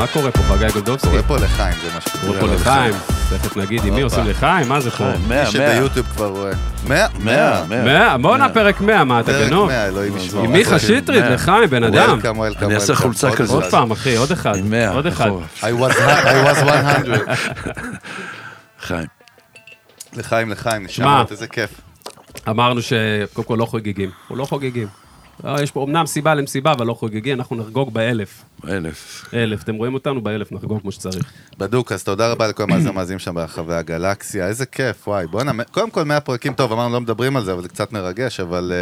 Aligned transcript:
מה 0.00 0.06
קורה 0.06 0.30
פה, 0.30 0.42
חגי 0.42 0.72
גולדובסקי? 0.72 1.08
קורא 1.08 1.22
פה 1.22 1.36
לחיים, 1.36 1.74
זה 1.82 1.94
מה 1.94 2.00
שקורה. 2.00 2.40
קורא 2.40 2.40
פה 2.40 2.54
לחיים, 2.54 2.94
תכף 3.30 3.56
נגיד 3.56 3.84
עם 3.84 3.94
מי. 3.94 4.00
עושים 4.00 4.26
לחיים, 4.26 4.68
מה 4.68 4.80
זה 4.80 4.90
פה? 4.90 4.96
חיים, 4.96 5.20
מי 5.22 5.28
100, 5.28 5.42
100. 5.42 5.46
שביוטיוב 5.46 6.06
כבר 6.06 6.26
רואה. 6.26 6.52
מאה? 6.88 7.06
מאה, 7.18 7.64
מאה. 7.64 7.84
מאה, 7.84 8.18
בואנה 8.18 8.48
פרק 8.48 8.80
100, 8.80 9.04
מה 9.04 9.20
אתה 9.20 9.32
פרק 9.32 9.48
גנוב? 9.48 9.68
מאה, 9.68 9.86
אלוהים 9.86 10.16
ישמור. 10.16 10.44
עם 10.44 10.52
מיכה 10.52 10.78
שטרית, 10.78 11.24
מאה. 11.24 11.30
לחיים, 11.30 11.70
בן 11.70 11.84
אדם. 11.84 12.18
אני 12.62 12.74
אעשה. 12.74 12.94
חולצה 12.94 13.30
כזאת. 13.30 13.62
עוד. 13.62 13.70
פעם, 13.70 13.90
אחי, 13.90 14.16
עוד 14.16 14.32
אחד. 14.32 14.56
עם 14.56 14.70
100. 14.70 14.90
עוד 14.90 15.06
אחד. 15.06 15.30
I 15.60 15.64
was 15.64 15.92
I 15.92 16.46
was 16.48 16.64
100. 16.64 16.96
חיים. 18.86 19.06
לחיים, 20.16 20.50
לחיים, 20.50 20.88
שמע. 20.88 21.14
נשמות, 21.14 21.32
איזה 21.32 21.46
כיף. 21.46 21.70
אמרנו 22.48 22.82
שקודם 22.82 23.46
כל 23.48 23.56
לא 23.58 23.64
חוגגים. 23.64 24.10
אנחנו 24.20 24.36
לא 24.36 24.44
חוגגים. 24.44 24.86
לא, 25.44 25.60
יש 25.60 25.70
פה 25.70 25.84
אמנם 25.84 26.06
סיבה 26.06 26.34
למסיבה, 26.34 26.72
אבל 26.72 26.86
לא 26.86 26.94
חוגגים, 26.94 27.38
אנחנו 27.38 27.56
נחגוג 27.56 27.94
באלף. 27.94 28.42
אלף. 28.68 29.24
אלף, 29.34 29.62
אתם 29.62 29.74
רואים 29.74 29.94
אותנו 29.94 30.20
באלף, 30.20 30.52
נחגוג 30.52 30.80
כמו 30.80 30.92
שצריך. 30.92 31.32
בדוק, 31.58 31.92
אז 31.92 32.04
תודה 32.04 32.32
רבה 32.32 32.48
לכל 32.48 32.62
המאזינים 32.62 33.18
שם 33.18 33.34
ברחבי 33.34 33.74
הגלקסיה, 33.74 34.46
איזה 34.46 34.66
כיף, 34.66 35.08
וואי, 35.08 35.26
בואנה, 35.26 35.64
קודם 35.64 35.90
כל 35.90 36.04
100 36.04 36.20
פרקים, 36.20 36.52
טוב, 36.52 36.72
אמרנו 36.72 36.94
לא 36.94 37.00
מדברים 37.00 37.36
על 37.36 37.44
זה, 37.44 37.52
אבל 37.52 37.62
זה 37.62 37.68
קצת 37.68 37.92
מרגש, 37.92 38.40
אבל 38.40 38.72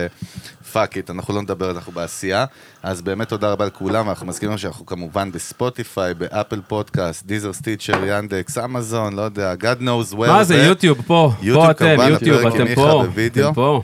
fuck 0.73 0.97
it, 0.97 1.11
אנחנו 1.11 1.35
לא 1.35 1.43
נדבר, 1.43 1.71
אנחנו 1.71 1.93
בעשייה. 1.93 2.45
אז 2.83 3.03
באמת 3.03 3.29
תודה 3.29 3.53
רבה 3.53 3.67
לכולם, 3.67 4.09
אנחנו 4.09 4.27
מזכירים 4.27 4.59
שאנחנו 4.59 4.87
כמובן 4.87 5.33
בספוטיפיי, 5.33 6.15
ב 6.15 6.23
Apple 6.23 6.61
Podcast, 6.69 7.27
Deezer 7.27 7.53
Stitcher, 7.53 8.05
Yandex, 8.07 8.59
אמזון, 8.59 9.17
לא 9.17 9.23
יודע, 9.23 9.55
God 9.61 9.83
knows 9.83 10.15
where. 10.15 10.27
מה 10.27 10.45
זה, 10.45 10.57
יוטיוב 10.57 10.99
פה, 11.07 11.33
פה 11.55 11.71
אתם, 11.71 11.97
יוטיוב, 12.09 12.47
אתם 12.47 12.75
פה. 12.75 13.05
אתם 13.27 13.55
פה. 13.55 13.83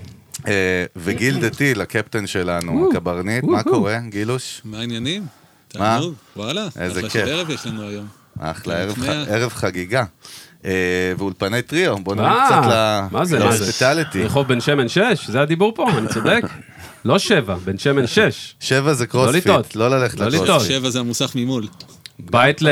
אה, 0.48 0.53
וגיל 0.97 1.41
דתי, 1.41 1.75
לקפטן 1.75 2.27
שלנו, 2.27 2.89
הקברניט, 2.91 3.45
מה 3.45 3.62
קורה, 3.62 3.98
גילוש? 4.09 4.61
מה 4.64 4.78
העניינים? 4.78 5.27
מה? 5.78 6.00
וואלה. 6.37 6.67
איזה 6.81 7.00
אחלה 7.00 7.11
כיף. 7.11 7.27
של 7.27 7.33
ערב 7.33 7.50
יש 7.50 7.67
לנו 7.67 7.83
היום. 7.89 8.06
אחלה, 8.41 8.75
ערב, 9.28 9.53
חגיגה. 9.55 10.05
אה, 10.65 10.70
ואולפני 11.19 11.62
טריו, 11.62 11.97
בוא 11.98 12.15
נגיד 12.15 12.27
אה, 12.27 12.47
קצת 12.47 12.70
ל- 12.70 13.15
מה 13.17 13.25
זה, 13.25 13.39
מה 13.39 13.53
זה? 13.53 13.59
ל 13.59 13.64
hospitality. 13.64 14.25
רחוב 14.25 14.48
בן 14.48 14.61
שמן 14.61 14.89
6, 14.89 15.00
זה 15.28 15.41
הדיבור 15.41 15.72
פה, 15.75 15.91
אני 15.98 16.09
צודק? 16.09 16.42
לא 17.05 17.19
7, 17.19 17.55
בן 17.65 17.78
שמן 17.78 18.06
6. 18.06 18.55
שבע 18.61 18.92
זה 18.95 19.06
קרוספיט, 19.06 19.47
לטעות. 19.47 19.77
לא 19.77 19.89
ללכת 19.91 20.20
לא 20.20 20.27
לקרוספיט. 20.27 20.69
שבע 20.70 20.91
זה 20.91 21.00
המוסך 21.00 21.33
ממול. 21.34 21.67
בית 22.19 22.62
ל... 22.62 22.69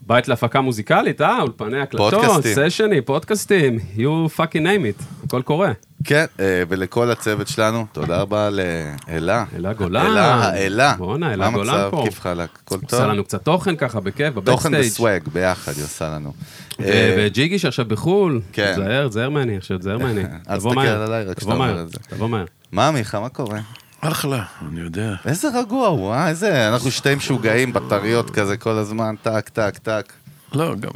בית 0.00 0.28
להפקה 0.28 0.60
מוזיקלית, 0.60 1.20
אה? 1.20 1.40
אולפני 1.40 1.80
הקלטות, 1.80 2.14
פודקאסטים. 2.14 2.68
סשני, 2.68 3.00
פודקאסטים, 3.00 3.78
you 3.96 4.38
fucking 4.38 4.62
name 4.62 5.00
it, 5.00 5.04
הכל 5.26 5.42
קורה. 5.42 5.72
כן, 6.04 6.24
אה, 6.40 6.62
ולכל 6.68 7.10
הצוות 7.10 7.48
שלנו, 7.48 7.86
תודה 7.92 8.20
רבה 8.20 8.50
לאלה. 8.50 9.44
אלה 9.56 9.72
גולן. 9.72 10.06
אלה, 10.06 10.34
האלה. 10.34 10.94
בואנה, 10.98 11.32
אלה 11.32 11.50
מה 11.50 11.56
גולן 11.56 11.74
המצב? 11.74 11.88
פה. 11.90 12.02
כיף 12.04 12.20
חלק, 12.20 12.58
הכל 12.64 12.74
עושה 12.74 12.86
טוב. 12.86 13.00
לנו 13.02 13.24
קצת 13.24 13.44
תוכן 13.44 13.76
ככה, 13.76 14.00
בכיף, 14.00 14.34
תוכן 14.34 14.70
בבקסטייג'. 14.70 14.86
וסוואג, 14.86 15.28
ביחד 15.32 15.72
היא 15.76 15.84
עושה 15.84 16.08
לנו. 16.08 16.32
אה, 16.80 17.14
וג'יגי 17.18 17.58
שעכשיו 17.58 17.84
בחו"ל, 17.84 18.40
כן. 18.52 18.72
תזהר, 18.72 19.08
תזהר 19.08 19.30
ממני, 19.30 19.56
עכשיו 19.56 19.78
תזהר 19.78 19.98
ממני. 19.98 20.22
אל 20.50 20.58
תבוא 20.58 20.74
תסתכל 20.74 20.86
עליי, 20.88 21.24
רק 21.24 21.36
כשאתה 21.36 21.52
אומר 21.52 21.82
את 21.82 21.88
זה. 21.88 21.98
תבוא 22.08 22.28
מהר. 22.28 22.44
מה, 22.72 22.90
מיכה, 22.90 23.20
מה 23.20 23.28
קורה? 23.28 23.60
אחלה, 24.04 24.44
אני 24.68 24.80
יודע. 24.80 25.14
איזה 25.24 25.48
רגוע 25.54 25.88
הוא, 25.88 26.12
אה? 26.12 26.28
איזה... 26.28 26.68
אנחנו 26.68 26.90
שתי 26.90 27.14
משוגעים, 27.14 27.72
בטריות 27.72 28.30
כזה 28.30 28.56
כל 28.56 28.70
הזמן, 28.70 29.14
טק, 29.22 29.48
טק, 29.48 29.78
טק. 29.78 30.12
לא, 30.52 30.74
גם, 30.74 30.90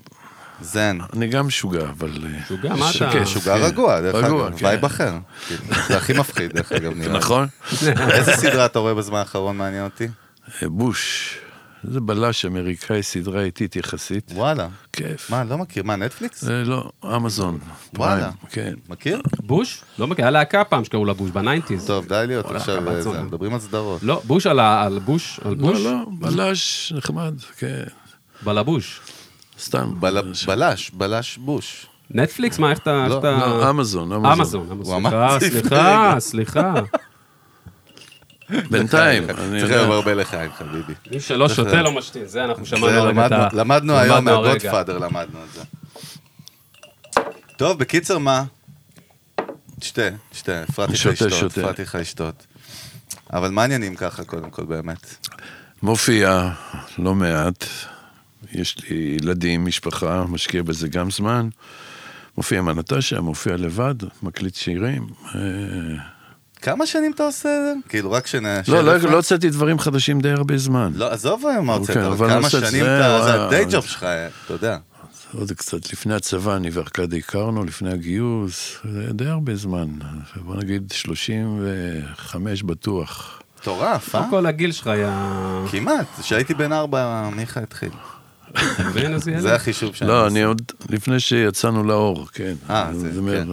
זן. 0.60 0.98
אני 1.12 1.26
גם 1.28 1.46
משוגע, 1.46 1.84
אבל... 1.88 2.10
אה, 2.24 2.40
משוגע, 2.40 2.74
מה 2.74 2.90
אתה? 2.96 3.20
משוגע 3.20 3.58
כן. 3.58 3.64
רגוע, 3.64 4.00
דרך 4.00 4.24
אגב, 4.24 4.56
כן. 4.56 4.66
vibe 4.66 4.84
אחר. 4.84 5.12
כאילו, 5.46 5.62
זה 5.88 5.96
הכי 5.96 6.12
מפחיד, 6.12 6.52
דרך 6.52 6.72
אגב, 6.72 6.92
נראה 6.96 7.12
לי. 7.12 7.18
נכון? 7.18 7.48
איזה 8.10 8.32
סדרה 8.36 8.66
אתה 8.66 8.78
רואה 8.78 8.94
בזמן 8.94 9.18
האחרון 9.18 9.56
מעניין 9.56 9.84
אותי? 9.84 10.08
אה, 10.62 10.68
בוש. 10.68 11.38
זה 11.90 12.00
בלש 12.00 12.44
אמריקאי, 12.44 13.02
סדרה 13.02 13.42
איטית 13.42 13.76
יחסית. 13.76 14.32
וואלה. 14.34 14.68
כיף. 14.92 15.30
מה, 15.30 15.44
לא 15.44 15.58
מכיר, 15.58 15.82
מה, 15.82 15.96
נטפליקס? 15.96 16.40
זה 16.44 16.62
לא, 16.66 16.90
אמזון. 17.16 17.58
וואלה. 17.94 18.30
כן. 18.50 18.74
מכיר? 18.88 19.20
בוש? 19.40 19.82
לא 19.98 20.06
מכיר, 20.06 20.24
היה 20.24 20.30
להקה 20.30 20.64
פעם 20.64 20.84
שקראו 20.84 21.04
לה 21.04 21.12
בוש, 21.14 21.30
ב 21.30 21.36
nineties. 21.36 21.86
טוב, 21.86 22.06
די 22.06 22.24
להיות 22.26 22.50
עכשיו, 22.50 22.88
אה. 23.16 23.22
מדברים 23.22 23.54
על 23.54 23.60
סדרות. 23.60 24.02
לא, 24.02 24.22
בוש 24.24 24.46
על 24.46 24.98
בוש, 25.04 25.40
על 25.44 25.54
בוש? 25.54 25.80
לא, 25.80 25.90
לא, 25.92 25.98
בלש 26.18 26.92
נחמד, 26.96 27.34
כן. 27.58 27.84
בלבוש. 28.42 29.00
סתם. 29.60 29.94
בל- 30.00 30.32
בלש, 30.46 30.90
בלש 30.90 31.38
בוש. 31.38 31.86
נטפליקס? 32.10 32.58
מה, 32.58 32.70
איך 32.70 32.78
אתה... 32.78 33.06
לא, 33.08 33.20
לא, 33.22 33.70
אמזון, 33.70 34.12
אמזון. 34.12 34.32
אמזון, 34.32 34.66
אמזון. 34.70 35.40
סליחה. 35.40 36.14
סליחה. 36.18 36.74
בינתיים, 38.70 39.26
צריך 39.26 39.42
יודע. 39.62 39.80
הרבה 39.80 40.14
לחיים, 40.14 40.50
חביבי. 40.52 40.92
מי 41.10 41.20
שלא 41.20 41.48
שותה 41.48 41.82
לא 41.82 41.92
משתין, 41.92 42.26
זה 42.26 42.44
אנחנו 42.44 42.66
שמענו 42.66 42.86
זה 42.88 42.98
הרגע 42.98 43.26
את 43.26 43.32
ה... 43.32 43.48
למדנו- 43.52 43.92
היום. 43.98 44.24
מהגודפאדר, 44.24 44.98
למדנו 44.98 45.38
את 45.44 45.52
זה. 45.54 45.62
טוב, 47.56 47.78
בקיצר, 47.78 48.18
מה? 48.18 48.44
תשתה, 49.80 50.02
תשתה, 50.30 50.62
הפרעתי 50.62 50.92
לך 50.92 51.06
לשתות. 51.22 51.58
הפרעתי 51.58 51.82
לך 51.82 51.94
לשתות. 52.00 52.46
אבל 53.32 53.50
מה 53.50 53.62
העניינים 53.62 53.94
ככה, 53.94 54.24
קודם 54.24 54.50
כל, 54.50 54.64
באמת? 54.64 55.14
מופיע 55.82 56.48
לא 56.98 57.14
מעט, 57.14 57.64
יש 58.52 58.76
לי 58.90 59.16
ילדים, 59.22 59.64
משפחה, 59.64 60.24
משקיע 60.28 60.62
בזה 60.62 60.88
גם 60.88 61.10
זמן. 61.10 61.48
מופיע 62.36 62.58
עם 62.58 62.68
הנטשה, 62.68 63.20
מופיע 63.20 63.56
לבד, 63.56 63.94
מקליט 64.22 64.54
שירים. 64.54 65.06
כמה 66.66 66.86
שנים 66.86 67.12
אתה 67.12 67.22
עושה 67.22 67.48
את 67.48 67.62
זה? 67.64 67.88
כאילו, 67.88 68.12
רק 68.12 68.26
שנ... 68.26 68.44
לא, 68.44 68.80
לא, 68.84 68.96
לא 68.96 69.16
הוצאתי 69.16 69.50
דברים 69.50 69.78
חדשים 69.78 70.20
די 70.20 70.30
הרבה 70.30 70.58
זמן. 70.58 70.92
לא, 70.94 71.12
עזוב 71.12 71.46
היום 71.46 71.66
מה 71.66 71.74
הוצאת, 71.74 71.96
אבל 71.96 72.28
כמה 72.28 72.50
שנים 72.50 72.84
זה, 72.84 72.98
אתה... 72.98 73.24
זה. 73.24 73.44
הדיי 73.44 73.64
ג'וב 73.70 73.86
שלך, 73.86 74.06
אתה 74.44 74.52
יודע. 74.52 74.76
עוד 75.38 75.52
קצת 75.52 75.92
לפני 75.92 76.14
הצבא, 76.14 76.56
אני 76.56 76.70
וארכדי 76.70 77.18
הכרנו, 77.18 77.64
לפני 77.64 77.92
הגיוס, 77.92 78.76
זה 78.92 79.12
די 79.12 79.26
הרבה 79.26 79.56
זמן. 79.56 79.88
בוא 80.36 80.56
נגיד 80.56 80.92
35 80.94 82.62
בטוח. 82.62 83.42
מטורף, 83.60 84.14
אה? 84.14 84.20
לא 84.20 84.26
כל 84.30 84.46
הגיל 84.46 84.72
שלך 84.72 84.86
היה... 84.86 85.38
כמעט, 85.70 86.06
כשהייתי 86.20 86.54
בן 86.54 86.72
ארבע, 86.72 87.30
מיכה 87.36 87.60
התחיל. 87.60 87.90
זה 89.38 89.54
החישוב 89.54 89.94
שאני 89.94 90.10
לא, 90.10 90.26
עושה. 90.26 90.32
אני 90.32 90.42
עוד 90.42 90.62
לפני 90.90 91.20
שיצאנו 91.20 91.84
לאור, 91.84 92.28
כן. 92.32 92.54
אה, 92.70 92.90
זה, 92.94 93.10
כן. 93.32 93.48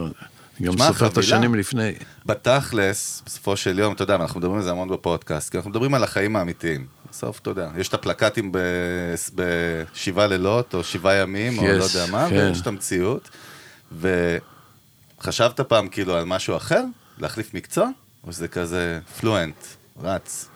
גם 0.61 0.77
סופר 0.77 1.07
את. 1.07 1.17
השנים 1.17 1.55
לפני. 1.55 1.93
בתכלס, 2.25 3.23
בסופו 3.25 3.57
של 3.57 3.79
יום, 3.79 3.93
אתה 3.93 4.03
יודע, 4.03 4.15
אנחנו 4.15 4.39
מדברים 4.39 4.57
על 4.57 4.63
זה 4.63 4.71
המון 4.71 4.89
בפודקאסט, 4.89 5.49
כי 5.49 5.57
אנחנו 5.57 5.69
מדברים 5.69 5.93
על 5.93 6.03
החיים 6.03 6.35
האמיתיים. 6.35 6.85
בסוף, 7.11 7.39
אתה 7.39 7.49
יודע, 7.49 7.69
יש 7.77 7.87
את 7.87 7.93
הפלקטים 7.93 8.51
בשבעה 9.35 10.27
לילות, 10.27 10.73
או 10.73 10.83
שבעה 10.83 11.15
ימים, 11.15 11.59
או 11.59 11.63
Yes, 11.63 11.67
לא 11.67 11.83
יודע 11.83 12.05
מה, 12.11 12.29
כן. 12.29 12.35
ויש 12.35 12.61
את 12.61 12.67
המציאות. 12.67 13.29
וחשבת 15.19 15.59
פעם 15.59 15.87
כאילו 15.87 16.15
על 16.15 16.25
משהו 16.25 16.57
אחר? 16.57 16.83
להחליף 17.17 17.53
מקצוע? 17.53 17.89
או 18.27 18.33
שזה 18.33 18.47
כזה 18.47 18.99
פלואנט, 19.19 19.55
רץ? 20.03 20.49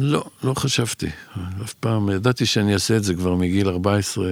לא, 0.00 0.24
לא 0.42 0.54
חשבתי. 0.54 1.06
אף 1.64 1.74
פעם, 1.74 2.10
ידעתי 2.10 2.46
שאני 2.46 2.74
אעשה 2.74 2.96
את 2.96 3.04
זה 3.04 3.14
כבר 3.14 3.34
מגיל 3.34 3.68
14, 3.68 4.28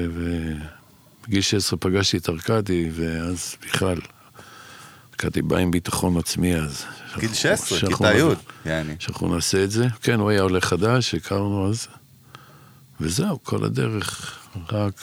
ובגיל 1.24 1.40
16 1.40 1.78
פגשתי 1.78 2.16
את 2.16 2.28
ארכדי, 2.28 2.90
ואז 2.94 3.56
בכלל, 3.66 3.98
ארכדי 5.12 5.42
בא 5.42 5.56
עם 5.56 5.70
ביטחון 5.70 6.16
עצמי 6.18 6.56
אז. 6.56 6.84
גיל 7.18 7.34
16, 7.34 7.78
שאנחנו- 7.78 7.96
כיתה 7.96 8.18
י', 8.18 8.68
יעני. 8.70 8.94
שאנחנו 8.98 9.34
נעשה 9.34 9.64
את 9.64 9.70
זה. 9.70 9.86
כן, 10.02 10.20
הוא 10.20 10.30
היה 10.30 10.42
עולה 10.42 10.60
חדש, 10.60 11.14
הכרנו 11.14 11.70
אז. 11.70 11.86
וזהו, 13.00 13.38
כל 13.42 13.64
הדרך, 13.64 14.38
רק 14.72 15.00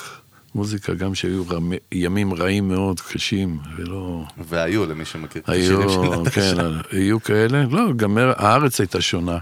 מוזיקה, 0.55 0.93
גם 0.93 1.15
שהיו 1.15 1.43
רמ... 1.49 1.71
ימים 1.91 2.33
רעים 2.33 2.67
מאוד, 2.69 2.99
קשים, 2.99 3.59
ולא... 3.77 4.23
והיו, 4.49 4.85
למי 4.85 5.05
שמכיר 5.05 5.41
את 5.41 5.49
השירים 5.49 5.89
של 5.89 5.99
היו, 6.01 6.21
נטשה. 6.23 6.55
כן, 6.55 6.97
היו 6.97 7.23
כאלה. 7.23 7.63
לא, 7.69 7.93
גם 7.95 8.17
הארץ 8.17 8.79
הייתה 8.79 9.01
שונה. 9.01 9.37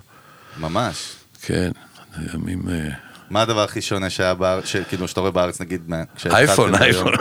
ממש. 0.59 1.11
כן, 1.41 1.71
ימים... 2.33 2.61
מה 3.29 3.41
הדבר 3.41 3.63
הכי 3.63 3.81
שונה 3.81 4.09
שהיה 4.09 4.33
בארץ, 4.33 4.65
שכאילו 4.65 5.07
שאתה 5.07 5.19
רואה 5.19 5.31
בארץ, 5.31 5.61
נגיד, 5.61 5.91
אייפון? 6.31 6.75
אייפון. 6.75 7.13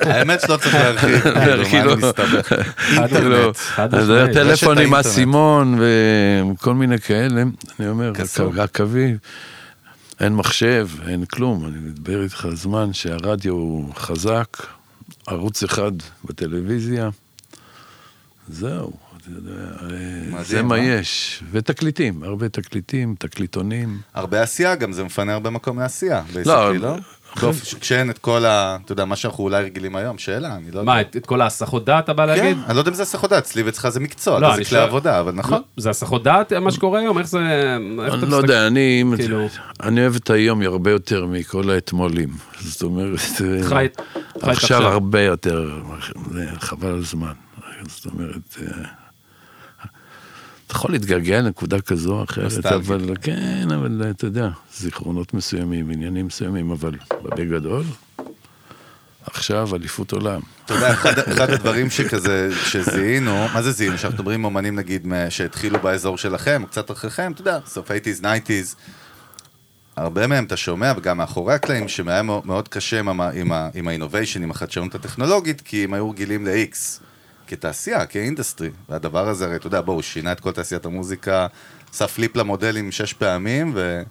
האמת 0.00 0.40
שלא 0.40 0.56
צריך 0.56 0.74
להרחיב, 0.74 1.20
כאילו, 1.20 1.34
מה 1.58 1.64
כאילו- 1.64 1.92
אני 1.92 2.02
מסתבך? 2.02 2.48
כאילו, 2.48 3.52
אינטרנט. 3.78 4.32
טלפון 4.34 4.78
עם. 4.78 4.94
אסימון 4.94 5.78
וכל 5.80 6.74
מיני 6.74 6.98
כאלה. 6.98 7.42
אני 7.80 7.88
אומר. 7.88 8.12
הקווי, 8.60 9.16
אין 10.20 10.34
מחשב, 10.34 10.88
אין 11.08 11.24
כלום. 11.24 11.66
אני 11.66 11.78
מדבר 11.78 12.22
איתך 12.22 12.44
על 12.44 12.56
זמן 12.56 12.92
שהרדיו 12.92 13.52
הוא 13.52 13.94
חזק, 13.94 14.66
ערוץ 15.26 15.62
אחד 15.62 15.92
בטלוויזיה, 16.24 17.08
זהו. 18.48 18.92
אתה 19.24 19.50
יודע, 19.50 19.60
אה, 20.36 20.44
זה 20.44 20.62
מה 20.62 20.74
אה? 20.74 20.80
יש. 20.80 21.42
ותקליטים, 21.50 22.22
הרבה 22.22 22.48
תקליטים, 22.48 23.14
תקליטונים. 23.18 23.98
הרבה 24.14 24.42
עשייה 24.42 24.74
גם, 24.74 24.92
זה 24.92 25.04
מפנה 25.04 25.32
הרבה 25.34 25.50
מקום 25.50 25.78
לעשייה, 25.78 26.22
לא, 26.46 26.76
לא? 26.76 26.94
באופ- 27.40 27.74
כשאין 27.80 28.10
את 28.10 28.18
כל 28.18 28.44
ה... 28.44 28.76
אתה 28.84 28.92
יודע, 28.92 29.04
מה 29.04 29.16
שאנחנו 29.16 29.44
אולי 29.44 29.62
רגילים 29.64 29.96
היום, 29.96 30.18
שאלה, 30.18 30.54
אני 30.56 30.64
לא 30.70 30.80
יודע. 30.80 30.82
מה, 30.82 31.00
את 31.00 31.16
את 31.16 31.26
כל 31.26 31.40
ההסחות 31.40 31.84
דעת 31.84 32.04
אתה 32.04 32.12
בא 32.12 32.22
כן, 32.26 32.42
להגיד? 32.42 32.56
אני 32.66 32.74
לא 32.74 32.80
יודע 32.80 32.90
אם 32.90 32.96
זה 32.96 33.02
הסחות 33.02 33.30
דעת, 33.30 33.42
אצלי 33.42 33.62
ואצלך 33.62 33.88
זה 33.88 34.00
מקצוע, 34.00 34.40
לא, 34.40 34.48
זה 34.50 34.54
אני 34.54 34.64
כלי 34.64 34.78
עבודה, 34.78 35.20
אבל 35.20 35.32
נכון. 35.32 35.52
לא, 35.52 35.60
זה 35.76 35.90
הסחות 35.90 36.22
דעת 36.22 36.52
מה 36.52 36.70
שקורה 36.70 37.00
היום? 37.00 37.18
איך 37.18 37.26
זה... 37.26 37.38
אני 38.12 38.30
לא 38.30 38.36
יודע, 38.36 38.66
אני, 38.66 39.04
כאילו- 39.16 39.46
אני 39.82 40.00
אוהב 40.00 40.14
את 40.16 40.30
היום 40.30 40.62
הרבה 40.62 40.90
יותר 40.90 41.26
מכל 41.26 41.70
האתמולים. 41.70 42.28
זאת 42.60 42.82
אומרת, 42.82 43.18
חי- 43.18 43.62
חי 43.62 43.86
את 43.86 44.00
עכשיו 44.36 44.52
עכשיו. 44.52 44.86
הרבה 44.86 45.20
יותר, 45.20 45.70
חבל 46.58 46.88
על 46.88 46.98
הזמן. 46.98 47.32
זאת 47.88 48.06
אומרת, 48.06 48.56
אה, 48.62 48.66
אתה 50.74 50.80
יכול 50.80 50.92
להתגעגע 50.92 51.40
לנקודה 51.40 51.80
כזו 51.80 52.12
או 52.18 52.24
אחרת. 52.24 52.66
אבל 52.66 53.14
כן, 53.22 53.68
אבל 53.74 54.02
אתה 54.10 54.26
יודע, 54.26 54.48
זיכרונות 54.76 55.34
מסוימים, 55.34 55.90
עניינים 55.90 56.26
מסוימים, 56.26 56.70
אבל 56.70 56.92
בגדול, 57.24 57.84
עכשיו 59.26 59.76
אליפות 59.76 60.12
עולם. 60.12 60.40
אתה 60.64 60.74
יודע, 60.74 60.92
אחד, 60.92 61.18
אחד 61.18 61.50
הדברים 61.50 61.90
שכזה, 61.90 62.50
שזיהינו, 62.64 63.46
מה 63.54 63.62
זה 63.62 63.70
זיהינו? 63.72 63.98
שאנחנו 63.98 64.18
מדברים 64.18 64.40
עם 64.40 64.44
אומנים 64.44 64.76
נגיד 64.76 65.06
שהתחילו 65.30 65.78
באזור 65.78 66.18
שלכם, 66.18 66.62
או 66.62 66.68
קצת 66.68 66.90
אחריכם, 66.90 67.32
אתה 67.32 67.40
יודע, 67.40 67.58
סוף 67.66 67.90
80's, 67.90 68.22
90's, 68.22 68.74
הרבה 69.96 70.26
מהם 70.26 70.44
אתה 70.44 70.56
שומע, 70.56 70.92
וגם 70.96 71.16
מאחורי 71.18 71.54
הקלעים, 71.54 71.88
שהיה 71.88 72.22
מאוד, 72.22 72.46
מאוד 72.46 72.68
קשה 72.68 72.98
עם, 73.00 73.20
ה- 73.20 73.30
עם, 73.30 73.52
ה- 73.52 73.68
עם 73.74 73.88
ה 73.88 73.92
innovation, 73.92 74.42
עם 74.42 74.50
החדשנות 74.50 74.94
הטכנולוגית, 74.94 75.60
כי 75.60 75.84
הם 75.84 75.94
היו 75.94 76.10
רגילים 76.10 76.46
ל-X, 76.46 76.76
כתעשייה, 77.46 78.06
כ 78.06 78.18
industry. 78.18 78.70
והדבר 78.88 79.28
הזה, 79.28 79.44
הרי 79.44 79.56
אתה 79.56 79.66
יודע, 79.66 79.80
בואו, 79.80 79.96
הוא 79.96 80.02
שינה 80.02 80.32
את 80.32 80.40
כל 80.40 80.52
תעשיית 80.52 80.84
המוזיקה, 80.84 81.46
עשה 81.92 82.06
flip 82.06 82.36
למודלים 82.36 82.92
שש 82.92 83.12
פעמים, 83.12 83.72
ו... 83.74 84.02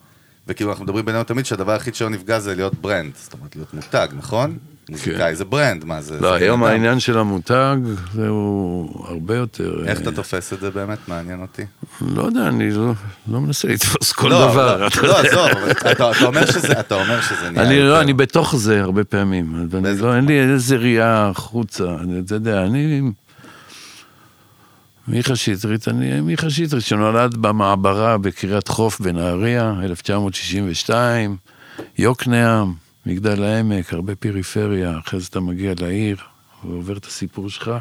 וכאילו 0.48 0.70
אנחנו 0.72 0.84
מדברים 0.84 1.06
בינינו 1.06 1.24
תמיד 1.24 1.46
שהדבר 1.46 1.72
היחיד 1.72 1.96
שלא 1.96 2.10
נפגע 2.10 2.40
זה 2.40 2.56
להיות 2.56 2.74
brand, 2.74 3.12
זאת 3.16 3.34
אומרת 3.34 3.56
להיות 3.56 3.74
מותג, 3.74 4.08
נכון? 4.18 4.58
מוזיקאי 4.90 5.36
זה 5.36 5.46
ברנד, 5.46 5.86
מה 5.86 6.02
זה? 6.02 6.20
לא, 6.20 6.34
היום. 6.34 6.64
העניין 6.64 7.00
של 7.00 7.18
המותג, 7.18 7.78
זהו 8.14 8.90
הרבה 9.08 9.36
יותר... 9.36 9.84
איך 9.88 10.02
אתה 10.02 10.10
אה, 10.10 10.16
תופס 10.16 10.54
את 10.54 10.60
זה 10.60 10.72
באמת? 10.72 10.98
מעניין 11.08 11.42
אותי. 11.42 11.62
לא 12.02 12.24
יודע, 12.24 12.48
אני 12.48 12.72
לא, 12.72 12.94
לא 13.28 13.42
מנסה 13.42 13.68
לתפוס 13.68 14.12
כל 14.12 14.28
לא, 14.30 14.52
דבר. 14.52 14.78
לא, 14.78 14.88
אתה 14.88 15.02
לא. 15.02 15.20
עזוב, 15.20 15.50
אתה 15.72 15.92
אתה 15.92 16.26
אומר 16.26 16.46
שזה, 16.46 16.80
אתה 16.80 16.96
נהיה 17.52 17.68
אני. 17.68 17.80
לא, 17.80 18.02
אני 18.02 18.14
בתוך 18.14 18.56
זה 18.56 18.82
הרבה 18.82 19.04
פעמים, 19.04 19.70
אין 20.16 20.26
לי 20.26 20.40
איזה 20.40 20.76
ראייה 20.76 21.28
החוצה, 21.28 21.96
אתה 22.26 22.36
יודע, 22.36 22.64
אני... 22.64 23.02
מיכה 25.08 25.36
שטרית, 25.36 25.88
אני 25.88 26.22
מיכה 26.22 26.50
שטרית, 26.50 26.84
שנולד 26.84 27.36
במעברה 27.38 28.18
בקריית 28.18 28.68
חוף 28.68 29.00
בנהריה, 29.02 29.74
1962, 29.84 31.38
יוקנעם, 31.98 32.74
מגדל 33.06 33.44
העמק, 33.44 33.94
הרבה 33.94 34.16
פריפריה, 34.16 35.00
אחרי 35.06 35.20
זה 35.20 35.28
אתה 35.30 35.40
מגיע 35.40 35.74
לעיר, 35.80 36.18
ועובר 36.64 36.98
את 36.98 37.06
הסיפור 37.06 37.50
שלך, 37.50 37.72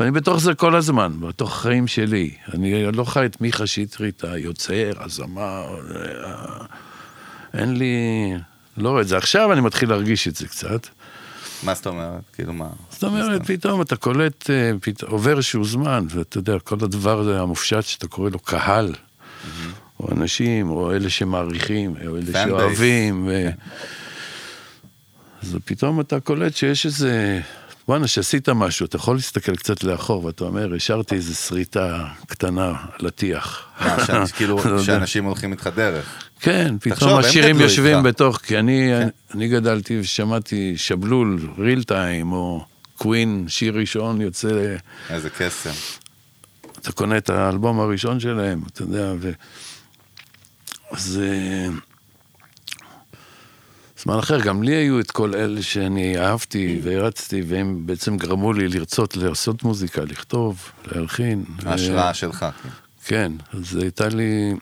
ואני 0.00 0.10
בתוך 0.10 0.40
זה 0.40 0.54
כל 0.54 0.74
הזמן, 0.76 1.12
בתוך 1.20 1.52
החיים 1.52 1.86
שלי. 1.86 2.30
אני 2.54 2.92
לא 2.92 3.04
חי 3.04 3.26
את 3.26 3.40
מיכה 3.40 3.66
שטרית, 3.66 4.24
היוצר, 4.24 4.90
הזמר, 5.00 5.66
ה- 6.26 6.64
אין 7.54 7.76
לי... 7.76 7.94
לא 8.76 8.88
רואה 8.90 9.02
את 9.02 9.08
זה. 9.08 9.16
עכשיו 9.16 9.52
אני 9.52 9.60
מתחיל 9.60 9.88
להרגיש 9.88 10.28
את 10.28 10.36
זה 10.36 10.46
קצת. 10.48 10.86
מה 11.62 11.74
זאת 11.74 11.86
אומרת? 11.86 12.22
כאילו 12.32 12.52
מה? 12.52 12.68
זאת 12.90 13.04
אומרת, 13.04 13.46
פתאום 13.46 13.82
אתה 13.82 13.96
קולט, 13.96 14.50
אה. 14.50 14.70
עובר 15.06 15.36
איזשהו 15.36 15.64
זמן, 15.64 16.06
ואתה 16.10 16.38
יודע, 16.38 16.58
כל 16.58 16.76
הדבר 16.82 17.20
הזה 17.20 17.40
המופשט 17.40 17.82
שאתה 17.82 18.08
קורא 18.08 18.30
לו 18.30 18.38
קהל, 18.38 18.94
או 20.00 20.12
אנשים, 20.12 20.70
או 20.70 20.92
אלה 20.92 21.10
שמעריכים, 21.10 21.94
או 22.06 22.16
אלה. 22.16 22.44
שאוהבים, 22.46 23.26
ו... 23.28 23.48
אז 25.42 25.56
פתאום 25.64 26.00
אתה 26.00 26.20
קולט 26.20 26.56
שיש 26.56 26.86
איזה... 26.86 27.40
וואנה, 27.88 28.06
שעשית 28.06 28.48
משהו, 28.48 28.86
אתה 28.86 28.96
יכול 28.96 29.16
להסתכל 29.16 29.56
קצת 29.56 29.84
לאחור, 29.84 30.24
ואתה 30.24 30.44
אומר, 30.44 30.74
השארתי 30.74 31.14
איזה 31.14 31.34
שריטה 31.34 32.04
קטנה 32.26 32.64
על 32.98 33.06
הטיח. 33.06 33.66
שאנש- 33.80 34.32
כאילו, 34.36 34.60
לא. 34.64 34.82
שאנשים 34.82 35.24
הולכים 35.24 35.52
איתך 35.52 35.70
דרך. 35.76 36.06
כן, 36.40 36.74
פתאום 36.80 37.18
השירים 37.18 37.60
יושבים. 37.60 38.02
בתוך, 38.02 38.36
כי 38.38 38.54
כן. 38.54 38.66
אני 39.34 39.48
גדלתי 39.48 40.00
ושמעתי 40.00 40.74
שבלול, 40.76 41.38
ריל 41.58 41.82
טיים, 41.82 42.32
או 42.32 42.64
קווין, 42.96 43.44
שיר 43.48 43.76
ראשון 43.78 44.20
יוצא, 44.20 44.76
איזה 45.10 45.30
קסם. 45.30 45.70
אתה 46.82 46.92
קונה 46.92 47.16
את 47.16 47.30
האלבום 47.30 47.80
הראשון 47.80 48.20
שלהם, 48.20 48.60
אתה 48.72 48.82
יודע, 48.82 49.12
ו... 49.20 49.30
אז... 50.90 51.20
אה, 53.98 54.02
זמן 54.02 54.18
אחר, 54.18 54.40
גם 54.40 54.62
לי 54.62 54.74
היו 54.74 55.00
את 55.00 55.10
כל 55.10 55.34
אלה 55.34 55.62
שאני 55.62 56.18
אהבתי 56.18 56.80
והרצתי, 56.82 57.42
והם 57.46 57.86
בעצם 57.86 58.16
גרמו 58.16 58.52
לי 58.52 58.68
לרצות 58.68 59.16
לעשות 59.16 59.62
מוזיקה, 59.62 60.02
לכתוב, 60.04 60.72
להלחין. 60.92 61.44
ו- 61.62 61.68
ההשראה 61.68 62.14
שלך. 62.14 62.46
כן. 62.62 62.68
כן, 63.04 63.32
אז 63.52 63.76
הייתה 63.76 64.08
לי... 64.08 64.54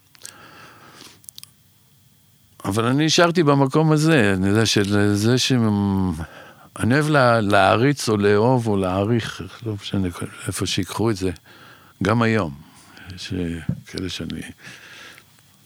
אבל 2.65 2.85
אני 2.85 3.07
נשארתי 3.07 3.43
במקום 3.43 3.93
הזה, 3.93 4.35
אני 4.37 4.49
יודע 4.49 4.67
שזה 4.67 5.39
ש... 5.39 5.53
אני 6.79 6.95
אוהב 6.95 7.09
לה, 7.09 7.41
להעריץ 7.41 8.09
או 8.09 8.17
לאהוב 8.17 8.67
או 8.69 8.77
להעריך, 8.77 9.43
לא 9.67 9.75
משנה 9.83 10.09
איפה 10.47 10.67
שיקחו 10.67 11.11
את 11.11 11.17
זה, 11.17 11.31
גם 12.03 12.23
היום. 12.23 12.55
יש 13.15 13.33
אה, 13.33 13.75
כאלה 13.87 14.09
שאני 14.09 14.41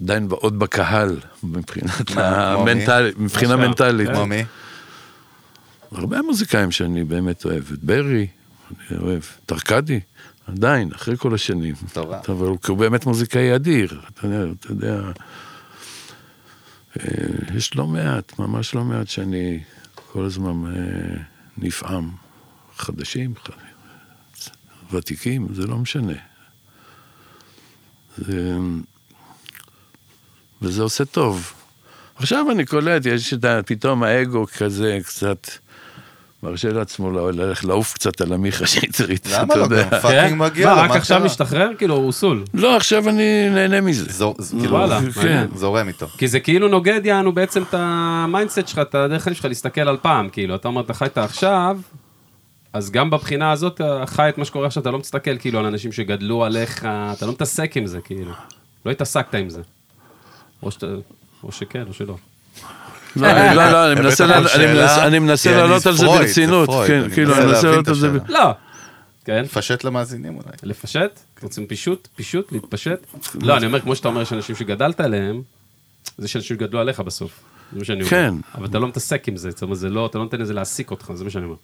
עדיין 0.03 0.29
עוד 0.31 0.59
בקהל, 0.59 1.21
מבחינת? 1.43 2.11
המנטל... 2.17 3.13
מבחינה 3.17 3.57
מנטלית. 3.57 4.09
כמו 4.09 4.27
מי? 4.27 4.45
הרבה 5.93 6.23
מוזיקאים 6.23 6.71
שאני 6.71 7.05
באמת 7.05 7.45
אוהב, 7.45 7.65
את 7.73 7.79
ברי, 7.85 8.27
אני 8.91 8.99
אוהב, 8.99 9.23
את 9.47 9.53
ארכדי, 9.53 10.01
עדיין, 10.47 10.91
אחרי 10.95 11.17
כל 11.17 11.35
השנים. 11.35 11.75
מטורף. 11.85 12.31
אבל 12.31 12.47
הוא 12.67 12.77
באמת 12.77 13.07
מוזיקאי 13.07 13.55
אדיר, 13.55 14.01
אתה 14.09 14.27
יודע, 14.27 14.53
אתה 14.61 14.73
יודע, 14.73 15.01
אה, 17.01 17.05
יש 17.57 17.77
לא 17.77 17.87
מעט, 17.87 18.39
ממש 18.39 18.75
לא 18.75 18.85
מעט 18.85 19.09
שאני 19.09 19.61
כל 20.13 20.25
הזמן 20.25 20.77
אה, 20.77 21.23
נפעם. 21.59 22.11
חדשים, 22.81 23.35
ותיקים, 24.93 25.55
זה 25.55 25.67
לא 25.67 25.77
משנה. 25.77 26.13
זה... 28.19 28.57
וזה 30.63 30.83
עושה 30.83 31.05
טוב. 31.05 31.53
עכשיו 32.17 32.51
אני 32.51 32.67
קולט, 32.67 33.07
יש 33.07 33.35
את 33.35 33.45
ה... 33.45 33.61
פתאום 33.67 34.03
האגו 34.03 34.45
כזה 34.59 34.99
קצת 35.07 35.47
מרשה 36.43 36.73
לעצמו 36.73 37.31
ללכת 37.31 37.65
לעוף 37.65 37.93
קצת 37.95 38.21
על 38.21 38.33
המיכה 38.33 38.67
שטרית, 38.67 39.27
למה 39.33 39.45
אתה 39.45 39.57
לא? 39.57 39.63
יודע. 39.63 39.83
גם 39.93 40.01
fucking 40.01 40.41
מגיע 40.41 40.67
מה, 40.75 40.83
רק 40.83 40.89
מה 40.91 40.95
עכשיו? 40.97 41.21
משתחרר? 41.25 41.69
כאילו, 41.79 41.95
הוא 41.95 42.13
soul. 42.13 42.45
לא, 42.55 42.77
עכשיו 42.77 43.09
אני 43.09 43.51
נהנה 43.51 43.81
מזה. 43.81 44.05
ז- 44.13 44.51
כאילו, 44.61 44.73
וואלה, 44.77 45.01
כן. 45.23 45.47
זורם 45.55 45.89
איתו. 45.89 46.07
כי 46.07 46.29
זה 46.29 46.41
כאילו 46.41 46.69
נוגד 46.69 47.01
יענו 47.07 47.33
בעצם 47.33 47.63
את 47.63 47.75
ה 47.79 47.90
mindset 47.90 48.69
שלך, 48.69 48.79
את 48.79 48.95
הדרך 48.95 49.25
שלך 49.35 49.45
להסתכל 49.45 49.81
על 49.89 49.97
פעם, 50.03 50.29
כאילו, 50.29 50.55
אתה 50.55 50.69
אומר, 50.69 50.81
אתה 50.81 50.95
חי 50.95 51.07
את 51.07 51.19
העכשיו, 51.19 51.79
אז 52.73 52.91
גם 52.91 53.11
בבחינה 53.11 53.53
הזאת, 53.53 53.75
אתה 53.75 54.03
חי 54.07 54.29
את 54.29 54.39
מה 54.39 54.45
שקורה 54.45 54.67
עכשיו, 54.67 54.81
אתה 54.81 54.91
לא 54.91 54.99
מסתכל 54.99 55.39
כאילו 55.39 55.59
על 55.59 55.67
אנשים 55.67 55.93
שגדלו 55.93 56.45
עליך, 56.45 56.85
אתה 57.17 57.27
לא 57.27 57.33
מתעסק 57.33 57.77
עם 57.77 57.87
זה, 57.87 58.01
כאילו. 58.01 58.33
לא 58.87 58.91
התעסקת 58.91 59.35
עם 59.35 59.51
זה. 59.51 59.61
או 60.63 60.71
שאתה, 60.71 60.87
או 61.43 61.53
שכן, 61.53 61.85
או 61.89 61.93
שלא. 61.95 62.17
לא, 63.17 63.27
אני- 63.31 63.57
לא, 63.57 63.71
לא, 63.73 63.93
אני 63.93 64.01
מנסה 64.01 64.25
הבאת 64.25 64.37
לה- 64.37 64.49
פה 64.49 64.55
אני 64.55 64.65
שאלה, 64.65 64.83
מנסה- 64.83 65.03
אני 65.07 65.13
כי 65.13 65.19
מנסה 65.19 65.51
אני 65.51 65.59
לענות 65.59 65.87
על 65.87 65.93
זה 65.97 66.07
ברצינות, 66.07 66.69
כן, 66.87 67.11
כאילו, 67.15 67.35
אני 67.37 67.45
מנסה 67.47 67.81
את 67.81 67.89
על 67.89 67.95
זה... 67.95 68.11
לא. 68.29 68.51
כן? 69.25 69.43
לפשט 69.45 69.85
למאזינים 69.85 70.35
אולי. 70.35 70.47
לפשט? 70.63 71.21
רוצים 71.43 71.67
פישוט? 71.67 72.09
פישוט? 72.17 72.53
להתפשט? 72.53 73.07
לא, 73.43 73.57
אני 73.57 73.67
אומר, 73.67 73.81
כמו 73.81 73.97
שאתה 73.97 74.09
אומר, 74.09 74.23
יש 74.23 74.33
אנשים 74.33 74.57
שגדלת 74.57 75.01
עליהם, 75.01 75.43
זה 76.19 76.29
שאנשים 76.29 76.57
שגדלו 76.57 76.81
עליך 76.81 77.01
בסוף. 77.01 77.41
זה 77.73 77.79
מה 77.79 77.85
שאני 77.85 77.99
אומר. 77.99 78.11
כן. 78.11 78.35
אבל 78.55 78.67
אתה 78.67 78.79
לא 78.79 78.89
מתעסק 78.89 79.29
עם 79.29 79.37
זה, 79.37 79.51
זאת 79.51 79.63
אומרת, 79.63 79.79
זה 79.79 79.89
לא, 79.91 80.07
אתה 80.07 80.19
לא 80.19 80.25
נותן 80.25 80.41
לזה 80.41 80.55
להעסיק 80.55 80.91
אותך, 80.91 81.11
זה 81.15 81.25
מה 81.25 81.31
שאני 81.31 81.45
אומר. 81.45 81.57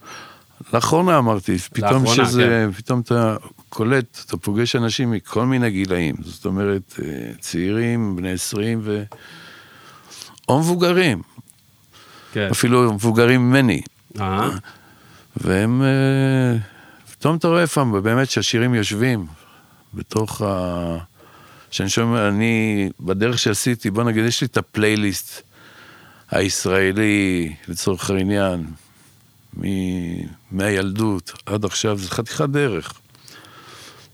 לאחרונה 0.72 1.18
אמרתי, 1.18 1.58
פתאום 1.58 1.90
לאחרונה, 2.04 2.16
כן. 2.16 2.24
שזה, 2.30 2.66
פתאום 2.76 3.00
אתה 3.00 3.36
קולט, 3.76 4.22
אתה 4.26 4.36
פוגש 4.36 4.76
אנשים 4.76 5.10
מכל 5.10 5.46
מיני 5.46 5.70
גילאים, 5.70 6.14
זאת 6.24 6.44
אומרת, 6.44 7.00
אה, 7.02 7.32
צעירים, 7.40 8.16
בני 8.16 8.30
20 8.32 8.80
ו... 8.82 9.02
או 10.48 10.58
מבוגרים, 10.60 11.22
כן. 12.32 12.48
אפילו 12.50 12.92
מבוגרים 12.92 13.50
ממני, 13.50 13.80
אה? 14.20 14.50
והם, 15.36 15.82
אה, 15.82 16.56
פתאום 17.10 17.36
אתה 17.36 17.48
רואה 17.48 17.62
איפה, 17.62 17.84
באמת 18.02 18.30
שהשירים 18.30 18.74
יושבים 18.74 19.26
בתוך 19.94 20.42
ה... 20.42 20.98
שאני 21.70 21.88
שומע, 21.88 22.28
אני, 22.28 22.88
בדרך 23.00 23.38
שעשיתי, 23.38 23.90
בוא 23.90 24.04
נגיד, 24.04 24.24
יש 24.24 24.40
לי 24.40 24.46
את 24.46 24.56
הפלייליסט 24.56 25.42
הישראלי, 26.30 27.54
לצורך 27.68 28.10
העניין, 28.10 28.66
מ- 29.60 30.26
מהילדות 30.50 31.32
עד 31.46 31.64
עכשיו, 31.64 31.98
זה 31.98 32.10
חתיכת 32.10 32.48
דרך. 32.48 32.92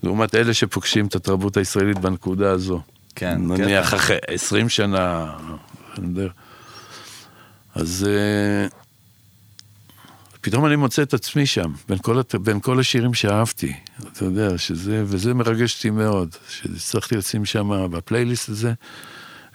לעומת 0.03 0.35
אלה 0.35 0.53
שפוגשים 0.53 1.05
את 1.05 1.15
התרבות 1.15 1.57
הישראלית 1.57 1.99
בנקודה 1.99 2.51
הזו. 2.51 2.81
כן, 3.15 3.37
נניח 3.41 3.87
קטע. 3.87 3.97
אחרי 3.97 4.17
20 4.27 4.69
שנה, 4.69 5.33
אני 5.97 6.07
יודע. 6.07 6.27
אז 7.75 8.07
אה, 8.09 8.67
פתאום 10.41 10.65
אני 10.65 10.75
מוצא 10.75 11.01
את 11.01 11.13
עצמי 11.13 11.45
שם, 11.45 11.71
בין 11.89 11.97
כל, 11.97 12.19
הת- 12.19 12.35
בין 12.35 12.59
כל 12.59 12.79
השירים 12.79 13.13
שאהבתי, 13.13 13.73
אתה 14.13 14.25
יודע, 14.25 14.57
שזה, 14.57 15.03
וזה 15.05 15.33
מרגש 15.33 15.75
אותי 15.77 15.89
מאוד, 15.89 16.29
שהצלחתי 16.49 17.15
לשים 17.17 17.45
שם 17.45 17.87
בפלייליסט 17.91 18.49
הזה 18.49 18.73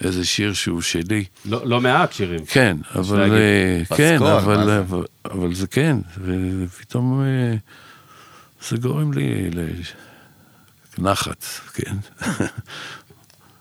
איזה 0.00 0.24
שיר 0.24 0.52
שהוא 0.52 0.80
שלי. 0.82 1.24
לא 1.44 1.66
לא 1.66 1.80
מעט 1.80 2.12
שירים. 2.12 2.44
כן, 2.46 2.76
אבל. 2.94 3.32
אה, 3.32 3.82
כן, 3.96 4.14
פסקול, 4.14 4.26
אבל, 4.28 4.64
זה? 4.64 4.78
אבל, 4.78 5.04
אבל 5.24 5.54
זה 5.54 5.66
כן, 5.66 5.96
ופתאום 6.24 7.22
אה, 7.22 7.54
זה 8.68 8.76
גורם 8.76 9.12
לי 9.12 9.50
לנחת, 10.98 11.44
כן. 11.74 11.96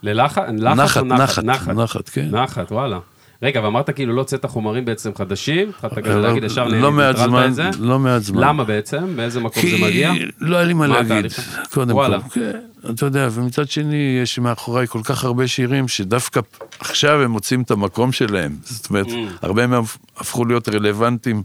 ללחץ? 0.03 0.37
לחץ 0.59 0.97
נחת, 0.97 1.03
נחת? 1.03 1.43
נחת, 1.43 1.43
נחת, 1.43 1.67
נחת, 1.75 2.09
כן. 2.09 2.29
נחת, 2.31 2.71
וואלה. 2.71 2.99
רגע, 3.43 3.61
ואמרת 3.63 3.89
כאילו 3.89 4.13
לא 4.15 4.21
הוצאת 4.21 4.45
חומרים 4.45 4.85
בעצם 4.85 5.11
חדשים? 5.17 5.69
התחלת 5.69 6.05
כזה 6.05 6.15
לא- 6.15 6.21
להגיד 6.21 6.43
ישר, 6.43 6.67
לא 6.67 6.91
מעט 6.91 7.15
זמן? 7.17 7.51
לא 7.79 7.99
מעט 7.99 8.21
זמן. 8.21 8.41
למה 8.43 8.63
בעצם? 8.63 9.03
מאיזה 9.15 9.39
מקום 9.39 9.63
זה 9.63 9.69
כי 9.69 9.83
מגיע? 9.83 10.11
לא 10.39 10.55
היה 10.57 10.65
לי 10.65 10.73
מה 10.73 10.87
להגיד? 10.87 11.25
קודם 11.73 11.95
וואלה. 11.95 12.21
כל. 12.21 12.29
כן, 12.29 12.59
אתה 12.89 13.05
יודע, 13.05 13.27
ומצד 13.31 13.69
שני, 13.69 14.19
יש 14.23 14.39
מאחוריי 14.39 14.87
כל 14.87 15.01
כך 15.03 15.23
הרבה 15.23 15.47
שירים 15.47 15.87
שדווקא 15.87 16.39
עכשיו 16.79 17.21
הם 17.21 17.31
מוצאים 17.31 17.61
את 17.61 17.71
המקום 17.71 18.11
שלהם. 18.11 18.55
זאת 18.63 18.89
אומרת, 18.89 19.07
Mm. 19.07 19.11
הרבה 19.41 19.67
מהם 19.67 19.83
הפכו 20.17 20.45
להיות 20.45 20.69
רלוונטיים 20.69 21.43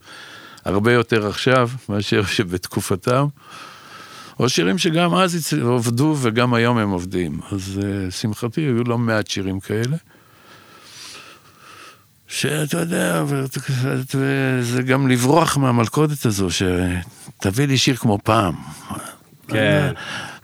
הרבה 0.64 0.92
יותר 0.92 1.26
עכשיו 1.26 1.68
מאשר 1.88 2.24
שבתקופתם. 2.24 3.26
או 4.40 4.48
שירים 4.48 4.78
שגם 4.78 5.14
אז 5.14 5.54
עובדו 5.62 6.16
וגם 6.20 6.54
היום 6.54 6.78
הם 6.78 6.90
עובדים. 6.90 7.40
אז 7.52 7.80
uh, 7.80 8.10
שמחתי, 8.10 8.60
היו 8.60 8.84
לא 8.84 8.98
מעט 8.98 9.26
שירים 9.26 9.60
כאלה. 9.60 9.96
שאתה 12.28 12.78
יודע, 12.78 13.24
וזה 14.14 14.82
גם 14.82 15.08
לברוח 15.08 15.56
מהמלכודת 15.56 16.26
הזו, 16.26 16.48
שתביא 16.50 17.66
לי 17.66 17.78
שיר 17.78 17.96
כמו 17.96 18.18
פעם. 18.24 18.54
כן. 19.48 19.92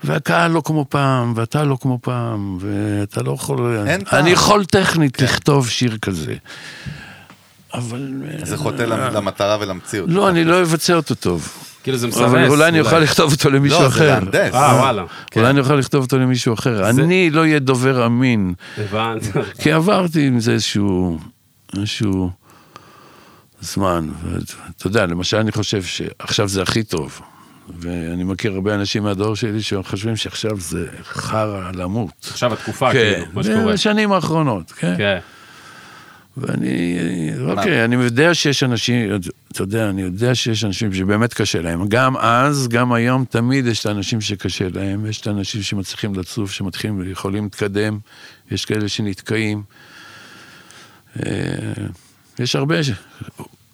והקהל 0.03 0.51
לא 0.51 0.61
כמו 0.65 0.85
פעם, 0.89 1.33
ואתה 1.35 1.63
לא 1.63 1.77
כמו 1.81 1.99
פעם, 2.01 2.57
ואתה 2.61 3.23
לא 3.23 3.31
יכול... 3.31 3.87
אין 3.87 4.03
טעם. 4.03 4.19
אני 4.19 4.29
יכול 4.29 4.65
טכנית 4.65 5.21
לכתוב 5.21 5.69
שיר 5.69 5.97
כזה. 6.01 6.35
אבל... 7.73 8.11
זה 8.43 8.57
חוטא 8.57 8.81
למ- 8.83 9.13
למטרה 9.13 9.57
ולמציאות. 9.61 10.09
לא, 10.09 10.29
אני 10.29 10.43
לא 10.43 10.61
אבצע 10.61 10.95
אותו 10.95 11.15
טוב. 11.15 11.49
כאילו 11.83 11.97
זה 11.97 12.07
מסרס. 12.07 12.21
אבל 12.21 12.47
אולי 12.47 12.67
אני 12.67 12.79
אוכל 12.79 12.99
לכתוב 12.99 13.31
אותו 13.31 13.49
למישהו 13.49 13.81
לא, 13.81 13.89
זה 13.89 13.95
אחר. 13.95 14.07
להנדס. 14.07 14.53
אה, 14.53 14.75
וואלה. 14.79 15.03
אולי 15.35 15.49
אני 15.49 15.59
אוכל 15.59 15.75
לכתוב 15.75 16.03
אותו 16.03 16.19
למישהו 16.19 16.53
אחר. 16.53 16.89
אני 16.89 17.29
לא 17.29 17.41
אהיה 17.41 17.59
דובר 17.59 18.05
אמין, 18.05 18.53
הבנת. 18.77 19.21
כי 19.61 19.71
עברתי 19.71 20.27
עם 20.27 20.39
זה 20.39 20.51
איזשהו... 20.51 21.19
איזשהו 21.77 22.29
זמן. 23.61 24.09
ואתה 24.23 24.87
יודע, 24.87 25.05
למשל, 25.05 25.37
אני 25.37 25.51
חושב 25.51 25.83
שעכשיו 25.83 26.47
זה 26.47 26.61
הכי 26.61 26.83
טוב. 26.83 27.21
ואני 27.79 28.23
מכיר 28.23 28.53
הרבה 28.53 28.75
אנשים 28.75 29.03
מהדור 29.03 29.35
שלי 29.35 29.61
שחושבים 29.61 30.15
שעכשיו 30.15 30.59
זה 30.59 30.85
חרא 31.03 31.71
למות. 31.73 32.27
עכשיו 32.31 32.53
התקופה, 32.53 32.91
כן, 32.93 33.13
כאילו, 33.13 33.25
מה 33.33 33.43
שקורה. 33.43 33.73
בשנים 33.73 34.11
האחרונות, 34.11 34.71
כן. 34.71 34.93
כן. 34.97 35.17
ואני, 36.37 36.99
אוקיי, 37.41 37.85
אני 37.85 37.95
יודע 37.95 38.33
שיש 38.33 38.63
אנשים, 38.63 39.15
אתה 39.51 39.61
יודע, 39.61 39.89
אני 39.89 40.01
יודע 40.01 40.35
שיש 40.35 40.63
אנשים 40.63 40.93
שבאמת 40.93 41.33
קשה 41.33 41.61
להם. 41.61 41.87
גם 41.87 42.17
אז, 42.17 42.67
גם 42.67 42.93
היום, 42.93 43.25
תמיד 43.25 43.65
יש 43.65 43.79
את 43.79 43.85
האנשים 43.85 44.21
שקשה 44.21 44.67
להם. 44.73 45.05
יש 45.05 45.21
את 45.21 45.27
האנשים 45.27 45.61
שמצליחים 45.61 46.15
לצוף, 46.15 46.51
שמתחילים, 46.51 47.11
יכולים 47.11 47.43
להתקדם. 47.43 47.99
יש 48.51 48.65
כאלה 48.65 48.89
שנתקעים. 48.89 49.63
אה, 51.25 51.31
יש 52.39 52.55
הרבה, 52.55 52.75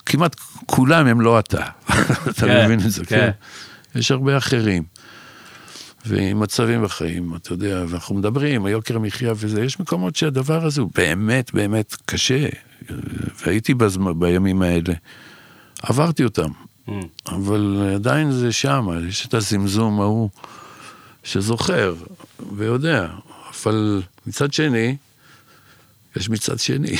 כמעט 0.05 0.35
כולם 0.65 1.07
הם 1.07 1.21
לא 1.21 1.39
אתה. 1.39 1.63
אתה 2.29 2.31
כן, 2.33 2.65
מבין 2.65 2.79
את 2.79 2.91
זה, 2.91 3.05
כן. 3.05 3.31
כן? 3.93 3.99
יש 3.99 4.11
הרבה 4.11 4.37
אחרים. 4.37 4.83
ועם 6.07 6.39
מצבים 6.39 6.83
בחיים, 6.83 7.35
אתה 7.35 7.53
יודע, 7.53 7.83
ואנחנו 7.87 8.15
מדברים, 8.15 8.65
היוקר 8.65 8.95
המחיה 8.95 9.33
וזה, 9.35 9.63
יש 9.63 9.79
מקומות 9.79 10.15
שהדבר 10.15 10.65
הזה 10.65 10.81
הוא 10.81 10.89
באמת 10.95 11.53
באמת 11.53 11.95
קשה, 12.05 12.47
והייתי 13.45 13.73
בזמן, 13.73 14.19
בימים 14.19 14.61
האלה. 14.61 14.93
עברתי 15.83 16.23
אותם, 16.23 16.47
Mm. 16.87 16.91
אבל 17.27 17.91
עדיין 17.95 18.31
זה 18.31 18.51
שם, 18.51 18.87
יש 19.09 19.25
את 19.25 19.33
הזמזום 19.33 20.01
ההוא 20.01 20.29
שזוכר 21.23 21.95
ויודע, 22.55 23.07
אבל 23.63 24.01
מצד 24.27 24.53
שני, 24.53 24.95
יש 26.15 26.29
מצד 26.29 26.59
שני. 26.59 26.97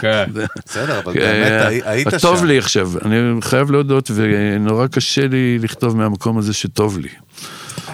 כן. 0.00 0.24
בסדר, 0.66 0.98
אבל 0.98 1.12
כן, 1.12 1.18
באמת 1.20 1.66
הי- 1.66 1.80
היית 1.84 2.08
שם. 2.10 2.18
טוב 2.18 2.44
לי 2.44 2.58
עכשיו, 2.58 2.90
אני 3.04 3.16
חייב 3.42 3.70
להודות, 3.70 4.10
ונורא 4.14 4.86
קשה 4.86 5.26
לי 5.28 5.58
לכתוב 5.58 5.96
מהמקום 5.96 6.38
הזה 6.38 6.52
שטוב 6.54 6.98
לי. 6.98 7.08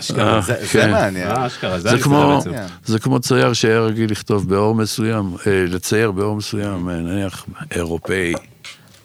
אשכרה. 0.02 0.40
זה- 0.40 0.54
זה 0.61 0.66
כן. 0.66 0.90
מעניין. 0.90 1.28
אה, 1.30 1.47
אשכרה, 1.47 1.78
זה 1.80 1.88
זה 1.88 1.94
אני 1.94 2.02
כמו. 2.02 2.40
כן. 2.44 2.66
זה 2.85 2.99
כמו 2.99 3.21
צייר 3.21 3.52
שהיה 3.52 3.80
רגיל 3.80 4.11
לכתוב 4.11 4.49
באור 4.49 4.75
מסוים, 4.75 5.35
אה, 5.47 5.64
לצייר 5.68 6.11
באור 6.11 6.37
מסוים, 6.37 6.88
אה, 6.88 6.94
נניח 6.94 7.47
אירופאי, 7.71 8.32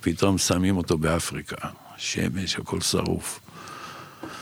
פתאום 0.01 0.38
שמים 0.38 0.77
אותו 0.77 0.98
באפריקה, 0.98 1.56
שמש, 1.98 2.56
הכל 2.56 2.82
שרוף. 2.82 3.39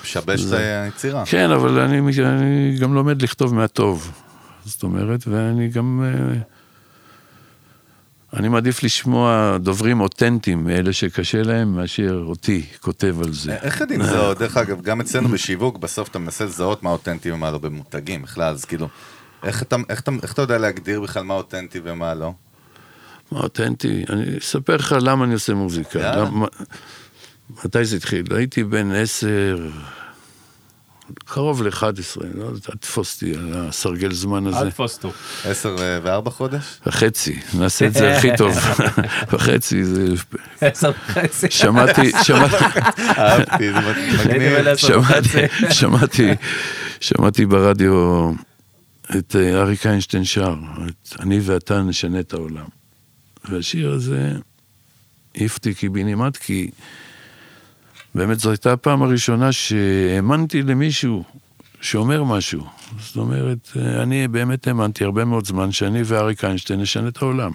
משבש 0.04 0.46
את 0.46 0.52
היצירה. 0.54 1.24
כן, 1.26 1.52
אבל 1.52 1.80
אני, 1.80 2.00
אני 2.26 2.78
גם 2.80 2.94
לומד 2.94 3.22
לכתוב 3.22 3.54
מהטוב, 3.56 4.12
זאת 4.66 4.84
אומרת, 4.84 5.28
ואני 5.28 5.68
גם... 5.68 6.04
אה, 6.06 6.55
אני 8.36 8.50
מעדיף 8.50 8.84
לשמוע 8.84 9.58
דוברים 9.58 10.02
אותנטיים, 10.02 10.64
מאלה 10.64 10.94
שקשה 10.94 11.44
להם, 11.44 11.76
מאשר 11.76 12.24
אותי 12.28 12.66
כותב 12.82 13.16
על 13.24 13.34
זה. 13.34 13.56
איך 13.56 13.82
יודעים 13.82 14.02
לזהות? 14.02 14.38
דרך 14.40 14.58
אגב, 14.58 14.82
גם 14.82 15.02
אצלנו 15.02 15.30
בשיווק, 15.30 15.78
בסוף 15.78 16.10
אתה 16.10 16.20
מנסה 16.20 16.46
לזהות 16.46 16.84
מה 16.84 16.90
אותנטי 16.90 17.32
ומה 17.32 17.52
לא 17.52 17.58
במותגים 17.58 18.22
בכלל, 18.22 18.54
אז 18.54 18.66
כאילו, 18.66 18.88
איך 19.44 19.62
אתה, 19.62 19.76
איך, 19.90 20.00
אתה, 20.00 20.12
איך 20.24 20.34
אתה 20.34 20.42
יודע 20.42 20.58
להגדיר 20.58 21.02
בכלל 21.02 21.24
מה 21.24 21.34
אותנטי 21.34 21.80
ומה 21.84 22.14
לא? 22.14 22.34
מה 23.32 23.40
אותנטי? 23.40 24.06
אני 24.10 24.38
אספר 24.38 24.76
לך 24.76 24.96
למה 25.02 25.26
אני 25.26 25.34
עושה 25.34 25.54
מוזיקה. 25.54 26.16
למה, 26.16 26.46
מתי 27.66 27.86
זה 27.86 27.96
התחיל? 27.96 28.26
הייתי 28.36 28.64
בן 28.64 28.92
עשר, 28.92 29.70
קרוב 31.26 31.64
ל-11, 31.64 31.84
לא 32.36 32.44
יודע, 32.44 32.60
תתפוס 32.60 33.14
אותי 33.14 33.36
על 33.36 33.54
הסרגל 33.56 34.12
זמן 34.12 34.48
הזה. 34.48 34.60
אל 34.60 34.72
תפוס 34.72 34.96
אותו. 34.98 35.12
עשר 35.46 35.76
אה, 35.80 36.00
וארבע 36.04 36.32
חודש? 36.32 36.64
וחצי, 36.86 37.40
נעשה 37.54 37.88
את 37.88 37.94
זה 37.94 38.18
הכי 38.18 38.30
טוב. 38.38 38.58
וחצי, 39.32 39.86
זה... 39.86 40.08
עשר 40.62 40.92
וחצי. 41.10 41.48
שמעתי, 41.52 42.12
שמעתי, 42.24 42.56
אהבתי, 43.00 43.74
זה 43.74 43.80
מגניב. 43.80 44.76
שמעתי. 44.76 45.40
שמעתי, 45.80 46.32
שמעתי 47.00 47.46
ברדיו 47.46 48.32
את 49.18 49.36
אה, 49.36 49.62
אריק 49.62 49.86
איינשטיין 49.86 50.26
שר, 50.26 50.56
את 50.88 51.16
אני 51.20 51.40
ואתה 51.44 51.82
נשנה 51.82 52.20
את 52.20 52.34
העולם. 52.34 52.66
והשיר 53.50 53.92
הזה 53.92 54.32
העיף 55.36 55.56
אותי 55.56 55.74
קיבינימט, 55.74 56.38
כי 56.38 56.70
באמת 58.16 58.40
זו 58.40 58.50
הייתה 58.50 58.74
הפעם 58.74 59.04
הראשונה 59.04 59.52
שהאמנתי 59.52 60.62
למישהו 60.62 61.24
שאומר 61.82 62.24
משהו. 62.24 62.66
זאת 63.00 63.18
אומרת, 63.18 63.72
אה, 63.76 64.04
אני 64.04 64.28
באמת 64.28 64.68
האמנתי 64.68 65.04
הרבה 65.04 65.26
מאוד 65.26 65.46
זמן 65.46 65.72
שאני 65.72 66.02
ואריק 66.06 66.44
איינשטיין 66.44 66.82
נשנה 66.82 67.08
את 67.08 67.22
העולם. 67.22 67.52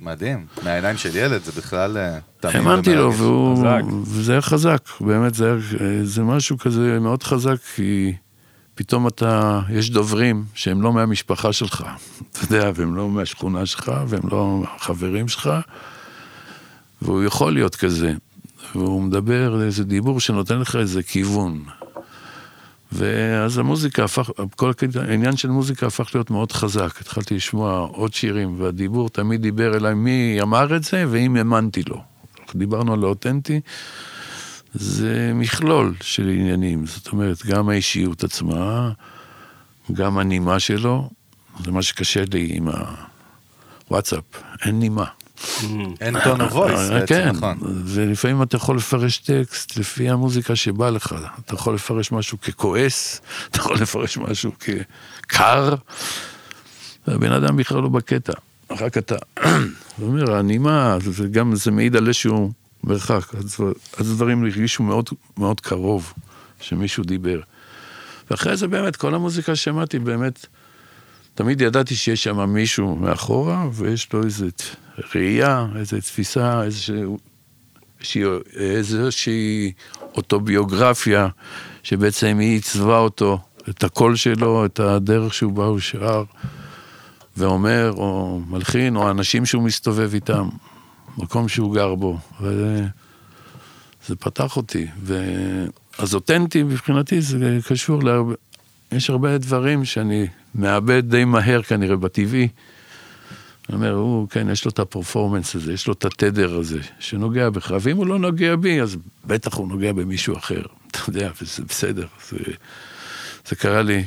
מדהים. 0.00 0.46
מהעיניים 0.64 0.96
של 0.96 1.16
ילד 1.16 1.42
זה 1.44 1.52
בכלל 1.52 1.96
אה, 1.96 2.18
האמנתי 2.42 2.94
לו. 2.94 3.12
והוא, 3.14 3.56
חזק. 3.56 3.82
וזה 4.06 4.32
היה 4.32 4.40
חזק, 4.40 4.88
באמת, 5.00 5.34
זה, 5.34 5.52
היה, 5.52 6.04
זה 6.04 6.22
משהו 6.22 6.58
כזה 6.58 6.98
מאוד 7.00 7.22
חזק, 7.22 7.56
כי 7.76 8.12
פתאום 8.74 9.06
אתה, 9.06 9.60
יש 9.70 9.90
דוברים 9.90 10.44
שהם 10.54 10.82
לא 10.82 10.92
מהמשפחה 10.92 11.52
שלך, 11.52 11.84
אתה 12.32 12.38
יודע, 12.44 12.70
והם 12.74 12.94
לא 12.94 13.08
מהשכונה 13.08 13.66
שלך, 13.66 13.92
והם 14.06 14.22
לא 14.30 14.62
חברים 14.78 15.28
שלך, 15.28 15.50
והוא 17.02 17.24
יכול 17.24 17.52
להיות 17.52 17.76
כזה, 17.76 18.12
והוא 18.74 19.02
מדבר 19.02 19.62
איזה 19.62 19.84
דיבור 19.84 20.20
שנותן 20.20 20.58
לך 20.58 20.76
איזה 20.76 21.02
כיוון. 21.02 21.64
ואז 22.92 23.58
המוזיקה 23.58 24.04
הפך, 24.04 24.30
כל 24.56 24.72
העניין 25.08 25.36
של 25.36 25.50
מוזיקה 25.50 25.86
הפך 25.86 26.14
להיות 26.14 26.30
מאוד 26.30 26.52
חזק. 26.52 27.00
התחלתי 27.00 27.34
לשמוע 27.34 27.78
עוד 27.78 28.14
שירים, 28.14 28.60
והדיבור 28.60 29.08
תמיד 29.08 29.42
דיבר 29.42 29.76
אליי 29.76 29.94
מי 29.94 30.38
אמר 30.42 30.76
את 30.76 30.84
זה 30.84 31.04
ואם 31.10 31.36
האמנתי 31.36 31.82
לו. 31.82 32.02
דיברנו 32.54 32.92
על 32.92 33.04
האותנטי, 33.04 33.60
זה 34.74 35.32
מכלול 35.34 35.94
של 36.00 36.28
עניינים. 36.28 36.86
זאת 36.86 37.12
אומרת, 37.12 37.46
גם 37.46 37.68
האישיות 37.68 38.24
עצמה, 38.24 38.90
גם 39.92 40.18
הנימה 40.18 40.60
שלו, 40.60 41.10
זה 41.64 41.72
מה 41.72 41.82
שקשה 41.82 42.22
לי 42.32 42.48
עם 42.52 42.68
הוואטסאפ, 43.88 44.24
אין 44.64 44.78
נימה. 44.78 45.04
אין 46.00 46.16
טון 46.24 46.40
of 46.40 46.52
voice 46.52 46.56
אה, 46.56 46.90
בעצם, 46.90 47.06
כן, 47.06 47.28
נכון. 47.28 47.58
ולפעמים 47.84 48.42
אתה 48.42 48.56
יכול 48.56 48.76
לפרש 48.76 49.18
טקסט 49.18 49.76
לפי 49.76 50.10
המוזיקה 50.10 50.56
שבא 50.56 50.90
לך. 50.90 51.14
אתה 51.46 51.54
יכול 51.54 51.74
לפרש 51.74 52.12
משהו 52.12 52.40
ככועס, 52.40 53.20
אתה 53.50 53.58
יכול 53.58 53.76
לפרש 53.76 54.18
משהו 54.18 54.52
כקר, 54.60 55.74
והבן 57.06 57.32
אדם 57.32 57.56
בכלל 57.56 57.82
לא 57.82 57.88
בקטע. 57.88 58.32
רק 58.70 58.98
אתה, 58.98 59.16
הוא 59.96 60.08
אומר, 60.08 60.34
הנימה, 60.34 60.96
זה 61.00 61.28
גם, 61.28 61.56
זה 61.56 61.70
מעיד 61.70 61.96
על 61.96 62.06
איזשהו 62.06 62.52
מרחק, 62.84 63.34
אז, 63.34 63.56
אז 63.96 64.10
הדברים 64.10 64.44
הרגישו 64.44 64.82
מאוד, 64.82 65.08
מאוד 65.38 65.60
קרוב, 65.60 66.12
שמישהו 66.60 67.04
דיבר. 67.04 67.40
ואחרי 68.30 68.56
זה 68.56 68.68
באמת, 68.68 68.96
כל 68.96 69.14
המוזיקה 69.14 69.56
ששמעתי, 69.56 69.98
באמת, 69.98 70.46
תמיד 71.34 71.60
ידעתי 71.60 71.96
שיש 71.96 72.24
שם 72.24 72.50
מישהו 72.50 72.96
מאחורה, 72.96 73.68
ויש 73.72 74.12
לו 74.12 74.24
איזו 74.24 74.46
ראייה, 75.14 75.66
איזו 75.76 76.00
תפיסה, 76.00 76.62
איזושהי, 78.56 79.72
אוטוביוגרפיה, 80.16 81.28
שבעצם 81.82 82.38
היא 82.40 82.52
עיצבה 82.52 82.98
אותו, 82.98 83.38
את 83.68 83.84
הקול 83.84 84.16
שלו, 84.16 84.66
את 84.66 84.80
הדרך 84.80 85.34
שהוא 85.34 85.52
בא, 85.52 85.78
שר, 85.78 86.24
ואומר, 87.36 87.92
או 87.96 88.40
מלחין, 88.48 88.96
או 88.96 89.08
האנשים 89.08 89.46
שהוא 89.46 89.62
מסתובב 89.62 90.14
איתם, 90.14 90.48
מקום 91.18 91.48
שהוא 91.48 91.74
גר 91.74 91.94
בו. 91.94 92.18
וזה 92.40 92.86
זה 94.06 94.16
פתח 94.16 94.56
אותי. 94.56 94.86
ו... 95.02 95.24
אז 95.98 96.14
אותנטי 96.14 96.62
מבחינתי 96.62 97.20
זה 97.20 97.58
קשור 97.68 98.02
להרבה, 98.02 98.34
יש 98.92 99.10
הרבה 99.10 99.38
דברים 99.38 99.84
שאני 99.84 100.26
מאבד 100.54 101.10
די 101.10 101.24
מהר 101.24 101.62
כנראה 101.62 101.96
בטבעי. 101.96 102.48
אני 103.68 103.76
אומר, 103.76 103.92
הוא, 103.92 104.28
כן, 104.28 104.50
יש 104.50 104.64
לו 104.64 104.70
את 104.70 104.78
הפרפורמנס 104.78 105.54
הזה, 105.54 105.72
יש 105.72 105.86
לו 105.86 105.92
את 105.92 106.04
התדר 106.04 106.58
הזה, 106.58 106.80
שנוגע 106.98 107.50
בך, 107.50 107.74
ואם 107.80 107.96
הוא 107.96 108.06
לא 108.06 108.18
נוגע 108.18 108.56
בי, 108.56 108.80
אז 108.80 108.96
בטח 109.24 109.54
הוא 109.54 109.68
נוגע 109.68 109.92
במישהו 109.92 110.36
אחר, 110.36 110.62
אתה 110.90 110.98
יודע, 111.08 111.30
וזה 111.42 111.62
בסדר. 111.68 112.06
זה, 112.28 112.36
זה 113.48 113.56
קרה 113.56 113.82
לי 113.82 114.04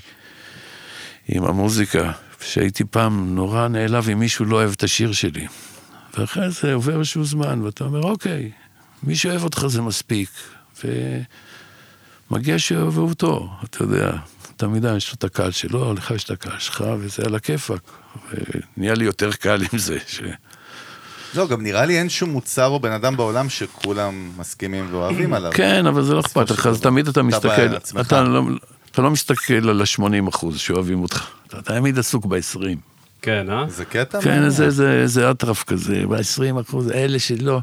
עם 1.28 1.44
המוזיקה, 1.44 2.12
שהייתי 2.42 2.84
פעם 2.84 3.36
נורא 3.36 3.68
נעלב 3.68 4.10
אם 4.10 4.20
מישהו 4.20 4.46
לא 4.46 4.56
אוהב 4.56 4.72
את 4.72 4.84
השיר 4.84 5.12
שלי. 5.12 5.48
ואחרי 6.18 6.52
זה 6.52 6.74
עובר 6.74 7.00
איזשהו 7.00 7.24
זמן, 7.24 7.62
ואתה 7.62 7.84
אומר, 7.84 8.02
אוקיי, 8.02 8.52
מי 9.04 9.16
שאוהב 9.16 9.44
אותך 9.44 9.66
זה 9.68 9.82
מספיק, 9.82 10.30
ומגיע 12.32 12.60
שאוהבו 12.60 13.02
אותו, 13.02 13.50
אתה 13.64 13.84
יודע, 13.84 14.12
תמיד 14.58 14.86
יש 14.98 15.10
לו 15.10 15.16
את 15.16 15.24
הקהל 15.24 15.52
שלו, 15.52 15.94
לך 15.94 16.12
יש 16.12 16.24
את 16.24 16.32
הקהל 16.32 16.60
שלך, 16.60 16.84
וזה 17.00 17.24
על 17.26 17.36
הכיפאק. 17.36 17.82
ונהיה 18.78 18.94
לי 18.94 19.06
יותר 19.06 19.32
קל 19.32 19.62
עם 19.74 19.80
זה. 19.80 19.98
ש... 20.08 20.22
לא, 21.36 21.48
גם 21.48 21.64
נראה 21.64 21.86
לי 21.86 22.00
אין 22.00 22.10
שום 22.10 22.30
מוצר 22.30 22.68
או 22.68 22.80
בן 22.80 22.92
אדם 22.92 23.18
בעולם 23.18 23.50
שכולם 23.50 24.32
מסכימים 24.38 24.88
ואוהבים 24.92 25.34
עליו. 25.34 25.52
כן, 25.56 25.86
אבל 25.88 26.04
זה 26.04 26.14
לא 26.14 26.20
אכפת 26.20 26.52
לך, 26.52 26.68
אז 26.68 26.82
תמיד 26.82 27.08
אתה 27.08 27.24
מסתכל, 27.24 27.76
אתה 28.02 28.24
לא, 28.24 28.44
אתה 28.92 29.02
לא 29.02 29.12
מסתכל 29.12 29.70
על 29.70 29.82
ה-80 29.82 30.30
אחוז 30.30 30.60
שאוהבים 30.60 31.02
אותך, 31.02 31.28
אתה 31.48 31.62
תמיד 31.62 32.00
עסוק 32.00 32.26
ב-20. 32.26 32.60
כן, 33.22 33.50
אה? 33.50 33.66
זה 33.70 33.86
קטע? 33.86 34.22
כן, 34.22 34.50
זה, 34.50 34.70
זה, 34.70 35.08
זה 35.08 35.32
אטרף 35.32 35.64
כזה, 35.64 36.04
ב-20 36.10 36.62
אחוז, 36.62 36.92
אלה 36.92 37.20
שלא, 37.20 37.60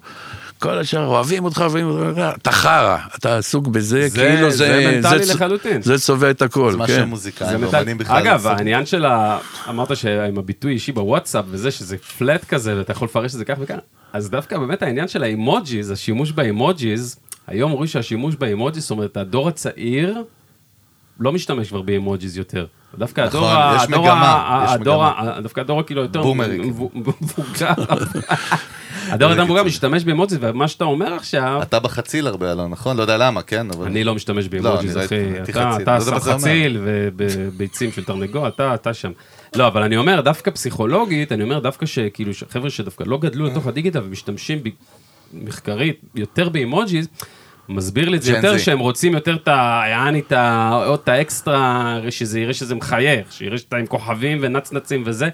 כל 0.62 0.78
השאר 0.78 1.07
אוהבים 1.07 1.45
אותך, 1.45 1.59
אוהבים 1.61 1.87
אותך, 1.90 2.21
אתה 2.42 2.52
חרא, 2.52 2.97
אתה 3.19 3.38
עסוק 3.38 3.66
בזה, 3.66 4.09
זה- 4.09 4.19
כאילו 4.19 4.50
זה 4.50 4.57
זה... 4.57 4.90
מנטלי 5.02 5.25
זה- 5.25 5.35
לחלוטין. 5.35 5.83
זה 5.83 5.99
צובע 5.99 6.31
את 6.31 6.42
הכל, 6.42 6.73
זה 6.73 6.76
מה 6.78 6.87
כן. 6.87 6.97
שהמוזיקאים 6.97 7.59
זה 7.59 7.66
ואומנים 7.66 7.97
מטל- 7.97 8.04
בכלל... 8.04 8.19
אגב. 8.19 8.47
העניין 8.47 8.87
של 8.87 9.04
ה... 9.04 9.38
אמרת 9.69 9.97
שעם 9.97 10.38
הביטוי 10.38 10.73
אישי 10.73 10.92
בוואטסאפ 10.92 11.45
וזה 11.50 11.71
שזה 11.71 11.97
פלט 11.99 12.45
כזה 12.45 12.76
ואתה 12.78 12.92
יכול 12.92 13.07
לפרש 13.07 13.33
את 13.33 13.38
זה 13.38 13.45
כך 13.45 13.54
וכך, 13.61 13.75
אז 14.12 14.31
דווקא 14.31 14.59
באמת 14.59 14.83
העניין 14.83 15.09
של 15.09 15.23
ה 15.23 15.31
emojis, 15.31 15.91
השימוש 15.90 16.33
ב 16.33 16.43
emojis, 16.43 17.17
היום 17.47 17.73
רואים 17.73 17.87
שהשימוש 17.87 18.35
ב 18.35 18.41
emojis, 18.41 18.83
זאת 18.83 18.90
אומרת, 18.90 19.16
הדור 19.16 19.49
הצעיר 19.49 20.23
לא 21.21 21.33
משתמש 21.33 21.69
כבר 21.69 21.83
ב 21.83 21.91
emojis 21.91 22.38
יותר. 22.38 22.66
דווקא 22.99 23.21
נכון, 23.21 23.38
הדור, 23.40 23.50
ה- 23.50 23.76
יש 23.76 23.88
הדור, 23.88 24.02
מגמה, 24.04 24.64
יש 24.69 24.75
הדור, 24.75 25.04
מגמה. 25.11 25.40
דווקא 25.40 25.61
הדור 25.61 25.83
כאילו 25.83 26.02
יותר 26.02 26.23
בומרי, 26.23 26.59
מבו- 26.59 26.90
מבוגר, 26.95 27.73
הדור 29.12 29.31
יותר 29.31 29.45
מבוגר 29.45 29.62
משתמש 29.64 30.04
ב 30.05 30.09
emojis, 30.09 30.38
ומה 30.40 30.69
שאתה 30.69 30.85
אומר 30.85 31.14
עכשיו, 31.14 31.59
אתה 31.62 31.78
בחציל 31.81 32.26
הרבה, 32.26 32.52
אלון, 32.52 32.71
נכון? 32.71 32.97
לא 32.97 33.02
יודע 33.02 33.16
למה, 33.19 33.42
כן? 33.42 33.66
אבל... 33.71 33.87
אני 33.87 34.04
לא 34.04 34.14
משתמש 34.14 34.49
ב 34.49 34.55
emojis, 34.55 34.97
אני 34.97 35.04
אחי. 35.04 35.42
אתה- 35.42 35.99
לא 35.99 36.04
שם 36.04 36.10
אומר. 36.10 36.21
חציל 36.21 36.78
וביצים 37.17 37.93
של 37.93 38.04
תרנגול, 38.04 38.49
אתה 38.75 38.95
שם. 38.95 39.13
לא, 39.56 39.67
אבל 39.67 39.82
אני 39.82 39.97
אומר, 39.97 40.21
דווקא 40.21 40.50
פסיכולוגית, 40.50 41.32
אני 41.32 41.43
אומר 41.43 41.58
דווקא 41.58 41.87
שכאילו, 41.87 42.32
חבר'ה 42.50 42.71
שדווקא 42.71 43.04
לא 43.06 43.19
גדלו 43.19 43.45
לתוך 43.47 43.67
הדיגיטל 43.67 44.00
ומשתמשים 44.04 44.58
מחקרית 45.34 46.00
יותר 46.15 46.49
באימוג'יז, 46.49 47.08
מסביר 47.69 48.09
לי 48.09 48.17
את 48.17 48.23
זה 48.23 48.33
יותר 48.33 48.55
Z. 48.55 48.59
שהם 48.59 48.79
רוצים 48.79 49.13
יותר 49.15 49.35
את 49.35 49.49
ה... 49.49 49.83
יעני 49.91 50.21
את 50.21 50.33
ה... 50.33 50.71
עוד 50.87 51.01
את 51.03 51.09
האקסטרה, 51.09 51.99
שזה 52.11 52.41
יראה 52.41 52.55
שזה 52.55 52.75
מחייך, 52.75 53.33
שיראה 53.33 53.59
שאתה 53.59 53.77
עם 53.77 53.87
כוכבים 53.87 54.39
ונצנצים 54.41 55.03
וזה. 55.07 55.29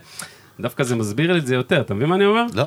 דווקא 0.61 0.85
זה 0.85 0.97
מסביר 0.97 1.33
לי 1.33 1.39
את 1.39 1.47
זה 1.47 1.55
יותר, 1.55 1.81
אתה 1.81 1.95
מבין 1.95 2.09
מה 2.09 2.15
אני 2.15 2.27
אומר? 2.27 2.45
לא. 2.55 2.65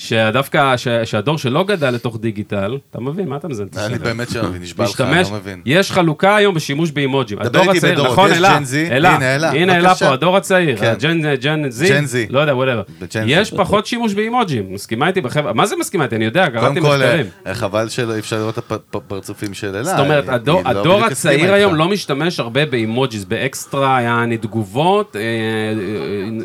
שדווקא, 0.00 0.76
ש- 0.76 0.88
שהדור 1.04 1.38
שלא 1.38 1.64
גדל 1.64 1.90
לתוך 1.90 2.18
דיגיטל, 2.20 2.78
אתה 2.90 3.00
מבין, 3.00 3.28
מה 3.28 3.36
אתה? 3.36 3.48
את 3.72 3.78
אני? 3.78 3.98
באמת 3.98 4.30
שלא 4.30 4.48
מבין, 4.48 4.62
נשבע 4.62 4.84
לך, 4.84 5.00
אני 5.00 5.22
לא 5.22 5.36
מבין. 5.36 5.62
יש 5.66 5.92
חלוקה 5.92 6.36
היום 6.36 6.54
בשימוש 6.54 6.90
באימוג'ים. 6.90 7.38
הדור 7.40 7.70
הצעיר, 7.70 8.04
נכון, 8.04 8.30
אלה? 8.32 8.58
אלה, 8.90 9.50
הנה, 9.50 9.76
אלה. 9.76 9.94
פה, 9.94 10.12
הדור 10.12 10.36
הצעיר, 10.36 10.76
כן. 10.76 10.86
ה 10.86 10.98
gen 10.98 11.34
gen 11.34 11.70
Z. 11.70 12.26
לא 12.30 12.40
יודע, 12.40 12.54
whatever. 12.56 12.82
יש 13.26 13.50
פחות 13.54 13.86
שימוש 13.86 14.14
באימוג'ים, 14.14 14.72
מסכימה 14.74 15.06
איתי 15.08 15.20
בחברה, 15.20 15.52
מה 15.52 15.66
זה 15.66 15.76
מסכימה 15.76 16.04
איתי? 16.04 16.16
אני 16.16 16.24
יודע, 16.24 16.50
קראתי 16.50 16.80
מחקרים. 16.80 17.26
אה, 17.46 17.54
חבל 17.54 17.88
שלא 17.88 18.18
אפשר 18.18 18.36
לראות 18.38 18.58
את 18.58 18.72
הפרצופים 18.94 19.54
של 19.54 19.74
אלה. 19.74 19.84
זאת 19.84 19.98
אומרת, 19.98 20.28
היא- 20.28 20.34
הדור, 20.34 20.62
לא 20.84 21.06
הצעיר 21.06 21.52
היום. 21.54 21.74
לא 21.74 21.88
משתמש 21.88 22.40
הרבה 22.40 22.66
ב 22.66 22.73
emojis, 22.73 23.24
באקסטרה, 23.24 24.02
יעני 24.02 24.36
תגובות. 24.38 25.16
אה, 25.16 25.20
אה, 25.20 25.26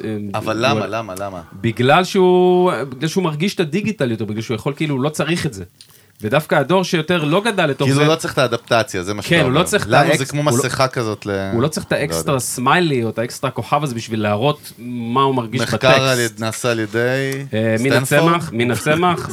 אה, 0.03 0.39
אבל 0.39 0.65
אה, 0.65 0.73
למה, 0.73 0.87
למה, 0.87 1.13
למה? 1.19 1.41
בגלל 1.61 2.03
שהוא, 2.03 2.71
שהוא 3.07 3.23
מרגיש 3.43 3.55
את 3.55 3.59
ה 3.59 3.66
digital 3.66 4.11
יותר, 4.11 4.25
בגלל 4.25 4.41
שהוא 4.41 4.55
יכול 4.55 4.73
כאילו, 4.75 4.95
הוא 4.95 5.03
לא 5.03 5.09
צריך 5.09 5.45
את 5.45 5.53
זה. 5.53 5.63
ודווקא 6.21 6.55
הדור 6.55 6.83
שיותר 6.83 7.23
לא 7.23 7.41
גדל 7.43 7.65
לתוך 7.65 7.87
כאילו 7.87 8.01
זה, 8.03 8.07
לא 8.07 8.15
צריך 8.15 8.33
את 8.33 8.37
האדפטציה, 8.37 9.03
זה 9.03 9.13
מה 9.13 9.21
כן, 9.21 9.27
שאתה 9.29 9.41
הוא 9.41 9.47
אומר. 9.49 9.59
לא 9.59 9.63
צריך 9.65 9.83
את 9.83 9.89
לנו 9.89 10.09
האקס- 10.11 10.17
זה 10.17 10.25
כמו 10.25 10.41
הוא 10.41 10.57
לא- 10.57 10.63
מסכה 10.65 10.87
כזאת 10.87 11.25
ל... 11.25 11.29
הוא 11.53 11.61
לא 11.61 11.67
צריך 11.67 11.85
את 11.85 11.91
לא 11.91 11.97
האקסטרה 11.97 12.31
יודע. 12.33 12.39
סמיילי 12.39 13.03
או 13.03 13.09
את 13.09 13.19
האקסטרה 13.19 13.51
כוכב 13.51 13.83
הזה 13.83 13.95
בשביל 13.95 14.21
להראות 14.21 14.71
מה 14.79 15.21
הוא 15.21 15.35
מרגיש 15.35 15.61
מחקר 15.61 15.87
על 15.89 16.15
בטקסט. 16.17 16.35
יד- 16.35 16.41
נעשה 16.41 16.71
על 16.71 16.79
ידי 16.79 16.99
אה, 17.53 17.75
מן? 17.79 17.91
הצמח, 17.93 18.49
מן 18.53 18.71
הצמח. 18.71 19.29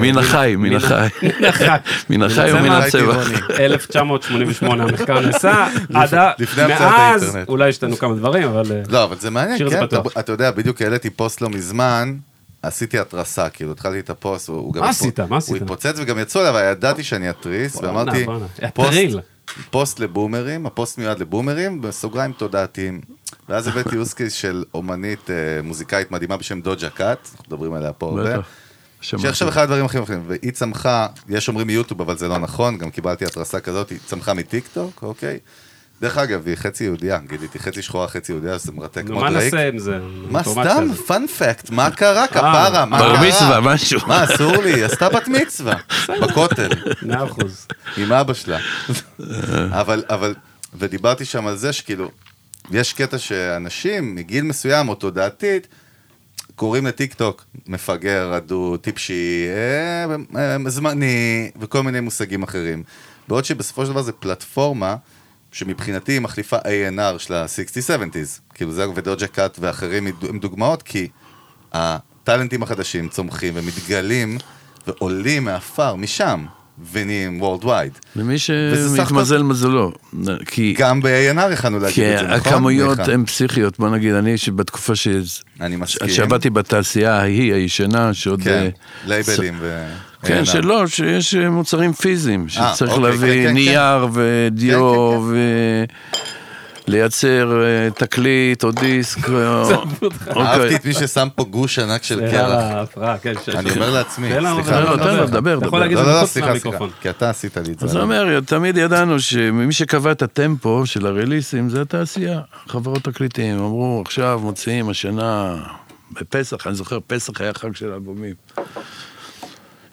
מן 0.00 0.18
החי, 0.18 0.54
מן 0.58 0.76
החי. 0.76 1.06
מן 1.22 1.44
החי. 1.44 1.66
מן 2.10 2.22
החי 2.22 2.52
או 2.52 2.56
מן 2.58 2.70
הצמח. 2.70 2.84
הצבח? 2.94 3.28
טבעוני. 3.28 3.64
1988 3.64 4.82
המחקר 4.84 5.20
נעשה, 5.20 5.66
עד 5.94 6.14
מאז. 6.68 7.38
אולי 7.48 7.68
השתנו 7.68 7.96
כמה 7.96 8.14
דברים, 8.14 8.48
אבל... 8.48 8.62
אה, 8.72 8.82
לא, 8.88 9.04
אבל 9.04 9.16
זה 9.18 9.30
מעניין, 9.30 9.70
כן, 9.70 9.84
אתה 10.18 10.32
יודע, 10.32 10.50
בדיוק 10.50 10.82
העליתי 10.82 11.10
פוסט 11.10 11.40
לא 11.40 11.50
מזמן, 11.50 12.14
עשיתי 12.62 12.98
התרסה, 12.98 13.48
כאילו, 13.48 13.72
התחלתי 13.72 13.98
את 14.00 14.10
הפוסט, 14.10 14.48
הוא 14.48 14.56
הוא 14.56 14.74
גם... 14.74 14.82
מה 14.82 14.88
עשית? 14.88 15.20
מה 15.20 15.36
עשית? 15.36 15.50
הוא 15.50 15.62
התפוצץ 15.62 15.94
וגם 15.96 16.18
יצאו 16.18 16.40
אליו, 16.40 16.50
אבל 16.52 16.62
ידעתי 16.72 17.02
שאני 17.02 17.30
אתריס, 17.30 17.76
ואמרתי. 17.76 18.26
פוסט- 19.70 19.98
לבומרים, 20.00 20.66
הפוסט 20.66 20.98
מיועד 20.98 21.18
לבומרים, 21.20 21.80
בסוגריים 21.80 22.32
תודעתיים. 22.32 23.00
ואז 23.48 23.66
הבאתי 23.66 23.96
use 24.00 24.14
case 24.14 24.32
של 24.32 24.64
אומנית 24.74 25.30
אה, 25.30 25.34
מוזיקאית 25.62 26.10
מדהימה 26.10 26.36
בשם 26.36 26.60
דוג'ה 26.60 26.90
קאט, 26.90 27.28
אנחנו 27.32 27.44
מדברים 27.48 27.72
עליה 27.74 27.92
פה 27.92 28.06
הרבה. 28.06 28.22
שעכשיו 29.00 29.48
אחד 29.48 29.62
הדברים 29.62 29.84
הכי 29.84 30.00
מפחידים, 30.00 30.24
והיא 30.28 30.52
צמחה, 30.52 31.06
יש 31.28 31.48
אומרים 31.48 31.66
מיוטיוב, 31.66 32.00
אבל 32.00 32.16
זה 32.16 32.28
לא 32.28 32.38
נכון, 32.38 32.78
גם 32.78 32.90
קיבלתי 32.90 33.24
התרסה 33.24 33.60
כזאת, 33.60 33.90
היא 33.90 33.98
צמחה 34.06 34.34
מטיק 34.34 34.64
טוק, 34.74 35.02
אוקיי? 35.02 35.38
דרך 36.02 36.18
אגב, 36.18 36.46
היא 36.46 36.54
חצי 36.54 36.84
יהודייה, 36.84 37.18
גיליתי 37.28 37.58
חצי 37.58 37.82
שחורה, 37.82 38.08
חצי 38.08 38.32
יהודייה, 38.32 38.58
זה 38.58 38.72
מרתק 38.72 39.04
מה. 39.04 39.30
נעשה 39.30 39.68
עם 39.68 39.78
זה? 39.78 39.98
מה 40.30 40.42
סתם? 40.42 40.88
fun 41.06 41.30
fact, 41.30 41.70
מה 41.70 41.90
קרה? 41.90 42.26
כפרה, 42.26 42.86
מה 42.86 42.98
קרה? 42.98 43.16
בר 43.16 43.28
מצווה, 43.28 43.60
משהו. 43.60 44.00
מה, 44.06 44.24
אסור 44.24 44.56
לי? 44.56 44.74
היא 44.74 44.84
עשתה 44.84 45.08
בת 45.08 45.28
מצווה, 45.28 45.76
בכותל, 46.22 46.68
מאה 47.02 47.24
אחוז. 47.24 47.66
עם 47.96 48.12
אבא 48.12 48.34
שלה. 48.34 48.58
אבל, 49.70 50.04
אבל, 50.08 50.34
ודיברתי 50.74 51.24
שם 51.24 51.46
על 51.46 51.56
זה 51.56 51.72
שכאילו, 51.72 52.10
יש 52.70 52.92
קטע 52.92 53.18
שאנשים 53.18 54.14
מגיל 54.14 54.44
מסוים 54.44 54.88
או 54.88 54.94
תודעתית, 54.94 55.68
קוראים 56.56 56.86
לטיק 56.86 57.14
טוק 57.14 57.44
מפגר, 57.66 58.32
רדוד, 58.32 58.80
טיפשי, 58.80 59.46
אה, 60.36 60.56
אה, 60.64 60.70
זמני, 60.70 61.50
וכל 61.60 61.82
מיני 61.82 62.00
מושגים 62.00 62.42
אחרים. 62.42 62.82
בעוד 63.28 63.44
שבסופו 63.44 63.86
של 63.86 63.90
דבר 63.90 64.02
זו 64.02 64.12
פלטפורמה 64.20 64.96
שמבחינתי 65.52 66.12
היא 66.12 66.20
מחליפה 66.20 66.56
A&R 66.58 67.18
של 67.18 67.34
ה-60-70's. 67.34 68.40
כאילו 68.54 68.72
זה 68.72 68.90
ודוג'ה 68.94 69.26
קאט 69.26 69.58
ואחרים 69.60 70.06
הם 70.06 70.38
דוגמאות, 70.38 70.82
כי 70.82 71.08
הטאלנטים 71.72 72.62
החדשים 72.62 73.08
צומחים 73.08 73.52
ומתגלים 73.56 74.38
ועולים 74.86 75.44
מעפר 75.44 75.94
משם, 75.94 76.44
ונהיים 76.92 77.42
worldwide. 77.42 77.98
למי 78.16 78.38
שמתמזל 78.38 79.42
מזלו. 79.42 79.92
כי 80.46 80.74
גם 80.78 81.00
ב-A&R 81.00 81.52
יכלנו 81.52 81.78
להגיד 81.78 81.94
כי 81.94 82.14
את 82.14 82.18
זה, 82.18 82.26
נכון? 82.26 82.52
הכמויות 82.52 82.98
מיכה? 82.98 83.12
הן 83.12 83.24
פסיכיות, 83.24 83.78
בוא 83.78 83.88
נגיד, 83.88 84.14
אני 84.14 84.38
שבתקופה 84.38 84.96
ש... 84.96 85.08
אני 85.60 85.76
מסכים. 85.76 86.08
שעבדתי 86.08 86.50
בתעשייה 86.50 87.14
ההיא, 87.14 87.54
הישנה, 87.54 88.14
שעוד... 88.14 88.42
כן, 88.42 88.50
אה, 88.50 88.68
לייבלים 89.06 89.58
ו... 89.60 89.86
כן, 90.24 90.42
A&R. 90.42 90.46
שלא, 90.46 90.86
שיש 90.86 91.34
אה, 91.34 91.50
מוצרים 91.50 91.92
פיזיים, 91.92 92.48
שצריך 92.48 92.92
אוקיי, 92.92 93.10
להביא 93.10 93.42
כן, 93.42 93.48
כן, 93.48 93.54
נייר 93.54 94.08
ודיו 94.12 94.78
כן, 95.20 95.26
ו... 95.28 95.36
לייצר 96.88 97.62
אה, 97.64 97.90
תקליט 97.90 98.64
או 98.64 98.70
דיסק. 98.72 99.28
או- 99.28 99.70
אוקיי. 100.02 100.42
אהבתי 100.42 100.76
את 100.76 100.84
מי 100.84 100.92
ששם 100.94 101.28
פה 101.34 101.44
גוש 101.44 101.78
ענק 101.78 102.02
של 102.02 102.20
קרח. 102.30 102.88
כן. 103.22 103.32
אני 103.56 103.70
אומר 103.70 103.90
לעצמי, 103.90 104.28
סליחה. 104.28 104.80
לדבר, 104.80 104.90
לא, 104.90 104.96
תן 104.96 105.16
לו 105.16 105.24
לדבר, 105.24 105.58
אתה 105.58 105.66
יכול 105.66 105.68
דבר. 105.68 105.78
להגיד 105.78 105.98
את 105.98 106.04
לא, 106.06 106.12
זה 106.14 106.20
לא, 106.20 106.26
סליחה, 106.26 106.58
סליחה. 106.58 106.78
כי 107.00 107.10
אתה 107.10 107.30
עשית 107.30 107.56
לי 107.56 107.72
את 107.72 107.78
זה. 107.78 107.86
אז 107.86 107.96
אני 107.96 108.02
אומר, 108.02 108.40
תמיד 108.40 108.76
ידענו 108.76 109.20
שמי 109.20 109.72
שקבע 109.72 110.12
את 110.12 110.22
הטמפו 110.22 110.86
של 110.86 111.06
הרליסים 111.06 111.70
זה 111.70 111.82
התעשייה, 111.82 112.40
חברות 112.68 113.02
תקליטים. 113.04 113.58
אמרו, 113.58 114.02
עכשיו 114.06 114.40
מוציאים 114.42 114.88
השנה 114.88 115.56
בפסח, 116.12 116.66
אני 116.66 116.74
זוכר, 116.74 116.98
פסח 117.06 117.40
היה 117.40 117.52
חג 117.54 117.76
של 117.76 117.92
אלבומים. 117.92 118.34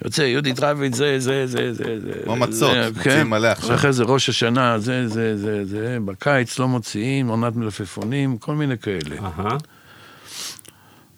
יוצא 0.05 0.21
יהודית 0.21 0.59
רביץ, 0.59 0.95
זה, 0.95 1.19
זה, 1.19 1.47
זה, 1.47 1.73
זה, 1.73 1.99
זה. 1.99 2.11
כמו 2.23 2.35
מצות, 2.35 2.77
מוציאים 2.77 2.93
כן. 3.03 3.27
מלא 3.27 3.47
עכשיו. 3.47 3.69
ואחרי 3.69 3.93
זה 3.93 4.03
ראש 4.03 4.29
השנה, 4.29 4.79
זה, 4.79 5.07
זה, 5.07 5.37
זה, 5.37 5.65
זה, 5.65 5.97
בקיץ 6.05 6.59
לא 6.59 6.67
מוציאים, 6.67 7.27
עונת 7.27 7.55
מלפפונים, 7.55 8.37
כל 8.37 8.55
מיני 8.55 8.77
כאלה. 8.77 9.15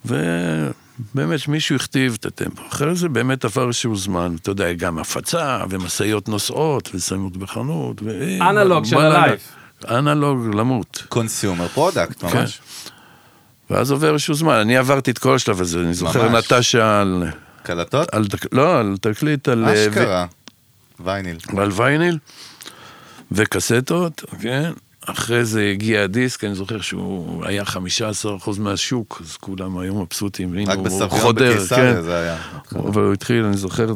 ובאמת 0.06 1.48
מישהו 1.48 1.76
הכתיב 1.76 2.18
את 2.20 2.26
הטמפו. 2.26 2.64
אחרי 2.68 2.96
זה 2.96 3.10
באמת 3.10 3.46
עבר 3.46 3.68
איזשהו 3.68 3.96
זמן, 3.96 4.36
אתה 4.42 4.52
יודע, 4.52 4.74
גם 4.74 5.00
הפצה, 5.00 5.60
ומשאיות 5.70 6.30
נוסעות, 6.30 6.90
ושמות 6.94 7.38
בחנות. 7.38 8.02
ו... 8.04 8.38
אנלוג 8.42 8.86
של 8.86 8.98
הלייב. 8.98 9.40
אנלוג 9.90 10.56
למות. 10.56 11.04
consumer 11.10 11.68
product, 11.68 12.26
כן. 12.26 12.38
ממש. 12.38 12.60
ואז 13.70 13.92
עובר 13.92 14.14
איזשהו 14.14 14.34
זמן, 14.34 14.54
אני 14.54 14.78
עברתי 14.78 15.12
את 15.12 15.18
כל 15.18 15.36
השלב 15.36 15.62
הזה, 15.62 15.80
אני 15.80 15.94
זוכר. 15.94 16.40
נטשה 16.40 17.02
על... 17.02 17.24
קלטות? 17.64 18.14
על. 18.14 18.26
לא, 18.52 18.80
על 18.80 18.96
תקליט, 19.02 19.48
על... 19.48 19.66
אה, 19.66 19.88
אשכרה. 19.88 20.26
וייניל. 21.00 21.38
ו... 21.54 21.62
על 21.62 21.72
וייניל, 21.72 22.18
וקסטות, 23.32 24.24
כן. 24.42 24.72
אחרי 25.06 25.46
זה 25.46 25.70
הגיע 25.72 26.04
הדיסק, 26.04 26.44
אני 26.44 26.56
זוכר 26.56 26.82
שהוא 26.82 27.46
היה 27.46 27.64
15% 27.64 28.60
מהשוק, 28.60 29.22
אז 29.26 29.38
כולם 29.38 29.78
היו 29.78 29.96
מבסוטים, 29.96 30.52
והנה 30.52 30.72
רק 30.72 30.78
הוא 30.78 30.86
בסביון 30.86 31.10
חודר, 31.10 31.68
כן. 31.68 32.02
זה 32.02 32.18
היה. 32.18 32.38
אבל 32.76 33.04
הוא 33.04 33.14
התחיל, 33.14 33.46
אני 33.46 33.58
זוכר, 33.58 33.94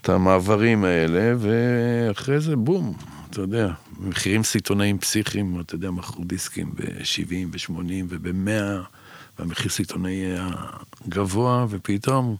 את 0.00 0.08
המעברים 0.08 0.84
האלה, 0.84 1.34
ואחרי 1.38 2.40
זה 2.40 2.56
בום, 2.56 2.94
אתה 3.30 3.40
יודע, 3.40 3.68
מחירים 3.98 4.44
סיטונאיים 4.44 4.98
פסיכיים, 4.98 5.60
אתה 5.60 5.74
יודע, 5.74 5.90
מכרו 5.90 6.24
דיסקים 6.24 6.72
ב-70 6.74 7.70
ו-80 7.70 8.04
וב-100, 8.08 8.50
והמחיר 9.38 9.70
סיטונאי 9.70 10.12
היה 10.12 10.48
גבוה, 11.08 11.66
ופתאום 11.70 12.36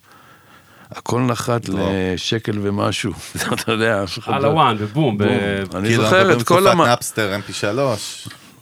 הכל 0.96 1.20
נחת. 1.20 1.68
לשקל 1.68 2.58
ומשהו, 2.62 3.12
אתה 3.52 3.72
יודע, 3.72 4.04
אף 4.04 4.18
אחד 4.18 4.32
על 4.32 4.42
לא... 4.42 4.46
ה 4.46 4.52
one, 4.52 4.76
ובום. 4.78 5.18
אני 5.22 5.88
כאילו, 5.88 6.04
זוכר 6.04 6.32
את 6.32 6.42
כל 6.42 6.66
המ... 6.66 6.82
נאפסטר, 6.82 7.36
mp3. 7.48 7.78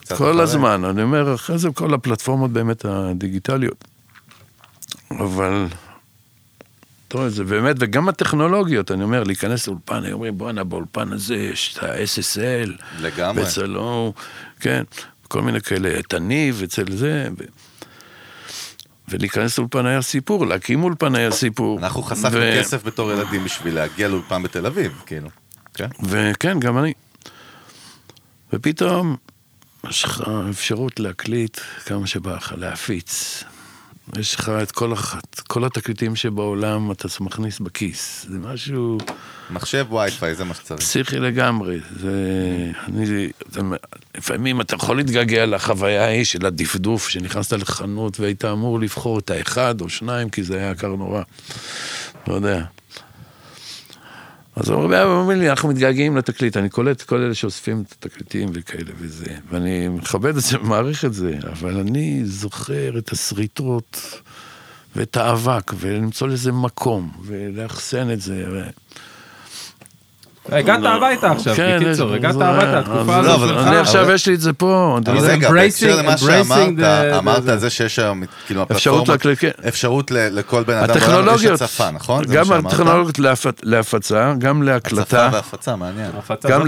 קצת 0.01 0.17
כל. 0.17 0.41
הזמן, 0.41 0.85
אני 0.85 1.03
אומר, 1.03 1.35
אחרי 1.35 1.59
זה 1.59 1.69
כל 1.75 1.95
הפלטפורמות 1.95 2.51
באמת 2.51 2.85
הדיגיטליות. 2.85 3.85
אבל, 5.11 5.67
אתה 7.09 7.19
רואה, 7.19 7.29
זה 7.29 7.45
באמת, 7.45 7.77
וגם 7.79 8.09
הטכנולוגיות, 8.09 8.91
אני 8.91 9.03
אומר, 9.03 9.23
להיכנס 9.25 9.69
לאולפן, 9.69 10.05
היו 10.05 10.13
אומרים, 10.13 10.39
בואנה, 10.39 10.65
באולפן 10.65 11.13
הזה 11.13 11.37
יש 11.37 11.75
את 11.79 11.83
ה-SSL, 11.83 12.71
לגמרי. 13.01 13.43
ואצלו, 13.43 14.13
כן, 14.61 14.83
כל 15.29 15.43
מיני 15.43 15.61
כאלה, 15.61 15.99
את 15.99 16.15
הניב, 16.15 16.63
אצל 16.65 16.93
זה, 16.93 17.29
ו... 17.39 17.45
ולהיכנס 19.11 19.59
לאולפן 19.59 19.87
היה 19.87 20.03
סיפור, 20.03 20.47
להקים 20.47 20.85
אולפן 20.85 21.15
היה 21.15 21.31
סיפור. 21.31 21.79
אנחנו 21.79 22.03
חסכנו 22.03 22.39
ו- 22.41 22.59
כסף 22.59 22.85
בתור 22.85 23.13
ילדים 23.13 23.45
בשביל 23.45 23.75
להגיע 23.75 24.09
לאולפן 24.09 24.43
בתל 24.43 24.67
אביב, 24.67 25.03
כאילו. 25.07 25.29
כן? 25.75 25.89
וכן, 26.03 26.61
גם 26.61 26.79
אני. 26.79 26.93
ופתאום 28.53 29.17
יש 29.89 30.05
לך 30.05 30.23
אפשרות 30.51 31.01
להקליט 31.01 31.59
כמה 31.85 32.07
שבא 32.07 32.37
לך, 32.37 32.55
להפיץ. 32.57 33.45
יש 34.19 34.35
לך 34.35 34.49
את 34.63 34.71
כל, 34.71 34.93
אחת, 34.93 35.41
כל 35.41 35.65
התקליטים 35.65 36.17
שבעולם 36.17 36.93
אתה 36.93 37.09
מכניס 37.21 37.61
בכיס. 37.61 38.27
זה 38.29 38.39
משהו 38.39 38.99
מחשב 39.51 39.87
וי-פיי, 39.93 40.35
זה 40.35 40.45
מה 40.45 40.55
שצריך. 40.55 40.81
פסיכי 40.81 41.19
לגמרי. 41.19 41.79
זה... 42.01 42.13
אני... 42.89 43.07
זה... 43.51 43.61
לפעמים 44.17 44.61
אתה 44.61 44.75
יכול 44.75 44.97
להתגעגע 44.97 45.47
לחוויה 45.47 46.05
ההיא 46.05 46.25
של 46.25 46.47
הדפדוף, 46.47 47.09
שנכנסת 47.09 47.53
לחנות 47.53 48.21
והיית 48.21 48.45
אמור 48.45 48.81
לבחור 48.81 49.19
את 49.19 49.31
האחד 49.31 49.81
או 49.81 49.89
שניים, 49.89 50.31
כי 50.31 50.43
זה 50.43 50.59
היה 50.59 50.71
יקר 50.71 50.89
נורא. 50.89 51.23
לא 52.29 52.35
יודע. 52.35 52.65
אז 54.61 54.71
הרבה 54.71 55.05
אומרים 55.05 55.39
לי, 55.39 55.51
אנחנו 55.51 55.69
מתגעגעים 55.69 56.17
לתקליט, 56.17 56.57
אני 56.57 56.69
קולט 56.69 57.03
כל 57.03 57.17
אלה 57.17 57.35
שאוספים 57.35 57.83
את 57.87 57.93
התקליטים 57.93 58.49
וכאלה 58.53 58.93
וזה, 58.99 59.25
ואני 59.51 59.89
מכבד 59.89 60.37
את 60.37 60.43
זה 60.43 60.61
ומעריך 60.61 61.05
את 61.05 61.15
זה, 61.15 61.39
אבל 61.53 61.79
אני 61.81 62.21
זוכר 62.25 62.99
את 62.99 63.13
השריטות 63.13 64.21
ואת 64.97 65.17
האבק, 65.17 65.73
ולמצוא 65.79 66.29
לזה 66.29 66.53
מקום, 66.53 67.13
ולאחסן 67.25 68.11
את 68.11 68.21
זה. 68.21 68.45
ו... 68.51 68.63
הגעת 70.51 70.81
הביתה 70.85 71.31
עכשיו, 71.33 71.55
כן, 71.57 71.79
בקיצור, 71.85 72.09
זה- 72.11 72.15
הגעת 72.17 72.35
הביתה, 72.35 72.79
התקופה 72.79 73.21
לא, 73.21 73.31
הזאת 73.31 73.35
אבל- 73.41 73.49
שלך. 73.49 73.67
אני 73.67 73.77
עכשיו, 73.77 74.11
יש 74.11 74.27
לי 74.29 74.35
את 74.35 74.41
זה 74.41 74.53
פה. 74.53 74.99
רגע, 75.23 75.51
בהקשר 75.53 75.97
למה 76.03 76.19
שאמרת, 76.19 77.15
אמרת 77.19 77.49
על 77.49 77.59
זה 77.59 77.71
שיש 77.71 77.99
היום, 77.99 78.23
כאילו, 78.47 78.63
אפשרות 78.73 79.09
הפלטפורמות, 79.09 79.39
כן. 79.39 79.69
אפשרות 79.69 80.11
לכל 80.11 80.63
בן 80.63 80.75
אדם 80.77 80.87
בעולם 80.87 80.97
הטכנולוגיות, 81.03 81.55
יש 81.55 81.63
הצפה, 81.63 81.91
נכון? 81.91 82.25
גם? 82.25 82.53
הטכנולוגיות 82.53 83.19
להפ- 83.19 83.61
להפצה, 83.63 84.33
גם 84.39 84.63
להקלטה. 84.63 85.27
הצפה 85.27 85.37
והפצה, 85.37 85.77
מעניין. 85.77 86.11
הפצה 86.19 86.49
גם, 86.49 86.67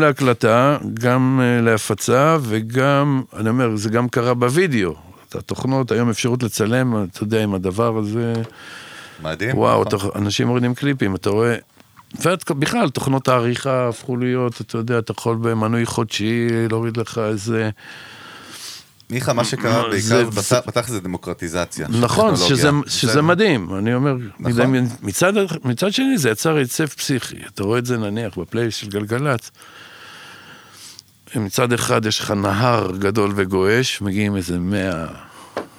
להקלטה, 0.00 0.76
גם 0.94 1.40
uh, 1.40 1.64
להפצה, 1.64 2.36
וגם, 2.42 3.22
אני 3.36 3.48
אומר, 3.48 3.76
זה 3.76 3.88
גם 3.90 4.08
קרה 4.08 4.34
בווידאו. 4.34 4.94
את 5.28 5.34
התוכנות, 5.34 5.92
היום 5.92 6.10
אפשרות 6.10 6.42
לצלם, 6.42 7.04
אתה 7.12 7.22
יודע, 7.22 7.42
עם 7.42 7.54
הדבר 7.54 7.98
הזה, 7.98 8.32
מדהים. 9.22 9.58
וואו, 9.58 9.84
נכון. 9.92 10.10
אתה, 10.10 10.18
אנשים 10.18 10.46
מורידים 10.46 10.74
קליפים, 10.74 11.14
אתה 11.14 11.30
רואה... 11.30 11.54
ובכלל, 12.50 12.88
תוכנות 12.90 13.28
העריכה 13.28 13.88
הפכו 13.88 14.16
להיות, 14.16 14.60
אתה 14.60 14.78
יודע, 14.78 14.98
אתה 14.98 15.12
יכול 15.12 15.36
במנוי 15.40 15.86
חודשי 15.86 16.46
להוריד 16.70 16.96
לך 16.96 17.18
איזה... 17.18 17.70
מיכה, 19.10 19.32
מה 19.32 19.44
שקרה 19.44 19.82
זה- 19.98 20.14
בעיקר, 20.24 20.30
פתח- 20.30 20.60
פתח 20.64 20.88
זה 20.88 21.00
דמוקרטיזציה. 21.00 21.86
נכון, 22.00 22.34
שזה, 22.86 23.22
מדהים, 23.22 23.74
אני 23.78 23.94
אומר, 23.94 24.14
נכון. 24.40 24.86
מצד, 25.02 25.32
מצד 25.64 25.92
שני 25.92 26.18
זה 26.18 26.30
יצר 26.30 26.56
היצף 26.56 26.94
פסיכי, 26.94 27.36
אתה 27.54 27.62
רואה 27.62 27.78
את 27.78 27.86
זה 27.86 27.98
נניח 27.98 28.38
בפלייליסט 28.38 28.78
של 28.78 28.88
גלגלצ, 28.88 29.50
מצד 31.36 31.72
אחד 31.72 32.06
יש 32.06 32.20
לך 32.20 32.30
נהר 32.30 32.92
גדול 32.98 33.32
וגועש, 33.36 34.00
מגיעים 34.02 34.36
איזה 34.36 34.58
100 34.58 35.06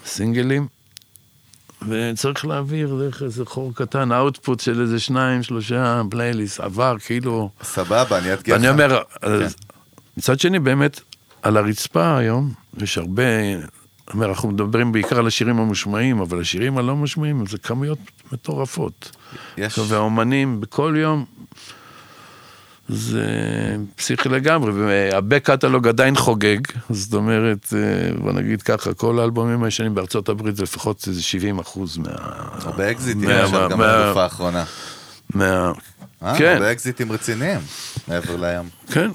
סינגלים, 0.05 0.67
וצריך 1.87 2.45
להעביר 2.45 2.95
דרך 2.99 3.23
איזה 3.23 3.45
חור 3.45 3.71
קטן, 3.75 4.11
האוטפוט 4.11 4.59
של 4.59 4.81
איזה 4.81 4.99
שניים, 4.99 5.43
שלושה 5.43 6.01
פלייליסט, 6.09 6.59
עבר 6.59 6.95
כאילו... 7.05 7.49
סבבה, 7.63 8.17
אני 8.17 8.31
אאתגר 8.31 8.53
ואני 8.53 8.67
לך. 8.67 8.73
אומר, 8.73 9.01
אז 9.21 9.55
מצד 10.17 10.39
שני, 10.39 10.59
באמת, 10.59 10.99
על 11.41 11.57
הרצפה 11.57 12.17
היום, 12.17 12.53
יש 12.77 12.97
הרבה, 12.97 13.23
אומר, 14.13 14.29
אנחנו 14.29 14.51
מדברים 14.51 14.91
בעיקר 14.91 15.19
על 15.19 15.27
השירים 15.27 15.59
המושמעים, 15.59 16.19
אבל 16.19 16.41
השירים 16.41 16.77
הלא 16.77 16.95
מושמעים 16.95 17.45
זה 17.45 17.57
כמויות 17.57 17.99
מטורפות. 18.31 19.17
יש, 19.57 19.77
והאומנים 19.77 20.61
בכל 20.61 20.95
יום, 20.97 21.25
זה 22.91 23.25
פסיכי 23.95 24.29
לגמרי, 24.29 24.71
והבק 24.71 25.45
קטלוג 25.49 25.87
עדיין 25.87 26.15
חוגג, 26.15 26.57
זאת 26.89 27.13
אומרת, 27.13 27.73
אה, 27.75 28.19
בוא 28.21 28.31
נגיד 28.31 28.61
ככה, 28.61 28.93
כל 28.93 29.19
האלבומים 29.19 29.63
הישנים 29.63 29.95
בארצות 29.95 30.29
הברית 30.29 30.55
זה 30.55 30.63
לפחות 30.63 31.03
איזה 31.07 31.23
70 31.23 31.59
אחוז 31.59 31.97
מה... 31.97 32.09
הרבה 32.63 32.91
אקזיטים 32.91 33.23
מה- 33.29 33.43
עכשיו, 33.43 33.69
גם 33.69 33.77
בתקופה 33.79 34.23
האחרונה. 34.23 34.63
מה... 35.33 35.71
אה, 36.23 36.37
כן. 36.37 36.53
הרבה 36.53 36.71
אקזיטים 36.71 37.11
רציניים, 37.11 37.59
מעבר 38.07 38.35
לים. 38.35 38.69
כן, 38.91 39.11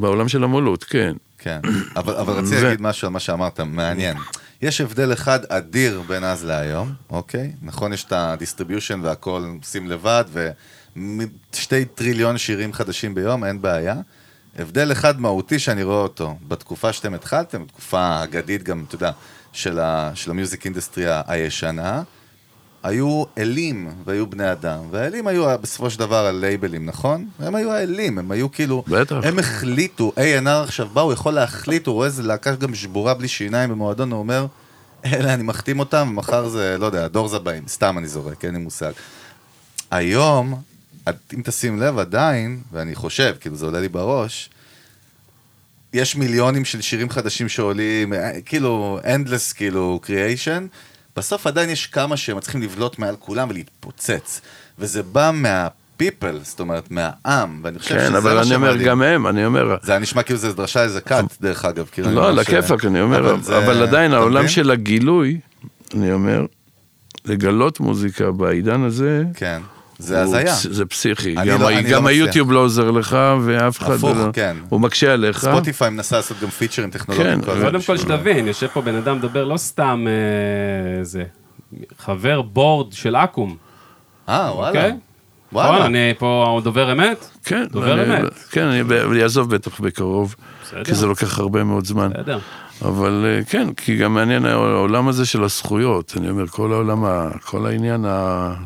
בעולם 0.00 0.28
של 0.28 0.44
המולות, 0.44 0.84
כן. 0.84 1.12
כן, 1.38 1.60
אבל, 1.96 2.32
רציתי 2.32 2.56
ו- 2.60 2.62
להגיד 2.64 2.82
משהו 2.82 3.06
על 3.08 3.12
מה 3.12 3.20
שאמרת, 3.20 3.60
מעניין. 3.60 4.16
יש 4.62 4.80
הבדל 4.80 5.12
אחד 5.12 5.40
אדיר 5.48 6.02
בין 6.06 6.24
אז 6.24 6.44
להיום, 6.44 6.92
אוקיי? 7.10 7.52
נכון, 7.62 7.92
יש 7.92 8.04
את 8.04 8.12
ה 8.12 8.19
distribution 8.19 9.00
והכל 9.02 9.44
עושים 9.62 9.90
לבד, 9.90 10.24
ושתי 11.52 11.84
טריליון 11.84 12.38
שירים 12.38 12.72
חדשים 12.72 13.14
ביום, 13.14 13.44
אין 13.44 13.62
בעיה. 13.62 13.94
הבדל 14.58 14.92
אחד 14.92 15.20
מהותי 15.20 15.58
שאני 15.58 15.82
רואה 15.82 16.00
אותו, 16.00 16.36
בתקופה 16.48 16.92
שאתם 16.92 17.14
התחלתם, 17.14 17.64
בתקופה 17.64 18.00
האגדית 18.00 18.62
גם, 18.62 18.84
אתה 18.88 18.94
יודע, 18.94 19.10
של, 19.52 19.78
ה, 19.78 20.10
של 20.14 20.30
ה 20.30 20.36
music 20.36 20.64
industry 20.64 21.04
הישנה, 21.26 22.02
היו 22.82 23.24
אלים 23.38 23.90
והיו 24.04 24.26
בני 24.26 24.52
אדם, 24.52 24.80
והאלים 24.90 25.26
היו 25.26 25.58
בסופו 25.60 25.90
של 25.90 25.98
דבר 25.98 26.26
הלייבלים, 26.26 26.86
נכון? 26.86 27.28
הם 27.38 27.54
היו 27.54 27.72
האלים, 27.72 28.18
הם 28.18 28.30
היו 28.30 28.52
כאילו... 28.52 28.84
בטח. 28.88 29.16
הם 29.24 29.38
החליטו, 29.38 30.12
A&R 30.16 30.48
עכשיו 30.48 30.88
בא, 30.92 31.00
הוא 31.00 31.12
יכול 31.12 31.32
להחליט, 31.32 31.86
הוא 31.86 31.94
רואה 31.94 32.06
איזה 32.06 32.22
להקה 32.22 32.54
גם 32.54 32.74
שבורה 32.74 33.14
בלי 33.14 33.28
שיניים 33.28 33.70
במועדון, 33.70 34.12
הוא 34.12 34.18
אומר, 34.18 34.46
אלה, 35.04 35.34
אני 35.34 35.42
מחתים 35.42 35.78
אותם, 35.78 36.08
ומחר 36.10 36.48
זה, 36.48 36.76
לא 36.78 36.86
יודע, 36.86 37.04
הדור 37.04 37.28
זבאים, 37.28 37.68
סתם 37.68 37.98
אני 37.98 38.08
זורק, 38.08 38.44
אין 38.44 38.54
לי 38.54 38.60
מושג. 38.60 38.92
היום, 39.90 40.62
אם 41.34 41.40
תשים 41.44 41.80
לב 41.80 41.98
עדיין, 41.98 42.60
ואני 42.72 42.94
חושב, 42.94 43.34
כאילו 43.40 43.56
זה 43.56 43.66
עולה 43.66 43.80
לי 43.80 43.88
בראש, 43.88 44.50
יש 45.92 46.16
מיליונים 46.16 46.64
של 46.64 46.80
שירים 46.80 47.10
חדשים 47.10 47.48
שעולים, 47.48 48.12
אה, 48.12 48.40
כאילו, 48.44 49.00
endless, 49.04 49.54
כאילו, 49.56 50.00
creation. 50.04 50.62
בסוף 51.16 51.46
עדיין 51.46 51.70
יש 51.70 51.86
כמה 51.86 52.16
שמצליחים 52.16 52.62
לבלוט 52.62 52.98
מעל 52.98 53.16
כולם 53.18 53.48
ולהתפוצץ. 53.50 54.40
וזה 54.78 55.02
בא 55.02 55.30
מהפיפל, 55.34 56.38
זאת 56.42 56.60
אומרת, 56.60 56.90
מהעם, 56.90 57.60
ואני 57.64 57.78
חושב 57.78 57.94
שזה 57.94 58.06
כן, 58.06 58.12
מה 58.12 58.18
אבל 58.18 58.38
אני 58.38 58.54
אומר, 58.54 58.70
שמדהים. 58.70 58.88
גם 58.88 59.02
הם, 59.02 59.26
אני 59.26 59.46
אומר, 59.46 59.76
זה 59.82 59.92
היה 59.92 59.98
נשמע 59.98 60.22
כאילו 60.22 60.38
זה 60.38 60.52
דרשה 60.52 60.82
איזה 60.82 61.00
קאט, 61.00 61.24
דרך 61.40 61.64
אגב. 61.64 61.86
כאילו, 61.92 62.10
לא, 62.10 62.28
על 62.28 62.36
ש- 62.44 62.48
הכיפאק, 62.48 62.84
אני 62.84 63.00
אומר, 63.00 63.18
אבל 63.32 63.42
זה- 63.42 63.58
אבל 63.58 63.82
עדיין 63.82 64.12
העולם 64.12 64.36
מבין? 64.36 64.48
של 64.48 64.70
הגילוי, 64.70 65.40
אני 65.94 66.12
אומר, 66.12 66.46
לגלות 67.24 67.80
מוזיקה 67.80 68.30
בעידן 68.30 68.82
הזה, 68.82 69.22
כן, 69.34 69.62
זה 69.98 70.20
הזיה. 70.22 70.54
זה 70.54 70.86
פסיכי. 70.86 71.34
גם 71.34 71.46
לא- 71.46 71.70
לא 71.70 71.76
גם 71.80 71.82
מצליח. 71.84 72.06
היוטיוב 72.06 72.52
לא 72.52 72.58
עוזר 72.58 72.90
לך, 72.90 73.16
ואף 73.44 73.78
אחד 73.78 73.92
הפוך, 73.94 74.16
לא... 74.16 74.28
כן. 74.32 74.56
הוא 74.68 74.80
מקשה 74.80 75.12
עליך. 75.12 75.38
ספוטיפיי 75.38 75.90
מנסה 75.90 76.16
לעשות 76.16 76.36
גם 76.42 76.48
פיצ'רים 76.50 76.90
טכנולוגיים. 76.90 77.40
כן. 77.42 77.60
קודם 77.62 77.82
כל 77.82 77.96
שתבין, 77.98 78.46
יושב 78.46 78.66
פה 78.66 78.80
בן 78.80 78.94
אדם 78.94 79.16
מדבר 79.18 79.44
לא 79.44 79.56
סתם 79.56 80.06
אה, 80.08 81.04
זה, 81.04 81.24
חבר 81.98 82.42
בורד 82.42 82.92
של 82.92 83.16
אקו"ם, 83.16 83.56
אה, 84.28 84.50
וואלה. 84.54 84.68
אוקיי? 84.68 84.88
נכון, 85.52 85.66
וואלה. 85.66 85.86
אני 85.86 86.12
פה 86.18 86.60
דובר 86.64 86.92
אמת? 86.92 87.24
כן, 87.44 87.64
דובר 87.70 88.02
אני- 88.04 88.16
אמת. 88.18 88.32
כן, 88.50 88.64
אני 88.64 88.84
ב- 88.84 88.92
אני 88.92 89.22
אעזוב 89.22 89.54
בטח 89.54 89.80
בקרוב, 89.80 90.34
בסדר. 90.64 90.84
כי 90.84 90.94
זה 90.94 91.06
לוקח 91.06 91.38
הרבה 91.38 91.64
מאוד 91.64 91.84
זמן. 91.86 92.10
בסדר. 92.14 92.38
אבל 92.82 93.24
אה, 93.26 93.44
כן, 93.44 93.74
כי 93.74 93.96
גם 93.96 94.14
מעניין 94.14 94.44
העולם 94.44 95.08
הזה 95.08 95.26
של 95.26 95.44
הזכויות. 95.44 96.14
אני 96.16 96.30
אומר, 96.30 96.46
כל 96.46 96.72
העולם, 96.72 97.04
כל 97.44 97.66
העניין, 97.66 98.04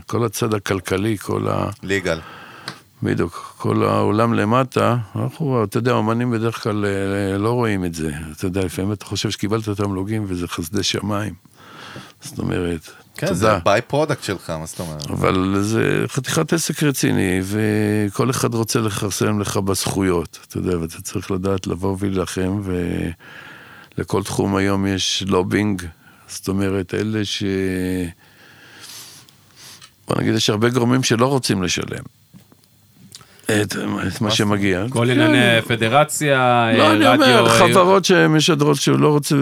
כל 0.07 0.25
הצד 0.25 0.55
הכלכלי, 0.55 1.19
כל 1.19 1.49
ה... 1.49 1.71
legal. 1.83 2.21
בדיוק, 3.03 3.55
כל 3.59 3.83
העולם 3.85 4.35
למטה, 4.35 4.97
אנחנו, 5.17 5.65
אתה 5.65 5.79
יודע, 5.79 5.93
אומנים 5.93 6.31
בדרך 6.31 6.63
כלל 6.63 6.85
אה, 6.85 7.39
לא 7.39 7.53
רואים 7.53 7.85
את 7.85 7.95
זה. 7.95 8.11
אתה 8.37 8.47
יודע, 8.47 8.65
לפעמים 8.65 8.93
אתה 8.93 9.05
חושב 9.05 9.31
שקיבלת 9.31 9.69
תמלוגים 9.69 10.25
וזה 10.29 10.49
חסדי 10.49 10.83
שמיים. 10.83 11.35
זאת 12.23 12.39
אומרת, 12.39 12.91
כן, 13.17 13.27
תודה. 13.27 13.39
זה 13.39 13.59
by-product 13.65 14.23
שלך, 14.23 14.51
מה 14.51 14.67
זאת 14.67 14.81
אומרת? 14.81 15.11
אבל 15.11 15.57
זה 15.61 16.05
חתיכת 16.07 16.53
עסק 16.53 16.83
רציני, 16.83 17.41
וכל 17.43 18.31
אחד 18.31 18.55
רוצה 18.55 18.81
לכרסם 18.81 19.41
לך 19.41 19.57
בזכויות, 19.57 20.39
אתה 20.49 20.59
יודע, 20.59 20.79
ואתה 20.79 21.03
צריך 21.03 21.31
לדעת 21.31 21.67
לבוא 21.67 21.97
ולהילחם, 21.99 22.61
ולכל 23.99 24.23
תחום 24.23 24.57
היום 24.57 24.87
יש 24.87 25.25
לובינג, 25.27 25.83
זאת 26.29 26.49
אומרת, 26.49 26.95
אלה 26.95 27.25
ש... 27.25 27.43
בוא 30.09 30.21
נגיד, 30.21 30.35
יש 30.35 30.51
הרבה 30.51 30.69
גורמים 30.69 31.03
שלא 31.03 31.27
רוצים 31.27 31.63
לשלם. 31.63 32.03
את, 33.45 33.77
את 34.07 34.21
מה 34.21 34.31
שמגיע. 34.31 34.85
כל 34.91 35.07
כן. 35.07 35.11
ענייני 35.11 35.63
פדרציה, 35.63 36.69
לא, 36.77 36.83
אה, 36.83 36.93
אני 36.93 37.05
רדיו, 37.05 37.39
אומר, 37.39 37.47
אה, 37.47 37.59
חברות 37.59 38.05
שמשדרות 38.05 38.77
שהוא 38.77 38.99
לא 38.99 39.09
רוצה 39.09 39.35
אה, 39.35 39.41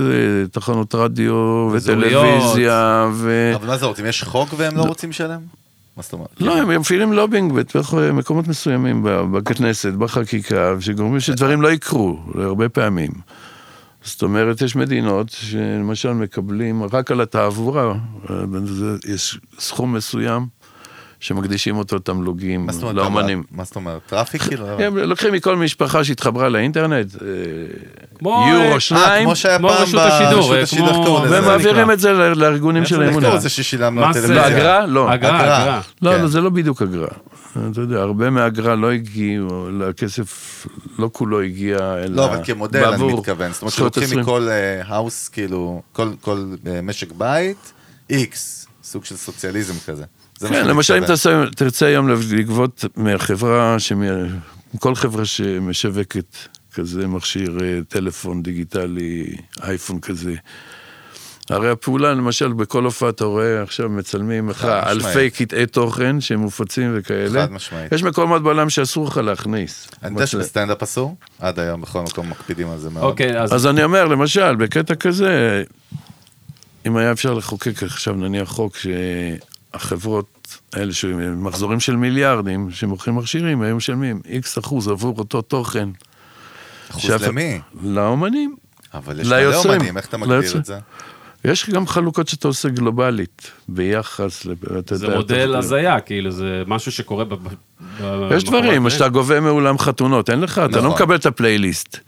תחנות 0.52 0.94
רדיו. 0.94 1.34
וטלוויזיה, 1.72 3.08
ו... 3.12 3.52
אבל 3.54 3.66
מה 3.66 3.76
זה 3.76 3.86
רוצים? 3.86 4.06
יש 4.06 4.22
חוק 4.22 4.54
והם 4.56 4.76
לא 4.76 4.82
רוצים 4.82 5.10
לשלם? 5.10 5.40
מה 5.96 6.02
זאת 6.02 6.12
אומרת? 6.12 6.28
לא, 6.40 6.56
הם 6.56 6.80
מפעילים 6.80 7.12
לובינג 7.12 7.52
בתוך 7.52 7.94
מקומות 7.94 8.48
מסוימים 8.48 9.02
ב- 9.02 9.36
בכנסת, 9.36 9.92
בחקיקה, 9.92 10.74
שגורמים 10.80 11.20
שדברים 11.20 11.62
לא 11.62 11.72
יקרו, 11.72 12.18
הרבה 12.34 12.68
פעמים. 12.68 13.10
זאת 14.04 14.22
אומרת, 14.22 14.62
יש 14.62 14.76
מדינות 14.76 15.28
שלמשל 15.30 16.12
מקבלים 16.12 16.82
רק 16.92 17.10
על 17.10 17.20
התעבורה, 17.20 17.92
אה, 18.30 18.34
יש 19.14 19.38
סכום 19.58 19.92
מסוים 19.94 20.46
שמקדישים 21.20 21.76
אותו 21.76 21.98
תמלוגים? 21.98 22.66
לאומנים. 22.94 23.42
מה 23.50 23.64
זאת 23.64 23.76
אומרת? 23.76 24.00
traffic 24.06 24.42
כאילו? 24.42 24.66
הם 24.80 24.98
לוקחים 24.98 25.32
מכל 25.32 25.56
משפחה 25.56 26.04
שהתחברה 26.04 26.48
לאינטרנט, 26.48 27.14
אה, 27.22 27.28
אה, 28.26 28.48
יורו 28.50 28.74
אה, 28.74 28.80
שניים, 28.80 29.24
כמו 29.24 29.36
שהיה 29.36 29.58
כמו 29.58 29.68
רשות 29.68 30.00
השידור, 30.00 30.54
אה, 30.54 30.58
ברשות 30.60 30.62
השידור, 30.62 30.88
כמו- 30.88 30.98
איך 30.98 31.04
קראו 31.06 31.24
לזה? 31.24 31.34
והם 31.34 31.42
זה 31.44 31.48
מעבירים 31.50 31.76
נקרא? 31.82 31.92
את 31.94 32.00
זה 32.00 32.12
לארגונים 32.12 32.84
של 32.84 32.94
איך 32.94 33.00
איך 33.02 33.08
האמונה. 33.10 33.26
קראו 33.26 33.36
לזה 33.36 33.48
ששילמנו 33.48 34.08
מס? 34.08 34.16
לא. 34.16 34.46
אגרה, 34.46 34.84
אגרה. 35.14 35.44
אגרה. 35.44 35.80
לא, 36.02 36.10
כן. 36.16 36.20
לא, 36.22 36.28
זה 36.28 36.40
לא 36.40 36.50
בדיוק 36.50 36.82
אגרה. 36.82 37.08
אתה 37.70 37.80
יודע, 37.80 38.00
הרבה 38.00 38.30
מהאגרה 38.30 38.74
לא 38.74 38.92
הגיעו, 38.92 39.70
לכסף 39.70 40.66
לא 40.98 41.10
כולו 41.12 41.40
הגיע, 41.40 41.76
אלא 42.04 42.16
לא, 42.16 42.24
אבל 42.34 42.44
כמודל 42.44 42.84
אני 42.84 43.12
מתכוון. 43.12 43.52
זאת 43.52 43.62
אומרת 43.62 43.74
שלוקחים. 43.74 44.18
מכל 44.18 44.48
house, 44.84 45.28
כאילו, 45.28 45.82
כל- 45.92 46.12
כל 46.20 46.44
אה, 46.66 46.82
משק 46.82 47.12
בית, 47.12 47.72
איקס, 48.10 48.66
סוג 48.84 49.04
של 49.04 49.16
סוציאליזם 49.16 49.74
כזה. 49.86 50.04
כן, 50.48 50.66
למשל 50.66 50.94
אם. 50.94 51.06
תעשה- 51.06 51.44
תרצה 51.56 51.86
היום 51.86 52.08
לגבות 52.32 52.84
מהחברה, 52.96 53.76
שמ- 53.78 54.38
כל 54.78 54.94
חברה 54.94 55.24
שמשווקת 55.24 56.36
כזה 56.74 57.06
מכשיר 57.06 57.58
אה, 57.62 57.78
טלפון 57.88 58.42
דיגיטלי, 58.42 59.36
אייפון 59.62 60.00
כזה, 60.00 60.34
הרי 61.50 61.70
הפעולה, 61.70 62.14
למשל, 62.14 62.52
בכל 62.52 62.84
הופעה 62.84 63.08
אתה 63.08 63.24
רואה 63.24 63.62
עכשיו 63.62 63.88
מצלמים 63.88 64.48
לך. 64.48 64.64
אלפי 64.64 65.30
קטעי 65.30 65.66
תוכן 65.66 66.20
שמופצים 66.20 66.90
וכאלה. 66.94 67.42
חד 67.46 67.52
משמעית. 67.52 67.92
יש 67.92 68.02
מקומות 68.02 68.42
בעולם 68.42 68.70
שאסור 68.70 69.06
לך 69.06 69.16
להכניס. 69.16 69.88
אני 70.02 70.14
יודע 70.14 70.26
שבסטנדאפ 70.26 70.82
אסור, 70.82 71.16
עד 71.38 71.58
היום 71.58 71.80
בכל 71.80 72.00
מקום 72.02 72.30
מקפידים 72.30 72.70
על 72.70 72.78
זה 72.78 72.90
מאוד. 72.90 73.04
אוקיי, 73.04 73.40
אז 73.40 73.54
אז 73.54 73.66
אני 73.66 73.84
אומר, 73.84 74.04
למשל, 74.04 74.56
בקטע 74.56 74.94
כזה, 74.94 75.62
אם 76.86 76.96
היה 76.96 77.12
אפשר 77.12 77.34
לחוקק 77.34 77.82
עכשיו 77.82 78.14
נניח 78.14 78.48
חוק 78.48 78.76
שהחברות 78.76 80.58
האלה 80.72 80.92
שמחזורים 80.92 81.80
של 81.80 81.96
מיליארדים, 81.96 82.70
שמוכרים 82.70 83.16
מכשירים, 83.16 83.62
היו 83.62 83.76
משלמים 83.76 84.20
איקס 84.28 84.58
אחוז 84.58 84.88
עבור 84.88 85.18
אותו 85.18 85.42
תוכן. 85.42 85.88
אחוז 86.90 87.02
שאף- 87.02 87.22
למי? 87.22 87.60
לאומנים. 87.82 88.56
אבל 88.94 89.20
יש 89.20 89.26
מלא. 89.26 89.54
אומנים, 89.56 89.96
איך 89.96 90.06
אתה 90.06 90.16
מגדיר 90.16 90.38
ליוצרים. 90.38 90.60
את 90.60 90.64
זה? 90.66 90.78
יש 91.44 91.70
גם 91.70 91.86
חלוקות 91.86 92.28
שאתה 92.28 92.48
עושה 92.48 92.68
גלובלית, 92.68 93.50
ביחס, 93.68 94.44
ל- 94.46 94.54
אתה 94.78 94.96
זה 94.96 95.06
יודע, 95.06 95.16
מודל 95.16 95.50
אתה- 95.50 95.58
הזיה, 95.58 96.00
כאילו, 96.00 96.30
זה 96.30 96.62
משהו 96.66 96.92
שקורה 96.92 97.24
ב... 97.24 97.34
ב- 97.34 97.48
יש 98.36 98.44
דברים. 98.44 98.90
שאתה 98.90 99.08
גובה 99.08 99.40
מאולם 99.40 99.78
חתונות, 99.78 100.30
אין 100.30 100.40
לך, 100.40 100.58
אתה 100.58 100.66
נכון. 100.68 100.84
לא 100.84 100.90
מקבל 100.90 101.14
את 101.16 101.26
הפלייליסט. 101.26 101.98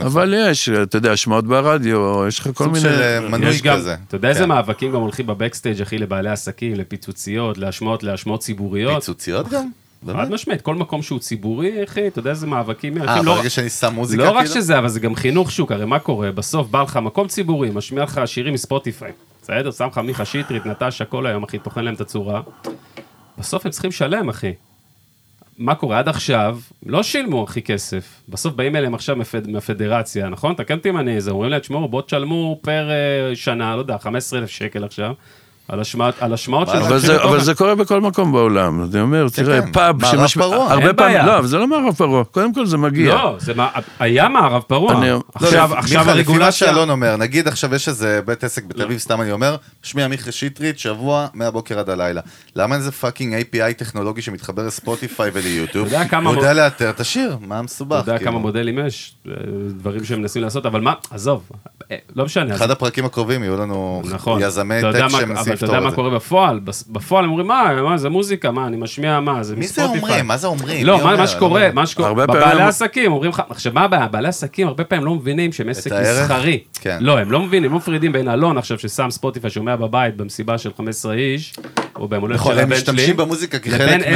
אבל 0.00 0.34
יש, 0.36 0.68
אתה 0.68 0.96
יודע, 0.98 1.12
השמעות 1.12 1.44
ברדיו, 1.46 2.24
יש 2.28 2.38
לך 2.38 2.44
כל 2.54 2.64
סוג 2.64 2.72
מיני... 2.72 2.80
של 2.80 3.02
אה, 3.02 3.20
מנוי 3.20 3.48
יש 3.50 3.62
גם, 3.62 3.76
כזה. 3.76 3.96
אתה 4.08 4.16
יודע 4.16 4.28
איזה 4.28 4.40
כן. 4.40 4.48
מאבקים 4.48 4.92
גם 4.92 5.00
הולכים 5.00 5.26
בבקסטייג', 5.26 5.82
אחי, 5.82 5.98
לבעלי 5.98 6.30
עסקים, 6.30 6.74
לפיצוציות, 6.74 7.58
להשמעות, 7.58 8.02
להשמעות 8.02 8.40
ציבוריות. 8.40 8.94
פיצוציות 8.94 9.48
גם? 9.48 9.68
חד 10.12 10.30
משמעית, 10.30 10.60
כל 10.60 10.74
מקום 10.74 11.02
שהוא 11.02 11.18
ציבורי, 11.18 11.84
אחי, 11.84 12.06
אתה 12.06 12.18
יודע 12.18 12.30
איזה 12.30 12.46
מאבקים, 12.46 12.98
אה, 12.98 13.14
אחי, 13.14 13.24
לא- 13.26 13.34
ברגע 13.34 13.50
שאני 13.50 13.70
שם 13.70 13.94
מוזיקה 13.94 14.22
לא 14.22 14.30
רק 14.30 14.36
כאילו? 14.46 14.54
שזה, 14.54 14.78
אבל 14.78 14.88
זה 14.88 15.00
גם 15.00 15.14
חינוך 15.14 15.50
שוק, 15.50 15.72
הרי 15.72 15.84
מה 15.84 15.98
קורה? 15.98 16.32
בסוף 16.32 16.68
בא 16.68 16.82
לך 16.82 16.96
מקום 16.96 17.28
ציבורי, 17.28 17.70
משמיע 17.70 18.02
לך 18.04 18.20
שירים 18.26 18.54
מספוטיפיי, 18.54 19.12
בסדר? 19.42 19.70
שם 19.70 19.86
לך 19.86 19.98
מיכה 19.98 20.24
שטרית, 20.24 20.66
נטשה, 20.66 21.04
כל 21.04 21.26
היום, 21.26 21.42
אחי, 21.42 21.58
טוחן 21.58 21.84
להם 21.84 21.94
את 21.94 22.00
הצורה. 22.00 22.42
בסוף 23.38 23.66
הם 23.66 23.72
צריכים 23.72 23.88
לשלם, 23.88 24.28
אחי. 24.28 24.52
מה 25.58 25.74
קורה? 25.74 25.98
עד 25.98 26.08
עכשיו, 26.08 26.58
לא 26.86 27.02
שילמו, 27.02 27.44
אחי, 27.44 27.62
כסף. 27.62 28.20
בסוף 28.28 28.54
באים 28.54 28.76
אליהם 28.76 28.94
עכשיו 28.94 29.16
מפד, 29.16 29.48
מהפדרציה, 29.50 30.28
נכון? 30.28 30.54
תקן 30.54 30.76
אותי 30.76 30.88
אם 30.88 30.96
אני 30.98 31.16
איזה, 31.16 31.30
אומרים 31.30 31.50
להם, 31.50 31.60
תשמעו, 31.60 31.88
בואו 31.88 32.02
תשלמו 32.02 32.58
פר 32.62 32.90
אה, 32.90 33.36
שנה, 33.36 33.74
לא 33.76 33.80
יודע, 33.80 33.98
15,000 33.98 34.50
שקל 34.50 34.84
עכשיו, 34.84 35.12
על 35.68 35.80
השמעות, 35.80 36.14
על 36.20 36.34
השמעות 36.34 36.68
של... 36.68 36.76
אבל 36.76 36.98
זה. 36.98 37.22
אבל 37.22 37.40
זה 37.40 37.54
קורה 37.54 37.74
בכל 37.74 38.00
מקום 38.00 38.32
בעולם, 38.32 38.84
אני 38.92 39.00
אומר, 39.00 39.26
תראה, 39.34 39.62
כן. 39.62 39.72
פאב 39.72 40.02
מערב 40.02 40.16
שמשמיע, 40.16 40.46
פרוע. 40.46 40.72
הרבה 40.72 40.86
אין 40.86 40.96
פעמים, 40.96 41.12
בעיה. 41.14 41.26
לא, 41.26 41.38
אבל 41.38 41.46
זה 41.46 41.58
לא 41.58 41.66
מערב 41.66 41.94
פרוע, 41.94 42.24
קודם 42.24 42.54
כל 42.54 42.66
זה 42.66 42.76
מגיע. 42.76 43.14
לא, 43.14 43.36
זה 43.38 43.54
מה, 43.54 43.68
היה 43.98 44.28
מערב 44.28 44.62
פרוע. 44.62 44.92
אני- 44.92 45.10
לא, 45.10 45.22
עכשיו, 45.34 45.70
לא, 45.72 45.78
עכשיו 45.78 46.00
מיכה, 46.04 46.14
לפי 46.14 46.38
מה. 46.38 46.52
שאלון 46.52 46.90
אומר, 46.90 47.16
נגיד 47.16 47.48
עכשיו 47.48 47.74
יש 47.74 47.88
איזה 47.88 48.20
בית 48.26 48.44
עסק 48.44 48.64
בתל 48.64 48.82
אביב, 48.82 48.98
סתם 48.98 49.20
אני 49.20 49.32
אומר, 49.32 49.56
שמע 49.82 50.08
מיכה 50.08 50.32
שטרית, 50.32 50.78
שבוע 50.78 51.26
מהבוקר 51.34 51.78
עד 51.78 51.90
הלילה. 51.90 52.20
למה 52.56 52.74
איזה 52.76 52.92
fucking 52.92 53.34
API 53.42 53.72
טכנולוגי 53.76 54.22
שמתחבר 54.22 54.62
לספוטיפיי 54.66 55.30
וליוטיוב? 55.34 55.88
הוא 56.24 56.34
יודע 56.34 56.52
לאתר 56.52 56.90
את 56.90 57.00
השיר, 57.00 57.36
מה 57.40 57.62
מסובך? 57.62 58.00
אתה 58.02 58.10
יודע 58.10 58.18
כאילו? 58.18 58.30
כמה 58.30 58.40
מודלים 58.40 58.78
יש, 58.86 59.14
אה, 59.28 59.32
דברים 59.68 60.04
שהם 60.04 60.20
מנסים 60.20 60.42
לעשות, 60.42 60.66
אבל 60.66 60.80
מה, 60.80 60.92
עזוב, 61.10 61.42
אה, 61.90 61.96
לא 62.16 62.24
משנה. 62.24 62.54
אחד 62.54 62.70
הפרקים 62.70 63.04
הקרובים 63.04 63.42
יהיו 63.42 63.56
לנו 63.56 64.02
נכון. 64.10 64.40
יזמי 64.42 64.74
tech 64.92 65.08
שמנסים 65.08 65.53
אתה 65.54 65.66
יודע 65.66 65.80
מה. 65.80 65.92
קורה 65.92 66.10
בפועל? 66.10 66.60
בפועל 66.88 67.24
הם 67.24 67.30
אומרים, 67.30 67.46
מה, 67.46 67.82
מה, 67.82 67.96
זה 67.96 68.08
מוזיקה, 68.08 68.50
מה, 68.50 68.66
אני 68.66 68.76
משמיע 68.76 69.20
מה, 69.20 69.42
זה 69.42 69.56
מי 69.56 69.66
זה 69.66 69.82
מספוטיפיי. 69.82 70.00
אומרים? 70.10 70.26
מה 70.26 70.36
זה 70.36 70.46
אומרים? 70.46 70.86
לא, 70.86 71.04
מה- 71.04 71.26
שקורה, 71.26 71.68
לא 71.68 71.74
מה 71.74 71.86
שקורה, 71.86 72.26
בבעלי 72.26 72.62
עסקים 72.62 73.12
אומרים 73.12 73.30
לך, 73.30 73.42
עכשיו 73.50 73.72
מה 73.72 73.80
הבעיה, 73.80 74.08
בעלי 74.08 74.28
עסקים 74.28 74.68
הרבה 74.68 74.84
פעמים 74.84 75.04
לא 75.04 75.14
מבינים 75.14 75.52
שהם 75.52 75.68
עסק? 75.68 75.92
מסחרי. 75.92 76.60
כן. 76.80 76.98
לא, 77.00 77.18
הם 77.18 77.30
לא 77.30 77.40
מבינים, 77.40 77.64
הם 77.64 77.72
לא 77.72 77.78
מפרידים 77.78 78.12
בין 78.12 78.28
אלון 78.28 78.58
עכשיו 78.58 78.78
ששם 78.78 79.10
ספוטיפיי, 79.10 79.50
שומע 79.50 79.76
בבית 79.76 80.16
במסיבה 80.16 80.58
של 80.58 80.70
15 80.76 81.14
איש, 81.14 81.54
או 81.96 82.08
ביום 82.08 82.22
הולדת 82.22 82.38
נכון, 82.40 82.52
של 82.54 82.58
הם 82.60 82.64
הבן 82.66 82.76
שלי. 82.76 82.92
משתמשים 82.92 83.16
במוזיקה 83.16 83.58
כחלק. 83.58 84.06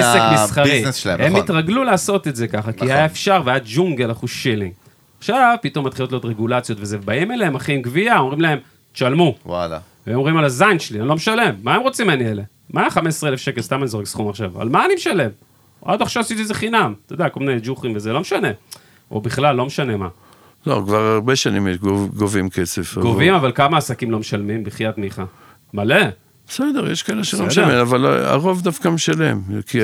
מהביזנס 0.56 0.94
שלהם, 0.94 1.20
הם 1.20 1.26
נכון. 1.26 1.40
התרגלו 1.40 1.84
לעשות 1.84 2.28
את 2.28 2.36
זה 2.36 2.46
ככה, 2.48 2.72
כי 2.72 2.76
נכון. 2.76 2.90
היה 2.90 3.04
אפשר 3.04 3.42
והיה 3.44 3.58
ג'ונגל 3.64 4.10
אחוז 4.12 4.30
שילינג. 4.30 4.72
עכשיו 5.18 5.56
פתאום 5.62 5.86
מתחילות 5.86 6.12
להיות 6.12 6.24
רגולציות 6.24 6.78
וזה, 6.80 6.98
באים 6.98 7.32
אליהם 7.32 7.54
אחי 7.54 7.72
עם 7.74 7.82
גבייה, 7.82 8.18
אומרים 8.18 8.40
להם, 8.40 8.58
תשלמו. 8.92 9.34
וואלה. 9.46 9.78
והם 10.08 10.16
אומרים 10.16 10.36
על 10.36 10.44
הזין 10.44 10.78
שלי, 10.78 11.00
אני 11.00 11.08
לא 11.08 11.14
משלם. 11.14 11.54
מה 11.62 11.74
הם 11.74 11.82
רוצים 11.82 12.06
ממני 12.06 12.30
אלה? 12.30 12.42
מה 12.70 12.80
היה 12.80 12.90
15,000 12.90 13.40
שקל, 13.40 13.60
סתם 13.62 13.80
אני 13.80 13.88
זורק 13.88 14.06
סכום 14.06 14.28
עכשיו? 14.28 14.60
על 14.60 14.68
מה 14.68 14.84
אני 14.84 14.94
משלם? 14.94 15.30
עד 15.84 16.02
עכשיו 16.02 16.20
עשיתי 16.20 16.42
את 16.42 16.46
זה 16.46 16.54
חינם. 16.54 16.94
אתה 17.06 17.14
יודע, 17.14 17.28
כל 17.28 17.40
מיני 17.40 17.60
ג'וחים 17.62 17.92
וזה, 17.96 18.12
לא 18.12 18.20
משנה. 18.20 18.48
או 19.10 19.20
בכלל, 19.20 19.56
לא 19.56 19.66
משנה 19.66 19.96
מה. 19.96 20.08
לא, 20.66 20.82
כבר 20.86 20.96
הרבה 21.00 21.36
שנים 21.36 21.68
גוב- 21.80 22.10
גובים 22.16 22.50
כסף. 22.50 22.94
אבל- 22.98 23.06
גובים, 23.06 23.34
אבל 23.34 23.52
כמה 23.54 23.76
עסקים 23.78 24.10
לא 24.10 24.18
משלמים 24.18 24.64
בחייאת 24.64 24.98
מיכה? 24.98 25.24
מלא. 25.74 25.96
בסדר, 26.48 26.90
יש 26.90 27.02
כאלה 27.02 27.24
שלא. 27.24 27.46
משלמים, 27.46 27.74
אבל 27.78 28.06
הרוב 28.26 28.62
דווקא 28.62 28.88
משלם. 28.88 29.40
כי. 29.66 29.78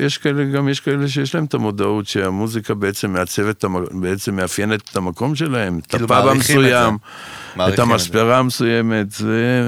יש 0.00 0.18
כאלה, 0.18 0.44
גם 0.44 0.68
יש 0.68 0.80
כאלה 0.80 1.08
שיש 1.08 1.34
להם 1.34 1.44
את 1.44 1.54
המודעות 1.54 2.06
שהמוזיקה 2.06 2.74
בעצם 2.74 3.12
מעצבת, 3.12 3.64
בעצם 3.90 4.36
מאפיינת 4.36 4.80
את 4.90 4.96
המקום 4.96 5.34
שלהם, 5.34 5.78
את 5.78 5.86
כאילו 5.86 6.04
הפאב. 6.04 6.26
המסוים, 6.28 6.96
את. 7.68 7.78
המספרה 7.78 8.38
המסוימת. 8.38 9.06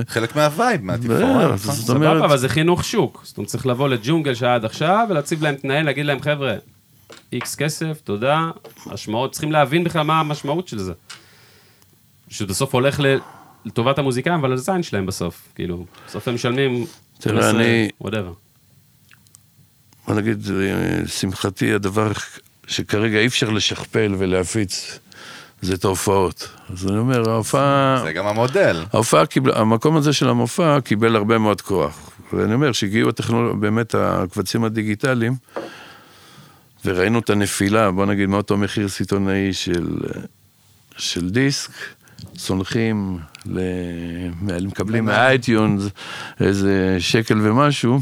חלק 0.08 0.36
מה 0.36 0.49
vibe, 0.49 0.82
מהתפאורה. 0.84 1.54
נכון? 1.54 1.74
סבבה, 1.74 2.24
אבל 2.24 2.36
זה 2.38 2.48
חינוך 2.48 2.84
שוק. 2.84 3.20
זאת 3.24 3.36
אומרת, 3.38 3.48
צריך 3.48 3.66
לבוא 3.66 3.88
לג'ונגל 3.88 4.34
שהיה 4.34 4.54
עד 4.54 4.64
עכשיו, 4.64 5.06
ולהציב 5.10 5.42
להם 5.42 5.54
תנאים, 5.54 5.86
להגיד 5.86 6.06
להם, 6.06 6.20
חבר'ה, 6.22 6.54
איקס 7.32 7.54
כסף, 7.54 8.00
תודה, 8.04 8.50
השמעות, 8.86 9.32
צריכים 9.32 9.52
להבין 9.52 9.84
בכלל 9.84 10.02
מה 10.02 10.20
המשמעות 10.20 10.68
של 10.68 10.78
זה. 10.78 10.92
שבסוף 12.28 12.74
הולך 12.74 13.00
ל- 13.00 13.16
לטובת 13.66 13.98
המוזיקאים, 13.98 14.34
אבל 14.34 14.52
לזין 14.52 14.82
שלהם 14.82 15.06
בסוף. 15.06 15.42
כאילו, 15.54 15.86
בסוף 16.08 16.28
הם 16.28 16.34
משלמים... 16.34 16.86
תראה, 17.18 17.42
15, 17.42 17.60
אני- 17.60 17.88
whatever. 18.02 18.34
בוא 20.06 20.14
נגיד, 20.14 20.46
אה, 20.50 21.08
שמחתי, 21.08 21.72
הדבר 21.74 22.12
שכרגע 22.66 23.18
אי 23.18 23.26
אפשר 23.26 23.50
לשכפל 23.50 24.14
ולהפיץ, 24.18 24.98
זה 25.62 25.74
את 25.74 25.84
ההופעות. 25.84 26.48
אז 26.72 26.86
אני 26.86 26.98
אומר, 26.98 27.30
ההופעה... 27.30 28.00
זה 28.04 28.12
גם 28.12 28.26
המודל. 28.26 28.84
ההופעה 28.92 29.26
קיבלה, 29.26 29.60
המקום 29.60 29.96
הזה 29.96 30.12
של 30.12 30.28
המופע 30.28 30.80
קיבל 30.80 31.16
הרבה 31.16 31.38
מאוד 31.38 31.60
כוח. 31.60 32.10
ואני 32.32 32.54
אומר 32.54 32.72
שהגיעו 32.72 33.08
הטכנולוגיה, 33.08 33.60
באמת 33.60 33.94
הקבצים 33.98 34.64
הדיגיטליים, 34.64 35.34
וראינו 36.84 37.18
את 37.18 37.30
הנפילה, 37.30 37.90
בוא 37.90 38.06
נגיד, 38.06 38.28
מאותו 38.28 38.56
מחיר 38.56 38.88
סיטונאי 38.88 39.52
של, 39.52 39.96
של 40.96 41.30
דיסק, 41.30 41.70
צונחים. 42.36 43.18
מקבלים 44.66 45.04
מה 45.04 45.24
iTunes 45.24 45.82
איזה 46.40 46.96
שקל 46.98 47.38
ומשהו. 47.42 48.00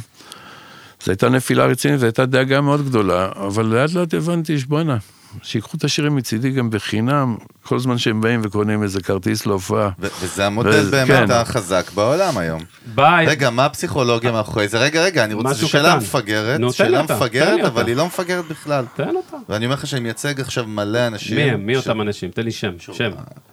זו 1.05 1.11
הייתה 1.13 1.29
נפילה 1.29 1.67
רצינית, 1.67 2.01
זו 2.01 2.07
הייתה 2.07 2.27
דאגה 2.27 2.61
מאוד 2.61 2.87
גדולה, 2.87 3.29
אבל 3.37 3.67
לאט 3.67 3.93
לאט 3.93 4.15
הבנתי 4.15 4.59
שבואנה, 4.59 4.97
שיקחו 5.43 5.77
את 5.77 5.85
השירים 5.85 6.17
מצידי 6.17 6.51
גם 6.51 6.71
בחינם, 6.71 7.37
כל 7.63 7.79
זמן 7.79 7.99
שהם 7.99 8.21
באים 8.21 8.41
וקונים 8.45 8.83
איזה 8.83 9.01
כרטיס 9.03 9.47
להופעה. 9.47 9.89
ו- 10.01 10.07
וזה 10.23 10.47
המודל 10.47 10.69
וזה- 10.69 10.91
באמת 10.91 11.29
כן. 11.29 11.35
החזק 11.35 11.91
בעולם 11.95 12.39
היום. 12.39 12.61
ביי. 12.95 13.27
רגע, 13.27 13.51
מה 13.51 13.65
הפסיכולוגיה 13.67 14.33
מאחורי 14.33 14.69
זה? 14.69 14.79
רגע, 14.79 15.03
רגע, 15.05 15.25
אני 15.25 15.35
רוצה, 15.35 15.53
זו 15.53 15.69
שאלה 15.69 15.89
קטן. 15.91 15.99
מפגרת, 15.99 16.61
נו, 16.61 16.73
שאלה 16.73 17.01
אותה, 17.01 17.17
מפגרת, 17.17 17.61
אבל 17.61 17.67
אותה. 17.79 17.87
היא 17.87 17.97
לא 17.97 18.07
מפגרת 18.07 18.45
בכלל. 18.49 18.85
תן 18.97 19.09
אותה. 19.17 19.37
ואני 19.49 19.65
אומר 19.65 19.75
לך 19.75 19.87
שאני 19.87 20.01
מייצג 20.01 20.41
עכשיו 20.41 20.67
מלא 20.67 21.07
אנשים. 21.07 21.37
מי 21.37 21.43
הם? 21.43 21.67
מי 21.67 21.75
ש- 21.75 21.77
אותם 21.77 22.01
אנשים? 22.01 22.31
תן 22.31 22.43
לי 22.43 22.53
שם. 22.53 22.73
שם. 22.79 23.11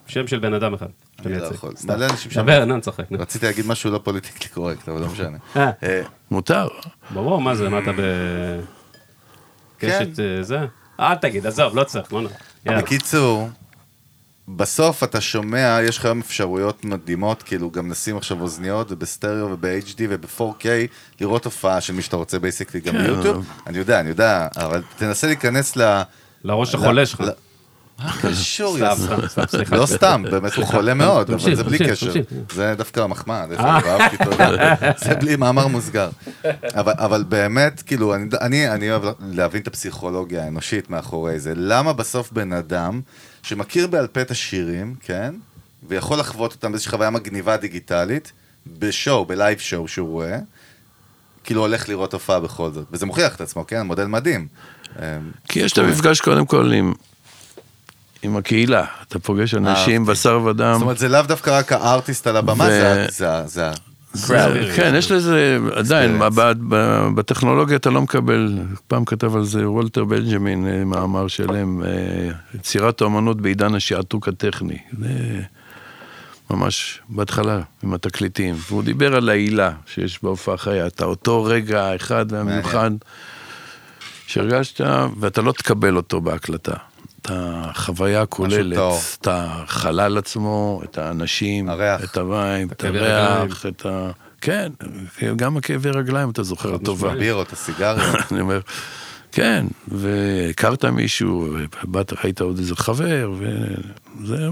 שם 0.08 0.28
של 0.28 0.40
בן 0.40 0.54
אדם 0.54 0.74
אחד. 0.74 0.86
אני 1.26 1.38
לא. 1.40 1.46
יכול. 1.46 1.74
מלא 1.86 2.06
אנשים 2.06 2.32
שם. 2.32 2.42
דבר, 2.42 2.66
נו, 2.66 2.78
נצחק. 2.78 3.12
נו. 3.12 3.20
רציתי 3.20 3.46
להגיד 3.46 3.68
משהו 3.68 3.92
לא 3.92 3.98
politically 4.04 4.50
correct, 4.50 4.90
אבל 4.90 5.02
לא 5.02 5.08
משנה. 5.08 5.38
אה, 5.56 5.70
אה, 5.84 6.02
מותר. 6.32 6.68
ברור, 7.14 7.42
מה 7.42 7.56
זה, 7.56 7.70
מה 7.70 7.80
אתה 7.80 7.92
ב... 7.92 7.96
כן. 9.80 10.00
קשת 10.00 10.20
אה, 10.20 10.44
זה? 10.44 10.60
אל 11.02 11.16
תגיד, 11.16 11.48
עזוב, 11.48 11.76
לא 11.76 11.84
צריך, 11.84 12.10
בוא 12.10 12.22
נ... 12.22 12.26
יאללה. 12.66 12.82
בקיצור, 12.82 13.50
בסוף 14.48 15.04
אתה 15.04 15.22
שומע, 15.22 15.80
יש 15.84 15.98
לך 15.98 16.06
היום 16.06 16.20
אפשרויות 16.20 16.86
מדהימות, 16.86 17.44
כאילו 17.44 17.72
גם 17.72 17.90
נשים 17.90 18.18
עכשיו 18.18 18.42
אוזניות 18.42 18.92
ובסטריאו 18.92 19.52
וב-HD 19.52 20.02
וב-4K, 20.10 20.66
לראות 21.22 21.46
הופעה 21.46 21.82
של 21.82 21.94
מי 21.94 22.02
שאתה 22.02 22.16
רוצה 22.16 22.40
basically 22.40 22.82
גם 22.82 22.94
כן. 22.94 23.04
ביוטיוב. 23.04 23.50
אני 23.68 23.78
יודע, 23.78 24.00
אני 24.00 24.10
יודע, 24.10 24.48
אבל 24.56 24.84
תנסה 24.98 25.28
להיכנס 25.28 25.78
ל... 25.78 26.02
לראש 26.44 26.76
החולה 26.76 27.06
שלך. 27.06 27.24
מה 28.04 28.14
קשור, 28.22 28.78
סליחה. 29.48 29.76
לא 29.76 29.86
סתם, 29.86 30.24
באמת 30.32 30.54
הוא 30.54 30.66
חולה 30.66 30.94
מאוד, 30.94 31.32
אבל 31.32 31.56
זה 31.56 31.64
בלי 31.64 31.78
קשר. 31.80 32.14
זה 32.54 32.74
דווקא 32.78 33.00
המחמאה, 33.00 33.46
אה. 33.60 33.80
זה 34.98 35.16
בלי 35.16 35.36
מאמר 35.36 35.68
מוסגר. 35.68 36.10
אבל 36.76 37.24
באמת, 37.24 37.82
כאילו, 37.82 38.16
אני- 38.42 38.92
אוהב 38.92 39.04
להבין 39.32 39.62
את 39.62 39.68
הפסיכולוגיה 39.68 40.44
האנושית 40.44 40.90
מאחורי 40.90 41.40
זה. 41.40 41.54
למה 41.56 41.94
בסוף 41.94 42.32
בן 42.32 42.54
אדם 42.54 43.02
שמכיר 43.44 43.88
בעל 43.88 44.08
פה 44.08 44.22
את 44.22 44.32
השירים, 44.32 44.96
כן? 45.04 45.36
ויכול 45.88 46.20
לחוות 46.20 46.52
אותם 46.54 46.72
באיזושהי 46.72 46.92
חוויה 46.92 47.10
מגניבה 47.10 47.58
דיגיטלית, 47.58 48.32
בשואו, 48.80 49.26
בלייב 49.26 49.60
שואו 49.60 49.88
שהוא 49.88 50.10
רואה, 50.10 50.38
כאילו 51.44 51.62
הולך 51.62 51.90
לראות 51.90 52.14
הופעה 52.14 52.40
בכל 52.40 52.72
זאת. 52.72 52.86
וזה 52.92 53.06
מוכיח 53.06 53.36
את 53.36 53.42
עצמו, 53.42 53.68
כן? 53.68 53.82
מודל 53.82 54.06
מדהים. 54.06 54.48
כי 55.48 55.60
יש 55.60 55.74
את 55.74 55.78
המפגש 55.78 56.22
קודם 56.22 56.46
כל 56.46 56.72
עם, 56.74 56.94
עם 58.24 58.38
הקהילה. 58.38 58.86
אתה 59.08 59.20
פוגש 59.20 59.54
אנשים. 59.54 60.06
בשר 60.06 60.42
ודם. 60.46 60.74
זאת 60.74 60.82
אומרת, 60.82 60.98
זה 60.98 61.08
לאו 61.10 61.22
דווקא 61.22 61.58
רק 61.60 61.72
הארטיסט 61.72 62.28
על 62.28 62.38
הבמה, 62.38 62.66
זה 62.70 63.32
ה- 63.32 63.48
זה 63.48 63.68
ה- 63.68 63.74
כן, 64.76 64.94
יש 64.98 65.12
לזה, 65.12 65.58
עדיין, 65.76 66.20
בטכנולוגיה 67.16 67.76
אתה 67.78 67.90
לא 67.90 68.02
מקבל, 68.02 68.58
פעם 68.88 69.06
כתב 69.06 69.36
על 69.36 69.44
זה 69.44 69.70
וולטר 69.70 70.04
בנג'מין, 70.04 70.68
אה, 70.68 70.86
מאמר 70.86 71.28
שלם, 71.28 71.84
אה, 71.84 71.88
יצירת 72.56 73.02
האמנות 73.02 73.42
בעידן 73.42 73.76
השעתוק 73.76 74.28
הטכני. 74.28 74.78
זה 75.00 75.08
ממש 76.50 77.00
בהתחלה, 77.10 77.60
עם 77.84 77.94
התקליטים. 77.94 78.56
והוא 78.70 78.84
דיבר 78.84 79.16
על 79.16 79.30
העילה 79.30 79.72
שיש 79.86 80.24
בהופעה 80.24 80.58
חיה, 80.58 80.88
את 80.88 81.02
אותו 81.02 81.44
רגע 81.44 81.84
האחד 81.84 82.26
והמיוחד 82.32 82.92
שהרגשת, 84.28 84.82
ואתה 85.20 85.42
לא 85.42 85.52
תקבל 85.52 85.96
אותו 85.98 86.22
בהקלטה. 86.22 86.74
את 87.22 87.32
החוויה 87.34 88.22
הכוללת. 88.22 88.80
את 89.22 89.28
החלל 89.32 90.18
עצמו, 90.18 90.82
את 90.84 90.98
האנשים, 90.98 91.70
הריח. 91.70 92.04
את 92.04 92.18
המים, 92.18 92.68
את 92.68 92.84
הריח, 92.84 93.66
את 93.66 93.86
ה... 93.86 94.12
כן, 94.42 94.72
גם 95.36 95.58
הכאבי 95.58 95.90
רגליים 95.90 96.30
אתה 96.30 96.44
זוכר 96.44 96.78
טובה. 96.78 97.12
הבירות, 97.12 97.54
הסיגריות. 97.54 98.16
אני 98.32 98.42
אומר, 98.42 98.60
כן, 99.32 99.66
והכרת 99.88 100.86
מישהו, 100.86 101.56
באת, 101.84 102.14
ראית 102.24 102.42
עוד 102.42 102.58
איזה 102.58 102.76
חבר, 102.76 103.32
וזה 103.40 104.50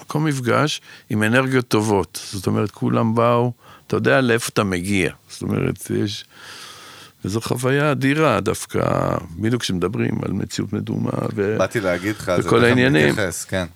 מקום 0.00 0.24
מפגש 0.24 0.80
עם 1.10 1.22
אנרגיות 1.22 1.68
טובות. 1.68 2.20
זאת 2.32 2.46
אומרת, 2.46 2.70
כולם 2.70 3.14
באו, 3.14 3.52
אתה 3.86 3.96
יודע 3.96 4.20
לאיפה 4.20 4.48
אתה 4.52 4.64
מגיע. 4.64 5.12
זאת 5.28 5.42
אומרת, 5.42 5.90
יש... 6.04 6.24
וזו 7.24 7.40
חוויה 7.40 7.92
אדירה 7.92 8.40
דווקא, 8.40 8.80
בדיוק 9.38 9.62
כשמדברים 9.62 10.18
על 10.24 10.32
מציאות 10.32 10.72
מדומה, 10.72 11.10
ו... 11.34 11.56
באתי 11.58 11.80
להגיד 11.80 12.14
לך, 12.16 12.32
זה 12.36 12.42
תכף. 12.42 12.52
נתייחס, 12.52 13.44
כן. 13.44 13.66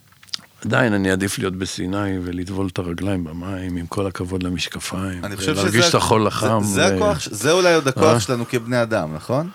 עדיין 0.65 0.93
אני 0.93 1.11
עדיף 1.11 1.39
להיות 1.39 1.57
בסיני 1.57 2.19
ולטבול 2.23 2.69
את 2.73 2.79
הרגליים 2.79 3.25
במים, 3.25 3.77
עם 3.77 3.87
כל 3.87 4.07
הכבוד 4.07 4.43
למשקפיים. 4.43 5.25
אני 5.25 5.37
חושב 5.37 5.57
שזה... 5.57 5.89
את 5.89 5.95
החול 5.95 6.27
החם. 6.27 6.61
זה, 6.63 6.75
זה, 6.75 6.95
ו- 6.95 6.97
הכוח, 6.97 7.19
זה 7.31 7.53
אולי 7.53 7.75
עוד 7.75 7.89
הכוח 7.89 8.15
אה? 8.15 8.21
שלנו 8.21 8.45
כבני 8.49 8.83
אדם, 8.83 9.15
נכון? 9.15 9.49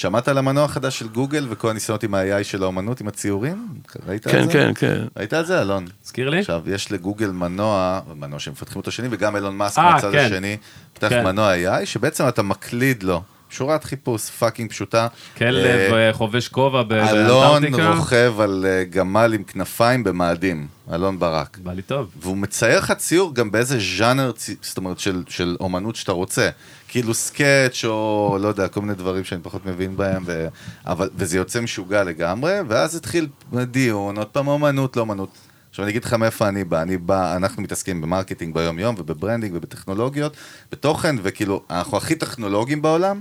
שמעת 0.00 0.28
על 0.28 0.38
המנוע 0.38 0.64
החדש 0.64 0.98
של 0.98 1.08
גוגל 1.08 1.46
וכל 1.50 1.70
הניסיונות 1.70 2.02
עם 2.02 2.14
ה-AI 2.14 2.44
של 2.44 2.62
האומנות, 2.62 3.00
עם 3.00 3.08
הציורים? 3.08 3.68
ראית 4.06 4.26
על 4.26 4.32
כן, 4.32 4.46
זה? 4.46 4.52
כן, 4.52 4.72
כן. 4.74 5.04
ראית 5.16 5.32
על 5.32 5.44
זה, 5.44 5.60
אלון? 5.60 5.86
תזכיר 6.02 6.30
לי? 6.30 6.38
עכשיו, 6.38 6.62
יש 6.66 6.92
לגוגל 6.92 7.30
מנוע, 7.30 8.00
מנוע 8.16 8.38
שמפתחים 8.38 8.76
אותו 8.76 8.90
שני, 8.90 9.08
וגם 9.10 9.36
אילון 9.36 9.56
מאסק 9.56 9.78
אה, 9.78 9.94
מהצד 9.94 10.12
כן. 10.12 10.18
השני, 10.18 10.56
פתח 10.92 11.08
כן. 11.08 11.24
מנוע 11.24 11.54
AI, 11.54 11.86
שבעצם 11.86 12.28
אתה 12.28 12.42
מקליד 12.42 13.02
לו 13.02 13.22
שורת 13.50 13.84
חיפוש 13.84 14.30
fucking 14.30 14.70
פשוטה. 14.70 15.06
כלב 15.38 15.64
אה, 15.64 16.06
אה, 16.08 16.12
חובש 16.12 16.48
כובע 16.48 16.82
ב- 16.82 16.92
אלון 16.92 17.62
באנטארקטיקה. 17.62 17.94
רוכב 17.94 18.34
על 18.40 18.66
אה, 18.68 18.84
גמל 18.84 19.32
עם 19.34 19.42
כנפיים 19.42 20.04
במאדים, 20.04 20.66
אלון 20.92 21.18
ברק. 21.18 21.58
בא 21.62 21.72
לי 21.72 21.82
טוב. 21.82 22.10
והוא 22.20 22.36
מצייר 22.36 22.78
לך 22.78 22.92
ציור 22.92 23.34
גם 23.34 23.50
באיזה 23.50 23.78
ז'אנר, 23.98 24.32
זאת 24.62 24.76
אומרת, 24.76 24.98
של, 24.98 25.22
של 25.28 25.56
אומנות 25.60 25.96
שאתה 25.96 26.12
רוצה. 26.12 26.48
כאילו 26.88 27.14
sketch 27.14 27.84
או 27.84 28.38
לא 28.40 28.48
יודע, 28.48 28.68
כל 28.68 28.80
מיני 28.80 28.94
דברים 28.94 29.24
שאני 29.24 29.40
פחות 29.42 29.66
מבין 29.66 29.96
בהם, 29.96 30.22
ו... 30.26 30.48
אבל, 30.86 31.10
וזה 31.14 31.36
יוצא 31.36 31.60
משוגע 31.60 32.04
לגמרי, 32.04 32.52
ואז 32.68 32.96
התחיל 32.96 33.28
דיון, 33.52 34.16
עוד 34.16 34.26
פעם 34.26 34.48
אומנות, 34.48 34.96
לא 34.96 35.00
אומנות. 35.00 35.30
עכשיו 35.70 35.84
אני 35.84 35.90
אגיד 35.90 36.04
לך 36.04 36.12
מאיפה 36.14 36.48
אני 36.48 36.64
בא, 36.64 36.82
אני 36.82 36.96
בא, 36.98 37.36
אנחנו 37.36 37.62
מתעסקים 37.62 38.00
ב 38.00 38.05
marketing 38.05 38.54
ביום 38.54 38.78
יום 38.78 38.94
וב 38.98 39.09
branding 39.09 39.54
ובטכנולוגיות, 39.54 40.36
בתוכן, 40.72 41.16
וכאילו, 41.22 41.62
אנחנו 41.70 41.96
הכי 41.96 42.14
טכנולוגיים 42.14 42.82
בעולם, 42.82 43.20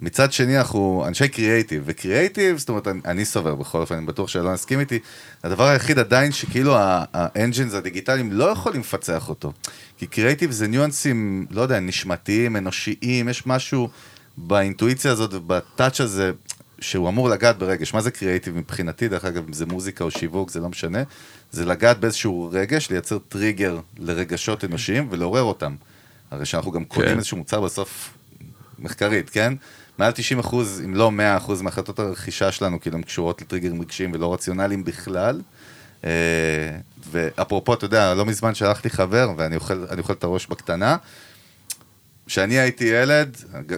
מצד 0.00 0.32
שני 0.32 0.58
אנחנו 0.58 1.04
אנשי 1.06 1.28
קריאייטיב, 1.28 1.82
וקריאייטיב, 1.86 2.58
זאת 2.58 2.68
אומרת, 2.68 2.88
אני, 2.88 3.00
אני 3.04 3.24
סובר 3.24 3.54
בכל 3.54 3.78
אופן, 3.78 3.94
אני 3.94 4.06
בטוח 4.06 4.28
שאלון 4.28 4.54
יסכים 4.54 4.80
איתי, 4.80 4.98
הדבר 5.44 5.64
היחיד 5.68 5.98
עדיין 5.98 6.32
שכאילו 6.32 6.74
ה 7.12 7.20
engines 7.20 7.74
הדיגיטליים 7.74 8.32
לא 8.32 8.44
יכולים 8.44 8.80
לפצח 8.80 9.28
אותו. 9.28 9.52
כי 9.98 10.06
קריאייטיב 10.06 10.50
זה 10.50 10.66
ניואנסים, 10.68 11.46
לא 11.50 11.60
יודע, 11.62 11.80
נשמתיים, 11.80 12.56
אנושיים, 12.56 13.28
יש 13.28 13.46
משהו 13.46 13.88
באינטואיציה 14.36 15.12
הזאת 15.12 15.34
וב 15.34 15.53
touch 15.53 16.00
הזה, 16.00 16.32
שהוא 16.80 17.08
אמור 17.08 17.28
לגעת 17.28 17.58
ברגש. 17.58 17.94
מה 17.94 18.00
זה 18.00 18.10
קריאייטיב 18.10 18.56
מבחינתי, 18.56 19.08
דרך 19.08 19.24
אגב, 19.24 19.44
אם 19.46 19.52
זה 19.52 19.66
מוזיקה 19.66 20.04
או 20.04 20.10
שיווק, 20.10 20.50
זה 20.50 20.60
לא 20.60 20.68
משנה. 20.68 21.02
זה 21.52 21.64
לגעת 21.64 22.00
באיזשהו 22.00 22.48
רגש, 22.52 22.90
לייצר 22.90 23.18
טריגר 23.28 23.80
לרגשות 23.98 24.64
אנושיים 24.64 25.08
ולעורר 25.10 25.42
אותם. 25.42 25.74
הרי 26.30 26.46
שאנחנו 26.46 26.70
גם 26.70 26.84
קונים 26.84 27.10
כן. 27.10 27.16
איזשהו 27.16 27.36
מוצר 27.36 27.60
בסוף 27.60 28.14
מחקרית, 28.78 29.30
כן? 29.30 29.54
מעל 29.98 30.12
90 30.12 30.38
אחוז, 30.38 30.82
אם 30.84 30.94
לא 30.94 31.10
100 31.10 31.36
אחוז 31.36 31.62
מהחלטות 31.62 31.98
הרכישה 31.98 32.52
שלנו, 32.52 32.80
כאילו, 32.80 32.96
הן 32.96 33.02
קשורות 33.02 33.42
לטריגרים 33.42 33.80
רגשיים 33.80 34.12
ולא 34.14 34.34
רציונליים 34.34 34.84
בכלל. 34.84 35.40
אה, 36.04 36.10
ואפרופו, 37.10 37.74
אתה 37.74 37.84
יודע, 37.84 38.14
לא 38.14 38.26
מזמן 38.26 38.54
שלח 38.54 38.84
לי 38.84 38.90
חבר, 38.90 39.32
ואני 39.36 39.56
אוכל, 39.56 39.84
אוכל 39.98 40.12
את 40.12 40.24
הראש 40.24 40.46
בקטנה. 40.46 40.96
כשאני 42.26 42.58
הייתי 42.58 42.84
ילד, 42.84 43.36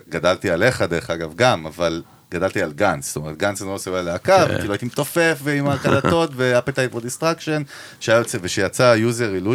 גדלתי 0.09 0.51
עליך 0.51 0.83
דרך 0.83 1.11
אגב 1.11 1.35
גם, 1.35 1.66
אבל 1.66 2.03
גדלתי 2.31 2.62
על 2.62 2.73
גנץ, 2.73 3.07
זאת 3.07 3.16
אומרת 3.16 3.37
גנץ 3.37 3.61
אני 3.61 3.69
לא 3.69 3.75
עושה 3.75 4.03
להקה, 4.03 4.47
כן. 4.49 4.55
וכאילו 4.55 4.73
הייתי 4.73 4.87
מתופף 4.87 5.39
ועם 5.43 5.69
הקלטות 5.69 6.31
ו-appetite 6.37 6.95
for 6.95 6.99
distraction, 6.99 7.62
שהיה 8.01 8.19
יוצא, 8.19 8.39
ושיצא 8.43 8.97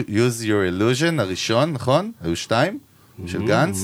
use 0.07 0.43
your 0.43 0.80
illusion 0.80 1.22
הראשון, 1.22 1.74
נכון? 1.74 2.11
היו 2.22 2.36
שתיים, 2.36 2.80
של 3.28 3.47
Guns. 3.47 3.78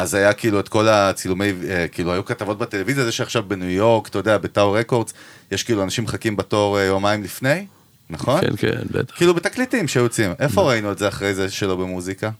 אז 0.00 0.14
היה 0.14 0.32
כאילו 0.32 0.60
את 0.60 0.68
כל 0.68 0.88
הצילומי, 0.88 1.52
אה, 1.68 1.88
כאילו 1.88 2.12
היו 2.12 2.24
כתבות 2.24 2.58
בטלוויזיה, 2.58 3.04
זה 3.04 3.12
שעכשיו 3.12 3.42
בניו 3.42 3.70
יורק, 3.70 4.08
אתה 4.08 4.18
יודע, 4.18 4.38
ב 4.38 4.44
Tower 4.44 4.72
Records, 4.72 5.12
יש 5.52 5.62
כאילו 5.62 5.82
אנשים 5.82 6.04
מחכים 6.04 6.36
בתור 6.36 6.78
אה, 6.78 6.84
יומיים 6.84 7.22
לפני, 7.22 7.66
נכון? 8.10 8.40
כן, 8.40 8.56
כן, 8.56 8.82
בטח. 8.90 9.16
כאילו 9.16 9.34
בתקליטים 9.34 9.88
שיוצאים. 9.88 10.32
איפה 10.38 10.62
ראינו 10.62 10.92
את 10.92 10.98
זה 10.98 11.08
אחרי 11.08 11.34
זה 11.34 11.50
שלא 11.50 11.76
במוזיקה? 11.76 12.30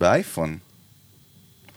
באייפון. 0.00 0.58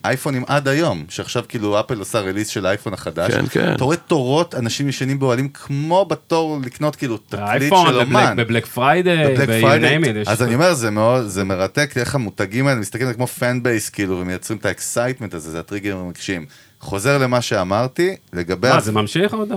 אייפונים 0.05 0.43
עד 0.47 0.67
היום, 0.67 1.03
שעכשיו 1.09 1.43
כאילו 1.49 1.79
אפל 1.79 1.99
עושה 1.99 2.19
release 2.19 2.47
של 2.47 2.65
האייפון 2.65 2.93
החדש. 2.93 3.31
כן, 3.31 3.45
כן. 3.49 3.73
אתה 3.75 3.83
רואה 3.83 3.97
תורות, 3.97 4.55
אנשים 4.55 4.89
ישנים 4.89 5.19
באוהלים 5.19 5.49
כמו 5.49 6.05
בתור 6.05 6.59
לקנות 6.65 6.95
כאילו 6.95 7.17
תקליט 7.17 7.73
של 7.87 7.99
אומן. 7.99 8.33
ב 8.37 8.42
Black 8.42 8.65
Friday, 8.65 9.27
ב 9.27 9.49
Black 9.49 9.61
Friday. 9.61 10.23
אז 10.27 10.43
אני 10.43 10.55
אומר, 10.55 10.73
זה 10.73 10.91
מאוד, 10.91 11.27
זה 11.27 11.43
מרתק 11.43 11.97
איך 11.97 12.15
המותגים 12.15 12.67
האלה 12.67 12.79
מסתכלים 12.79 13.13
כמו 13.13 13.27
fan 13.27 13.63
base 13.63 13.89
כאילו, 13.89 14.19
ומייצרים 14.19 14.59
את 14.59 14.65
ה 14.65 14.71
excitement 14.71 15.33
הזה, 15.33 15.51
זה 15.51 15.59
הטריגרים 15.59 15.97
המקשים. 15.97 16.45
חוזר 16.79 17.17
למה 17.17 17.41
שאמרתי, 17.41 18.15
לגבי... 18.33 18.69
מה, 18.69 18.79
זה 18.79 18.91
ממשיך 18.91 19.33
עוד? 19.33 19.51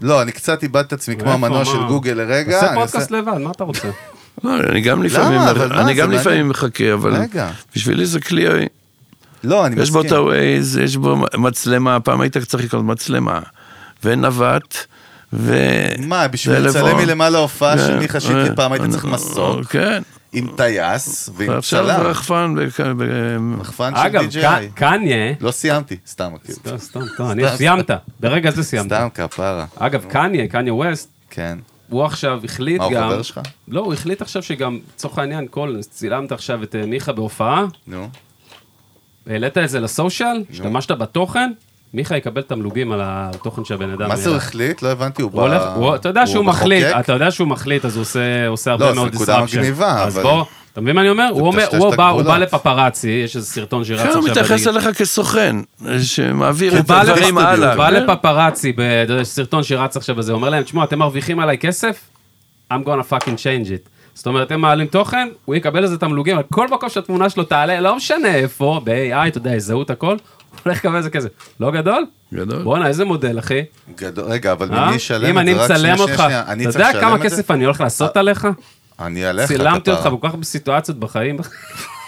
לא, 0.00 0.22
אני 0.22 0.32
קצת 0.32 0.62
איבדתי 0.62 0.86
את 0.86 0.92
עצמי 0.92 1.16
כמו 1.16 1.32
המנוע? 1.32 1.64
של 1.64 1.86
גוגל 1.88 2.12
לרגע. 2.12 2.70
אני 2.70 2.80
פודקאסט 2.80 3.10
לבד, 3.10 3.38
מה 3.38 3.50
אתה 3.50 3.64
רוצה? 3.64 3.88
לא, 4.44 4.60
אני 4.60 4.80
גם 4.80 5.02
לפעמים. 5.02 5.40
לפעמים 6.10 6.48
מחכה, 6.48 6.92
אבל. 6.92 7.12
בשבילי 7.76 8.06
זה 8.06 8.20
כלי, 8.20 8.46
לא, 9.44 9.66
אני 9.66 9.82
יש 9.82 9.90
בו 9.90 10.00
את 10.00 10.04
מסכים. 10.04 10.18
ה-Waze, 10.18 10.80
יש 10.80 10.96
בו 10.96 11.16
מצלמה, 11.38 12.00
פעם 12.00 12.20
היית 12.20 12.38
צריך 12.38 12.64
לקנות 12.64 12.84
מצלמה, 12.84 13.40
ונווט, 14.04 14.76
ו... 15.32 15.56
מה, 15.98 16.28
בשביל. 16.28 16.58
לצלם 16.58 16.96
מלמעלה 16.96 17.38
הופעה 17.38 17.78
של 17.78 17.86
כן, 17.86 17.98
מיכה 17.98 18.20
שטרי, 18.20 18.48
אה, 18.48 18.56
פעם 18.56 18.72
הייתי 18.72 18.88
צריך 18.88 19.04
אה, 19.04 19.10
מסוק, 19.10 19.66
כן, 19.66 20.02
עם 20.32 20.46
טייס 20.56 21.30
ועם 21.36 21.60
צלם. 21.60 21.86
זה 21.86 21.96
רחפן, 21.96 22.54
רחפן 23.60 23.92
של 23.96 24.00
אגב, 24.06 24.22
די.ג'יי. 24.22 24.68
ק- 24.68 24.78
קניה, 24.78 25.32
לא 25.40 25.50
סיימתי, 25.50 25.96
סתם, 26.06 26.32
כאילו. 26.44 26.58
סתם, 26.58 26.78
סתם, 26.78 27.00
סתם, 27.14 27.24
אני 27.30 27.42
סיימת, 27.56 27.90
ברגע 28.20 28.50
זה 28.50 28.62
סיימת. 28.62 28.86
סתם 28.86 29.08
כפרה. 29.14 29.64
אגב, 29.76 30.04
קניה, 30.08 30.48
קניה 30.48 30.74
ווסט, 30.74 31.08
כן. 31.30 31.58
הוא 31.88 32.04
עכשיו 32.04 32.40
החליט 32.44 32.78
מה, 32.78 32.84
הוא 32.84 32.92
גם... 32.92 33.08
חבר 33.08 33.22
שלך? 33.22 33.40
לא, 33.68 33.80
הוא 33.80 33.92
החליט 33.92 34.22
עכשיו 34.22 34.42
שגם, 34.42 34.78
לצורך 34.94 35.18
העניין, 35.18 35.46
כל, 35.50 35.76
צילמת 35.90 36.32
עכשיו 36.32 36.62
את 36.62 36.74
אה, 36.74 36.86
מיכה 36.86 37.12
בהופעה, 37.12 37.64
נו. 37.86 38.08
העלית 39.30 39.58
את 39.58 39.68
זה 39.68 39.80
לסושיאל, 39.80 40.42
השתמשת 40.50 40.90
בתוכן, 40.90 41.50
מיכה 41.94 42.16
יקבל 42.16 42.42
תמלוגים 42.42 42.92
על 42.92 43.00
התוכן 43.02 43.64
שהבן 43.64 43.90
אדם... 43.90 44.08
מה 44.08 44.16
זה 44.16 44.28
הוא. 44.28 44.36
החליט? 44.36 44.82
לא 44.82 44.88
הבנתי, 44.88 45.22
הוא 45.22 45.30
הוא 45.34 45.40
הולך, 45.42 45.62
ב- 45.62 45.66
הוא- 45.76 45.94
אתה 45.94 46.08
יודע 46.08 46.26
שהוא 46.26 46.36
הוא 46.38 46.46
מחליט? 46.46 46.84
אתה 47.00 47.12
יודע 47.12 47.30
שהוא 47.30 47.48
מחליט, 47.48 47.84
אז 47.84 47.96
הוא 47.96 48.02
עושה- 48.02 48.46
עושה 48.46 48.70
לא, 48.70 48.74
הרבה 48.74 48.88
זו 48.94 49.00
מאוד 49.00 49.14
נקודה. 49.14 49.40
מגניבה, 49.42 50.02
אז 50.04 50.14
אבל- 50.14 50.22
בוא, 50.22 50.44
אתה 50.72 50.80
מבין 50.80 50.94
מה 50.94 51.00
אני 51.00 51.10
אומר? 51.10 51.28
הוא 51.32 51.46
אומר, 51.46 51.66
הוא 51.78 51.94
בא- 51.96 52.22
בא. 52.22 52.38
לפפרצי, 52.38 53.08
יש 53.24 53.36
איזה 53.36 53.46
סרטון 53.46 53.84
שרץ 53.84 54.00
עכשיו. 54.00 54.16
הוא 54.20 54.28
מתייחס. 54.30 54.66
אליך 54.66 54.84
כסוכן, 54.98 55.56
שמעביר 56.02 56.78
את 56.78 56.86
בא 56.86 57.00
הדברים 57.00 57.38
הלאה. 57.38 57.68
הוא 57.70 57.76
בא 57.78 57.90
כן. 57.90 57.94
לפפרצי, 58.04 58.72
ב- 58.72 58.80
אתה 58.80 59.12
יודע, 59.12 59.22
יש 59.22 59.28
סרטון 59.28 59.62
שרץ 59.62 59.96
עכשיו 59.96 60.16
וזה, 60.18 60.32
אומר 60.32 60.50
להם, 60.50 60.62
תשמעו, 60.62 60.84
אתם 60.84 60.98
מרוויחים 60.98 61.40
עליי 61.40 61.58
כסף? 61.58 62.00
I'm 62.72 62.86
gonna 62.86 63.12
fucking 63.12 63.24
change 63.36 63.68
it. 63.68 63.88
זאת 64.14 64.26
אומרת, 64.26 64.50
הם 64.50 64.60
מעלים 64.60 64.86
תוכן, 64.86 65.28
הוא 65.44 65.54
יקבל 65.54 65.84
איזה 65.84 65.98
תמלוגים, 65.98 66.36
על 66.36 66.42
כל 66.50 66.68
מקום 66.68 66.88
שהתמונה 66.88 67.30
שלו 67.30 67.44
תעלה, 67.44 67.80
לא 67.80 67.96
משנה 67.96 68.34
איפה, 68.34 68.80
ב-AI, 68.84 69.28
אתה 69.28 69.38
יודע, 69.38 69.54
יזהו 69.54 69.82
את 69.82 69.90
הכל, 69.90 70.16
הוא 70.50 70.58
הולך 70.64 70.78
לקבל 70.78 70.96
איזה 70.96 71.10
כסף. 71.10 71.28
לא 71.60 71.70
גדול? 71.70 72.06
גדול. 72.34 72.62
בואנה, 72.62 72.86
איזה 72.86 73.04
מודל, 73.04 73.38
אחי. 73.38 73.60
גדול. 73.96 74.24
רגע, 74.24 74.52
אבל 74.52 74.74
אה? 74.74 74.86
ממי 74.86 74.96
ישלם 74.96 75.24
אם 75.24 75.38
את 75.38 75.42
אני 75.42 75.54
מצלם 75.54 75.98
אותך, 76.00 76.24
אתה 76.52 76.62
יודע 76.62 77.00
כמה? 77.00 77.18
כסף 77.18 77.50
אני 77.50 77.64
הולך 77.64 77.80
לעשות 77.80 78.16
עליך? 78.16 78.48
אני 79.00 79.24
עליך, 79.24 79.48
צילמתי 79.48 79.90
אותך. 79.90 80.06
בכל 80.06 80.28
כך 80.28 80.34
בסיטואציות 80.34 80.98
בחיים. 80.98 81.36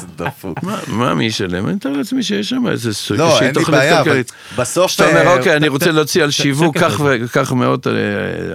זה 0.00 0.06
דפוק. 0.16 0.58
מה- 0.88 1.14
מי 1.14 1.24
ישלם? 1.24 1.66
אני 1.66 1.74
מתאר 1.74 1.92
לעצמי 1.92 2.22
שיש 2.22 2.48
שם 2.48 2.66
איזה 2.66 2.94
סוג 2.94 3.16
לא, 3.18 3.40
אין 3.40 3.54
לי 3.56 3.64
בעיה, 3.64 4.00
אבל. 4.00 4.20
בסוף... 4.58 4.90
שאתה 4.90 5.08
אומר, 5.08 5.38
אוקיי, 5.38 5.56
אני 5.56 5.68
רוצה 5.68 5.90
להוציא 5.90 6.22
על 6.22 6.30
שיווק 6.40 6.78
שקל 6.78 6.88
כך 6.90 7.00
וכך 7.04 7.52
מאות 7.52 7.86
אה, 7.86 7.92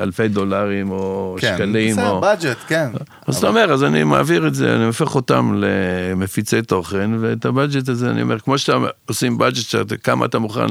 אלפי 0.03 0.27
דולרים 0.27 0.91
או 0.91 1.35
כן, 1.39 1.53
שקלים. 1.55 1.95
בסדר, 1.95 2.09
או- 2.09 2.21
בדג'ט, 2.21 2.57
כן. 2.67 2.87
אז 3.27 3.37
אתה 3.37 3.47
אומר, 3.47 3.73
אז 3.73 3.83
אני 3.83 4.03
מעביר 4.03 4.47
את 4.47 4.55
זה, 4.55 4.75
אני 4.75 4.85
הופך 4.85 5.15
אותם 5.15 5.61
למפיצי 5.63 6.61
תוכן, 6.61 7.11
ואת 7.19 7.45
הבאג'ט 7.45 7.89
הזה, 7.89 8.09
אני 8.09 8.21
אומר, 8.21 8.39
כמו 8.39 8.55
אומר, 8.73 8.89
עושים 9.05 9.37
שאתה- 9.61 9.97
כמה 9.97 10.25
אתה 10.25 10.39
מוכן 10.39 10.65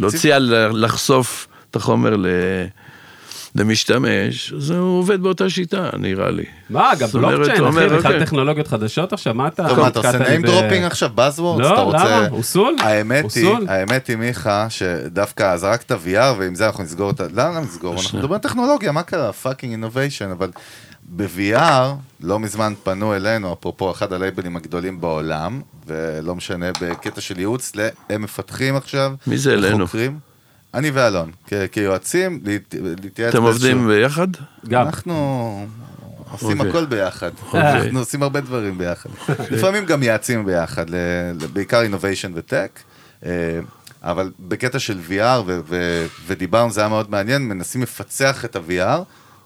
להוציא 0.00 0.34
על 0.34 0.54
לחשוף 0.84 1.46
את 1.70 1.76
החומר 1.76 2.16
ל... 2.16 2.26
למשתמש, 3.54 4.52
אז 4.52 4.70
הוא 4.70 4.98
עובד 4.98 5.22
באותה 5.22 5.50
שיטה, 5.50 5.90
נראה 5.98 6.30
לי. 6.30 6.44
מה, 6.70 6.90
גם 6.98 7.08
בלוקצ'יין, 7.08 7.64
אחי, 7.64 7.86
בכלל 7.86 7.96
אוקיי. 7.96 8.20
טכנולוגיות 8.20 8.68
חדשות 8.68 9.12
עכשיו, 9.12 9.34
מה 9.34 9.48
אתה... 9.48 9.68
טוב, 9.68 9.80
מה, 9.80 9.88
אתה 9.88 9.98
עושה 9.98 10.18
name 10.18 10.46
dropping 10.46 10.86
עכשיו, 10.86 11.10
buzzwords? 11.16 11.60
לא, 11.60 11.72
אתה 11.72 11.80
רוצה... 11.80 12.04
למה? 12.04 12.26
הוא 12.30 12.42
סול? 12.42 12.76
האמת 12.80 13.24
הוא 13.24 13.30
היא? 13.34 13.68
האמת 13.68 14.06
היא, 14.06 14.16
מיכה, 14.16 14.66
שדווקא 14.70 15.56
זרקת 15.56 15.92
VR, 15.92 16.38
ועם 16.38 16.54
זה 16.54 16.66
אנחנו 16.66 16.84
נסגור 16.84 17.10
את 17.10 17.20
ה... 17.20 17.24
למה 17.34 17.60
נסגור? 17.60 17.94
אנחנו 17.94 18.18
מדברים 18.18 18.32
על 18.34 18.38
טכנולוגיה, 18.38 18.92
מה 18.92 19.02
קרה? 19.02 19.32
fucking 19.32 19.72
innovation, 19.72 20.30
אבל 20.30 20.50
ב-VR, 21.16 21.88
לא 22.20 22.38
מזמן 22.38 22.72
פנו 22.82 23.14
אלינו, 23.14 23.52
אפרופו 23.52 23.90
אחד 23.90 24.12
הלייבלים 24.12 24.56
הגדולים 24.56 25.00
בעולם, 25.00 25.60
ולא 25.86 26.34
משנה, 26.34 26.66
בקטע 26.80 27.20
של 27.20 27.38
ייעוץ, 27.38 27.72
הם 28.10 28.22
מפתחים 28.22 28.76
עכשיו. 28.76 29.12
מי 29.26 29.38
זה 29.38 29.52
אלינו? 29.52 29.86
חוקרים. 29.86 30.31
אני 30.74 30.90
ואלון, 30.90 31.30
כ- 31.46 31.52
כיועצים, 31.72 32.40
להת- 32.44 32.74
להתייעץ 33.02 33.34
אתם 33.34 33.44
באיזשהו- 33.44 33.68
עובדים 33.68 33.88
ביחד? 33.88 34.28
גם. 34.68 34.86
אנחנו 34.86 35.66
עושים 36.30 36.58
אוקיי. 36.58 36.70
הכל 36.70 36.84
ביחד. 36.86 37.30
אוקיי. 37.46 37.60
אנחנו 37.82 37.98
עושים 37.98 38.22
הרבה 38.22 38.40
דברים 38.40 38.78
ביחד. 38.78 39.10
לפעמים 39.50 39.86
גם 39.86 40.02
יעצים 40.02 40.44
ביחד, 40.46 40.90
ל- 40.90 40.94
ל- 41.40 41.46
בעיקר 41.52 41.82
innovation 41.82 42.30
וטק. 42.34 42.78
אה, 43.26 43.30
אבל 44.02 44.30
בקטע 44.40 44.78
של 44.78 44.98
VR, 45.08 45.12
ו- 45.46 45.60
ו- 45.68 46.06
ודיברנו, 46.26 46.70
זה 46.70 46.80
היה 46.80 46.88
מאוד 46.88 47.10
מעניין, 47.10 47.42
מנסים 47.42 47.82
לפצח 47.82 48.44
את 48.44 48.56
ה-VR, 48.56 48.98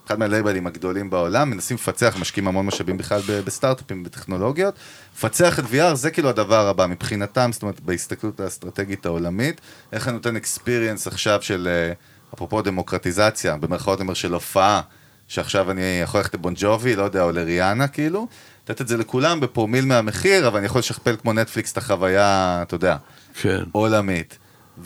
אחד 0.07 0.19
מהלייבלים 0.19 0.67
הגדולים 0.67 1.09
בעולם, 1.09 1.49
מנסים 1.49 1.75
לפצח, 1.75 2.15
משקיעים 2.19 2.47
המון 2.47 2.65
משאבים 2.65 2.97
בכלל 2.97 3.21
בסטארט-אפים, 3.45 4.03
בטכנולוגיות. 4.03 4.75
לפצח 5.15 5.59
את 5.59 5.63
VR 5.63 5.93
זה 5.93 6.11
כאילו 6.11 6.29
הדבר 6.29 6.67
הבא 6.67 6.87
מבחינתם, 6.87 7.49
זאת 7.53 7.61
אומרת, 7.61 7.79
בהסתכלות 7.79 8.39
האסטרטגית 8.39 9.05
העולמית, 9.05 9.61
איך 9.91 10.07
אני 10.07 10.13
נותן 10.13 10.35
experience 10.35 11.07
עכשיו 11.07 11.41
של, 11.41 11.67
אה, 11.71 11.93
אפרופו 12.33 12.61
דמוקרטיזציה, 12.61 13.57
במרכאות 13.57 13.99
אומר 13.99 14.13
של 14.13 14.33
הופעה, 14.33 14.81
שעכשיו 15.27 15.71
אני 15.71 15.99
יכול 16.03 16.19
ללכת 16.19 16.33
לבון 16.33 16.53
ג'ובי, 16.57 16.95
לא 16.95 17.03
יודע, 17.03 17.23
או 17.23 17.31
לריאנה 17.31 17.87
כאילו, 17.87 18.27
לתת 18.63 18.81
את 18.81 18.87
זה 18.87 18.97
לכולם 18.97 19.39
בפרומיל 19.39 19.85
מהמחיר, 19.85 20.47
אבל 20.47 20.57
אני 20.57 20.65
יכול 20.65 20.79
לשכפל 20.79 21.15
כמו 21.21 21.33
נטפליקס 21.33 21.71
את 21.71 21.77
החוויה, 21.77 22.59
אתה 22.61 22.75
יודע, 22.75 22.97
כן. 23.41 23.63
עולמית. 23.71 24.37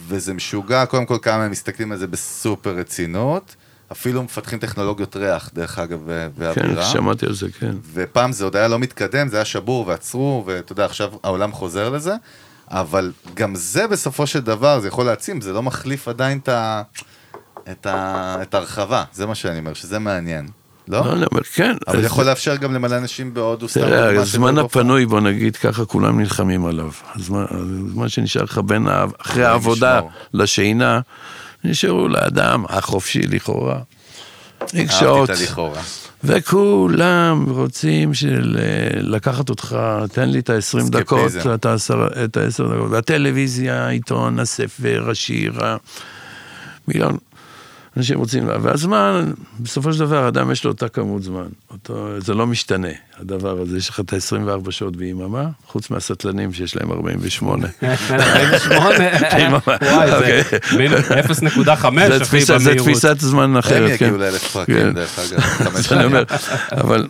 וזה 0.08 0.34
משוגע, 0.34 0.86
קודם 0.86 1.06
כל 1.06 1.18
כמה 1.22 1.46
הם 1.46 1.52
מסתכלים 1.52 1.92
על 1.92 1.98
זה 1.98 2.08
בסופר 2.08 2.76
רצינות, 2.76 3.56
אפילו 3.92 4.24
מפתחים 4.24 4.60
טכנולוגיות 4.60 5.16
ריח, 5.16 5.50
דרך 5.54 5.80
אגב, 5.80 6.00
ו- 6.06 6.28
כן, 6.36 6.42
ואווירה. 6.62 6.84
שמעתי 6.86 7.26
על 7.26 7.34
זה, 7.34 7.48
כן. 7.60 7.72
ופעם 7.94 8.32
זה 8.32 8.44
עוד 8.44 8.56
היה 8.56 8.68
לא 8.68 8.80
מתקדם, 8.80 9.28
זה 9.28 9.38
היה 9.38 9.46
שבור 9.46 9.88
ועצרו, 9.88 10.44
ואתה 10.48 10.72
יודע, 10.72 10.86
עכשיו 10.86 11.12
העולם 11.24 11.52
חוזר 11.52 11.90
לזה, 11.90 12.14
אבל 12.70 13.12
גם 13.34 13.56
זה 13.56 13.88
בסופו 13.88 14.28
של 14.28 14.40
דבר, 14.40 14.80
זה 14.80 14.88
יכול 14.88 15.06
להעצים, 15.06 15.42
זה 15.42 15.54
לא 15.54 15.64
מחליף 15.64 16.08
עדיין 16.08 16.38
את, 16.38 16.50
ה... 16.50 16.82
את, 17.72 17.86
ה... 17.86 18.36
את 18.42 18.54
ההרחבה, 18.54 19.04
זה 19.14 19.26
מה 19.26 19.36
שאני 19.36 19.60
אומר, 19.60 19.74
שזה 19.74 20.00
מעניין. 20.00 20.48
לא? 20.88 21.00
לא, 21.00 21.14
אני 21.14 21.26
אומר, 21.32 21.44
כן. 21.54 21.76
אבל 21.88 21.98
אז- 22.00 22.06
יכול 22.06 22.26
לאפשר 22.26 22.56
גם 22.56 22.74
למלא 22.74 22.98
אנשים 22.98 23.34
בהודו, 23.34 23.70
סתם 23.70 23.80
תראה, 23.82 24.22
הזמן. 24.22 24.58
הפנוי, 24.58 25.06
בוא 25.06 25.20
נגיד 25.20 25.56
ככה, 25.56 25.86
כולם 25.86 26.20
נלחמים 26.20 26.66
עליו. 26.66 26.92
הזמן 27.16 27.46
הזמן 27.88 28.10
שנשאר 28.10 28.44
לך 28.44 28.58
בין, 28.58 28.88
אחרי 29.22 29.46
העבודה. 29.46 30.02
לשינה, 30.34 31.00
נשארו 31.64 32.08
לאדם 32.08 32.66
החופשי 32.70 33.22
לכאורה. 33.22 33.80
איקס 34.74 34.94
אהבתי 34.94 35.06
שעות, 35.06 35.30
את 35.30 35.36
הלכאורה. 35.36 35.82
וכולם 36.24 37.46
רוצים 37.50 38.14
של, 38.14 38.58
אה, 38.60 39.02
לקחת 39.02 39.50
אותך, 39.50 39.78
תן 40.12 40.30
לי 40.30 40.40
את 40.40 40.50
ה-20 40.50 40.90
דקות. 40.90 41.32
את 41.56 41.66
ה-10 41.66 42.24
את 42.26 42.38
ה-10 42.38 42.64
דקות, 42.64 42.92
והטלוויזיה, 42.92 43.88
העיתון, 43.88 44.40
הספר, 44.40 45.08
השיר, 45.12 45.54
מיליון. 46.88 47.18
אנשים 47.98 48.20
רוצים, 48.20 48.50
והזמן, 48.62 49.32
בסופו 49.60 49.94
של 49.94 50.00
דבר, 50.00 50.28
אדם 50.28 50.52
יש 50.52 50.64
לו 50.64 50.72
אותה 50.72 50.88
כמות 50.90 51.24
זמן. 51.24 51.48
אותו, 51.72 52.08
זה 52.22 52.34
לא 52.34 52.48
משתנה, 52.48 52.88
הדבר 53.20 53.62
הזה. 53.62 53.78
יש 53.78 53.90
לך 53.90 54.00
את 54.00 54.14
ה-24 54.14 54.72
שעות 54.72 54.96
ביממה, 54.96 55.46
חוץ 55.68 55.90
מהסטלנים 55.90 56.54
שיש 56.54 56.76
להם 56.76 56.92
48. 56.92 57.68
48? 57.84 58.96
וואי, 59.94 60.08
זה 60.10 60.16
אוקיי. 60.18 60.44
מין 60.78 60.92
0.5 60.94 61.00
זה 61.64 61.74
אחי 61.74 62.20
תפיסה- 62.20 62.60
זה 62.60 62.70
במהירות. 62.70 62.88
תפיסת 62.90 63.20
זמן 63.20 63.44
הם 63.44 63.58
אחרת, 63.58 63.90
כן. 64.00 64.06
יגיעו 64.06 64.18
לאלף 64.18 64.42
כן. 64.42 64.48
פרקים, 64.48 64.94
דרך 64.94 65.20
אגב. 65.20 66.16
אבל, 66.72 67.08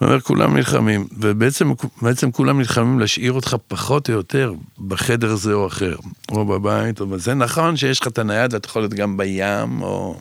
אומר, 0.00 0.20
כולם 0.20 0.56
נלחמים, 0.56 1.06
ובעצם 1.18 1.72
בעצם 2.02 2.30
כולם 2.30 2.58
נלחמים 2.58 3.00
להשאיר 3.00 3.32
אותך 3.32 3.56
פחות 3.68 4.10
או 4.10 4.14
יותר 4.14 4.52
בחדר 4.88 5.34
זה 5.34 5.52
או 5.52 5.66
אחר, 5.66 5.96
או 6.32 6.44
בבית, 6.44 7.00
או 7.00 7.06
בזה. 7.06 7.34
נכון 7.34 7.76
שיש 7.76 8.00
לך 8.00 8.06
את 8.06 8.18
הנייד 8.18 8.54
ואתה 8.54 8.68
יכול 8.68 8.82
להיות 8.82 8.94
גם 8.94 9.16
בים, 9.16 9.82
או... 9.82 10.20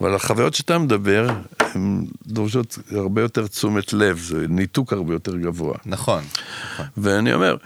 אבל 0.00 0.14
החוויות 0.14 0.54
שאתה 0.54 0.78
מדבר, 0.78 1.26
הן 1.60 2.04
דורשות 2.26 2.78
הרבה 2.90 3.22
יותר 3.22 3.46
תשומת 3.46 3.92
לב, 3.92 4.18
זה 4.18 4.46
ניתוק 4.48 4.92
הרבה 4.92 5.12
יותר 5.12 5.36
גבוה. 5.36 5.74
נכון. 5.86 6.24
ואני 6.96 7.34
אומר, 7.34 7.56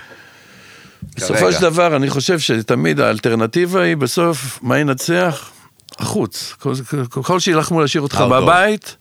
בסופו. 1.17 1.53
של 1.53 1.61
דבר, 1.61 1.97
אני 1.97 2.11
חושב 2.11 2.39
שתמיד 2.39 3.01
האלטרנטיבה 3.01 3.83
היא 3.83 3.97
בסוף, 3.97 4.59
מה 4.63 4.79
ינצח? 4.79 5.51
החוץ. 5.99 6.55
כל, 6.59 6.73
כל, 7.11 7.41
שילחמו 7.41 7.81
להשאיר 7.81 8.03
אותך. 8.03 8.25
בבית, 8.31 8.97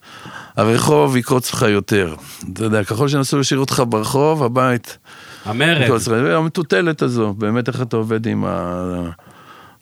הרחוב 0.58 1.16
יקרוץ 1.16 1.52
לך 1.52 1.62
יותר. 1.62 2.14
אתה 2.52 2.64
יודע, 2.64 2.84
ככל 2.84 3.08
שינסו 3.08 3.36
להשאיר 3.36 3.60
אותך 3.60 3.82
ברחוב, 3.88 4.42
הבית 4.42 4.98
המרד. 5.44 5.90
המטוטלת 6.36 7.02
הזו, 7.02 7.32
באמת 7.32 7.68
איך 7.68 7.82
אתה 7.82 7.96
עובד 7.96 8.26
עם 8.26 8.44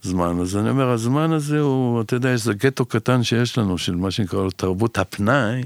הזמן. 0.05 0.41
אז 0.41 0.57
אני 0.57 0.71
אומר, 0.71 0.91
הזמן 0.91 1.33
הזה 1.33 1.61
הוא, 1.61 2.01
אתה 2.01 2.17
יודע, 2.17 2.29
יש 2.29 2.41
איזה 2.41 2.55
גטו 2.55 2.85
קטן 2.85 3.23
שיש 3.23 3.59
לנו, 3.59 3.79
של 3.79 3.95
מה 3.95 4.11
שנקרא 4.11 4.49
תרבות 4.57 4.99
הפנאי. 4.99 5.63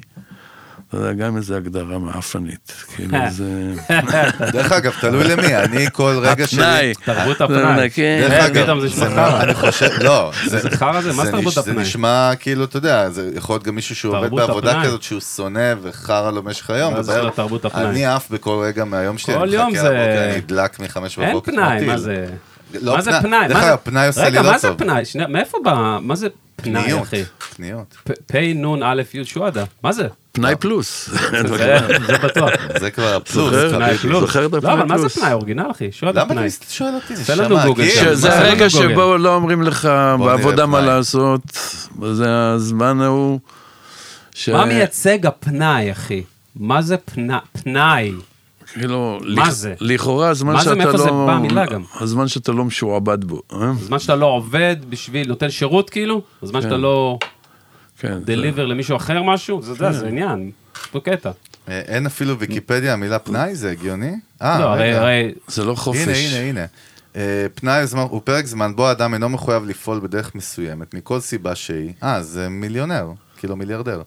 אתה 0.91 0.99
יודע, 0.99 1.13
גם 1.13 1.37
איזו 1.37 1.55
הגדרה 1.57 1.99
מעפנית. 1.99 2.73
כאילו, 2.97 3.19
זה... 3.31 3.73
דרך 4.53 4.73
אגב, 4.73 4.93
תלוי 5.01 5.25
למי, 5.25 5.57
אני 5.57 5.87
כל 5.93 6.19
רגע 6.23 6.47
שלי... 6.47 6.63
הפנאי. 6.63 6.93
תרבות 7.05 7.41
הפנאי. 7.41 7.91
כן. 7.91 8.19
דרך 8.23 8.33
אה, 8.33 8.47
אגב, 8.47 8.79
זה 8.87 9.07
חרא. 9.07 9.43
אני 9.43 9.55
חושב, 9.55 9.89
לא, 10.01 10.33
זה 10.47 10.71
חרא 10.71 11.01
זה? 11.01 11.13
מה 11.13 11.25
זה 11.25 11.31
תרבות 11.33 11.47
נש- 11.47 11.55
זה 11.55 11.61
הפנאי? 11.61 11.83
נשמע 11.83 12.31
כאילו, 12.41 12.65
אתה 12.65 12.77
יודע, 12.77 13.11
זה 13.11 13.31
יכול 13.35 13.55
להיות 13.55 13.65
גם 13.65 13.75
מישהו 13.75 13.97
שהוא 13.97 14.17
עובד 14.17 14.31
בעבודה 14.31 14.71
הפנאי. 14.71 14.87
כזאת 14.87 15.03
שהוא 15.03 15.21
שונא 15.21 15.75
וחרא 15.83 16.31
לו 16.31 16.43
במשך 16.43 16.71
היום. 16.71 16.95
הפנאי? 16.95 17.85
אני 17.87 18.07
עף 18.07 18.31
בכל 18.31 18.63
רגע 18.65 18.85
מהיום 18.85 19.19
שלי, 19.19 19.35
כל 19.35 19.43
אני 19.43 19.55
יום 19.55 19.69
מחכה 19.73 19.83
זה- 19.83 19.89
לבוקר, 19.89 20.25
אני 20.31 20.37
נדלק 20.37 20.81
מחמש 20.81 21.19
אין 21.19 21.31
בבוקר. 21.31 21.53
פנאי, 21.53 21.79
כמו 21.81 21.87
מה. 21.93 21.99
זה? 21.99 22.27
לא 22.83 22.95
מה 22.97 23.01
זה 23.03 23.11
פנאי. 23.23 23.49
דרך 23.49 23.57
מה 23.57 23.63
אגב, 23.63 23.71
זה- 23.71 23.91
פנאי 23.91 24.07
עושה 24.07 24.21
לי 24.21 24.27
רגע, 24.27 24.43
לא 24.43 24.51
מה 24.53 24.59
זה 24.59 24.69
טוב. 24.69 24.79
פנאי? 24.79 25.05
שנייה, 25.05 25.29
מאיפה 25.29 25.59
בא... 25.65 25.99
מה 26.03 26.17
זה 26.17 26.29
פנאי, 26.57 27.01
אחי? 27.03 27.23
קניות. 27.57 27.97
פ' 28.27 28.35
נ' 28.55 28.83
א' 28.83 29.03
י' 29.15 29.25
שועדה. 29.25 29.65
מה 29.83 29.93
זה? 29.93 30.07
פנאי 30.33 30.55
פלוס. 30.57 31.09
זה 31.33 31.43
זה 32.07 32.19
בטוח. 32.19 32.51
זה 32.81 32.91
כבר. 32.91 33.19
זוכר? 33.29 33.71
פנאי. 33.77 33.99
פלוס. 33.99 34.21
זוכר 34.21 34.47
את 34.47 34.53
לא, 34.53 34.59
הפנאי 34.59 34.73
אבל 34.73 34.85
מה 34.87 34.99
זה 34.99 35.03
פלוס? 35.03 35.19
פנאי? 35.19 35.33
אורגינל, 35.33 35.71
אחי? 35.71 35.93
שועדה 35.93 36.21
למה 36.21 36.29
פנאי. 36.35 36.47
אתה 36.47 36.67
שואל 36.71 36.95
אותי? 36.95 37.15
תן 37.27 37.39
לנו 37.39 37.57
גוגל 37.67 37.85
מה, 38.23 38.35
הרגע 38.35 38.63
לא. 38.65 38.69
שבו 38.69 39.17
לא 39.19 39.35
אומרים 39.35 39.63
לך 39.63 39.89
בעבודה 40.19 40.67
מה. 40.67 40.81
לעשות, 40.81 41.41
זה 42.13 42.51
הזמן 42.55 43.01
ההוא. 43.01 43.41
מה 44.53 44.65
מייצג 44.65 45.27
הפנאי, 45.27 45.93
אחי? 45.93 46.23
מה 46.57 46.83
זה 46.83 46.97
פנאי? 46.97 48.13
כאילו, 48.73 49.19
מה 49.37 49.43
לכ- 49.43 49.51
זה? 49.51 49.75
לכאורה 49.81 50.29
הזמן 50.29 50.53
מה 50.53 50.59
זה, 50.59 50.65
שאתה 50.65 50.75
מאיפה 50.75 50.99
זה 50.99 51.07
לא... 51.07 51.25
בא 51.27 51.33
המילה 51.33 51.67
גם? 51.67 51.83
הזמן 52.01 52.29
שאתה 52.29 52.53
לא 52.53 52.65
משועבד 52.65 53.25
בו. 53.25 53.43
אה? 53.53 53.73
זמן 53.81 53.99
שאתה 53.99 54.17
לא 54.17 54.27
עובד 54.27 54.77
בשביל, 54.89 55.29
נותן 55.29 55.51
שירות 55.51 55.91
כאילו? 55.91 56.23
זמן 56.43 56.63
שאתה 56.63 56.77
לא 56.77 57.19
כן. 57.99 58.15
זה- 58.19 58.25
דליבר 58.25 58.67
למישהו 58.67 58.97
אחר 58.97 59.23
משהו? 59.23 59.63
זה 59.63 59.73
יודע, 59.73 59.93
זה 59.93 60.07
עניין. 60.09 60.51
יש 60.77 60.87
פה 60.87 61.01
קטע. 61.01 61.31
אה, 61.69 61.81
אין 61.81 62.07
אפילו 62.07 62.39
ויקיפדיה 62.39 62.93
המילה 62.93 63.19
פנאי, 63.19 63.55
זה 63.55 63.71
הגיוני? 63.71 64.13
אה, 64.43 64.59
לא, 64.61 64.65
הרי. 64.65 64.93
הרי, 64.95 65.33
זה 65.49 65.65
לא 65.65 65.75
חופש. 65.75 65.99
הנה, 66.09 66.17
הנה, 66.39 66.49
הנה. 66.49 66.65
אה, 67.17 67.47
פנאי 67.55 67.87
זמן, 67.87 68.03
הוא 68.11 68.21
פרק 68.25 68.47
זמן 68.47 68.77
בו 68.77 68.89
האדם 68.89 69.15
אינו 69.15 69.29
מחויב 69.29 69.65
לפעול 69.65 70.01
בדרך 70.01 70.35
מסוימת, 70.35 70.95
מכל 70.95 71.21
סיבה 71.21 71.55
שהיא. 71.55 71.93
אה, 72.03 72.23
זה 72.23 72.49
מיליונר, 72.49 73.07
כאילו 73.37 73.57
מיליארדר. 73.57 74.03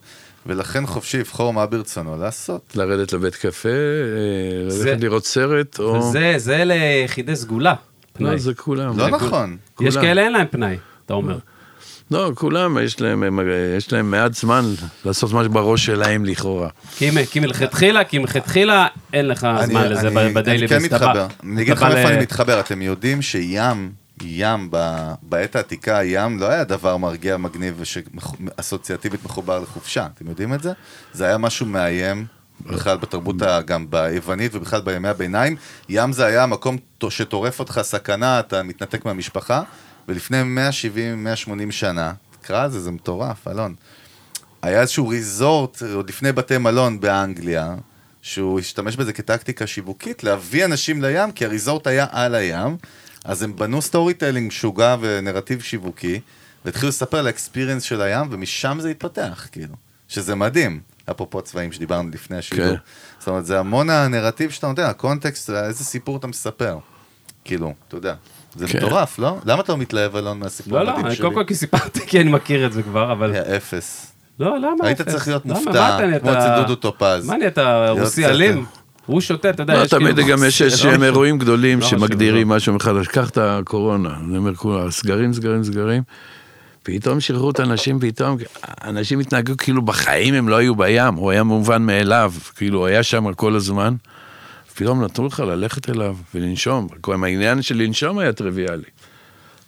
ולכן 0.46 0.86
חופשי 0.86 1.18
לבחור 1.18 1.52
מה 1.52 1.66
ברצונו 1.66 2.16
לעשות. 2.16 2.72
לרדת 2.74 3.12
לבית 3.12 3.34
קפה, 3.36 3.68
אה, 3.68 4.70
זה- 4.70 4.90
ללכת 4.90 5.02
לראות 5.02 5.26
סרט, 5.26 5.78
או... 5.78 5.94
וזה, 5.94 6.34
זה 6.36 6.62
ליחידי 6.64 7.36
סגולה. 7.36 7.74
פנאי. 8.12 8.30
לא, 8.32 8.36
זה 8.38 8.54
כולם. 8.54 8.98
לא 8.98 9.04
זה 9.04 9.10
נכון. 9.10 9.56
יש. 9.80 9.96
כאלה 9.96 10.22
אין 10.22 10.32
להם 10.32 10.46
פנאי, 10.50 10.76
אתה 11.06 11.14
אומר. 11.14 11.38
לא, 12.10 12.30
כולם, 12.34 12.78
יש 12.84 13.00
להם, 13.00 13.22
הם- 13.22 13.38
יש 13.76 13.92
להם 13.92 14.10
מעט 14.10 14.34
זמן 14.34 14.64
לעשות 15.04 15.32
מה 15.32 15.44
שבראש 15.44 15.86
שלהם 15.86 16.24
לכאורה. 16.24 16.68
כי 17.30 17.40
מלכתחילה, 17.40 18.04
כי 18.04 18.18
מלכתחילה 18.18 18.86
אין 19.12 19.28
לך 19.28 19.44
אני- 19.44 19.66
זמן 19.66 19.88
לזה 19.88 20.08
אני- 20.08 20.16
ב- 20.34 20.38
בדיילי 20.38 20.60
אני 20.60 20.68
כן 20.68 20.82
מתחבר. 20.82 21.26
אני 21.42 21.62
אגיד 21.62 21.72
לך 21.72 21.82
איפה 21.82 22.08
אני 22.08 22.22
מתחבר. 22.22 22.60
אתם 22.60 22.82
יודעים 22.82 23.22
שים, 23.22 23.92
ים, 24.26 24.68
ב- 24.70 25.12
בעת 25.22 25.56
העתיקה, 25.56 26.00
ים 26.04 26.38
לא 26.40 26.46
היה 26.46 26.64
דבר 26.64 26.96
מרגיע, 26.96 27.36
מגניב 27.36 27.74
ושאסוציאטיבית 27.78 29.24
מחובר 29.24 29.58
לחופשה. 29.60 30.06
אתם 30.14 30.28
יודעים 30.28 30.54
את 30.54 30.62
זה? 30.62 30.72
זה 31.12 31.24
היה 31.26 31.38
משהו 31.38 31.66
מאיים. 31.66 32.26
בכלל 32.66 32.96
בתרבות, 32.96 33.36
גם 33.66 33.86
ביוונית 33.90 34.54
ובכלל 34.54 34.80
בימי 34.80 35.08
הביניים, 35.08 35.56
ים 35.88 36.12
זה 36.12 36.24
היה 36.26 36.46
מקום 36.46 36.76
ט- 36.98 37.10
שטורף 37.10 37.60
אותך 37.60 37.80
סכנה, 37.82 38.40
אתה 38.40 38.62
מתנתק 38.62 39.04
מהמשפחה, 39.04 39.62
ולפני 40.08 40.42
170-180 41.46 41.72
שנה, 41.72 42.12
תקרא 42.40 42.68
זה, 42.68 42.80
זה 42.80 42.90
מטורף, 42.90 43.48
אלון. 43.48 43.74
היה 44.62 44.80
איזשהו 44.80 45.08
resort, 45.08 45.82
עוד 45.94 46.08
לפני 46.08 46.32
בתי 46.32 46.58
מלון 46.58 47.00
באנגליה, 47.00 47.74
שהוא 48.22 48.58
השתמש 48.60 48.96
בזה 48.96 49.12
כטקטיקה 49.12 49.66
שיווקית, 49.66 50.24
להביא 50.24 50.64
אנשים 50.64 51.02
לים, 51.02 51.32
כי 51.32 51.44
ה 51.44 51.50
resort 51.50 51.86
היה 51.86 52.06
על 52.10 52.34
הים, 52.34 52.76
אז 53.24 53.42
הם 53.42 53.56
בנו 53.56 53.82
storytelling 53.82 54.48
משוגע 54.48 54.96
ונרטיב 55.00 55.60
שיווקי, 55.62 56.20
והתחילו 56.64 56.88
לספר 56.88 57.18
על 57.18 57.26
ה 57.26 57.31
experience 57.31 57.82
של 57.82 58.02
הים, 58.02 58.26
ומשם 58.30 58.78
זה 58.80 58.88
התפתח, 58.90 59.48
כאילו. 59.52 59.74
שזה 60.08 60.34
מדהים, 60.34 60.80
אפרופו 61.10 61.42
צבעים 61.42 61.72
שדיברנו 61.72 62.10
לפני 62.12 62.36
השידור. 62.38 62.66
כן. 62.68 62.74
זאת 63.18 63.28
אומרת, 63.28 63.46
זה 63.46 63.58
המון 63.58 63.90
הנרטיב 63.90 64.50
שאתה 64.50 64.66
נותן, 64.66 64.82
הקונטקסט, 64.82 65.50
איזה 65.50 65.84
סיפור 65.84 66.16
אתה 66.16 66.26
מספר. 66.26 66.78
כאילו, 67.44 67.72
אתה 67.88 67.96
יודע. 67.96 68.14
זה 68.54 68.68
כן. 68.68 68.78
מטורף, 68.78 69.18
לא? 69.18 69.38
למה 69.44 69.60
אתה 69.62 69.72
לא 69.72 69.78
מתלהב, 69.78 70.16
אלון, 70.16 70.38
מהסיפור 70.38 70.72
לא, 70.72 70.82
לא, 70.84 70.88
המדהים 70.88 71.06
אני 71.06 71.14
שלי? 71.14 71.22
קודם 71.24 71.34
כל 71.34 71.44
כי 71.44 71.54
סיפרתי, 71.54 72.00
כי 72.06 72.20
אני 72.20 72.30
מכיר 72.30 72.66
את 72.66 72.72
זה 72.72 72.82
כבר, 72.82 73.12
אבל... 73.12 73.32
היה 73.32 73.56
אפס. 73.56 74.12
לא, 74.38 74.58
למה 74.58 74.86
היית 74.86 75.00
אפס? 75.00 75.12
צריך 75.12 75.28
להיות? 75.28 75.46
מופתע, 75.46 75.98
אתה 76.10 76.20
כמו 76.20 76.32
אצל 76.32 76.56
דודו 76.60 76.74
טופז. 76.74 77.26
מה 77.26 77.36
נהיית 77.36 77.58
רוסי 77.90 78.22
קצת- 78.22 78.30
אלים? 78.30 78.66
הוא 79.06 79.20
שותה, 79.20 79.50
אתה 79.50 79.62
יודע, 79.62 79.74
לא, 79.74 79.82
יש 79.82 79.90
תמיד 79.90 80.16
כאילו- 80.16 80.28
גם 80.28 80.44
יש 80.46 80.60
לא 80.62 80.66
איזשהם. 80.66 81.02
אירועים 81.02 81.38
גדולים 81.38 81.80
לא 81.80 81.86
שמגדירים. 81.86 82.48
משהו 82.48 82.74
מחדש. 82.74 83.06
קח 83.06 83.30
את 83.30 83.38
הקורונה, 83.38 84.14
אני 84.24 84.36
אומר 84.38 84.54
כולה, 84.54 84.90
סגרים, 84.90 85.32
סגרים, 85.32 85.64
סגרים. 85.64 86.02
פתאום 86.82 87.20
שחררו 87.20 87.50
את 87.50 87.60
האנשים, 87.60 88.00
פתאום, 88.00 88.36
אנשים 88.84 89.20
התנהגו 89.20 89.52
כאילו 89.58 89.82
בחיים 89.82 90.34
הם 90.34 90.48
לא 90.48 90.56
היו 90.56 90.74
בים, 90.74 91.14
הוא 91.14 91.30
היה 91.30 91.42
מובן 91.42 91.82
מאליו, 91.82 92.32
כאילו 92.56 92.78
הוא 92.78 92.86
היה 92.86 93.02
שם 93.02 93.32
כל 93.34 93.54
הזמן. 93.56 93.94
פתאום 94.74 95.04
נתנו 95.04 95.26
לך 95.26 95.40
ללכת 95.40 95.90
אליו 95.90 96.16
ולנשום, 96.34 96.88
גם 97.10 97.24
העניין 97.24 97.62
של 97.62 97.76
לנשום 97.76 98.18
היה 98.18 98.32
טריוויאלי. 98.32 98.82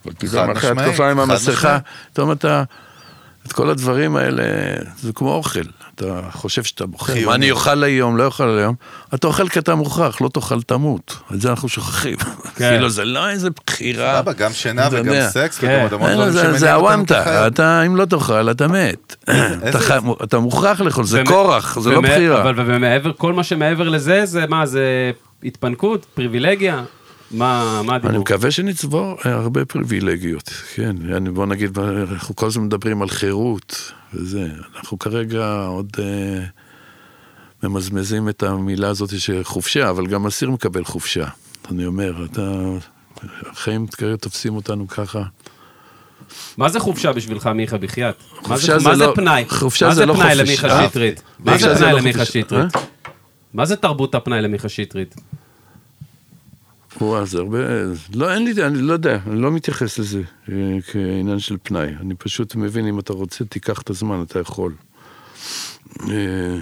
אבל 0.05 0.13
פתאום 0.17 0.49
אחרי 0.51 0.69
התקופה 0.71 1.11
עם 1.11 1.19
המסכה. 1.19 1.77
פתאום 2.13 2.31
אתה, 2.31 2.63
את 3.47 3.53
כל 3.53 3.69
הדברים 3.69 4.15
האלה, 4.15 4.43
זה 4.99 5.13
כמו 5.13 5.33
אוכל. 5.33 5.59
אתה 5.97 6.21
חושב 6.31 6.63
שאתה 6.63 6.85
בוחר, 6.85 7.13
חיוני. 7.13 7.25
מה 7.25 7.35
אני 7.35 7.51
אוכל 7.51 7.83
היום, 7.83 8.17
לא 8.17 8.25
אוכל 8.25 8.57
היום. 8.57 8.75
אתה 9.15 9.27
אוכל 9.27 9.49
כי 9.49 9.59
אתה 9.59 9.75
מוכרח, 9.75 10.21
לא 10.21 10.29
תאכל 10.29 10.61
תמות. 10.61 11.17
את 11.33 11.41
זה 11.41 11.49
אנחנו 11.49 11.69
שוכחים. 11.69 12.15
כן. 12.17 12.69
כאילו, 12.71 12.89
זה 12.89 13.05
לא 13.05 13.29
איזה 13.29 13.49
בחירה. 13.49 14.17
סבבה, 14.17 14.33
גם 14.33 14.53
שינה 14.53 14.87
וגם. 14.91 15.13
סקס 15.29 15.57
כן. 15.57 15.87
וגם 15.91 16.01
אין, 16.05 16.13
דברים 16.15 16.31
זה- 16.31 16.39
שמניעים 16.39 16.57
זה 16.59 16.73
אותנו 16.75 16.87
הוואנטה. 16.87 17.47
אתה, 17.47 17.81
אם 17.85 17.95
לא 17.95 18.05
תאכל, 18.05 18.51
אתה 18.51 18.67
מת. 18.67 19.15
אתה 20.23 20.39
מוכרח 20.39 20.81
לאכול, 20.81 21.03
זה 21.03 21.23
כורח, 21.27 21.79
זה 21.79 21.89
לא 21.91 22.01
בחירה. 22.01 22.41
אבל 22.41 22.53
ומעבר, 22.57 23.11
כל 23.17 23.33
מה 23.33 23.43
שמעבר 23.43 23.89
לזה, 23.89 24.25
זה 24.25 24.45
מה, 24.49 24.65
זה 24.65 25.11
התפנקות, 25.43 26.05
פריבילגיה? 26.13 26.83
מה 27.31 27.37
מה 27.85 27.95
אני 27.95 28.05
הדיבור? 28.05 28.21
מקווה 28.21 28.51
שנצבור 28.51 29.15
אה, 29.25 29.33
הרבה 29.33 29.65
פריבילגיות, 29.65 30.49
כן, 30.75 30.95
אני- 31.15 31.29
בוא 31.29 31.45
נגיד, 31.45 31.79
אנחנו 31.79 32.35
כל 32.35 32.45
הזמן 32.47 32.63
מדברים 32.63 33.01
על 33.01 33.09
חירות 33.09 33.91
וזה, 34.13 34.47
אנחנו 34.75 34.99
כרגע 34.99 35.63
עוד 35.67 35.89
אה, 35.99 36.43
ממזמזים 37.63 38.29
את 38.29 38.43
המילה 38.43 38.87
הזאת 38.89 39.19
של 39.19 39.43
חופשה, 39.43 39.89
אבל 39.89 40.07
גם 40.07 40.25
אסיר 40.27 40.51
מקבל 40.51 40.83
חופשה. 40.83 41.25
אני 41.71 41.85
אומר, 41.85 42.25
אתה, 42.25 42.51
החיים 43.51 43.87
כרגע 43.87 44.15
תופסים 44.15 44.55
אותנו 44.55 44.87
ככה. 44.87 45.23
מה 46.57 46.69
זה 46.69 46.79
חופשה 46.79 47.13
בשבילך, 47.13 47.47
מיכה 47.47 47.77
בחייאת? 47.77 48.15
מה 48.41 48.47
חופשה 48.47 48.73
זה- 48.73 48.79
זה 48.79 48.89
מה 48.89 48.95
זה 48.95 49.05
לא- 49.05 49.13
פנאי? 49.15 49.45
חופשה 49.49 49.87
מה 49.87 49.95
זה 49.95 50.05
לא 50.05 50.13
פנאי 50.13 50.25
חופש. 50.35 50.39
למיכה 50.39 50.67
אה? 50.83 50.89
שטרית? 50.89 51.21
מה 51.39 51.51
חופשה 51.51 51.73
זה 51.73 51.79
פנאי 51.79 51.91
לא 51.93 51.99
למיכה 51.99 52.19
חופש. 52.19 52.29
שטרית? 52.37 52.75
אה? 52.75 52.81
מה 53.53 53.65
זה 53.65 53.75
תרבות 53.75 54.15
הפנאי 54.15 54.41
למיכה 54.41 54.69
שטרית? 54.69 55.15
וואו, 57.01 57.25
זה 57.25 57.37
הרבה... 57.37 57.57
לא, 58.15 58.33
אין 58.33 58.43
לי, 58.43 58.63
אני 58.65 58.81
לא 58.81 58.93
יודע, 58.93 59.19
אני 59.27 59.41
לא 59.41 59.51
מתייחס 59.51 59.99
לזה 59.99 60.21
אה, 60.51 60.77
כעניין 60.91 61.39
של 61.39 61.57
פנאי. 61.63 61.93
אני 62.01 62.15
פשוט 62.15 62.55
מבין, 62.55 62.87
אם 62.87 62.99
אתה 62.99 63.13
רוצה, 63.13 63.45
תיקח 63.45 63.81
את 63.81 63.89
הזמן, 63.89 64.21
אתה 64.21 64.39
יכול. 64.39 64.73
אה, 66.09 66.59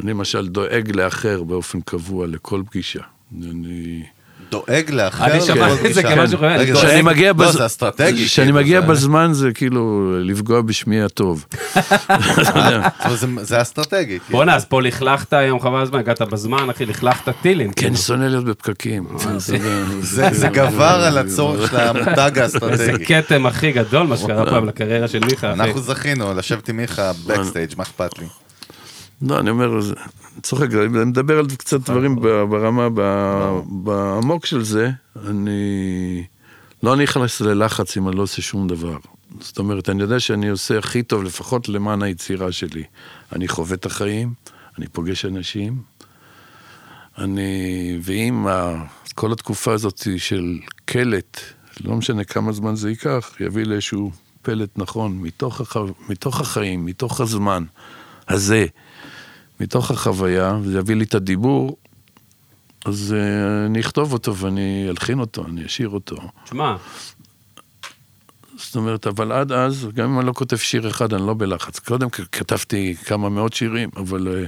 אני 0.00 0.10
למשל 0.10 0.48
דואג 0.48 0.90
לאחר 0.96 1.42
באופן 1.42 1.80
קבוע 1.80 2.26
לכל 2.26 2.62
פגישה. 2.66 3.02
אני... 3.42 4.04
דואג 4.52 4.90
לאחר 4.90 5.24
אני 5.24 5.40
שמעתי 5.40 5.88
את 5.88 5.94
זה. 5.94 6.02
כמשהו 6.02 6.38
זה- 6.38 6.72
כשאני 6.74 7.02
מגיע 7.02 7.32
לא, 7.32 7.44
בז- 7.46 7.52
זה 7.52 7.66
אסטרטגי. 7.66 8.26
כשאני 8.26 8.46
כאילו, 8.46 8.58
מגיע 8.60 8.80
בזמן 8.80 9.28
זה 9.32 9.50
כאילו 9.54 10.12
לפגוע 10.20 10.60
בשמי 10.60 11.02
הטוב. 11.02 11.44
אבל 13.04 13.16
זה- 13.16 13.26
זה 13.42 13.62
אסטרטגי. 13.62 14.04
כאילו. 14.26 14.38
בואנה, 14.38 14.54
אז 14.56 14.64
פה 14.64 14.82
לכלכת 14.82 15.32
היום 15.32 15.60
חבל 15.60 15.82
הזמן, 15.82 15.98
הגעת 15.98 16.22
בזמן, 16.22 16.70
אחי, 16.70 16.86
לכלכת 16.86 17.28
טילים. 17.42 17.72
כי 17.72 17.86
אני 17.86 17.96
שונא 17.96 18.24
להיות 18.24 18.44
בפקקים. 18.44 19.04
זה 20.00 20.28
זה 20.32 20.48
גבר 20.48 20.84
על 21.06 21.18
הצורך 21.18 21.70
של 21.70 21.76
המותג 21.80 22.30
איזה 22.36 22.42
האסטרטגי. 22.42 23.04
כתם 23.06 23.46
הכי 23.46 23.72
גדול, 23.72 24.06
מה 24.06 24.16
שקרה 24.16 24.46
פעם 24.46 24.66
לקריירה 24.66 25.08
של 25.08 25.18
מיכה, 25.30 25.52
אחי. 25.52 25.60
אנחנו 25.62 25.80
זכינו 25.80 26.34
לשבת 26.34 26.68
עם 26.68 26.76
מיכה 26.76 27.12
בקסטייג', 27.26 27.72
מה 27.76 27.82
אכפת 27.82 28.18
לי? 28.18 28.26
לא, 29.22 29.38
אני 29.38 29.50
אומר, 29.50 29.80
צוחק, 30.42 30.74
אני 30.74 31.04
מדבר 31.04 31.38
על 31.38 31.46
קצת 31.46 31.80
דברים 31.80 32.16
ברמה, 32.50 32.88
בעמוק 33.66 34.46
של 34.46 34.64
זה, 34.64 34.90
אני 35.26 36.24
לא 36.82 36.96
נכנס 36.96 37.40
ללחץ 37.40 37.96
אם 37.96 38.08
אני 38.08 38.16
לא 38.16 38.22
עושה 38.22 38.42
שום 38.42 38.68
דבר. 38.68 38.96
זאת 39.40 39.58
אומרת, 39.58 39.88
אני 39.88 40.02
יודע 40.02 40.20
שאני 40.20 40.48
עושה 40.48 40.78
הכי 40.78 41.02
טוב, 41.02 41.22
לפחות 41.22 41.68
למען 41.68 42.02
היצירה 42.02 42.52
שלי. 42.52 42.84
אני 43.32 43.48
חווה 43.48 43.74
את 43.74 43.86
החיים, 43.86 44.32
אני 44.78 44.86
פוגש 44.88 45.24
אנשים, 45.24 45.82
אני... 47.18 47.98
ואם 48.02 48.46
כל 49.14 49.32
התקופה 49.32 49.72
הזאת 49.72 50.06
של 50.16 50.58
קלט, 50.84 51.40
לא 51.84 51.96
משנה 51.96 52.24
כמה 52.24 52.52
זמן 52.52 52.74
זה 52.74 52.90
ייקח, 52.90 53.36
יביא 53.40 53.64
לאיזשהו 53.64 54.10
פלט 54.42 54.70
נכון, 54.76 55.18
מתוך, 55.18 55.60
הח... 55.60 55.76
מתוך 56.08 56.40
החיים, 56.40 56.86
מתוך 56.86 57.20
הזמן 57.20 57.64
הזה, 58.28 58.66
מתוך 59.62 59.90
החוויה, 59.90 60.58
זה 60.64 60.78
יביא 60.78 60.96
לי 60.96 61.04
את 61.04 61.14
הדיבור, 61.14 61.76
אז 62.84 63.14
uh, 63.14 63.66
אני 63.66 63.80
אכתוב 63.80 64.12
אותו 64.12 64.36
ואני 64.36 64.86
אלחין 64.88 65.18
אותו, 65.18 65.44
אני 65.46 65.66
אשיר 65.66 65.88
אותו. 65.88 66.16
תשמע, 66.44 66.76
זאת 68.56 68.76
אומרת, 68.76 69.06
אבל 69.06 69.32
עד 69.32 69.52
אז, 69.52 69.88
גם 69.94 70.12
אם 70.12 70.18
אני 70.18 70.26
לא 70.26 70.32
כותב 70.32 70.56
שיר 70.56 70.90
אחד, 70.90 71.12
אני 71.14 71.26
לא 71.26 71.34
בלחץ. 71.34 71.78
קודם 71.78 72.10
כתבתי 72.10 72.94
כמה 73.04 73.28
מאות 73.28 73.52
שירים, 73.52 73.90
אבל... 73.96 74.28
אה, 74.28 74.46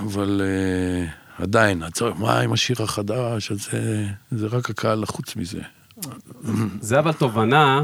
אבל 0.00 0.42
אה, 0.44 1.10
עדיין, 1.44 1.82
הצורך, 1.82 2.16
מה 2.18 2.40
עם 2.40 2.52
השיר 2.52 2.82
החדש? 2.82 3.52
אז 3.52 3.68
זה, 3.70 4.06
זה 4.30 4.46
רק 4.46 4.70
הקהל 4.70 5.02
לחוץ 5.02 5.36
מזה. 5.36 5.60
זה 6.80 6.98
אבל 6.98 7.12
תובנה 7.12 7.82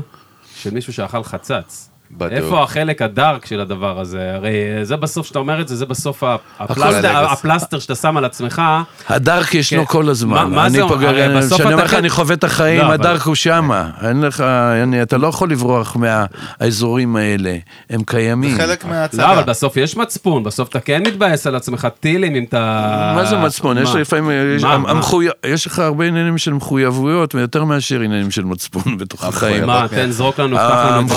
של 0.57 0.71
מישהו 0.71 0.93
שאכל 0.93 1.25
חצץ. 1.25 1.91
בדיוק. 2.19 2.33
איפה 2.45 2.63
החלק 2.63 3.03
הדארק 3.03 3.47
של 3.47 3.61
הדבר 3.61 4.01
הזה? 4.01 4.33
הרי 4.35 4.51
אה, 4.79 4.85
זה 4.85 4.97
בסוף, 4.97 5.27
שאתה 5.27 5.39
אומר 5.39 5.61
את 5.61 5.69
זה, 5.69 5.77
זה 5.77 5.87
בסוף 5.87 6.23
הפלסטר. 6.61 7.17
הפלסטר 7.27 7.79
שאתה 7.79 7.95
שם 7.95 8.17
על 8.17 8.25
עצמך. 8.25 8.63
הדארק 9.09 9.55
ישנו 9.55 9.87
כן. 9.87 9.93
כל 9.93 10.09
הזמן. 10.09 10.35
מה- 10.35 10.45
מה 10.45 10.63
אני 10.67 10.71
זה 10.77 10.83
אומר? 10.83 10.97
כשאני 10.99 11.55
אתה 11.57 11.65
אומר 11.73 11.85
לך, 11.85 11.91
כן- 11.91 11.97
אני 11.97 12.11
חווה 12.11 12.35
את 12.35 12.45
החיים, 12.45 12.81
לא, 12.81 12.85
אבל- 12.87 12.95
הדארק 12.95 13.23
הוא 13.23 13.35
שמה. 13.35 13.91
אין 14.09 14.21
לך, 14.21 14.41
אני, 14.83 15.03
אתה 15.03 15.17
לא 15.19 15.27
יכול 15.27 15.51
לברוח 15.51 15.97
מהאזורים 15.97 17.17
האלה, 17.17 17.57
הם 17.91 18.01
קיימים. 18.07 18.57
חלק 18.57 18.85
לא, 18.85 18.91
מההצגה. 18.91 19.33
אבל 19.33 19.43
בסוף 19.43 19.77
יש 19.77 19.97
מצפון, 19.97 20.43
בסוף 20.45 20.69
אתה 20.69 20.81
כן 20.81 21.03
מתבאס 21.07 21.47
על 21.47 21.55
עצמך 21.57 21.89
טילים 22.01 22.35
אם 22.37 22.45
אתה... 22.49 23.13
מה 23.17 23.25
זה 23.25 23.37
מצפון? 23.37 23.79
יש 23.79 23.95
מה? 23.95 24.01
לפעמים, 24.01 24.31
יש- 24.57 24.63
מה, 24.63 24.79
מה? 24.79 24.91
המחויב- 24.91 25.33
יש 25.47 25.67
לך 25.67 25.79
הרבה 25.79 26.05
עניינים 26.05 26.39
של 26.39 26.53
מחויבויות, 26.53 27.35
ויותר 27.35 27.65
מאשר 27.65 28.01
עניינים 28.01 28.31
של 28.31 28.45
מצפון 28.45 28.99
בתוך 28.99 29.25
החיים. 29.25 29.67
מה, 29.67 29.87
תן, 29.91 30.11
זרוק 30.11 30.41
לנו, 30.41 30.57
פתח 30.57 30.65
לנו 30.91 31.01
את 31.03 31.09
זה. 31.09 31.15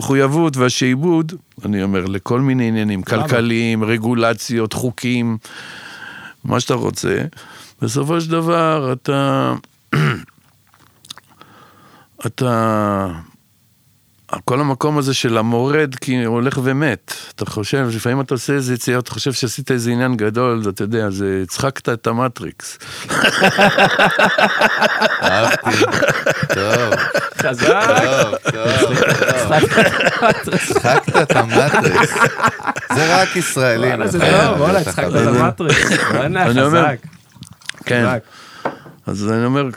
המחויבות, 0.00 0.56
והשעבוד, 0.56 1.32
אני 1.64 1.82
אומר, 1.82 2.04
לכל 2.04 2.40
מיני 2.40 2.68
עניינים, 2.68 3.02
כלכליים, 3.02 3.84
רגולציות, 3.84 4.72
חוקים, 4.72 5.38
מה 6.44 6.60
שאתה 6.60 6.74
רוצה. 6.74 7.24
בסופו 7.82 8.20
של 8.20 8.30
דבר, 8.30 8.92
אתה... 8.92 9.54
אתה... 12.26 13.06
כל 14.44 14.60
המקום 14.60 14.98
הזה 14.98 15.14
של 15.14 15.38
המורד, 15.38 15.94
כי 15.94 16.24
הוא 16.24 16.34
הולך 16.34 16.58
ומת. 16.62 17.14
אתה 17.34 17.46
חושב, 17.46 17.88
לפעמים 17.94 18.20
אתה 18.20 18.34
עושה 18.34 18.52
איזה 18.52 18.74
יציאה, 18.74 18.98
אתה 18.98 19.10
חושב 19.10 19.32
שעשית 19.32 19.70
איזה 19.70 19.90
עניין 19.90 20.16
גדול, 20.16 20.62
אתה 20.68 20.84
יודע, 20.84 21.10
זה, 21.10 21.40
הצחקת 21.42 21.88
את 21.88 22.06
המטריקס. 22.06 22.78
אהבתי. 25.22 25.84
טוב, 26.54 26.94
חזק. 27.38 27.68
טוב, 28.52 28.92
טוב. 30.44 30.56
צחקת 30.56 31.22
את 31.22 31.36
המטריקס. 31.36 32.14
זה 32.94 33.22
רק 33.22 33.36
ישראלים. 33.36 33.88
וואלה, 33.90 34.06
זה 34.08 34.18
נכון. 34.18 34.30
טוב, 34.46 34.60
וואלה, 34.60 34.80
אתה 34.80 34.90
הצחקת 34.90 35.08
את. 35.08 35.26
המטריקס. 35.26 35.90
וואלה, 36.10 36.26
אני 36.46 36.62
אומר, 36.62 36.84
חזק. 36.84 36.96
כן. 37.84 38.06
אז 39.06 39.30
אני 39.30 39.44
אומר, 39.44 39.68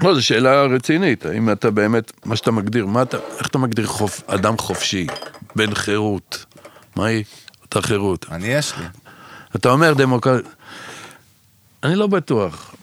לא, 0.00 0.14
זו 0.14 0.24
שאלה 0.24 0.62
רצינית, 0.62 1.26
האם 1.26 1.52
אתה 1.52 1.70
באמת, 1.70 2.12
מה 2.24 2.36
שאתה 2.36 2.50
מגדיר, 2.50 2.86
מה 2.86 3.02
אתה, 3.02 3.16
איך 3.38 3.46
אתה 3.46 3.58
מגדיר 3.58 3.86
חופ, 3.86 4.22
אדם 4.26 4.58
חופשי, 4.58 5.06
בן 5.56 5.74
חירות? 5.74 6.44
מהי 6.96 7.24
אותה 7.62 7.82
חירות? 7.82 8.26
אני 8.30 8.46
יש 8.46 8.72
לי. 8.78 8.84
אתה 9.56 9.70
אומר 9.70 9.94
דמוקרט... 9.94 10.44
אני 11.82 11.96
לא 11.96 12.06
בטוח. 12.06 12.74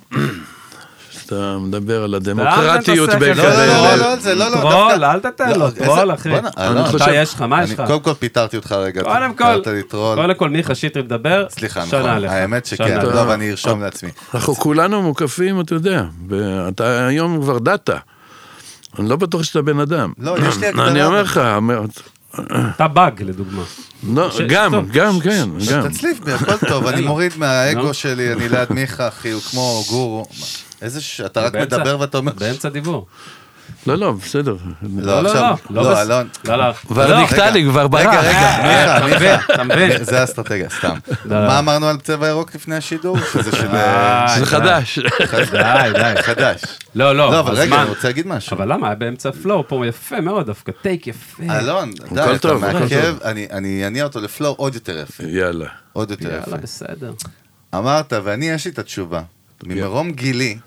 שאתה 1.30 1.58
מדבר 1.60 2.04
על 2.04 2.14
הדמוקרטיות 2.14 3.10
אתה 3.10 3.20
לא, 3.20 3.34
לא. 3.34 3.44
לא, 3.68 3.96
לא, 3.96 4.16
זה 4.16 4.36
לא, 4.36 4.52
לא, 4.52 4.56
טרול, 4.58 5.04
אל 5.06 5.20
תתן 5.20 5.50
לו, 5.52 5.58
לא, 5.66 5.70
טרול, 5.70 6.00
איזה- 6.12 6.14
אחי. 6.14 6.30
אני 6.30 6.48
אלון, 6.68 6.86
חושב- 6.86 7.04
אתה, 7.04 7.14
יש 7.14 7.34
לך, 7.34 7.42
מה 7.42 7.64
יש 7.64 7.70
אני 7.70 7.80
לך? 7.80 7.88
קודם 7.88 8.00
כל 8.00 8.14
פיטרתי 8.14 8.58
אותך 8.58 8.72
רגע. 8.72 9.02
קודם 9.04 9.34
כל. 9.34 9.62
קודם 10.16 10.34
כל 10.38 10.50
מיכה 10.50 10.76
שטרית 10.76 11.06
מדבר, 11.06 11.46
סליחה, 11.50 11.84
נכון. 11.86 12.06
האמת 12.26 12.66
שכן. 12.66 13.00
לא, 13.04 13.20
ואני 13.28 13.52
ארשום 13.52 13.82
לעצמי. 13.82 14.10
אנחנו 14.34 14.56
כולנו 14.56 15.02
מוקפים, 15.02 15.62
אתה 15.62 15.74
יודע, 15.74 16.04
ואתה 16.30 17.08
היום 17.08 17.42
כבר 17.42 17.58
דאטה. 17.60 17.98
אני 19.00 19.10
לא 19.10 19.16
בטוח 19.16 19.44
שאתה 19.44 19.62
בן 19.62 19.80
אדם. 19.80 20.14
לא, 20.20 20.36
יש 20.48 20.58
לי 20.58 20.68
הגדרה. 20.70 20.88
אני 20.88 21.04
אומר 21.04 21.22
לך, 21.22 21.42
אתה 22.76 22.88
באג, 22.88 23.24
לדוגמה. 23.24 23.62
לא, 24.14 24.30
גם, 24.50 24.72
טוב. 24.72 24.92
גם, 24.92 25.20
כן, 25.20 25.50
גם. 25.72 25.88
תצליף 25.90 26.20
בי, 26.20 26.32
הכל 26.32 26.58
טוב, 26.68 26.88
אני 26.88 27.02
לא. 27.02 27.08
מוריד 27.12 27.32
לא. 27.34 27.40
מהאגו 27.40 27.94
שלי, 27.94 28.34
אני 28.34 28.50
ליד 28.50 28.74
מיכה, 28.74 29.08
אחי, 29.08 29.32
הוא 29.32 29.42
כמו 29.42 29.84
גורו. 29.90 30.26
איזה 30.82 31.02
ש... 31.02 31.22
אתה 31.22 31.42
רק 31.42 31.54
באמצע- 31.54 31.78
מדבר 31.78 32.00
ואתה 32.00 32.18
אומר... 32.18 32.32
באמצע 32.38 32.70
דיבור. 32.70 33.08
לא, 33.88 33.96
לא, 33.96 34.12
בסדר. 34.12 34.56
לא, 34.98 35.24
לא, 35.24 35.34
לא, 35.34 35.34
לא, 35.70 35.92
בס- 35.94 35.98
אלון. 35.98 36.28
לא, 36.46 36.56
לא. 36.56 36.74
כבר 36.74 37.08
לא, 37.12 37.24
נקטע 37.24 37.50
לי, 37.52 37.64
כבר 37.64 37.88
ברח. 37.88 38.02
רגע, 38.02 38.22
רגע, 38.22 39.00
מיכה, 39.08 39.20
מיכה. 39.20 39.54
אתה 39.54 39.64
מבין? 39.64 40.04
זה 40.04 40.20
האסטרטגיה, 40.22 40.70
סתם. 40.70 40.96
לא, 41.26 41.42
לא. 41.42 41.48
מה 41.48 41.60
אמרנו 41.60 41.88
על 41.88 41.98
צבע 42.00 42.28
ירוק 42.28 42.56
לפני 42.56 42.76
השידור? 42.76 43.18
שזה 43.34 43.52
של... 43.52 43.68
אה, 43.76 44.36
זה 44.40 44.46
חדש. 44.46 45.00
די, 45.52 45.60
די. 45.94 46.22
חדש. 46.24 46.62
לא, 46.96 47.16
לא, 47.16 47.32
לא, 47.32 47.40
אבל 47.40 47.54
רגע, 47.56 47.82
אני 47.82 47.90
רוצה 47.90 48.08
להגיד 48.08 48.28
משהו. 48.28 48.58
אבל 48.58 48.74
למה? 48.74 48.88
היה 48.88 48.96
באמצע 48.96 49.32
פלואו 49.32 49.68
פה 49.68 49.88
יפה 49.88 50.22
מאוד 50.22 50.46
דווקא, 50.46 50.72
טייק 50.82 51.08
יפה. 51.08 51.44
אלון, 51.60 51.92
די, 52.12 52.22
אתה 52.36 52.54
מעכב, 52.54 53.16
אני- 53.26 53.48
אני 53.52 53.88
אניע 53.88 54.04
אותו 54.04 54.20
לפלואו 54.22 54.54
עוד 54.58 54.76
יותר 54.76 55.00
יפה. 55.00 55.24
יאללה. 55.24 55.68
עוד 55.94 56.12
יותר 56.12 56.28
יפה. 56.36 56.50
יאללה, 56.50 56.62
בסדר. 56.64 57.14
אמרת, 57.76 58.14
ואני, 58.24 58.50
יש 58.50 58.66
לי 58.66 58.72
את 58.72 58.80
התשובה. 58.80 59.22
ממרום 59.64 60.12
גילי, 60.12 60.58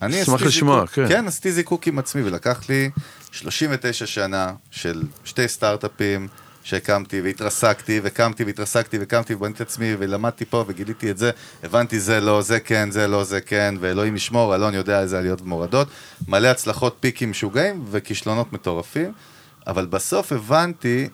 אשמח 0.00 0.34
עשיתי 0.34 0.44
לשמוע, 0.44 0.86
כן. 0.86 1.08
כן, 1.08 1.26
עשיתי 1.26 1.52
זיקוק 1.52 1.86
עם 1.86 1.98
עצמי, 1.98 2.22
ולקח 2.22 2.60
לי 2.68 2.90
39 3.30 4.06
שנה 4.06 4.52
של 4.70 5.02
שתי 5.24 5.48
סטארט-אפים 5.48 6.28
שהקמתי 6.62 7.20
והתרסקתי, 7.20 8.00
וקמתי 8.02 8.44
והתרסקתי 8.44 8.98
וקמתי 9.00 9.34
ובניתי 9.34 9.62
את 9.62 9.68
עצמי, 9.68 9.94
ולמדתי 9.98 10.44
פה 10.44 10.64
וגיליתי 10.66 11.10
את 11.10 11.18
זה, 11.18 11.30
הבנתי 11.62 12.00
זה 12.00 12.20
לא, 12.20 12.42
זה 12.42 12.60
כן, 12.60 12.90
זה 12.90 13.06
לא, 13.06 13.24
זה 13.24 13.40
כן, 13.40 13.74
ואלוהים 13.80 14.16
ישמור, 14.16 14.54
אלון 14.54 14.74
יודע 14.74 15.00
איזה 15.00 15.18
עליות 15.18 15.40
ומורדות, 15.40 15.88
מלא 16.28 16.48
הצלחות, 16.48 16.96
פיקים 17.00 17.30
משוגעים 17.30 17.84
וכישלונות 17.90 18.52
מטורפים, 18.52 19.12
אבל 19.66 19.86
בסוף 19.86 20.32
הבנתי, 20.32 21.08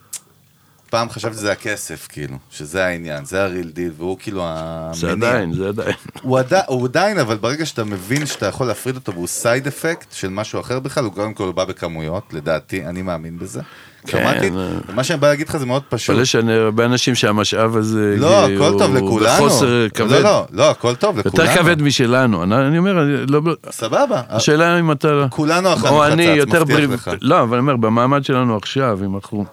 פעם 0.93 1.11
חשבתי 1.11 1.37
שזה 1.37 1.53
הכסף, 1.53 2.07
כאילו, 2.11 2.37
שזה 2.51 2.85
העניין, 2.85 3.25
זה 3.25 3.45
ה 3.45 3.50
real 3.50 3.71
deal, 3.71 3.93
והוא 3.97 4.17
כאילו 4.21 4.43
המניע. 4.47 4.95
זה 4.95 5.11
עדיין, 5.11 5.53
זה 5.53 5.69
עדיין. 5.69 5.95
הוא, 6.23 6.39
עדי, 6.39 6.59
הוא 6.67 6.85
עדיין, 6.85 7.19
אבל 7.19 7.37
ברגע 7.37 7.67
שאתה 7.67 7.85
מבין 7.85 8.27
שאתה 8.27 8.47
יכול 8.47 8.67
להפריד 8.67 8.95
אותו 8.95 9.13
והוא 9.13 9.27
side 9.27 9.67
effect 9.67 10.13
של 10.13 10.29
משהו 10.29 10.61
אחר 10.61 10.81
בכלל, 10.81 11.05
הוא 11.05 11.13
קודם 11.13 11.35
כל 11.35 11.53
בא 11.53 11.65
בכמויות, 11.65 12.23
לדעתי, 12.33 12.87
אני 12.87 13.03
מאמין 13.03 13.39
בזה. 13.39 13.61
כן. 14.07 14.27
אה. 14.27 14.49
ומה 14.89 15.05
שאני 15.05 15.21
בא 15.21 15.29
להגיד 15.29 15.49
לך 15.49 15.57
זה 15.57 15.67
מאוד 15.67 15.83
פשוט. 15.89 16.11
אבל 16.11 16.23
יש 16.23 16.35
הרבה 16.35 16.85
אנשים 16.85 17.15
שהמשאב 17.15 17.77
הזה, 17.77 18.15
לא, 18.19 18.47
הכל 18.47 18.79
טוב 18.79 18.95
לכולנו. 18.97 19.47
בחוסר 19.47 19.89
כבד. 19.89 20.11
לא, 20.11 20.21
לא, 20.21 20.47
לא, 20.53 20.71
הכל 20.71 20.95
טוב 20.95 21.19
לכולנו. 21.19 21.51
יותר 21.51 21.63
כבד 21.63 21.83
משלנו. 21.83 22.43
אני 22.43 22.79
אומר, 22.79 23.07
לא... 23.29 23.41
סבבה. 23.71 24.23
השאלה 24.29 24.79
אם 24.79 24.93
אתה... 24.93 25.27
כולנו 25.31 25.73
אכלנו 25.73 25.97
או 25.97 26.01
חצץ, 26.03 26.13
אני 26.13 26.25
יותר 26.25 26.61
מבטיח 26.61 26.77
בריב... 26.77 26.93
לך. 26.93 27.11
לא, 27.21 27.43
אבל 27.43 27.59
אני 27.59 27.61
אומר, 27.61 27.77
במעמד 27.77 28.25
שלנו 28.25 28.57
עכשיו, 28.57 28.99
אם 29.05 29.15
אנחנו... 29.15 29.45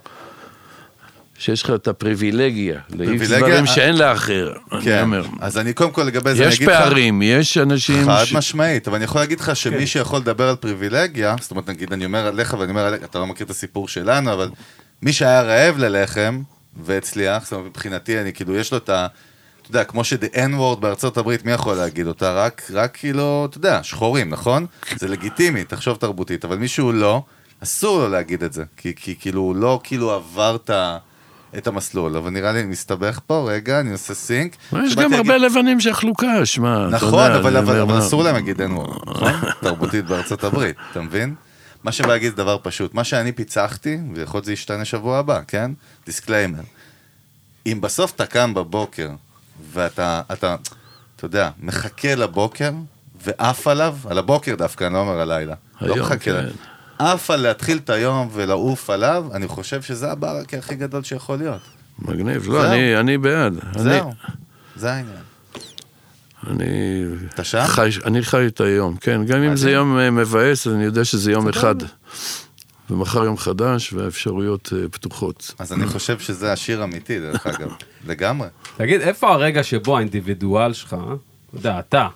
שיש 1.40 1.64
לך 1.64 1.72
את 1.76 1.88
הפריבילגיה, 1.88 2.80
להעיף 2.90 3.22
דברים 3.22 3.64
אה, 3.64 3.68
שאין 3.68 3.98
לאחר. 3.98 4.54
אני 4.72 4.82
כן, 4.82 5.02
אומר. 5.02 5.26
אז 5.40 5.58
אני 5.58 5.74
קודם 5.74 5.92
כל 5.92 6.04
לגבי 6.04 6.34
זה, 6.34 6.44
אני 6.44 6.52
יש 6.52 6.58
אגיד 6.58 6.70
לך... 6.70 6.78
פערים, 6.78 7.22
יש 7.22 7.58
אנשים... 7.58 8.06
חד 8.06 8.24
ש- 8.24 8.34
משמעית, 8.34 8.88
אבל 8.88 8.96
אני 8.96 9.04
יכול 9.06 9.22
להגיד 9.22 9.40
לך 9.40 9.46
כן. 9.46 9.56
שמי 9.56 9.88
שיכול 9.88 10.20
לדבר 10.20 10.50
על 10.50 10.56
פריבילגיה, 10.56 11.36
זאת 11.42 11.52
אומרת, 11.52 11.70
נגיד, 11.70 11.94
אני 11.94 12.06
אומר 12.06 12.28
עליך 12.28 12.56
ואני 12.60 12.72
אומר 12.72 12.86
עליך, 12.86 13.04
אתה 13.04 13.20
לא 13.20 13.28
מכיר 13.28 13.46
את 13.46 13.52
הסיפור 13.52 13.88
שלנו, 13.88 14.34
אבל 14.34 14.50
מי 15.02 15.14
שהיה 15.14 15.42
רעב 15.42 15.78
ללחם 15.78 16.42
והצליח, 16.84 17.44
זאת 17.44 17.54
אומרת, 17.54 17.68
מבחינתי, 17.68 18.22
אני 18.22 18.34
כאילו, 18.34 18.56
יש 18.56 18.72
לו 18.72 18.78
את 18.78 18.90
ה... 18.90 19.08
אתה 19.62 19.70
יודע, 19.70 19.84
כמו 19.84 20.04
ש-the 20.04 20.36
N-word 20.36 20.80
בארצות 20.80 21.18
הברית, 21.18 21.46
מי 21.46 21.52
יכול 21.52 21.76
להגיד 21.76 22.08
אותה? 22.08 22.34
רק, 22.34 22.62
רק 22.74 22.98
כאילו, 22.98 23.48
אתה 23.50 23.58
יודע, 23.58 23.84
שחורים, 23.84 24.30
נכון? 24.30 24.66
זה 24.96 25.08
לגיטימי, 25.08 25.64
תחשוב 25.64 25.98
תרבותית, 25.98 26.46
אבל 26.46 26.58
מישהו 26.58 26.92
לא, 26.92 27.24
אסור 27.64 28.00
לו 28.00 28.10
להגיד 28.10 28.44
את 28.44 28.54
זה, 28.54 28.64
כי, 28.78 28.94
כי 28.96 29.16
כאילו, 29.20 29.42
הוא 29.42 29.56
לא 29.56 29.80
כאילו 29.84 30.12
עבר 30.12 30.58
את 30.64 30.70
ה... 30.70 30.98
את 31.58 31.68
המסלול, 31.68 32.18
אבל 32.18 32.30
נראה 32.30 32.52
לי 32.52 32.60
אני 32.60 32.68
מסתבך 32.68 33.20
פה, 33.28 33.46
רגע, 33.52 33.80
אני 33.80 33.92
עושה 33.92 34.14
סינק. 34.14 34.56
יש 34.56 34.94
שבאתי 34.94 35.04
גם 35.10 35.14
הרבה 35.14 35.38
לבנים 35.38 35.80
שאכלו 35.80 36.14
קש, 36.16 36.60
מה, 36.60 36.88
אתה 36.88 36.96
נכון, 36.96 37.32
יודע, 37.32 37.50
אני 37.50 37.60
אבל, 37.60 38.00
אסור 38.00 38.24
להם 38.24 38.36
להגיד 38.36 38.62
אין 38.62 38.72
וורד, 38.72 38.98
נכון? 39.08 39.32
תרבותית 39.62 40.06
בארצות 40.06 40.44
הברית, 40.44 40.76
אתה 40.92 41.02
מבין? 41.02 41.36
מה 41.84 41.92
שבא 41.92 42.08
להגיד 42.08 42.30
זה 42.30 42.38
דבר 42.38 42.58
פשוט. 42.64 42.94
מה 42.94 43.04
שאני 43.04 43.32
פיצחתי, 43.32 43.98
ויכול 44.16 44.38
להיות 44.38 44.44
שזה 44.44 44.54
ישתנה 44.54 44.86
שבוע 44.86 45.18
הבא, 45.18 45.42
כן? 45.48 45.72
disclaimer. 46.06 46.62
אם 47.66 47.82
בסוף 47.82 48.16
אתה 48.16 48.26
קם 48.26 48.54
בבוקר, 48.54 49.10
ואתה, 49.74 50.22
אתה, 50.34 50.56
אתה 51.16 51.26
יודע, 51.26 51.50
מחכה 51.60 52.16
לבוקר, 52.16 52.72
ועף 53.26 53.68
עליו, 53.68 53.96
על 54.10 54.18
הבוקר 54.18 54.56
דווקא, 54.56 54.84
אני 54.84 54.94
לא 54.94 55.00
אומר 55.00 55.20
הלילה. 55.22 55.56
לא 55.82 55.94
היום, 55.94 56.06
מחכה 56.06 56.18
כן. 56.18 56.46
עף 57.00 57.32
על 57.32 57.42
להתחיל 57.42 57.78
את 57.78 57.90
היום 57.90 58.30
ולעוף 58.34 58.90
עליו, 58.90 59.26
אני 59.34 59.48
חושב 59.48 59.82
שזה 59.82 60.12
הברכה 60.12 60.58
הכי 60.58 60.76
גדול 60.76 61.04
שיכול 61.04 61.38
להיות. 61.38 61.62
מגניב. 62.00 62.48
לא, 62.48 62.66
אני- 62.74 62.98
אני 62.98 63.18
בעד. 63.18 63.54
אני- 63.76 63.84
זהו, 63.84 64.14
זה 64.76 64.92
העניין. 64.92 65.16
אני... 66.48 66.66
אתה 67.34 67.44
שם? 67.44 67.64
חי, 67.68 67.90
אני 68.06 68.22
חי 68.24 68.48
את 68.48 68.62
היום, 68.62 68.96
כן. 68.98 69.26
גם 69.26 69.44
אם 69.44 69.56
זה. 69.56 69.72
יום 69.72 69.98
אה, 70.00 70.12
מבאס, 70.12 70.68
אני 70.68 70.84
יודע 70.84 71.06
שזה 71.06 71.32
יום. 71.32 71.48
אחד. 71.50 71.76
ומחר 72.90 73.24
יום 73.24 73.38
חדש, 73.38 73.94
והאפשרויות 73.94 74.74
אה, 74.76 74.90
פתוחות. 74.92 75.54
אז 75.60 75.74
אני 75.74 75.86
חושב 75.88 76.20
שזה 76.20 76.54
השיר 76.54 76.84
אמיתי, 76.84 77.20
דרך 77.20 77.48
אגב. 77.48 77.70
לגמרי. 78.08 78.48
תגיד, 78.78 79.02
איפה 79.02 79.34
הרגע 79.34 79.64
שבו 79.64 79.98
האינדיבידואל 79.98 80.74
שלך, 80.74 80.94
אתה 80.94 81.58
יודע, 81.58 81.80
אתה, 81.80 82.08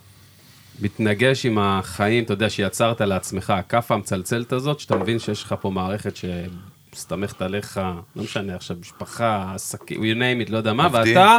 מתנגש 0.81 1.45
עם 1.45 1.57
החיים, 1.57 2.23
אתה 2.23 2.33
יודע, 2.33 2.49
שיצרת 2.49 3.01
לעצמך, 3.01 3.49
הכאפה 3.49 3.93
המצלצלת 3.93 4.53
הזאת, 4.53 4.79
שאתה 4.79 4.95
מבין 4.95 5.19
שיש 5.19 5.43
לך 5.43 5.55
פה 5.61 5.69
מערכת 5.69 6.13
שמסתמכת 6.15 7.41
עליך, 7.41 7.81
לא 8.15 8.23
משנה 8.23 8.55
עכשיו, 8.55 8.77
משפחה, 8.81 9.51
עסקים, 9.55 10.01
you 10.01 10.15
name 10.15 10.47
it, 10.47 10.51
לא 10.51 10.57
יודע 10.57 10.73
מה, 10.73 10.83
עובדים. 10.85 11.17
ואתה, 11.17 11.37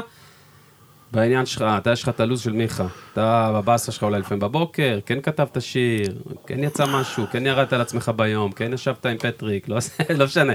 בעניין 1.15 1.47
שלך, 1.47 1.65
אתה 1.79 1.91
יש 1.93 2.03
לך 2.03 2.09
את 2.09 2.21
הלו"ז 2.21 2.41
של 2.41 2.53
מיכה. 2.53 2.85
אתה 3.13 3.51
בבאסה 3.55 3.93
שלך 3.93 4.03
אולי 4.03 4.21
לפעמים 4.21 4.41
בבוקר, 4.41 4.99
כן 5.07 5.19
כתבת 5.23 5.57
שיר, 5.63 6.15
כן 6.47 6.65
יצא 6.65 6.85
משהו, 6.87 7.25
כן 7.33 7.47
ירדת 7.47 7.73
על 7.73 7.81
עצמך 7.81 8.11
ביום, 8.17 8.53
כן 8.53 8.73
ישבת 8.73 9.07
עם 9.07 9.17
פטריק, 9.19 9.69
לא, 9.69 9.77
לא 10.19 10.25
משנה. 10.25 10.53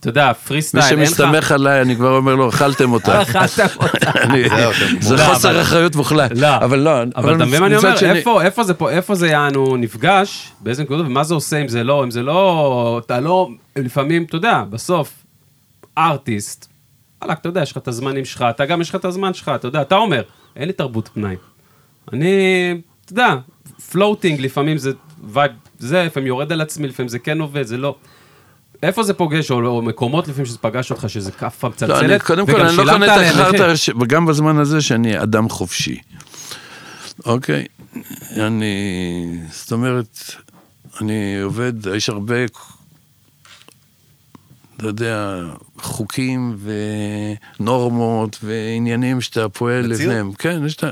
אתה 0.00 0.08
יודע, 0.08 0.32
פרי 0.32 0.56
מי 0.56 0.62
סטייל, 0.62 0.84
אין 0.84 1.00
לך... 1.00 1.08
שמסתמך 1.08 1.52
עליי, 1.52 1.82
אני 1.82 1.96
כבר 1.96 2.16
אומר 2.16 2.34
לו, 2.34 2.48
אכלתם 2.48 2.92
אותה. 2.92 3.22
אכלת 3.22 3.76
אותה. 3.82 4.10
אני- 4.20 4.48
זהו, 4.48 4.70
אתם 4.70 5.00
זה 5.00 5.14
לא, 5.16 5.20
חוסר 5.34 5.62
אחריות 5.62 5.96
מוחלט. 5.96 6.30
לא, 6.34 6.56
אבל 6.56 6.78
לא, 6.78 6.90
אבל 7.16 7.36
אתה 7.36 7.44
מבין 7.44 7.60
מה 7.60 7.66
אני 7.66 7.76
מצד 7.76 7.94
אומר? 8.02 8.40
איפה 8.42 8.64
זה 8.64 8.74
פה, 8.74 8.90
איפה 8.90 9.14
זה 9.14 9.28
יענו 9.28 9.76
נפגש, 9.76 10.52
באיזה 10.60 10.82
נקודות, 10.82 11.06
ומה 11.06 11.24
זה 11.24 11.34
עושה 11.34 11.56
אם 11.60 11.68
זה 11.68 11.84
לא, 11.84 12.04
אם 12.04 12.10
זה 12.10 12.22
לא, 12.22 13.00
אתה 13.06 13.20
לא, 13.20 13.48
לפעמים, 13.76 14.22
אתה 14.24 14.36
יודע, 14.36 14.62
בסוף, 14.70 15.12
ארטיסט, 15.98 16.68
וואלכ, 17.26 17.38
אתה 17.38 17.48
יודע, 17.48 17.62
יש 17.62 17.72
לך 17.72 17.76
את 17.76 17.88
הזמנים 17.88 18.24
שלך, 18.24 18.44
אתה 18.50 18.66
גם 18.66 18.80
יש 18.80 18.88
לך 18.88 18.94
את 18.94 19.04
הזמן 19.04 19.34
שלך, 19.34 19.50
אתה 19.54 19.68
יודע, 19.68 19.82
אתה 19.82 19.96
אומר, 19.96 20.22
אין 20.56 20.66
לי 20.66 20.72
תרבות 20.72 21.08
פנאי. 21.14 21.36
אני, 22.12 22.26
אתה 23.04 23.12
יודע, 23.12 23.36
floating 23.90 24.40
לפעמים 24.40 24.78
זה 24.78 24.92
vibe, 25.24 25.52
זה, 25.78 26.04
לפעמים 26.04 26.26
יורד 26.26 26.52
על 26.52 26.60
עצמי, 26.60 26.88
לפעמים 26.88 27.08
זה 27.08 27.18
כן 27.18 27.40
עובד, 27.40 27.62
זה 27.62 27.76
לא. 27.76 27.96
איפה 28.82 29.02
זה 29.02 29.14
פוגש, 29.14 29.50
או, 29.50 29.66
או 29.66 29.82
מקומות 29.82 30.28
לפעמים 30.28 30.46
שזה 30.46 30.58
פגש 30.58 30.90
אותך, 30.90 31.04
שזה 31.08 31.32
כאפה 31.32 31.68
מצלצלת, 31.68 32.02
לא, 32.02 32.14
אני, 32.14 32.18
קודם 32.18 32.46
כל, 32.46 32.60
אני 32.60 32.76
לא 32.76 32.92
קונה 32.92 33.06
את. 33.06 33.34
החרטא, 33.34 33.74
וגם 34.00 34.26
בזמן 34.26 34.58
הזה 34.58 34.80
שאני 34.80 35.22
אדם 35.22 35.48
חופשי. 35.48 35.98
אוקיי? 37.26 37.66
אני, 38.36 38.64
זאת 39.50 39.72
אומרת, 39.72 40.18
אני 41.00 41.40
עובד, 41.42 41.72
יש 41.86 42.08
הרבה, 42.08 42.34
אתה 44.76 44.86
יודע, 44.86 45.42
חוקים 45.78 46.56
ונורמות 47.60 48.38
ועניינים 48.42 49.20
שאתה 49.20 49.48
פועל. 49.48 49.86
לפניהם. 49.86 50.32
כן, 50.32 50.62
יש 50.66 50.76
את 50.76 50.84
ה... 50.84 50.90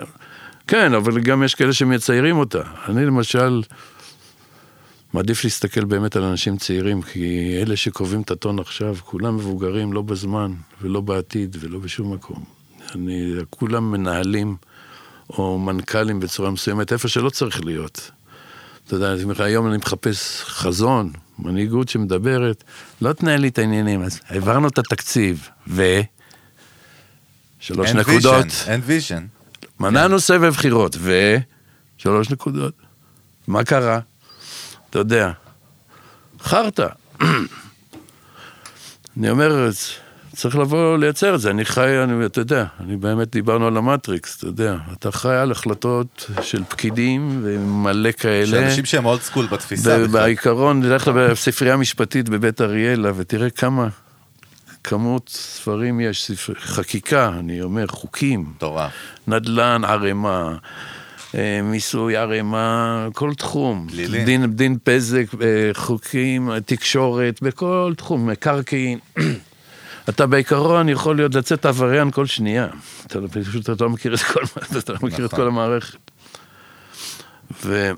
כן, 0.67 0.95
אבל 0.95 1.21
גם 1.21 1.43
יש 1.43 1.55
כאלה 1.55 1.73
שמציירים 1.73 2.37
אותה. 2.37 2.63
אני 2.89 3.07
למשל, 3.07 3.63
מעדיף 5.13 5.45
להסתכל 5.45 5.85
באמת 5.85 6.17
על 6.17 6.23
אנשים 6.23 6.57
צעירים, 6.57 7.03
כי 7.03 7.59
אלה 7.63 7.77
שקובעים 7.77 8.21
את 8.23 8.31
הטון 8.31 8.59
עכשיו, 8.59 8.97
כולם 9.05 9.37
מבוגרים, 9.37 9.93
לא 9.93 10.03
בזמן, 10.03 10.53
ולא 10.83 11.01
בעתיד, 11.01 11.57
ולא 11.61 11.79
בשום 11.79 12.13
מקום. 12.15 12.45
אני, 12.95 13.33
כולם 13.51 13.91
מנהלים 13.91 14.57
או 15.31 15.59
מנכ"לים 15.59 16.21
בצורה 16.21 16.51
מסוימת, 16.51 16.93
איפה 16.93 17.09
שלא 17.09 17.31
צריך 17.31 17.65
להיות. 17.65 18.11
אתה 18.87 18.95
יודע, 18.95 19.15
היום 19.39 19.67
אני 19.69 19.77
מחפש 19.77 20.43
חזון, 20.45 21.13
מנהיגות 21.39 21.89
שמדברת, 21.89 22.65
לא 23.01 23.13
תנהל 23.13 23.41
לי 23.41 23.49
את 23.49 23.59
העניינים, 23.59 24.03
אז 24.03 24.21
העברנו 24.29 24.69
את 24.69 24.79
התקציב, 24.79 25.49
ו... 25.69 26.01
שלוש 27.59 27.91
נקודות. 27.91 28.47
אין 28.67 28.81
vision. 28.85 29.27
מנענו 29.81 30.21
סבב 30.21 30.53
בחירות, 30.53 30.97
ו... 30.99 31.37
שלוש 31.99 32.31
נקודות. 32.31 32.75
מה 33.49 33.65
קרה? 33.65 33.99
אתה 34.91 34.99
יודע, 34.99 35.31
חרטא. 36.41 36.87
אני 39.17 39.31
אומר, 39.31 39.71
צריך 40.35 40.57
לבוא 40.57 40.99
לייצר 40.99 41.35
את 41.35 41.41
זה. 41.41 41.51
אני 41.51 41.65
חי, 41.65 42.03
אני, 42.03 42.27
אתה 42.27 42.41
יודע, 42.41 42.65
אני 42.81 42.97
באמת 42.97 43.31
דיברנו 43.31 43.67
על 43.67 43.77
המטריקס, 43.77 44.39
אתה 44.39 44.47
יודע. 44.47 44.77
אתה 44.93 45.13
חי 45.13 45.35
על 45.35 45.53
החלטות 45.53 46.31
של 46.43 46.65
פקידים 46.65 47.41
ומלא 47.45 48.13
כאלה. 48.13 48.47
שאנשים 48.47 48.85
שהם 48.85 49.05
old 49.05 49.21
school 49.21 49.47
בתפיסה. 49.47 50.07
בעיקרון, 50.07 50.81
נלך 50.81 51.09
לספרייה 51.09 51.75
המשפטית 51.75 52.29
בבית 52.29 52.61
אריאלה 52.61 53.11
ותראה 53.17 53.51
כמה 53.51 53.89
כמות 54.85 55.29
ספרים 55.29 56.01
יש, 56.01 56.25
ספר, 56.25 56.55
חקיקה, 56.55 57.33
אני 57.39 57.63
אומר, 57.63 57.87
חוקים, 57.87 58.47
מטורף. 58.57 58.93
נדל"ן, 59.29 59.83
ערימה, 59.85 60.57
אה, 61.35 61.61
מיסוי, 61.63 62.17
ערימה, 62.17 63.09
כל 63.15 63.35
תחום. 63.35 63.87
פלילי. 63.91 64.25
דין, 64.25 64.57
דין 64.57 64.79
פזק, 64.85 65.25
אה, 65.43 65.71
חוקים, 65.73 66.51
תקשורת, 66.67 67.43
בכל 67.43 67.93
תחום, 67.97 68.27
מקרקעין. 68.27 68.99
אתה 70.09 70.27
בעיקרון 70.27 70.89
יכול 70.89 71.17
להיות 71.17 71.35
לצאת 71.35 71.67
עבריין 71.67 72.11
כל 72.11 72.27
שנייה. 72.27 72.69
אתה 73.07 73.21
לא- 73.21 73.29
פשוט 73.31 73.71
אתה 73.71 73.85
לא 73.85 73.91
מכיר 73.91 74.15
את 74.15 74.21
כל, 74.21 74.41
אתה 74.79 74.93
לא 74.93 74.99
מכיר 75.03 75.27
את 75.27 75.33
נכון. 75.33 75.45
כל 75.45 75.47
המערכת. 75.47 76.11
ו... 77.65 77.91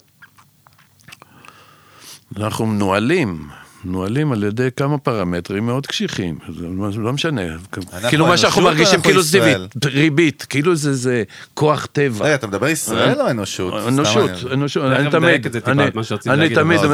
אנחנו 2.37 2.67
מנוהלים, 2.67 3.49
מנוהלים 3.85 4.33
על 4.33 4.45
ידי 4.45 4.69
כמה 4.77 4.99
פרמטרים 4.99 5.67
מאוד 5.67 5.87
קשיחים, 5.87 6.39
זה 6.59 6.67
לא 6.69 6.91
לא 6.97 7.13
משנה, 7.13 7.43
כאילו 8.09 8.27
מה 8.27 8.37
שאנחנו 8.37 8.63
מרגישים 8.63 9.01
כאילו 9.01 9.23
זה. 9.23 9.57
ריבית, 9.85 10.47
כאילו 10.49 10.77
זה, 10.77 10.95
זה 10.95 11.23
כוח 11.55 11.87
טבע. 11.93 12.25
רגע, 12.25 12.35
אתה 12.35 12.47
מדבר 12.47 12.69
ישראל 12.69 13.21
או 13.21 13.31
אנושות? 13.31 13.75
סתם 13.81 13.89
אנושות. 13.89 14.31
אנושות, 14.53 14.83
תכף 14.93 15.01
אני 15.01 15.11
תמיד, 15.11 15.47
אני- 16.27 16.55
תמיד, 16.55 16.81
זה 16.81 16.87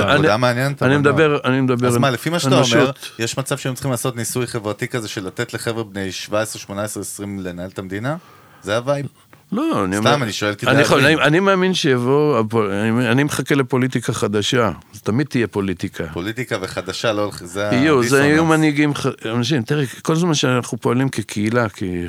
אני- 0.87 0.97
מדבר, 0.99 1.39
אני 1.45 1.61
מדבר, 1.61 1.89
אז 1.89 1.97
מה, 1.97 2.11
לפי 2.11 2.30
מה 2.30 2.39
שאתה 2.39 2.55
אומר, 2.55 2.59
אנושות. 2.78 3.11
יש 3.18 3.39
מצב 3.39 3.57
שהם 3.59 3.74
צריכים 3.74 3.91
לעשות 3.91 4.16
ניסוי 4.16 4.47
חברתי 4.47 4.89
כזה 4.89 5.09
של 5.09 5.26
לתת 5.26 5.55
לחבר'ה 5.55 5.85
בני 5.85 6.12
17, 6.12 6.61
18, 6.61 7.01
20 7.01 7.41
לנהל 7.41 7.68
את 7.68 7.78
המדינה? 7.78 8.16
זה 8.62 8.76
ה 8.76 8.82
vibe? 8.82 9.07
לא, 9.53 9.84
אני 9.84 9.96
סתם, 9.96 10.07
אומר, 10.07 10.24
אני 10.24 10.32
שואל 10.32 10.55
כדי 10.55 10.70
אני, 10.70 10.80
יכול, 10.80 11.00
להבין. 11.00 11.18
אני, 11.18 11.26
אני 11.26 11.40
מאמין 11.40 11.74
שיבוא, 11.74 12.42
אני, 12.70 13.09
אני 13.09 13.24
מחכה 13.24 13.55
לפוליטיקה 13.55 14.12
חדשה, 14.12 14.72
תמיד 15.03 15.26
תהיה 15.26 15.46
פוליטיקה. 15.46 16.05
פוליטיקה 16.12 16.57
וחדשה, 16.61 17.12
לא... 17.12 17.30
זה 17.40 17.68
יהיו, 17.72 18.03
זה. 18.03 18.24
יהיו 18.24 18.44
מנהיגים, 18.44 18.92
אנשים, 19.24 19.62
תראה, 19.62 19.84
כל 20.03 20.16
זמן 20.16 20.34
שאנחנו 20.34 20.78
פועלים 20.78 21.09
כקהילה, 21.09 21.68
כן, 21.68 22.07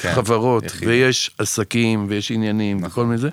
כחברות, 0.00 0.64
יחיד. 0.64 0.88
ויש 0.88 1.30
עסקים, 1.38 2.06
ויש 2.08 2.30
עניינים, 2.30 2.76
נכון. 2.76 2.88
וכל 2.88 3.04
מיני, 3.04 3.30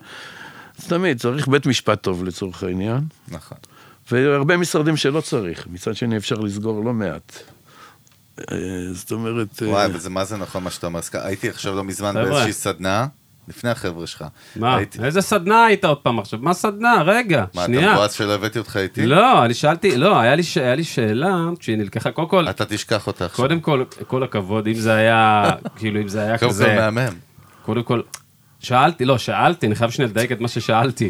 אז 0.79 0.87
תמיד 0.87 1.19
צריך 1.19 1.47
בית 1.47 1.65
משפט 1.65 2.03
טוב 2.03 2.23
לצורך 2.23 2.63
העניין, 2.63 2.99
נכון. 3.27 3.57
והרבה 4.11 4.57
משרדים 4.57 4.97
שלא 4.97 5.21
צריך, 5.21 5.67
מצד 5.71 5.95
שני 5.95 6.17
אפשר 6.17 6.35
לסגור 6.35 6.85
לא 6.85 6.93
מעט. 6.93 7.39
אה, 8.39 8.93
זאת 8.93 9.11
אומרת, 9.11 9.63
אה, 9.63 9.69
וואי, 9.69 9.87
וזה 9.93 10.09
מה 10.09 10.25
זה 10.25 10.37
נכון 10.37 10.63
מה 10.63 10.71
שאתה 10.71 10.87
אומר. 10.87 10.99
הייתי 11.13 11.49
עכשיו 11.49 11.75
לא 11.75 11.83
מזמן. 11.83 12.13
באיזושהי 12.13 12.53
סדנה, 12.53 13.07
לפני 13.57 13.69
החבר'ה 13.69 14.07
שלך. 14.07 14.25
מה? 14.55 14.75
הייתי- 14.75 15.03
איזה 15.03 15.21
סדנה 15.21 15.65
היית 15.65 15.85
עוד 15.85 15.97
פעם 15.97 16.19
עכשיו? 16.19 16.39
מה 16.41 16.53
סדנה? 16.53 17.01
רגע, 17.05 17.37
מה, 17.39 17.45
אתה 17.63 17.65
שנייה. 17.65 17.93
מבואס 17.93 18.13
שלא 18.13 18.33
הבאתי 18.35 18.59
אותך 18.59 18.77
איתי? 18.77 19.05
לא, 19.05 19.45
אני 19.45 19.53
שאלתי, 19.53 19.97
לא, 19.97 20.19
היה 20.19 20.35
לי 20.35 20.43
ש- 20.43 20.57
היה 20.57 20.75
לי 20.75 20.83
שאלה, 20.83 21.35
כשהיא 21.59 21.77
נלקחה, 21.77 22.11
קודם 22.11 22.27
כל, 22.27 22.49
אתה 22.49 22.65
תשכח 22.65 23.07
אותה 23.07 23.25
עכשיו. 23.25 23.45
קודם 23.45 23.59
כל, 23.59 23.83
כל 24.07 24.23
הכבוד, 24.23 24.67
אם 24.67 24.73
זה 24.73 24.93
היה, 24.93 25.49
כאילו, 25.77 26.01
אם 26.01 26.07
זה 26.07 26.21
היה 26.21 26.37
קודם 26.37 26.49
כל 26.51 26.55
כזה, 26.55 26.75
מהמם. 26.91 27.13
קודם 27.65 27.83
כל, 27.83 28.01
שאלתי, 28.59 29.05
לא, 29.05 29.17
שאלתי, 29.17 29.67
אני 29.67 29.75
חייב 29.75 29.91
שנייה 29.91 30.09
לדייק 30.11 30.31
את 30.31 30.41
מה 30.41 30.47
ששאלתי. 30.47 31.09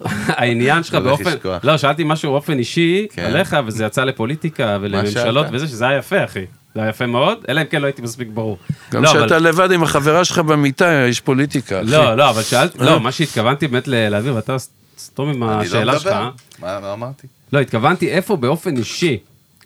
העניין 0.28 0.82
שלך 0.82 0.94
באופן. 0.94 1.30
לא, 1.62 1.76
שאלתי 1.76 2.02
משהו 2.06 2.32
באופן 2.32 2.58
אישי 2.58 3.06
כן. 3.10 3.22
עליך, 3.24 3.56
וזה 3.66 3.84
יצא 3.84 4.04
לפוליטיקה 4.04 4.78
ולממשלות? 4.80 5.46
וזה, 5.52 5.66
שזה 5.68 5.88
היה 5.88 5.98
יפה, 5.98 6.24
אחי. 6.24 6.44
זה 6.74 6.80
היה 6.80 6.88
יפה 6.90 7.06
מאוד, 7.06 7.38
אלא 7.48 7.60
אם 7.60 7.66
כן 7.66 7.80
לא 7.80 7.86
הייתי 7.86 8.02
מספיק 8.02 8.28
ברור. 8.34 8.58
גם 8.92 9.02
לא, 9.02 9.08
כשאתה 9.08 9.24
אבל- 9.36 9.48
לבד 9.48 9.72
עם 9.72 9.82
החברה 9.82 10.24
שלך 10.24 10.38
במיטה, 10.38 11.06
יש 11.08 11.20
פוליטיקה, 11.20 11.80
אחי. 11.82 11.90
לא, 11.90 12.14
לא, 12.14 12.30
אבל 12.30 12.42
שאלתי, 12.42 12.78
לא, 12.78 13.00
מה 13.00 13.12
שהתכוונתי 13.12 13.68
באמת 13.68 13.88
להעביר, 13.88 14.34
ואתה 14.34 14.56
סתום 14.98 15.28
עם 15.28 15.42
אני 15.44 15.56
לא 15.56 15.62
השאלה 15.62 15.98
שלך. 15.98 16.06
מדבר. 16.06 16.30
מה 16.58 16.80
מה 16.80 16.92
אמרתי? 16.92 17.26
לא, 17.52 17.58
התכוונתי 17.60 18.10
איפה 18.10 18.36
באופן 18.36 18.76
אישי, 18.76 19.18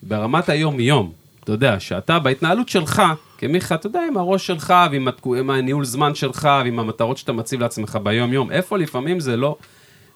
ברמת 0.03 0.49
היום-יום, 0.49 1.13
אתה 1.45 1.53
יודע, 1.53 1.81
שאתה 1.81 2.19
בהתנהלות 2.19 2.69
שלך, 2.69 3.03
כמיכה, 3.39 3.75
אתה 3.75 3.87
יודע, 3.87 4.01
עם 4.09 4.17
הראש 4.17 4.47
שלך, 4.47 4.75
ועם 4.91 5.09
הניהול 5.51 5.85
זמן 5.85 6.15
שלך, 6.15 6.49
ועם 6.65 6.79
המטרות 6.79 7.19
שאתה 7.19 7.33
מציב 7.33 7.61
לעצמך 7.61 7.99
ביום-יום, 8.03 8.51
איפה 8.51 8.79
לפעמים 8.79 9.21
זה 9.21 9.37
לא, 9.37 9.57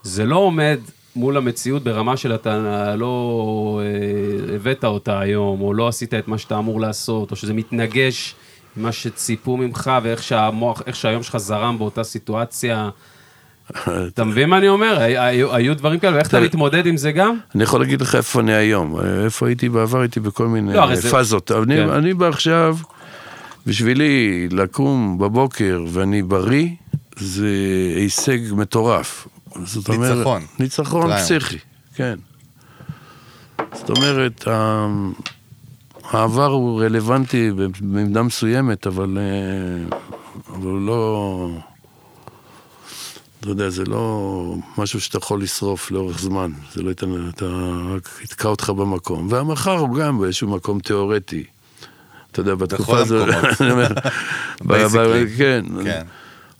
זה 0.03 0.25
לא 0.27 0.37
עומד 0.37 0.79
מול 1.17 1.37
המציאות 1.37 1.85
ברמה 1.85 2.17
של 2.17 2.35
אתה 2.35 2.95
לא 2.97 3.81
אה, 3.83 4.55
הבאת 4.55 4.85
אותה 4.85 5.21
היום, 5.21 5.61
או 5.61 5.75
לא 5.75 5.89
עשית 5.89 6.15
את 6.15 6.29
מה 6.29 6.39
שאתה 6.39 6.59
אמור 6.59 6.81
לעשות, 6.81 7.31
או 7.31 7.37
שזה 7.37 7.55
מתנגש 7.55 8.35
עם 8.77 8.83
מה 8.83 8.93
שציפו 8.93 9.57
ממך, 9.57 9.91
ואיך 10.03 10.23
שהמוח, 10.23 10.83
איך 10.87 10.97
שהיום 10.97 11.23
שלך 11.23 11.37
זרם 11.37 11.79
באותה 11.79 12.05
סיטואציה. 12.05 12.91
אתה 14.15 14.25
מבין 14.25 14.49
מה 14.49 14.59
אני 14.59 14.69
אומר? 14.69 14.99
היו, 15.53 15.77
דברים 15.77 15.99
כאלה, 15.99 16.17
ואיך 16.17 16.29
אתה 16.29 16.41
מתמודד 16.41 16.87
עם 16.87 16.97
זה 16.97 17.13
גם? 17.13 17.37
אני 17.55 17.63
יכול 17.63 17.81
להגיד 17.81 18.01
לך 18.01 18.15
איפה 18.15 18.41
אני 18.41 18.55
היום. 18.55 19.01
איפה 19.25 19.47
הייתי 19.47 19.69
בעבר, 19.69 20.01
הייתי 20.01 20.21
בכל 20.21 20.47
מיני 20.47 20.75
לא, 20.75 20.95
פאזות. 21.11 21.51
אני, 21.51 21.77
כן. 21.77 21.89
אני 21.89 22.15
בא 22.15 22.29
עכשיו, 22.29 22.77
בשבילי 23.67 24.49
לקום 24.51 25.19
בבוקר 25.19 25.85
ואני 25.89 26.23
בריא, 26.23 26.69
זה 27.17 27.49
הישג 27.97 28.39
מטורף. 28.53 29.29
זאת 29.65 29.89
אומרת... 29.89 30.17
ניצחון. 30.17 30.43
ניצחון 30.59 31.03
פריים. 31.03 31.25
פסיכי, 31.25 31.57
כן. 31.95 32.19
זאת 33.75 33.91
אומרת, 33.91 34.49
ה- 34.49 34.87
העבר 36.11 36.47
הוא 36.47 36.83
רלוונטי 36.83 37.51
במידה 37.81 38.23
מסוימת, 38.23 38.87
אבל, 38.87 39.19
אה, 39.19 39.97
אבל 40.55 40.67
הוא 40.71 40.87
לא... 40.87 41.49
אתה 43.41 43.51
יודע, 43.51 43.71
זה 43.71 43.85
לא 43.85 44.35
משהו 44.79 45.01
שאתה 45.01 45.19
יכול 45.19 45.43
לשרוף 45.43 45.91
לאורך 45.91 46.21
זמן, 46.21 46.51
זה 46.75 46.83
לא 46.83 46.89
ייתן, 46.89 47.29
אתה 47.29 47.47
רק 47.97 48.09
יתקע 48.25 48.49
אותך 48.49 48.71
במקום. 48.71 49.27
והמחר 49.31 49.79
הוא 49.79 49.97
גם 49.97 50.19
באיזשהו 50.19 50.49
מקום 50.49 50.81
תיאורטי. 50.81 51.45
אתה 52.33 52.41
יודע, 52.41 52.55
בתקופה 52.55 52.83
בכל 52.93 52.97
הזאת, 52.97 53.29
המקומות. 53.29 53.45
אני 53.61 53.71
אומר, 53.71 53.89
ב- 54.67 54.73
ב- 54.73 54.73
Basically. 54.87 55.39
כן. 55.39 55.65
כן. 55.85 56.03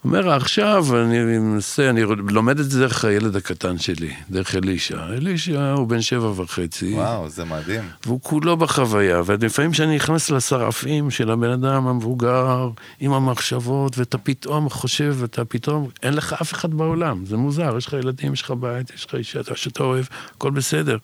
אומר, 0.05 0.29
עכשיו 0.29 0.85
אני 1.05 1.37
מנסה, 1.37 1.89
אני 1.89 2.01
לומד 2.29 2.59
את 2.59 2.69
זה 2.71 2.79
דרך 2.79 3.05
הילד 3.05 3.35
הקטן 3.35 3.77
שלי, 3.77 4.13
דרך 4.29 4.55
אלישע. 4.55 5.05
אלישע 5.05 5.71
הוא 5.71 5.87
בן 5.87 6.01
שבע 6.01 6.31
וחצי. 6.35 6.93
וואו, 6.93 7.29
זה 7.29 7.45
מדהים. 7.45 7.83
והוא 8.05 8.19
כולו 8.23 8.57
בחוויה, 8.57 9.21
ולפעמים 9.25 9.71
כשאני 9.71 9.95
נכנס 9.95 10.29
לשרעפים 10.29 11.11
של 11.11 11.31
הבן 11.31 11.49
אדם 11.49 11.87
המבוגר, 11.87 12.69
עם 12.99 13.13
המחשבות, 13.13 13.97
ואתה 13.97 14.17
פתאום 14.17 14.69
חושב, 14.69 15.15
ואתה 15.19 15.45
פתאום, 15.45 15.89
אין 16.03 16.13
לך 16.13 16.33
אף 16.41 16.53
אחד 16.53 16.73
בעולם, 16.73 17.25
זה 17.25 17.37
מוזר, 17.37 17.77
יש 17.77 17.87
לך 17.87 17.93
ילדים, 17.93 18.33
יש 18.33 18.41
לך 18.41 18.51
בית, 18.51 18.89
יש 18.95 19.05
לך 19.05 19.15
אישה 19.15 19.39
אתה- 19.39 19.55
שאתה 19.55 19.83
אוהב, 19.83 20.05
הכל 20.35 20.51
בסדר. 20.51 20.97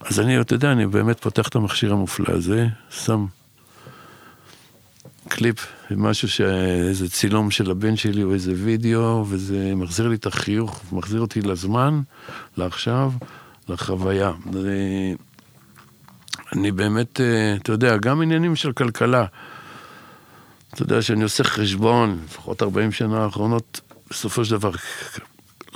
אז 0.00 0.20
אני, 0.20 0.40
אתה 0.40 0.54
יודע, 0.54 0.72
אני 0.72 0.86
באמת 0.86 1.20
פותח 1.20 1.48
את 1.48 1.54
המכשיר 1.56 1.92
המופלא 1.92 2.34
הזה, 2.34 2.66
שם 2.90 3.26
קליפ, 5.28 5.66
משהו, 5.90 6.28
ש... 6.28 6.40
איזה 6.88 7.10
צילום 7.10 7.50
של 7.50 7.70
הבן 7.70 7.96
שלי 7.96 8.22
או 8.22 8.34
איזה 8.34 8.52
וידאו, 8.56 9.24
וזה 9.28 9.72
מחזיר 9.76 10.08
לי 10.08 10.14
את 10.14 10.26
החיוך, 10.26 10.82
מחזיר 10.92 11.20
אותי 11.20 11.40
לזמן, 11.40 12.00
לעכשיו, 12.56 13.12
לחוויה. 13.68 14.32
אני 16.52 16.72
באמת, 16.72 17.20
אה, 17.20 17.54
אתה 17.54 17.72
יודע, 17.72 17.96
גם 17.96 18.22
עניינים 18.22 18.56
של 18.56 18.72
כלכלה. 18.72 19.26
אתה 20.74 20.82
יודע, 20.82 21.02
שאני 21.02 21.22
עושה 21.22 21.44
חשבון, 21.44 22.18
לפחות 22.24 22.62
40 22.62 22.92
שנה 22.92 23.24
האחרונות, 23.24 23.80
בסופו 24.10 24.44
של 24.44 24.50
דבר, 24.50 24.70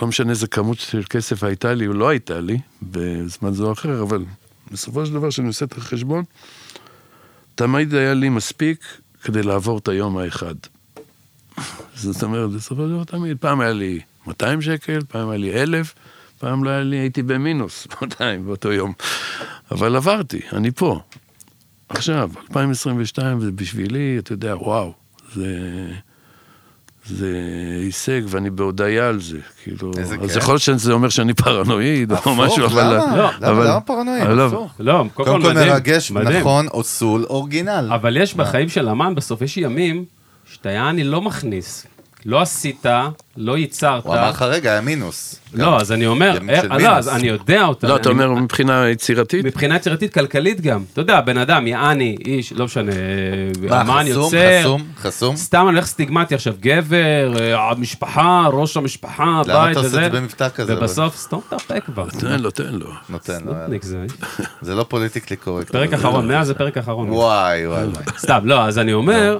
לא 0.03 0.09
משנה 0.09 0.31
איזה 0.31 0.47
כמות 0.47 0.79
של 0.79 1.03
כסף 1.11 1.45
הייתה 1.45 1.75
לי 1.75 1.87
או 1.87 1.93
לא 1.93 2.09
הייתה 2.09 2.41
לי, 2.41 2.59
בזמן 2.83 3.53
זה 3.53 3.63
או 3.63 3.73
אחר, 3.73 4.03
אבל 4.03 4.25
בסופו 4.73 5.07
של 5.07 5.13
דבר, 5.13 5.31
כשאני 5.31 5.49
עושה 5.49 5.65
את 5.65 5.79
החשבון, 5.79 6.25
תמיד 7.55 7.95
היה 7.95 8.15
לי 8.15 8.29
מספיק 8.29 8.85
כדי 9.23 9.43
לעבור 9.43 9.79
את 9.79 9.89
היום 9.89 10.19
האחד. 10.19 10.55
זאת 11.95 12.23
אומרת, 12.23 12.51
בסופו 12.51 12.83
של 12.83 12.91
דבר 12.91 13.05
תמיד, 13.05 13.37
פעם 13.41 13.61
היה 13.61 13.73
לי 13.73 14.01
200 14.27 14.63
שקל, 14.63 15.01
פעם 15.09 15.29
היה 15.29 15.39
לי 15.39 15.63
1,000, 15.63 15.95
פעם 16.39 16.65
לא 16.65 16.71
היה 16.71 16.83
לי, 16.83 16.97
הייתי 16.97 17.23
במינוס 17.23 17.87
200 18.03 18.47
באותו 18.47 18.73
יום. 18.73 18.93
אבל 19.71 19.97
עברתי, 19.97 20.41
אני 20.53 20.71
פה. 20.71 21.01
עכשיו, 21.89 22.31
2022 22.51 23.41
זה 23.41 23.53
בשבילי, 23.53 24.19
אתה 24.19 24.33
יודע, 24.33 24.57
וואו, 24.57 24.93
זה... 25.35 25.89
זה 27.09 27.35
הישג, 27.83 28.21
ואני 28.29 28.51
בהודיה 28.51 29.09
על 29.09 29.21
זה, 29.21 29.39
כאילו, 29.63 29.93
איזה 29.99 30.17
אז. 30.23 30.37
יכול 30.37 30.53
להיות 30.55 30.63
שזה 30.63 30.93
אומר 30.93 31.09
שאני 31.09 31.35
פרנואיד 31.35 32.13
או 32.13 32.35
משהו, 32.35 32.67
אבל... 32.67 32.95
למה? 32.97 33.17
לא, 33.17 33.31
למה? 33.41 33.81
פרנואיד? 33.81 34.23
הפוך. 34.23 34.73
לא, 34.79 34.93
קודם 34.93 35.09
קודם 35.15 35.41
כל 35.41 35.43
כל 35.43 35.55
מדהים. 35.55 35.69
מרגש, 35.73 36.11
מדהים. 36.11 36.41
נכון, 36.41 36.69
אוסול, 36.69 37.25
אורגינל. 37.31 37.91
אבל 37.95 38.17
יש 38.17 38.35
בחיים 38.35 38.69
של 38.69 38.89
אמן, 38.89 39.15
בסוף 39.15 39.43
יש 39.43 39.57
ימים 39.57 40.05
שאתה 40.53 40.71
יעני 40.71 41.05
לא 41.05 41.23
מכניס. 41.23 41.87
לא 42.29 42.41
עשית, 42.41 42.87
לא 43.37 43.59
ייצרת. 43.59 44.05
הוא 44.05 44.15
אמר 44.15 44.31
לך, 44.31 44.43
רגע, 44.43 44.71
היה 44.73 44.81
מינוס. 44.81 45.41
לא, 45.55 45.81
אז 45.81 45.93
אני 45.93 46.07
אומר, 46.07 46.39
אה, 46.51 46.79
לא. 46.79 46.89
אז 46.89 47.09
אני 47.09 47.29
יודע 47.29 47.65
אותה. 47.65 47.87
לא, 47.89 47.97
אתה 47.97 48.09
אומר 48.09 48.33
מבחינה 48.35 48.89
יצירתית? 48.89 49.45
מבחינה 49.45 49.77
יצירתית 49.77 50.15
כלכלית 50.15 50.61
גם. 50.61 50.83
אתה 50.93 51.01
יודע, 51.01 51.21
בן 51.21 51.39
אדם, 51.39 51.67
יעני, 51.67 52.17
איש, 52.27 52.53
לא 52.53 52.65
משנה, 52.65 52.93
אמן 53.71 54.05
חסום, 54.11 54.23
יוצר. 54.23 54.61
חסום, 54.61 54.83
חסום? 54.99 55.37
סתם 55.37 55.59
אני 55.59 55.75
הולך 55.75 55.87
סטיגמטי 55.87 56.35
עכשיו, 56.35 56.55
גבר, 56.61 57.35
אה, 57.41 57.71
המשפחה, 57.71 58.49
ראש 58.53 58.77
המשפחה, 58.77 59.43
למה 59.47 59.65
בית 59.67 59.71
אתה 59.73 59.79
עושה 59.81 59.89
וזה. 59.89 60.07
את 60.07 60.13
זה 60.13 60.21
במבטא 60.21 60.49
כזה? 60.49 60.79
ובסוף, 60.79 61.17
סתום 61.17 61.41
את 61.49 61.53
הפה 61.53 61.81
כבר. 61.81 62.07
תן 62.21 62.41
לו, 62.41 62.51
תן 62.51 62.75
לו. 62.75 62.91
נותן 63.09 63.39
לו. 63.45 63.53
זה. 64.63 64.75
לא 64.75 64.83
פוליטיקלי 64.83 65.37
קורקט. 65.37 65.71
פרק 65.71 65.93
אחרון, 65.93 66.29
לא- 66.29 66.35
מאז 66.35 66.47
זה 66.47 66.55
פרק 66.55 66.79
אחרון. 66.79 67.11
וואי, 67.11 67.67
וואי, 67.67 67.85
וואי. 67.85 68.05
סתם, 68.19 68.41
לא, 68.45 68.65
אז 68.65 68.79
אני 68.79 68.93
אומר, 68.93 69.39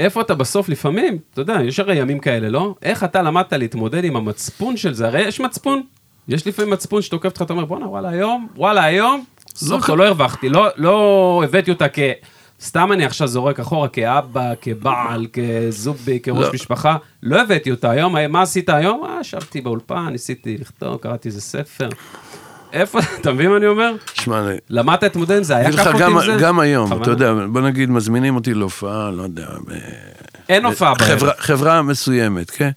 איפה 0.00 0.20
אתה 0.20 0.34
בסוף 0.34 0.68
לפעמים, 0.68 1.18
אתה 1.32 1.40
יודע, 1.40 1.58
יש 1.64 1.80
הרי 1.80 1.96
ימים 1.96 2.18
כאלה, 2.18 2.48
לא? 2.48 2.74
איך 2.82 3.04
אתה 3.04 3.22
למדת 3.22 3.52
להתמודד 3.52 4.04
עם 4.04 4.16
המצפון 4.16 4.76
של 4.76 4.94
זה? 4.94 5.06
הרי 5.06 5.20
יש 5.20 5.40
מצפון. 5.40 5.82
יש 6.28 6.46
לפעמים 6.46 6.70
מצפון 6.72 7.02
שתוקף 7.02 7.28
אותך, 7.28 7.42
אתה 7.42 7.52
אומר, 7.52 7.64
בואנה, 7.64 7.88
וואלה, 7.88 8.08
היום, 8.08 8.48
וואלה, 8.56 8.84
היום, 8.84 9.24
סוף 9.54 9.86
כל 9.86 9.94
לא 9.94 10.06
הרווחתי, 10.06 10.48
לא, 10.48 10.68
לא 10.76 11.42
הבאתי 11.44 11.70
אותה 11.70 11.88
כ... 11.88 11.98
סתם 12.62 12.92
אני 12.92 13.04
עכשיו 13.04 13.28
זורק 13.28 13.60
אחורה 13.60 13.88
כאבא, 13.88 14.52
כבעל, 14.60 15.26
כזובי, 15.32 16.20
כראש 16.20 16.46
לא. 16.46 16.52
משפחה, 16.52 16.96
לא 17.22 17.40
הבאתי 17.40 17.70
אותה 17.70 17.90
היום, 17.90 18.16
מה 18.28 18.42
עשית 18.42 18.68
היום? 18.68 19.04
אה, 19.04 19.18
ישבתי 19.20 19.60
באולפן, 19.60 20.08
ניסיתי 20.08 20.58
לכתוב, 20.58 20.96
קראתי 20.96 21.28
איזה 21.28 21.40
ספר. 21.40 21.88
איפה, 22.72 22.98
אתה 23.20 23.32
מבין 23.32 23.50
מה 23.50 23.56
אני 23.56 23.66
אומר? 23.66 23.92
שמע, 24.14 24.42
למדת 24.70 25.02
להתמודד 25.02 25.36
עם 25.36 25.42
זה, 25.42 25.56
היה 25.56 25.68
לך, 25.70 25.86
אותי 25.86 26.04
עם 26.04 26.20
זה? 26.24 26.36
גם 26.40 26.60
היום. 26.60 27.02
אתה 27.02 27.10
יודע, 27.10 27.34
בוא 27.52 27.60
נגיד, 27.60 27.90
מזמינים 27.90 28.34
אותי 28.36 28.54
להופעה, 28.54 29.10
לא 29.10 29.22
יודע, 29.22 29.46
אין 30.48 30.64
הופעה 30.64 30.94
בערב. 30.94 31.32
חברה- 31.38 31.82
מסוימת, 31.82 32.50
כן? 32.50 32.70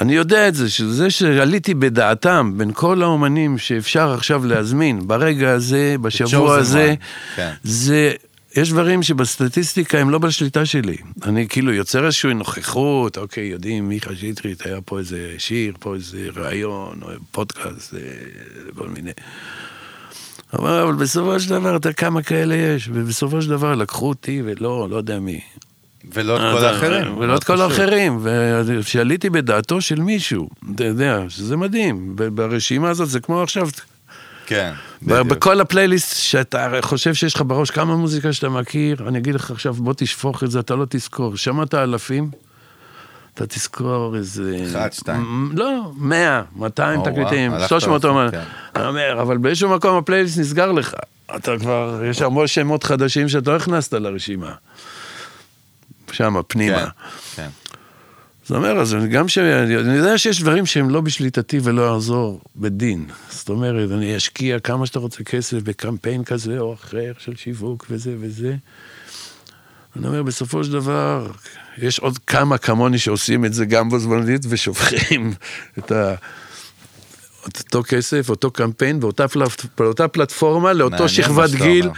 אני 0.00 0.14
יודע 0.14 0.48
את 0.48 0.54
זה, 0.54 0.70
שזה 0.70 1.10
שעליתי 1.10 1.74
בדעתם 1.74 2.52
בין 2.56 2.70
כל 2.74 3.02
האומנים 3.02 3.58
שאפשר 3.58 4.12
עכשיו 4.12 4.46
להזמין, 4.46 5.06
ברגע 5.08 5.50
הזה, 5.50 5.96
בשבוע 6.02 6.56
הזה, 6.56 6.94
כן. 7.36 7.50
זה... 7.62 8.12
יש 8.56 8.70
דברים 8.70 9.02
שבסטטיסטיקה 9.02 9.98
הם 9.98 10.10
לא 10.10 10.18
בשליטה 10.18 10.66
שלי. 10.66 10.96
אני 11.22 11.48
כאילו 11.48 11.72
יוצר 11.72 12.06
איזושהי 12.06 12.34
נוכחות, 12.34 13.18
אוקיי, 13.18 13.44
יודעים, 13.44 13.88
מיכה 13.88 14.16
שטרית, 14.16 14.66
היה 14.66 14.80
פה 14.80 14.98
איזה 14.98 15.34
שיר, 15.38 15.74
פה 15.80 15.94
איזה 15.94 16.28
ראיון, 16.36 17.00
או 17.02 17.08
פודקאסט, 17.30 17.94
אה, 17.94 18.00
כל 18.74 18.88
מיני. 18.88 19.10
אבל, 20.52 20.70
אבל 20.70 20.94
בסופו 20.94 21.40
של 21.40 21.50
דבר, 21.50 21.76
אתה 21.76 21.92
כמה 21.92 22.22
כאלה 22.22 22.54
יש, 22.54 22.88
ובסופו 22.92 23.42
של 23.42 23.50
דבר 23.50 23.74
לקחו 23.74 24.08
אותי 24.08 24.42
ולא, 24.44 24.86
לא 24.90 24.96
יודע 24.96 25.20
מי. 25.20 25.40
ולא 26.14 26.36
את 26.36 26.40
אה, 26.40 26.52
כל 26.52 26.64
האחרים. 26.64 27.18
ולא 27.18 27.36
את 27.36 27.44
כל. 27.44 27.60
האחרים, 27.60 28.18
וכשעליתי 28.64 29.30
בדעתו 29.30 29.80
של 29.80 30.00
מישהו, 30.00 30.48
אתה 30.74 30.84
יודע, 30.84 31.24
שזה 31.28 31.56
מדהים, 31.56 32.16
ברשימה 32.16 32.90
הזאת 32.90 33.08
זה 33.08 33.20
כמו 33.20 33.42
עכשיו, 33.42 33.68
כן, 34.46 34.72
בדיוק. 35.02 35.26
בכל 35.26 35.60
הפלייליסט 35.60 36.16
שאתה 36.16 36.68
חושב 36.80 37.14
שיש 37.14 37.34
לך 37.34 37.42
בראש 37.46 37.70
כמה 37.70 37.96
מוזיקה 37.96 38.32
שאתה 38.32 38.48
מכיר, 38.48 39.08
אני 39.08 39.18
אגיד 39.18 39.34
לך 39.34 39.50
עכשיו, 39.50 39.74
בוא 39.74 39.94
תשפוך 39.96 40.44
את 40.44 40.50
זה, 40.50 40.60
אתה 40.60 40.74
לא 40.74 40.86
תזכור. 40.88 41.36
שמעת 41.36 41.74
אלפים, 41.74 42.30
אתה 43.34 43.46
תזכור 43.46 44.16
איזה... 44.16 44.64
אחד, 44.70 44.92
שתיים. 44.92 45.52
לא, 45.54 45.92
100, 45.96 46.42
200 46.56 47.00
או, 47.00 47.04
תקליטים, 47.04 47.50
וואו, 47.50 47.60
הלכת 47.60 47.68
300 47.68 48.04
רחוק, 48.04 48.16
אומן. 48.16 48.30
כן. 48.30 48.42
אני 48.76 48.86
אומר, 48.86 49.22
אבל 49.22 49.36
באיזשהו 49.36 49.68
מקום 49.68 49.96
הפלייליסט 49.96 50.38
נסגר 50.38 50.72
לך. 50.72 50.94
אתה 51.36 51.58
כבר, 51.58 52.00
יש 52.04 52.22
המון 52.22 52.46
שמות 52.46 52.84
חדשים 52.84 53.28
שאתה 53.28 53.50
לא 53.50 53.56
הכנסת 53.56 53.92
לרשימה. 53.92 54.52
שם, 56.12 56.34
פנימה. 56.48 56.86
כן, 56.86 56.86
כן. 57.36 57.48
זאת 58.44 58.50
אומרת, 58.50 58.88
גם 59.10 59.28
ש... 59.28 59.38
אני 59.38 59.94
יודע 59.94 60.18
שיש 60.18 60.40
דברים 60.40 60.66
שהם 60.66 60.90
לא 60.90 61.00
בשליטתי 61.00 61.60
ולא 61.62 61.82
יעזור 61.82 62.40
בדין. 62.56 63.04
זאת 63.30 63.48
אומרת, 63.48 63.90
אני 63.90 64.16
אשקיע 64.16 64.58
כמה 64.58 64.86
שאתה 64.86 64.98
רוצה 64.98 65.24
כסף 65.24 65.62
בקמפיין 65.62 66.24
כזה 66.24 66.58
או 66.58 66.74
אחר 66.74 67.12
של 67.18 67.36
שיווק 67.36 67.86
וזה 67.90 68.14
וזה. 68.20 68.56
אני 69.96 70.06
אומר, 70.06 70.22
בסופו 70.22 70.64
של 70.64 70.72
דבר, 70.72 71.30
יש 71.78 71.98
עוד 71.98 72.18
כמה 72.18 72.58
כמוני 72.58 72.98
שעושים 72.98 73.44
את 73.44 73.54
זה 73.54 73.64
גם 73.64 73.88
בו 73.88 73.98
זמנית 73.98 74.42
ושופכים 74.48 75.32
את 75.78 75.92
ה... 75.92 76.14
את 77.48 77.58
אותו 77.58 77.82
כסף, 77.88 78.30
אותו 78.30 78.50
קמפיין, 78.50 79.00
באותה, 79.00 79.28
פלט, 79.28 79.66
באותה 79.78 80.08
פלטפורמה, 80.08 80.72
לאותו 80.72 81.08
שכבת 81.08 81.50
גיל. 81.50 81.88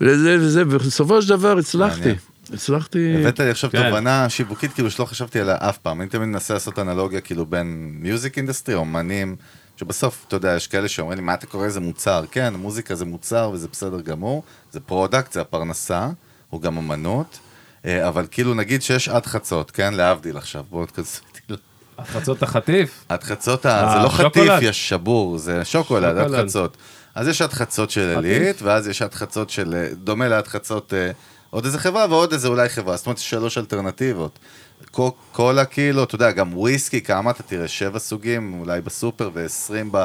וזה 0.00 0.36
וזה, 0.40 0.62
ובסופו 0.62 1.22
של 1.22 1.28
דבר 1.28 1.58
הצלחתי. 1.58 2.00
מעניין. 2.00 2.16
הצלחתי... 2.52 3.14
הבאת 3.20 3.40
לי 3.40 3.50
עכשיו 3.50 3.70
כן. 3.70 3.88
תובנה 3.88 4.28
שיווקית 4.28 4.72
כאילו 4.72 4.90
שלא 4.90 5.04
חשבתי 5.04 5.40
עליה 5.40 5.56
אף 5.60 5.78
פעם. 5.78 6.00
אני 6.00 6.08
תמיד 6.08 6.28
מנסה 6.28 6.54
לעשות 6.54 6.78
אנלוגיה 6.78 7.20
כאילו 7.20 7.46
בין 7.46 7.90
music 8.00 8.36
industry, 8.36 8.74
אומנים, 8.74 9.36
שבסוף, 9.76 10.24
אתה 10.28 10.36
יודע, 10.36 10.54
יש 10.56 10.66
כאלה 10.66 10.88
שאומרים 10.88 11.18
לי, 11.18 11.24
מה 11.24 11.34
אתה 11.34 11.46
קורא 11.46 11.66
לזה 11.66 11.80
מוצר? 11.80 12.24
כן, 12.30 12.54
מוזיקה 12.54 12.94
זה 12.94 13.04
מוצר 13.04 13.50
וזה 13.52 13.68
בסדר 13.72 14.00
גמור, 14.00 14.42
זה 14.70 14.80
product, 14.80 15.32
זה 15.32 15.40
הפרנסה, 15.40 16.08
הוא 16.50 16.60
גם 16.60 16.78
אמנות, 16.78 17.38
אה, 17.84 18.08
אבל 18.08 18.26
כאילו 18.30 18.54
נגיד 18.54 18.82
שיש 18.82 19.08
עד 19.08 19.26
חצות, 19.26 19.70
כן? 19.70 19.94
להבדיל 19.94 20.36
עכשיו, 20.36 20.64
בואו 20.70 20.86
תכנסו 20.86 21.22
אותי. 21.28 21.40
חצות 22.06 22.42
החטיף. 22.42 23.04
עד 23.08 23.22
חצות, 23.22 23.66
אה, 23.66 23.94
זה 23.94 24.04
לא 24.04 24.08
חטיף. 24.08 24.52
יש 24.62 24.88
שבור, 24.88 25.38
זה 25.38 25.64
שוקולד, 25.64 26.18
עד. 26.18 26.44
חצות. 26.44 26.76
אז 27.14 27.28
יש 27.28 27.42
עד 27.42 27.52
חצות 27.52 27.90
של 27.90 28.18
עילית, 28.22 28.62
ואז 28.62 28.88
יש 28.88 29.02
עד 29.02 29.14
חצות 29.14 29.50
של, 29.50 29.74
אה, 29.74 29.88
דומה 29.94 30.28
לעד 30.28 30.46
חצות 30.46 30.94
אה, 30.94 31.10
עוד 31.50 31.64
איזה 31.64 31.78
חברה 31.78 32.06
ועוד 32.10 32.32
איזה 32.32 32.48
אולי 32.48 32.68
חברה, 32.68 32.96
זאת 32.96 33.06
אומרת 33.06 33.18
שלוש 33.18 33.58
אלטרנטיבות. 33.58 34.38
קולה 35.32 35.64
כאילו, 35.64 36.04
אתה 36.04 36.14
יודע, 36.14 36.30
גם 36.30 36.58
וויסקי, 36.58 37.00
כמה 37.00 37.30
אתה 37.30 37.42
תראה, 37.42 37.68
שבע 37.68 37.98
סוגים, 37.98 38.60
אולי 38.60 38.80
בסופר 38.80 39.30
ועשרים 39.34 39.88
ב... 39.92 40.04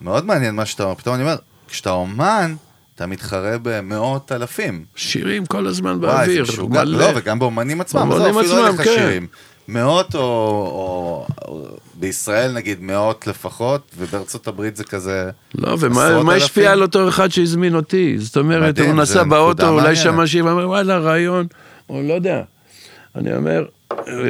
מאוד 0.00 0.24
מעניין 0.24 0.54
מה 0.54 0.66
שאתה 0.66 0.82
אומר, 0.82 0.94
פתאום 0.94 1.14
אני 1.14 1.22
אומר, 1.22 1.36
כשאתה 1.68 1.90
אומן, 1.90 2.54
אתה 2.94 3.06
מתחרה 3.06 3.56
במאות 3.62 4.32
אלפים. 4.32 4.84
שירים 4.96 5.46
כל 5.46 5.66
הזמן 5.66 5.90
וואי, 5.90 6.16
באוויר, 6.16 6.46
זה 6.46 6.52
משוגע. 6.52 6.84
לא, 6.84 7.06
וגם 7.14 7.38
באומנים 7.38 7.80
עצמם, 7.80 8.08
באומנים 8.08 8.38
עצמם, 8.38 8.76
כן. 8.76 8.84
שירים. 8.84 9.26
מאות 9.68 10.14
או, 10.14 10.20
או, 10.20 11.26
או 11.48 11.60
בישראל 11.94 12.52
נגיד 12.52 12.82
מאות 12.82 13.26
לפחות, 13.26 13.80
ובארצות 13.98 14.48
הברית 14.48 14.76
זה 14.76 14.84
כזה... 14.84 15.30
לא, 15.54 15.76
ומה. 15.80 16.34
השפיע 16.34 16.72
על 16.72 16.82
אותו 16.82 17.08
אחד 17.08 17.28
שהזמין 17.32 17.74
אותי? 17.74 18.18
זאת 18.18 18.36
אומרת, 18.36 18.62
מדהים, 18.68 18.90
הוא 18.90 18.96
נסע 19.02 19.22
באוטו, 19.22 19.68
אולי. 19.68 19.96
שמע 19.96 20.26
שיר, 20.26 20.46
ואומר, 20.46 20.68
וואלה, 20.68 20.98
רעיון, 20.98 21.46
או 21.88 22.02
לא 22.02 22.12
יודע. 22.14 22.42
אני 23.16 23.36
אומר, 23.36 23.64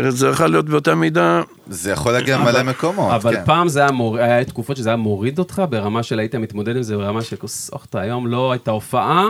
זה 0.09 0.29
יכול 0.29 0.47
להיות 0.47 0.67
באותה 0.69 0.95
מידה, 0.95 1.43
זה 1.67 1.91
יכול 1.91 2.13
להגיע 2.13 2.39
מלא 2.39 2.63
מקומות, 2.63 3.13
אבל 3.13 3.35
כן. 3.37 3.43
פעם 3.45 3.69
זה 3.69 3.81
היה 3.81 3.91
מוריד, 3.91 4.25
היה 4.25 4.45
תקופות 4.45 4.77
שזה 4.77 4.89
היה 4.89 4.97
מוריד 4.97 5.39
אותך 5.39 5.63
ברמה 5.71 6.03
של 6.03 6.19
היית 6.19 6.35
מתמודד 6.35 6.77
עם 6.77 6.83
זה 6.83 6.97
ברמה 6.97 7.23
של 7.23 7.37
כוסוכת, 7.37 7.95
היום 7.95 8.27
לא 8.27 8.53
הייתה 8.53 8.71
הופעה, 8.71 9.25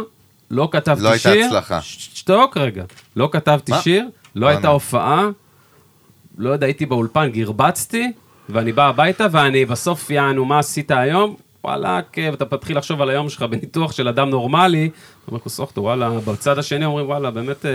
לא 0.51 0.69
כתבתי 0.73 1.03
לא 1.03 1.09
הייתה 1.09 1.33
שיר. 1.33 1.47
הצלחה. 1.47 1.81
ש- 1.83 2.11
שתוק 2.15 2.57
רגע. 2.57 2.85
לא 3.17 3.29
כתבתי 3.33 3.73
מה? 3.73 3.81
שיר, 3.83 4.03
לא 4.35 4.41
לא 4.41 4.47
הייתה. 4.47 4.69
הופעה, 4.69 5.29
לא 6.39 6.51
יודע, 6.51 6.67
הייתי 6.67 6.87
באולפן, 6.87 7.29
גרבצתי, 7.29 8.13
ואני 8.49 8.73
בא 8.73 8.89
הביתה, 8.89 9.27
ואני 9.31 9.65
בסוף, 9.65 10.11
יענו, 10.11 10.45
מה 10.45 10.59
עשית 10.59 10.91
היום? 10.91 11.35
וואלה, 11.65 12.01
ואתה 12.31 12.45
מתחיל 12.53 12.79
לחשוב 12.79 13.03
על 13.03 13.11
היום 13.11 13.29
שלך 13.29 13.43
בניתוח 13.43 13.93
של 13.93 14.09
אדם 14.09 14.31
נורמלי, 14.31 14.91
אתה 14.95 15.31
אומר 15.31 15.41
כוסוכתו, 15.41 15.81
וואלה, 15.81 16.11
בצד 16.11 16.59
השני 16.59 16.85
אומרים, 16.85 17.07
וואלה, 17.07 17.31
באמת, 17.31 17.67
אה, 17.67 17.71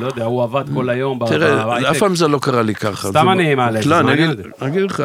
לא 0.00 0.06
יודע, 0.06 0.24
הוא 0.24 0.42
עבד 0.42 0.64
כל 0.74 0.88
היום 0.90 1.18
ב- 1.18 1.28
תראה, 1.28 1.66
בהייטק." 1.66 1.90
אף 1.90 1.98
פעם 1.98 2.14
זה 2.14 2.28
לא 2.28 2.38
קרה 2.38 2.62
לי 2.62 2.74
ככה. 2.74 3.08
סתם 3.08 3.28
אני 3.30 3.54
מעלה 3.54 3.78
את 3.78 3.84
זה, 3.84 3.90
לא, 3.90 4.00
אני 4.00 4.12
אגיד- 4.70 4.82
לך, 4.90 5.02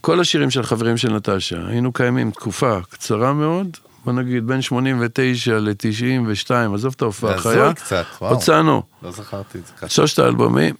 כל 0.00 0.20
השירים 0.20 0.50
של 0.50 0.62
חברים 0.62 0.96
של 0.96 1.12
נטשה, 1.12 1.56
היינו 1.68 1.92
קיימים 1.92 2.30
תקופה 2.30 2.78
קצרה 2.90 3.32
מאוד, 3.32 3.76
בוא 4.04 4.12
נגיד 4.12 4.46
בין 4.46 4.62
89 4.62 5.58
ל-92, 5.58 6.50
עזוב 6.74 6.92
את 6.96 7.02
ההופעה 7.02 7.34
החיה, 7.34 7.72
קצת, 7.74 8.04
וואו. 8.20 8.32
הוצאנו 8.34 8.82
לא 9.02 9.10
זכרתי 9.10 9.58
את 9.58 9.66
זה 9.66 9.72
ככה. 9.76 9.88
שלושת 9.88 10.18
האלבומים, 10.18 10.74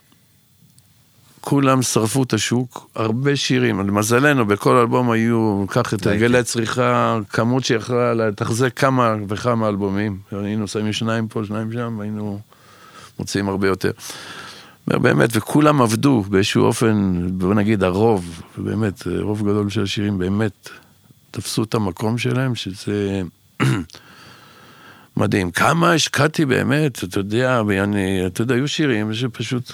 כולם 1.45 1.83
שרפו 1.83 2.23
את 2.23 2.33
השוק, 2.33 2.91
הרבה 2.95 3.37
שירים, 3.37 3.81
למזלנו 3.81 4.47
בכל 4.47 4.77
אלבום 4.77 5.11
היו, 5.11 5.65
קח 5.69 5.95
את. 5.95 6.07
הרגלי 6.07 6.43
צריכה, 6.43 7.19
כמות 7.31 7.65
שיכולה 7.65 8.15
לתחזק 8.15 8.79
כמה 8.79 9.17
וכמה 9.29 9.69
אלבומים, 9.69 10.19
היינו 10.33 10.69
שמים 10.69 10.93
שניים 10.93 11.29
פה, 11.29 11.45
שניים 11.45 11.73
שם, 11.73 12.01
היינו 12.01 12.41
מוציאים 13.19 13.49
הרבה 13.49 13.67
יותר. 13.67 13.91
באמת, 14.87 15.31
וכולם 15.33 15.83
עבדו 15.83 16.25
באיזשהו 16.29 16.65
אופן, 16.65 17.23
בוא 17.33 17.55
נגיד 17.55 17.83
הרוב, 17.83 18.43
באמת, 18.59 19.03
רוב 19.21 19.41
גדול 19.43 19.71
של 19.71 19.83
השירים 19.83 20.19
באמת 20.19 20.69
תפסו 21.31 21.63
את 21.63 21.75
המקום 21.75 22.19
שלהם, 22.19 22.55
שזה 22.55 23.23
מדהים. 25.17 25.51
כמה 25.51 25.93
השקעתי 25.93 26.45
באמת, 26.45 27.05
אתה 27.05 27.19
יודע, 27.19 27.63
ואני, 27.67 28.27
אתה 28.27 28.43
יודע, 28.43 28.55
היו 28.55 28.69
שירים 28.69 29.15
שפשוט, 29.15 29.73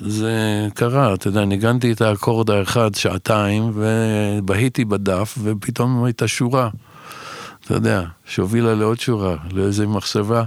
זה 0.00 0.66
קרה, 0.74 1.14
אתה 1.14 1.28
יודע, 1.28 1.44
ניגנתי 1.44 1.92
את 1.92 2.00
האקורד 2.00 2.50
האחד 2.50 2.94
שעתיים, 2.94 3.72
ובהיתי 3.74 4.84
בדף, 4.84 5.38
ופתאום 5.42 6.04
הייתה 6.04 6.28
שורה, 6.28 6.70
אתה 7.64 7.74
יודע, 7.74 8.04
שהובילה 8.24 8.74
לעוד 8.74 9.00
שורה, 9.00 9.36
לאיזו 9.52 9.88
מחשבה 9.88 10.44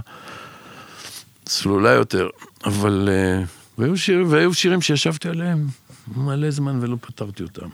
צלולה 1.44 1.90
יותר, 1.90 2.28
אבל... 2.64 3.08
אה, 3.12 3.44
והיו 3.78 3.96
שירים, 3.96 4.26
והיו 4.30 4.54
שירים 4.54 4.80
שישבתי 4.80 5.28
עליהם 5.28 5.66
מלא 6.16 6.50
זמן 6.50 6.78
ולא 6.80 6.96
פתרתי 7.00 7.42
אותם. 7.42 7.68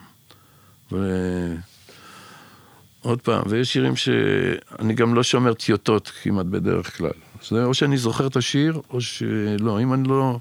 ועוד 3.02 3.20
פעם, 3.20 3.42
ויש 3.46 3.72
שירים 3.72 3.96
שאני 3.96 4.94
גם 4.94 5.14
לא 5.14 5.22
שומר 5.22 5.54
טיוטות 5.54 6.12
כמעט 6.22 6.46
בדרך 6.46 6.96
כלל. 6.96 7.10
זה 7.48 7.64
או 7.64 7.74
שאני 7.74 7.96
זוכר 7.96 8.26
את 8.26 8.36
השיר, 8.36 8.80
או 8.90 9.00
שלא, 9.00 9.82
אם 9.82 9.94
אני 9.94 10.08
לא... 10.08 10.38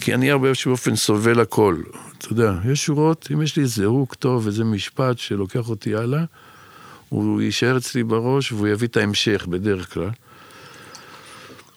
כי 0.00 0.14
אני 0.14 0.38
באיזשהו 0.38 0.72
אופן 0.72 0.96
סובל 0.96 1.40
הכל. 1.40 1.82
אתה 2.18 2.32
יודע, 2.32 2.52
יש 2.72 2.84
שורות, 2.84 3.28
אם 3.32 3.42
יש 3.42 3.56
לי 3.56 3.62
איזה 3.62 3.84
הוק 3.84 4.14
טוב, 4.14 4.46
איזה 4.46 4.64
משפט 4.64 5.18
שלוקח 5.18 5.68
אותי 5.68 5.94
הלאה, 5.94 6.24
הוא 7.08 7.40
יישאר 7.40 7.76
אצלי 7.76 8.04
בראש 8.04 8.52
והוא 8.52 8.68
יביא 8.68 8.88
את 8.88 8.96
ההמשך 8.96 9.46
בדרך 9.48 9.94
כלל. 9.94 10.10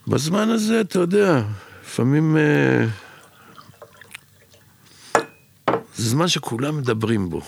בזמן 0.07 0.49
הזה, 0.49 0.81
אתה 0.81 0.99
יודע, 0.99 1.41
לפעמים... 1.83 2.37
אה, 2.37 2.85
זה 5.95 6.09
זמן 6.09 6.27
שכולם 6.27 6.77
מדברים 6.77 7.29
בו. 7.29 7.41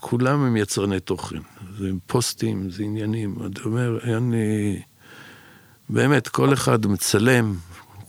כולם 0.00 0.44
הם 0.44 0.56
יצרני 0.56 1.00
תוכן. 1.00 1.38
זה 1.78 1.90
פוסטים, 2.06 2.70
זה 2.70 2.82
עניינים. 2.82 3.36
אתה 3.46 3.60
אומר, 3.64 3.98
אני... 4.16 4.80
באמת, 5.88 6.28
כל 6.28 6.52
אחד 6.52 6.86
מצלם, 6.86 7.54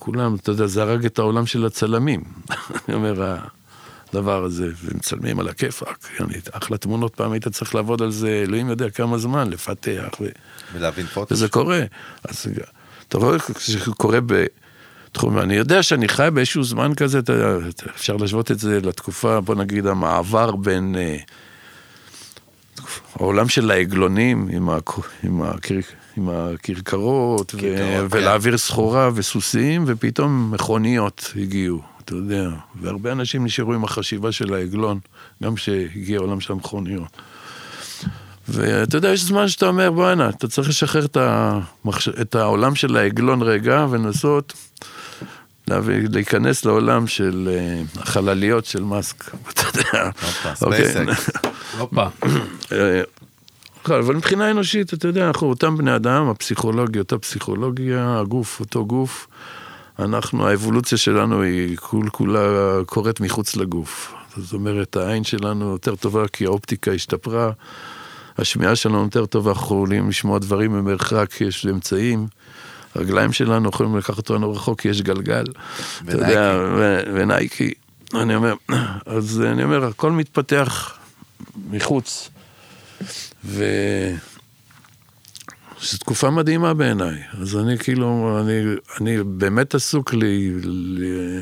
כולם, 0.03 0.35
אתה 0.35 0.51
יודע, 0.51 0.67
זה 0.67 0.81
הרג 0.81 1.05
את 1.05 1.19
העולם 1.19 1.45
של 1.45 1.65
הצלמים. 1.65 2.23
אני 2.87 2.95
אומר, 2.95 3.37
הדבר 4.09 4.43
הזה, 4.43 4.69
ומצלמים 4.83 5.39
על 5.39 5.47
הכיפאק. 5.47 6.07
אני, 6.19 6.33
אחלה 6.51 6.77
תמונות, 6.77 7.15
פעם 7.15 7.31
היית 7.31 7.47
צריך 7.47 7.75
לעבוד 7.75 8.01
על 8.01 8.11
זה, 8.11 8.43
אלוהים 8.47 8.69
יודע 8.69 8.89
כמה 8.89 9.17
זמן, 9.17 9.49
לפתח. 9.49 10.07
ו... 10.21 10.25
ולהבין 10.73 11.05
פוטו. 11.05 11.33
וזה 11.33 11.47
קורה. 11.47 11.81
אז 12.23 12.47
אתה 13.07 13.17
רואה 13.17 13.37
שזה 13.59 13.91
קורה 13.97 14.19
בתחום, 14.25 15.37
אני 15.37 15.55
יודע 15.55 15.83
שאני 15.83 16.07
חי 16.07 16.27
באיזשהו 16.33 16.63
זמן 16.63 16.95
כזה, 16.95 17.19
אתה, 17.19 17.57
אפשר 17.95 18.17
להשוות 18.17 18.51
את 18.51 18.59
זה 18.59 18.79
לתקופה, 18.81 19.41
בוא 19.41 19.55
נגיד, 19.55 19.87
המעבר 19.87 20.55
בין 20.55 20.95
אה, 20.95 21.17
העולם 23.15 23.49
של 23.49 23.71
העגלונים 23.71 24.47
עם, 24.51 24.69
ה, 24.69 24.77
עם, 25.23 25.41
הקר, 25.41 25.75
עם 26.17 26.29
הכרכרות, 26.29 27.55
ו, 27.55 27.57
כרכרות, 27.57 28.07
ולהעביר 28.09 28.57
סחורה 28.57 29.09
וסוסים, 29.13 29.83
ופתאום 29.87 30.51
מכוניות 30.53 31.33
הגיעו, 31.35 31.81
אתה 32.05 32.15
יודע, 32.15 32.49
והרבה 32.81 33.11
אנשים 33.11 33.45
נשארו 33.45 33.73
עם 33.73 33.83
החשיבה 33.83 34.31
של 34.31 34.53
העגלון, 34.53 34.99
גם 35.43 35.55
כשהגיע 35.55 36.17
העולם 36.17 36.39
של 36.41 36.53
המכוניות. 36.53 37.17
ואתה 38.49 38.97
יודע, 38.97 39.09
יש 39.09 39.23
זמן 39.23 39.47
שאתה 39.47 39.67
אומר, 39.67 39.91
בואנה, 39.91 40.29
אתה 40.29 40.47
צריך 40.47 40.69
לשחרר 40.69 41.05
את, 41.05 41.17
המחש... 41.17 42.09
את 42.09 42.35
העולם 42.35 42.75
של 42.75 42.97
העגלון 42.97 43.41
רגע 43.41 43.85
ולנסות 43.89 44.53
להביא, 45.67 45.95
להיכנס 46.09 46.65
לעולם 46.65 47.07
של 47.07 47.49
אה, 47.95 48.01
החלליות 48.01 48.65
של 48.65 48.83
מאסק, 48.83 49.31
אתה 49.49 49.61
יודע. 49.67 50.09
הופה, 50.21 50.65
אוקיי. 50.65 50.91
ספייסקס. 50.91 51.29
הופה. 51.77 52.05
אבל 53.85 54.15
מבחינה 54.15 54.51
אנושית, 54.51 54.93
אתה 54.93 55.07
יודע, 55.07 55.27
אנחנו 55.27 55.47
אותם 55.47 55.77
בני 55.77 55.95
אדם, 55.95 56.29
הפסיכולוגיה, 56.29 57.01
אותה 57.01 57.17
פסיכולוגיה, 57.17 58.19
הגוף, 58.19 58.59
אותו 58.59 58.85
גוף. 58.85 59.27
אנחנו, 59.99 60.47
האבולוציה 60.47 60.97
שלנו 60.97 61.41
היא 61.41 61.77
כול 61.77 62.09
כולה 62.09 62.77
קורית 62.85 63.19
מחוץ 63.19 63.55
לגוף. 63.55 64.13
זאת 64.37 64.53
אומרת, 64.53 64.95
העין 64.95 65.23
שלנו 65.23 65.71
יותר 65.71 65.95
טובה 65.95 66.27
כי 66.27 66.45
האופטיקה 66.45 66.91
השתפרה, 66.91 67.51
השמיעה 68.37 68.75
שלנו 68.75 69.03
יותר 69.03 69.25
טובה, 69.25 69.51
אנחנו 69.51 69.63
יכולים 69.65 70.09
לשמוע 70.09 70.39
דברים 70.39 70.71
ממרחק, 70.71 71.41
יש 71.41 71.65
אמצעים. 71.65 72.27
הרגליים 72.95 73.33
שלנו 73.33 73.69
יכולים 73.69 73.97
לקחת 73.97 74.17
אותנו 74.17 74.51
רחוק 74.51 74.85
יש 74.85 75.01
גלגל. 75.01 75.43
אתה 76.03 76.11
יודע, 76.11 76.57
ו- 76.77 77.01
ונייקי. 77.13 77.73
אני 78.13 78.35
אומר, 78.35 78.53
אז 79.05 79.41
אני 79.41 79.63
אומר, 79.63 79.85
הכל 79.85 80.11
מתפתח 80.11 80.97
מחוץ. 81.69 82.29
ו... 83.45 83.63
זו 85.81 85.97
תקופה 85.97 86.29
מדהימה 86.29 86.73
בעיניי. 86.73 87.17
אז 87.41 87.57
אני 87.57 87.77
כאילו, 87.77 88.39
אני, 88.41 88.61
אני 89.01 89.23
באמת 89.23 89.75
עסוק 89.75 90.13
לי, 90.13 90.51
לי, 90.63 91.39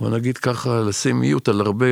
בוא 0.00 0.10
נגיד 0.10 0.38
ככה, 0.38 0.80
לשים 0.80 1.20
מיוט 1.20 1.48
על 1.48 1.60
הרבה 1.60 1.86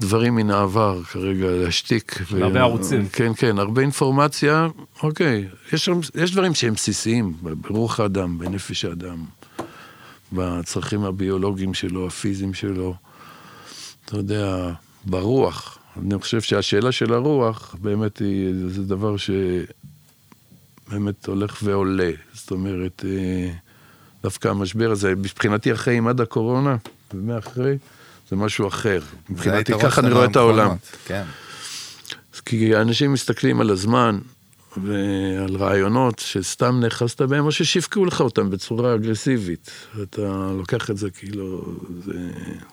דברים 0.00 0.34
מן 0.34 0.50
העבר 0.50 1.02
כרגע, 1.02 1.46
להשתיק. 1.50 2.20
הרבה 2.30 2.60
ערוצים. 2.60 3.08
כן, 3.08 3.32
כן, 3.36 3.58
הרבה 3.58 3.82
אינפורמציה, 3.82 4.68
אוקיי. 5.02 5.48
יש, 5.72 5.88
יש 6.14 6.32
דברים 6.32 6.54
שהם 6.54 6.74
בסיסיים, 6.74 7.34
ברוח 7.42 8.00
האדם, 8.00 8.38
בנפש 8.38 8.84
האדם, 8.84 9.24
בצרכים 10.32 11.04
הביולוגיים 11.04 11.74
שלו, 11.74 12.06
הפיזיים 12.06 12.54
שלו. 12.54 12.94
אתה 14.04 14.16
יודע, 14.16 14.72
ברוח. 15.04 15.78
אני 16.02 16.18
חושב 16.18 16.40
שהשאלה 16.40 16.92
של 16.92 17.14
הרוח, 17.14 17.76
באמת 17.80 18.18
היא, 18.18 18.54
זה 18.68 18.82
דבר 18.82 19.14
שבאמת 20.88 21.26
הולך 21.26 21.58
ועולה. 21.62 22.10
זאת 22.34 22.50
אומרת, 22.50 23.04
אה, 23.08 23.50
דווקא 24.22 24.48
המשבר 24.48 24.90
הזה, 24.90 25.14
מבחינתי 25.14 25.72
החיים 25.72 26.08
עד 26.08 26.20
הקורונה, 26.20 26.76
ומאחרי, 27.14 27.78
זה 28.30 28.36
משהו 28.36 28.68
אחר. 28.68 29.00
מבחינתי, 29.30 29.72
ככה 29.82 30.00
אני 30.00 30.12
רואה 30.12 30.24
את 30.24 30.36
העולם. 30.36 30.76
כן. 31.06 31.24
כי 32.44 32.76
אנשים 32.76 33.12
מסתכלים 33.12 33.60
על 33.60 33.70
הזמן 33.70 34.18
ועל 34.76 35.56
רעיונות 35.56 36.18
שסתם 36.18 36.80
נאחזת 36.80 37.20
בהם, 37.20 37.44
או 37.44 37.52
ששיווקו 37.52 38.04
לך 38.04 38.20
אותם 38.20 38.50
בצורה 38.50 38.94
אגרסיבית. 38.94 39.70
אתה 40.02 40.52
לוקח 40.58 40.90
את 40.90 40.96
זה 40.96 41.10
כאילו, 41.10 41.76
זה, 42.04 42.12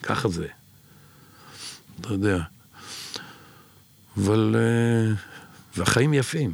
ככה 0.03 0.29
זה. 0.29 0.47
אתה 2.01 2.13
יודע. 2.13 2.39
אבל... 4.17 4.55
אה, 4.57 5.13
והחיים 5.77 6.13
יפים. 6.13 6.53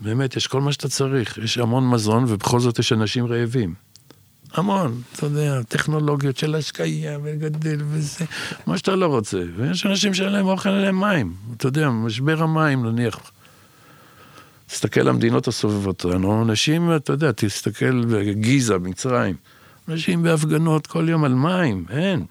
באמת, 0.00 0.36
יש 0.36 0.46
כל 0.46 0.60
מה 0.60 0.72
שאתה 0.72 0.88
צריך. 0.88 1.38
יש 1.38 1.58
המון 1.58 1.90
מזון, 1.90 2.24
ובכל 2.28 2.60
זאת 2.60 2.78
יש 2.78 2.92
אנשים 2.92 3.26
רעבים. 3.26 3.74
המון, 4.54 5.00
אתה 5.12 5.26
יודע, 5.26 5.62
טכנולוגיות 5.62 6.36
של 6.36 6.54
השקיה 6.54 7.18
וגדל 7.22 7.78
וזה, 7.88 8.24
מה 8.66 8.78
שאתה 8.78 8.96
לא 8.96 9.06
רוצה. 9.06 9.42
ויש 9.56 9.86
אנשים 9.86 10.14
שאין 10.14 10.32
להם 10.32 10.46
אוכל, 10.46 10.68
אין 10.68 10.78
להם 10.82 11.00
מים. 11.00 11.34
אתה 11.56 11.66
יודע, 11.66 11.90
משבר 11.90 12.42
המים 12.42 12.86
נניח. 12.86 13.20
תסתכל 14.66 15.00
על 15.00 15.08
המדינות 15.08 15.48
הסובבות 15.48 16.04
אותנו, 16.04 16.42
אנשים, 16.42 16.96
אתה 16.96 17.12
יודע, 17.12 17.32
תסתכל 17.32 18.04
בגיזה, 18.04 18.78
במצרים. 18.78 19.36
אנשים 19.88 20.22
בהפגנות 20.22 20.86
כל 20.86 21.08
יום 21.08 21.24
על 21.24 21.34
מים, 21.34 21.84
אין. 21.90 22.24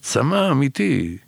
צמא 0.00 0.50
אמיתי. 0.50 1.18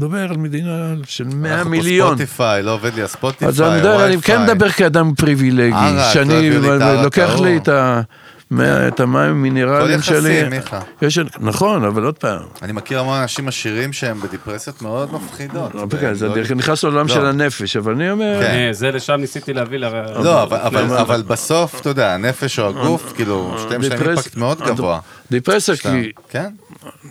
מדבר 0.00 0.18
על 0.30 0.36
מדינה 0.36 0.70
של 1.06 1.24
100 1.34 1.64
מיליון. 1.64 2.08
אנחנו 2.08 2.24
בספוטיפיי, 2.24 2.62
לא 2.62 2.70
עובד 2.74 2.94
לי 2.94 3.02
הספוטיפיי, 3.02 3.48
אז 3.48 3.60
אני, 3.60 3.76
מדבר, 3.76 4.06
אני 4.06 4.22
כן 4.22 4.42
מדבר 4.42 4.70
כאדם 4.70 5.14
פריבילגי, 5.14 5.72
ערק, 5.76 6.12
שאני 6.14 6.50
לא 6.50 7.02
לוקח 7.02 7.40
לי 7.40 7.56
את 7.56 7.68
ה... 7.68 8.00
מה- 8.50 8.88
את 8.88 9.00
המים 9.00 9.30
המינרליים 9.30 9.82
הכל 9.82 9.90
יחסי, 9.90 10.08
שלי. 10.20 10.48
מיכה. 10.48 10.80
יש, 11.02 11.18
נכון, 11.40 11.84
אבל 11.84 12.04
עוד 12.04 12.18
פעם. 12.18 12.38
אני 12.62 12.72
מכיר 12.72 13.00
המון 13.00 13.18
אנשים 13.18 13.48
עשירים 13.48 13.92
שהם 13.92 14.20
בדיפרסיות 14.20 14.82
מאוד 14.82 15.14
מפחידות. 15.14 15.74
אוקיי, 15.74 16.14
זה 16.14 16.28
לא- 16.28 16.36
נכנס 16.56 16.82
לעולם 16.84 17.06
לא. 17.06 17.14
של 17.14 17.26
הנפש, 17.26 17.76
אבל 17.76 17.92
אני 17.92 18.10
אומר, 18.10 18.40
כן. 18.42 18.50
אה, 18.50 18.72
זה 18.72 18.90
לשם 18.90 19.14
ניסיתי 19.14 19.52
להביא 19.52 19.78
ל... 19.78 19.84
לא, 20.22 20.42
אבל- 20.42 20.56
אבל- 20.58 20.96
אבל 20.96 21.22
בסוף, 21.22 21.80
אתה 21.80 21.88
יודע, 21.88 22.14
הנפש 22.14 22.58
או 22.58 22.68
הגוף, 22.68 23.12
כאילו, 23.16 23.56
שתיהם 23.62 23.80
יש 23.82 23.88
להם 23.88 23.98
דיפרס- 23.98 24.08
אימפקט 24.08 24.36
מאוד 24.36 24.58
גבוה. 24.66 24.98
דיפרסיה, 25.30 25.76
כי, 25.76 26.12
כן? 26.30 26.48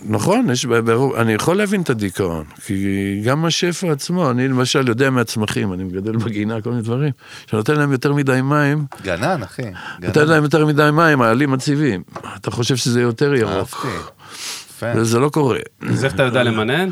נכון, 0.08 0.50
יש, 0.50 0.64
ברור, 0.64 1.20
אני 1.20 1.32
יכול 1.32 1.56
להבין 1.56 1.82
את 1.82 1.90
הדיכאון, 1.90 2.44
כי 2.64 3.20
גם 3.24 3.44
השפע 3.44 3.92
עצמו, 3.92 4.30
אני 4.30 4.48
למשל 4.48 4.88
יודע 4.88 5.10
מהצמחים, 5.10 5.72
אני 5.72 5.84
מגדל 5.84 6.16
בגינה 6.16 6.60
כל 6.60 6.70
מיני 6.70 6.82
דברים, 6.82 7.12
שנותן 7.50 7.76
להם 7.76 7.92
יותר 7.92 8.12
מדי 8.12 8.40
מים, 8.42 8.84
גנן, 9.02 9.42
אחי. 9.42 9.62
נותן 10.02 10.20
גנן. 10.20 10.28
להם 10.28 10.42
יותר 10.42 10.66
מדי 10.66 10.88
מים, 10.92 11.22
העלים 11.22 11.50
מציבים. 11.50 12.02
אתה 12.36 12.50
חושב 12.50 12.76
שזה 12.76 13.00
יותר 13.00 13.34
ירוק, 13.34 13.86
אהבתי. 13.86 14.96
וזה 14.98 15.18
לא 15.18 15.28
קורה. 15.28 15.58
אז 15.88 16.04
איך 16.04 16.14
אתה 16.14 16.22
יודע 16.22 16.42
למנן? 16.42 16.88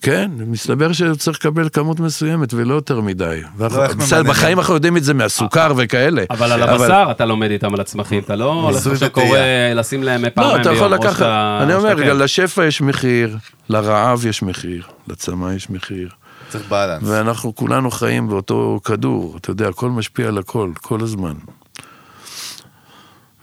כן, 0.00 0.30
מסתבר 0.46 0.92
שצריך 0.92 1.38
לקבל 1.38 1.68
כמות 1.72 2.00
מסוימת 2.00 2.54
ולא 2.54 2.74
יותר 2.74 3.00
מדי. 3.00 3.40
לא, 3.58 3.68
בסדר? 3.94 4.22
בחיים 4.22 4.58
אנחנו 4.58 4.74
יודעים 4.74 4.96
את 4.96 5.04
זה 5.04 5.14
מהסוכר 5.14 5.72
וכאלה. 5.76 6.22
אבל 6.30 6.52
על 6.52 6.62
הבשר 6.62 7.08
אתה 7.10 7.24
לומד 7.24 7.50
איתם 7.50 7.74
על 7.74 7.80
הצמחים, 7.80 8.22
אתה 8.22 8.36
לא 8.36 8.52
הולך 8.52 8.86
עכשיו. 8.86 9.10
קורא 9.10 9.38
לשים 9.74 10.02
להם 10.02 10.24
פעמיים 10.34 10.56
לא, 10.56 10.60
אתה 10.60 10.72
יכול 10.72 10.88
ביום, 10.88 11.04
לקחת, 11.04 11.26
אני 11.62 11.74
או 11.74 11.78
אומר. 11.78 12.12
לשפע 12.14 12.64
יש 12.66 12.80
מחיר, 12.80 13.36
לרעב 13.68 14.26
יש 14.26 14.42
מחיר, 14.42 14.82
לצמא 15.08 15.52
יש 15.52 15.70
מחיר. 15.70 16.08
צריך 16.48 16.68
בלנס. 16.68 17.02
ואנחנו 17.04 17.54
כולנו 17.54 17.90
חיים 17.90 18.28
באותו 18.28 18.80
כדור, 18.84 19.36
אתה 19.36 19.50
יודע, 19.50 19.68
הכל 19.68 19.90
משפיע 19.90 20.28
על 20.28 20.38
הכל, 20.38 20.70
כל 20.82 21.00
הזמן. 21.02 21.34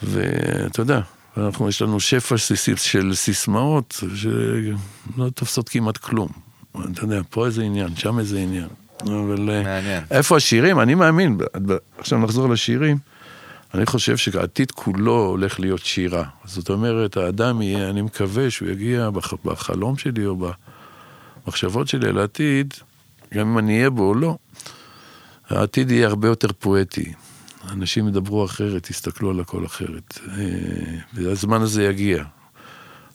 ואתה 0.04 0.82
יודע, 0.82 1.00
אנחנו, 1.38 1.70
יש 1.70 1.82
לנו 1.82 2.00
שפע 2.00 2.36
של 2.76 3.14
סיסמאות 3.14 4.04
שלא 4.16 5.30
תופסות 5.30 5.70
כמעט 5.70 5.98
כלום. 5.98 6.30
אתה 6.92 7.04
יודע, 7.04 7.22
פה 7.30 7.46
איזה 7.46 7.64
עניין, 7.64 7.96
שם 7.96 8.20
איזה 8.20 8.40
עניין. 8.40 8.68
אבל 9.02 9.50
אה, 9.50 9.64
מעניין. 9.64 10.04
איפה 10.12 10.38
השירים? 10.38 10.80
אני 10.80 10.96
מאמין, 10.96 11.38
עכשיו 11.98 12.20
נחזור 12.20 12.50
לשירים. 12.50 12.98
אני 13.74 13.86
חושב 13.86 14.18
שהעתיד 14.18 14.72
כולו 14.72 15.26
הולך 15.26 15.60
להיות 15.60 15.86
שירה. 15.86 16.24
זאת 16.46 16.70
אומרת, 16.70 17.18
האדם 17.18 17.62
יהיה, 17.62 17.90
אני 17.90 18.02
מקווה 18.02 18.50
שהוא 18.50 18.70
יגיע 18.70 19.10
בח, 19.10 19.34
בחלום 19.46 19.98
שלי 19.98 20.26
או 20.26 20.36
במחשבות 21.46 21.88
שלי 21.88 22.10
על 22.10 22.18
העתיד, 22.18 22.74
גם 23.34 23.48
אם 23.48 23.58
אני 23.58 23.78
אהיה 23.78 23.90
בו 23.90 24.10
או 24.10 24.14
לא, 24.14 24.38
העתיד 25.50 25.92
יהיה 25.92 26.08
הרבה 26.08 26.28
יותר 26.28 26.48
פואטי. 26.60 27.14
אנשים 27.72 28.08
ידברו 28.08 28.46
אחרת, 28.46 28.90
יסתכלו 28.90 29.30
על 29.30 29.40
הכל 29.40 29.66
אחרת. 29.66 30.20
אה, 30.38 30.44
והזמן 31.14 31.62
הזה 31.62 31.84
יגיע. 31.84 32.24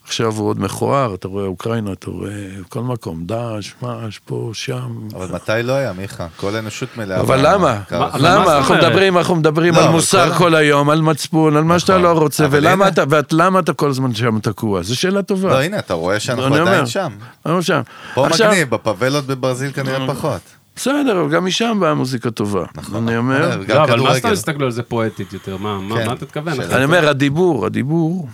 עכשיו 0.04 0.32
הוא 0.36 0.48
עוד 0.48 0.60
מכוער, 0.60 1.14
אתה 1.14 1.28
רואה 1.28 1.44
אוקראינה, 1.44 1.92
אתה 1.92 2.10
רואה 2.10 2.30
כל 2.68 2.80
מקום, 2.80 3.24
דאעש, 3.26 3.72
מאש, 3.82 4.18
פה, 4.24 4.50
שם. 4.54 5.08
אבל 5.14 5.26
מתי 5.34 5.52
לא 5.64 5.72
היה, 5.72 5.92
מיכה? 5.92 6.26
כל 6.36 6.56
האנושות 6.56 6.88
מלאה. 6.96 7.20
אבל 7.20 7.38
למה? 7.52 7.80
למה? 8.14 8.56
אנחנו? 8.58 8.74
מדברים, 8.74 9.18
אנחנו 9.18 9.36
מדברים 9.36 9.74
לא, 9.74 9.84
על 9.84 9.88
מוסר 9.90 10.34
כל- 10.34 10.54
היום, 10.54 10.90
על 10.90 11.00
מצפון, 11.02 11.56
על 11.56 11.64
מה 11.64 11.78
שאתה 11.78 11.92
נכון. 11.92 12.02
לא 12.04 12.12
רוצה, 12.18 12.46
ולמה 12.50 12.88
אתה, 12.88 13.04
ואת- 13.10 13.32
למה 13.32 13.58
אתה 13.58 13.72
כל 13.72 13.88
הזמן 13.88 14.14
שם 14.14 14.38
תקוע? 14.40 14.82
זו 14.82 14.96
שאלה 14.96 15.22
טובה. 15.22 15.48
לא, 15.48 15.62
הנה, 15.62 15.78
אתה 15.78 15.94
רואה 15.94 16.20
שאנחנו 16.20 16.54
עדיין 16.54 16.86
שם. 16.86 17.12
אנחנו 17.46 17.62
שם. 17.62 17.80
פה 18.14 18.26
מגניב, 18.34 18.70
בפאבלות 18.70 19.26
בברזיל 19.26 19.72
כנראה 19.72 20.06
פחות. 20.06 20.40
בסדר, 20.78 21.20
אבל 21.20 21.30
גם 21.30 21.44
משם 21.46 21.78
באה 21.80 21.94
מוזיקה 21.94 22.30
טובה. 22.30 22.64
אני 22.94 23.16
אומר, 23.16 23.64
גם 23.64 23.76
לא, 23.76 23.84
אבל 23.84 24.00
מה. 24.00 24.14
סתם 24.14 24.28
הסתכלו 24.28 24.66
על 24.66 24.72
זה 24.72 24.82
פואטית 24.82 25.32
יותר? 25.32 25.56
מה 25.56 25.78
מה- 25.80 25.96
כן. 25.96 26.06
מה 26.06 26.12
אתה. 26.12 26.26
אחי? 26.52 26.74
אני 26.76 26.84
אומר, 26.84 27.08
הדיבור, 27.08 27.66
הדיבור, 27.66 28.28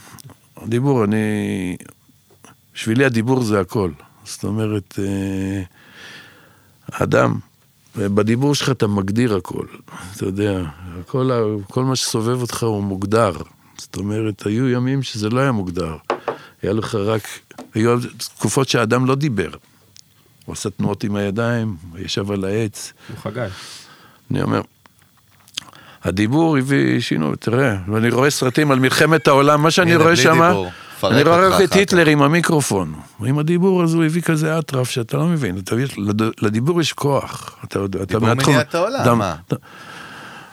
הדיבור, 0.56 1.04
אני... 1.04 1.76
בשבילי 2.74 3.04
הדיבור 3.04 3.42
זה 3.42 3.60
הכל. 3.60 3.90
זאת 4.24 4.44
אומרת, 4.44 4.98
אה, 4.98 5.62
אדם, 6.92 7.34
בדיבור 7.96 8.54
שלך 8.54 8.70
אתה 8.70 8.86
מגדיר 8.86 9.36
הכל. 9.36 9.66
אתה 10.16 10.24
יודע, 10.24 10.62
כל, 11.06 11.30
ה- 11.30 11.70
כל 11.72 11.84
מה 11.84 11.96
שסובב 11.96 12.40
אותך 12.40 12.62
הוא 12.62 12.82
מוגדר. 12.82 13.32
זאת 13.78 13.96
אומרת, 13.96 14.46
היו 14.46 14.68
ימים 14.68 15.02
שזה 15.02 15.28
לא 15.30 15.40
היה 15.40 15.52
מוגדר. 15.52 15.96
היה 16.62 16.72
לך 16.72 16.94
רק, 16.94 17.22
היו 17.74 17.98
תקופות 18.36 18.68
שהאדם 18.68 19.06
לא 19.06 19.14
דיבר. 19.14 19.50
הוא 20.44 20.52
עשה 20.52 20.70
תנועות 20.70 21.04
עם 21.04 21.16
הידיים, 21.16 21.76
הוא 21.90 21.98
ישב 21.98 22.30
על 22.30 22.44
העץ. 22.44 22.92
הוא 23.08 23.16
חגי. 23.22 23.40
אני 24.30 24.42
אומר, 24.42 24.60
הדיבור 26.04 26.56
הביא 26.56 27.00
שינוי, 27.00 27.36
תראה, 27.36 27.76
ואני 27.92 28.10
רואה 28.10 28.30
סרטים 28.30 28.70
על 28.70 28.78
מלחמת 28.78 29.28
העולם, 29.28 29.62
מה 29.62 29.70
שאני 29.70 29.96
רואה 29.96 30.16
שם, 30.16 30.40
אני 31.04 31.22
רואה 31.22 31.64
את 31.64 31.72
היטלר 31.72 32.06
עם 32.06 32.22
המיקרופון. 32.22 32.94
עם 33.24 33.38
הדיבור 33.38 33.82
הזה 33.82 33.96
הוא 33.96 34.04
הביא 34.04 34.22
כזה 34.22 34.58
אטרף 34.58 34.90
שאתה 34.90 35.16
לא 35.16 35.26
מבין, 35.26 35.58
אתה, 35.58 35.80
יש- 35.80 35.98
לד- 35.98 36.42
לדיבור 36.42 36.80
יש 36.80 36.92
כוח. 36.92 37.56
אתה, 37.64 37.78
יודע, 37.78 37.98
אתה 38.02 38.06
דיבור 38.14 38.28
מהתחום- 38.28 38.54
מניע 38.54 38.62
את 38.68 38.74
העולם, 38.74 39.18
מה? 39.18 39.34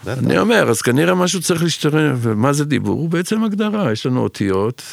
אני 0.08 0.38
אומר, 0.40 0.70
אז 0.70 0.82
כנראה 0.82 1.16
משהו 1.16 1.42
צריך 1.42 1.64
להשתרן, 1.64 2.16
ומה 2.18 2.54
זה 2.54 2.66
דיבור? 2.66 3.00
הוא 3.00 3.10
בעצם 3.10 3.44
הגדרה, 3.44 3.92
יש 3.92 4.06
לנו 4.06 4.20
אותיות, 4.24 4.84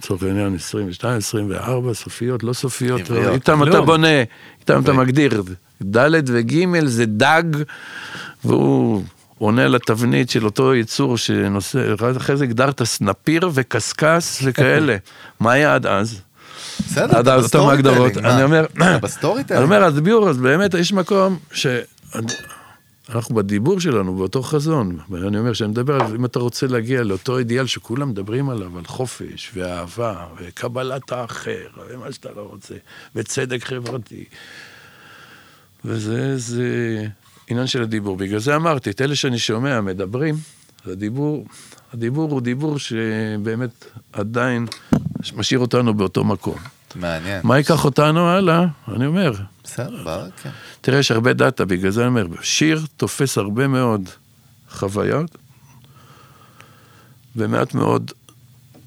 לצורך 0.00 0.22
העניין 0.22 0.54
22, 0.54 1.16
24, 1.16 1.94
סופיות, 1.94 2.42
לא 2.42 2.52
סופיות. 2.52 3.00
איתם 3.32 3.62
אתה 3.62 3.70
כלום. 3.70 3.86
בונה, 3.86 4.22
איתם 4.60 4.82
אתה 4.82 4.92
מגדיר, 4.92 5.42
ד' 5.82 6.30
וג' 6.30 6.84
זה 6.84 7.06
דג, 7.06 7.42
והוא 8.44 9.02
עונה 9.38 9.68
לתבנית 9.68 10.30
של 10.30 10.44
אותו 10.44 10.74
יצור 10.74 11.16
שנושא, 11.16 11.94
אחרי 12.16 12.36
זה 12.36 12.44
הגדרת 12.44 12.82
סנפיר 12.82 13.50
וקשקש 13.54 14.40
וכאלה. 14.44 14.96
מה 15.40 15.52
היה 15.52 15.74
עד 15.74 15.86
אז? 15.86 16.20
בסדר, 16.78 17.18
עד 17.18 17.28
אתה 17.28 17.34
אותם. 17.34 17.44
בסטורי 17.44 17.82
אני 18.24 18.42
אומר, 18.42 18.66
אני. 18.76 18.98
אומר, 19.62 19.84
הדיבור, 19.84 20.28
אז 20.28 20.38
באמת 20.38 20.74
יש 20.74 20.92
מקום 20.92 21.38
ש... 21.52 21.66
אנחנו 23.14 23.34
בדיבור 23.34 23.80
שלנו, 23.80 24.14
באותו 24.14 24.42
חזון, 24.42 24.98
ואני 25.10 25.38
אומר, 25.38 25.52
כשאני 25.52 25.70
מדבר 25.70 25.94
על, 25.94 26.14
אם 26.14 26.24
אתה 26.24 26.38
רוצה 26.38 26.66
להגיע 26.66 27.02
לאותו 27.02 27.38
אידיאל 27.38 27.66
שכולם 27.66 28.08
מדברים 28.08 28.50
עליו, 28.50 28.78
על 28.78 28.84
חופש, 28.84 29.50
ואהבה, 29.54 30.26
וקבלת 30.38 31.12
האחר, 31.12 31.68
ומה 31.88 32.12
שאתה 32.12 32.28
לא 32.36 32.42
רוצה, 32.42 32.74
וצדק 33.14 33.64
חברתי. 33.64 34.24
וזה 35.84 36.38
זה 36.38 37.06
עניין 37.48 37.66
של 37.66 37.82
הדיבור. 37.82 38.16
בגלל 38.16 38.38
זה 38.38 38.56
אמרתי, 38.56 38.90
את 38.90 39.00
אלה 39.00 39.14
שאני 39.14 39.38
שומע 39.38 39.80
מדברים, 39.80 40.34
הדיבור, 40.86 41.46
הדיבור 41.92 42.30
הוא 42.30 42.40
דיבור 42.40 42.78
שבאמת 42.78 43.86
עדיין 44.12 44.66
משאיר 45.36 45.60
אותנו 45.60 45.94
באותו 45.94 46.24
מקום. 46.24 46.79
מעניין. 46.96 47.40
מה 47.44 47.58
ייקח 47.58 47.84
אותנו 47.84 48.28
הלאה? 48.28 48.64
אני 48.88 49.06
אומר, 49.06 49.32
בסדר, 49.64 50.28
כן. 50.42 50.50
תראה, 50.80 50.98
יש 50.98 51.10
הרבה 51.10 51.32
דאטה, 51.32 51.64
בגלל 51.64 51.90
זה 51.90 52.00
אני 52.00 52.08
אומר, 52.08 52.26
שיר 52.42 52.80
תופס 52.96 53.38
הרבה 53.38 53.66
מאוד 53.66 54.08
חוויות 54.70 55.38
ומעט 57.36 57.74
מאוד 57.74 58.12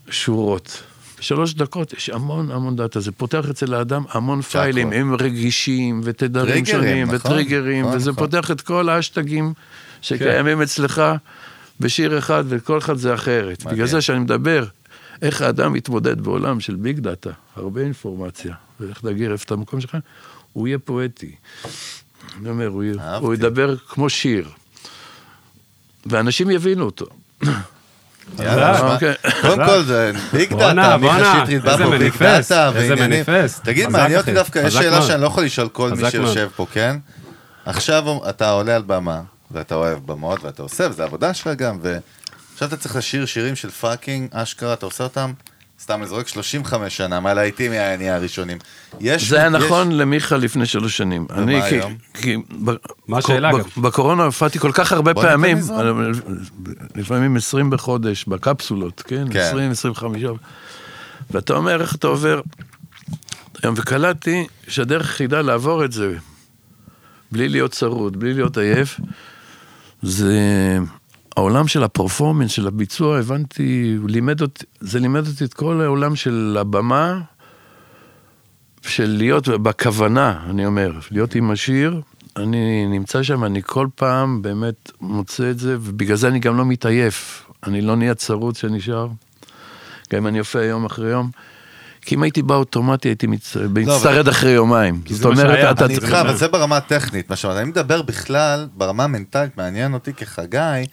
שורות. 0.09 0.83
בשלוש 1.19 1.53
דקות 1.53 1.93
יש 1.93 2.09
המון 2.09 2.51
המון 2.51 2.75
data, 2.75 2.99
זה 2.99 3.11
פותח 3.11 3.49
אצל 3.49 3.73
האדם 3.73 4.03
המון 4.11 4.41
פיילים, 4.41 4.93
הם 4.93 5.15
רגישים 5.15 6.01
ותדרים 6.03 6.65
שונים 6.65 7.07
נכון, 7.07 7.15
וטריגרים, 7.15 7.85
נכון, 7.85 7.97
וזה 7.97 8.11
נכון. 8.11 8.23
פותח 8.25 8.51
את 8.51 8.61
כל 8.61 8.89
האשטגים 8.89 9.53
שקיימים 10.01 10.61
אצלך 10.61 11.01
בשיר 11.79 12.17
אחד, 12.17 12.43
וכל 12.47 12.77
אחד 12.77 12.97
זה 12.97 13.13
אחרת. 13.13 13.59
מדהים. 13.59 13.75
בגלל 13.75 13.87
זה 13.87 14.01
שאני 14.01 14.19
מדבר, 14.19 14.65
איך 15.23 15.41
האדם 15.41 15.73
מתמודד 15.73 16.21
בעולם 16.21 16.59
של 16.59 16.75
big 16.75 16.99
data, 16.99 17.29
הרבה 17.55 17.81
אינפורמציה, 17.81 18.55
ואיך 18.79 19.05
להגדיר 19.05 19.31
איפה 19.31 19.43
את 19.45 19.51
המקום 19.51 19.81
שלך, 19.81 19.97
הוא 20.53 20.67
יהיה 20.67 20.79
פואטי. 20.79 21.35
אני 22.41 22.49
אומר, 22.49 22.67
הוא. 22.67 22.83
הוא 23.19 23.33
ידבר 23.33 23.77
כמו 23.77 24.09
שיר. 24.09 24.49
ואנשים 26.05 26.51
יבינו 26.51 26.85
אותו. 26.85 27.05
יאללה, 28.39 28.77
שמע, 28.77 28.93
אוקיי. 28.93 29.13
קודם 29.41 29.65
כל 29.65 29.83
זה 29.83 30.11
big 30.33 30.53
data, 30.53 30.97
מיכה 30.97 31.43
שטרית 31.45 31.63
בא 31.63 31.77
פה 31.77 31.97
big 31.97 32.13
data 32.19 32.71
איזה 32.75 32.89
ועניינים. 32.89 33.23
מניפסט. 33.27 33.63
תגיד, 33.63 33.89
מעניין 33.89 34.19
אותי 34.19 34.33
דווקא, 34.33 34.59
יש 34.59 34.73
שאלה. 34.73 35.01
שאני 35.01 35.21
לא 35.21 35.27
יכול 35.27 35.43
לשאול 35.43 35.69
כל 35.69 35.91
מי 35.91 36.11
שיושב 36.11 36.49
פה, 36.55 36.65
כן? 36.71 36.97
עכשיו 37.65 38.03
אתה 38.29 38.51
עולה 38.51 38.75
על 38.75 38.81
במה, 38.81 39.21
ואתה 39.51 39.75
אוהב 39.75 39.99
במות, 40.05 40.43
ואתה 40.43 40.63
עושה, 40.63 40.87
וזו 40.89 41.03
עבודה 41.03 41.33
שלך 41.33 41.47
גם, 41.57 41.79
ועכשיו 42.63 42.77
אתה 42.77 42.83
צריך 42.83 42.95
לשיר 42.95 43.25
שירים 43.25 43.55
של 43.55 43.69
fucking, 43.69 44.29
אשכרה, 44.31 44.73
אתה 44.73 44.85
עושה 44.85 45.03
אותם, 45.03 45.31
סתם 45.81 46.01
זורק 46.05 46.27
35 46.27 46.97
שנה, 46.97 47.19
מהלהיטים 47.19 47.71
מהעניין 47.71 48.13
הראשונים. 48.13 48.57
יש... 48.99 49.29
זה 49.29 49.37
היה 49.37 49.47
יש- 49.47 49.63
נכון 49.63 49.91
למיכה 49.91 50.37
לפני 50.37 50.65
שלוש 50.65 50.97
שנים. 50.97 51.27
ומה 51.29 51.41
אני, 51.43 51.61
כי- 51.69 51.75
היום? 51.75 51.95
כי... 52.13 52.37
ב- 52.65 52.71
מה 53.07 53.17
השאלה 53.17 53.51
ב- 53.51 53.57
גם? 53.57 53.83
בקורונה 53.83 54.23
הופעתי 54.23 54.59
כל 54.59 54.71
כך 54.73 54.91
הרבה 54.91 55.13
פעמים. 55.13 55.57
לפעמים 56.95 57.35
20 57.37 57.69
בחודש, 57.69 58.25
בקפסולות, 58.25 59.01
כן? 59.01 59.25
כן. 59.33 59.39
20, 59.39 59.71
25. 59.71 60.21
ואתה 61.31 61.53
אומר, 61.53 61.81
איך 61.81 61.95
אתה 61.95 62.07
עובר... 62.07 62.41
היום, 63.63 63.75
וקלטתי 63.77 64.47
שהדרך 64.67 65.07
היחידה 65.09 65.41
לעבור 65.41 65.85
את 65.85 65.91
זה, 65.91 66.13
בלי 67.31 67.49
להיות 67.49 67.71
צרוד, 67.71 68.19
בלי 68.19 68.33
להיות 68.33 68.57
עייף, 68.57 68.99
זה 70.01 70.39
העולם 71.37 71.67
של 71.67 71.83
הפרפורמנס, 71.83 72.51
של 72.51 72.67
הביצוע, 72.67 73.19
הבנתי, 73.19 73.97
לימד 74.07 74.41
אותי, 74.41 74.65
זה 74.79 74.99
לימד 74.99 75.27
אותי 75.27 75.43
את 75.43 75.53
כל 75.53 75.81
העולם 75.81 76.15
של 76.15 76.57
הבמה, 76.59 77.21
של 78.81 79.15
להיות 79.17 79.47
בכוונה, 79.47 80.39
אני 80.49 80.65
אומר, 80.65 80.91
להיות 81.11 81.35
עם 81.35 81.51
השיר, 81.51 82.01
אני 82.37 82.87
נמצא 82.87 83.23
שם, 83.23 83.43
אני 83.43 83.61
כל 83.65 83.87
פעם 83.95 84.41
באמת 84.41 84.91
מוצא 85.01 85.49
את 85.49 85.59
זה, 85.59 85.77
ובגלל 85.81 86.17
זה 86.17 86.27
אני 86.27 86.39
גם 86.39 86.57
לא 86.57 86.65
מתעייף. 86.65 87.45
אני 87.67 87.81
לא 87.81 87.95
נהיה 87.95 88.15
צרוד 88.15 88.55
שנשאר, 88.55 89.07
גם 90.13 90.17
אם 90.17 90.27
אני 90.27 90.37
יופיע 90.37 90.61
יום 90.61 90.85
אחרי 90.85 91.09
יום. 91.09 91.29
כי 92.01 92.15
אם 92.15 92.23
הייתי 92.23 92.41
בא 92.41 92.55
אוטומטי, 92.55 93.07
הייתי 93.07 93.27
מצ... 93.27 93.57
מצטרד 93.57 94.27
אחרי 94.27 94.51
יומיים. 94.51 95.01
זאת 95.09 95.25
אומרת, 95.25 95.37
שהיה, 95.37 95.71
אתה... 95.71 95.85
אני 95.85 95.95
איתך, 95.95 96.13
אבל 96.13 96.35
זה 96.35 96.47
ברמה 96.47 96.77
הטכנית, 96.77 97.29
מה 97.29 97.35
שאמרת. 97.35 97.57
אני 97.57 97.69
מדבר 97.69 98.01
בכלל, 98.01 98.67
ברמה 98.73 99.03
המנטלית, 99.03 99.57
מעניין 99.57 99.93
אותי 99.93 100.13
כחגי, 100.13 100.85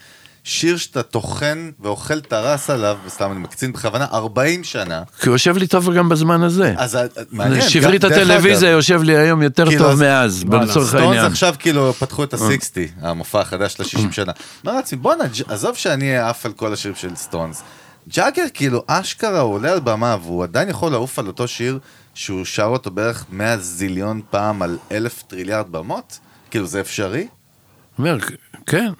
שיר 0.45 0.77
שאתה 0.77 1.03
טוחן 1.03 1.71
ואוכל 1.81 2.15
הרס 2.31 2.71
עליו, 2.71 2.99
וסתם 3.07 3.33
אני 3.33 3.41
מקצין 3.41 3.73
בכוונה, 3.73 4.07
40 4.13 4.65
שנה. 4.65 5.03
כי 5.21 5.29
הוא 5.29 5.35
יושב 5.35 5.57
לי 5.57 5.67
טוב 5.67 5.93
גם 5.93 6.09
בזמן 6.09 6.43
הזה. 6.43 6.75
אז 6.79 6.95
ה- 6.95 7.01
מעניין. 7.31 7.69
שברית 7.69 8.05
הטלוויזיה 8.05 8.71
יושב 8.71 9.03
לי 9.03 9.17
היום 9.17 9.43
יותר 9.43 9.67
כאילו, 9.67 9.83
טוב 9.83 9.91
אז- 9.93 10.01
מאז, 10.01 10.45
לצורך 10.45 10.89
סטונס 10.89 10.95
העניין. 10.95 11.25
עכשיו 11.27 11.55
כאילו 11.59 11.93
פתחו 11.93 12.25
את 12.25 12.35
ה-60, 12.35 12.41
המופע 13.03 13.41
החדש 13.41 13.73
של 13.75 13.83
ה-60 13.83 14.13
שנה. 14.13 14.33
מה 14.65 14.73
רצי, 14.79 14.97
בואנה, 14.97 15.25
עזוב 15.49 15.77
שאני 15.77 16.17
עף 16.19 16.47
על 16.47 16.53
כל 16.53 16.73
השירים 16.73 16.97
של 16.97 17.17
סטונס. 17.17 17.63
ג'אגר 18.09 18.45
כאילו 18.55 18.83
אשכרה 18.87 19.41
הוא 19.41 19.55
עולה 19.55 19.73
על 19.73 19.81
במה 19.81 20.17
והוא 20.23 20.43
עדיין 20.45 20.69
יכול 20.69 20.93
לעוף 20.93 21.19
על 21.19 21.27
אותו 21.27 21.49
שיר 21.49 21.79
שהוא 22.15 22.45
שר 22.45 22.65
אותו 22.65 22.91
בערך 22.91 23.25
100 23.31 23.59
זיליון 23.59 24.21
פעם 24.31 24.63
על 24.63 24.79
אלף 24.93 25.23
טריליארד 25.23 25.67
במות? 25.73 26.19
כאילו 26.51 26.67
זה 26.67 26.81
אפשרי? 26.81 27.27
אומר, 27.99 28.17
כן, 28.67 28.93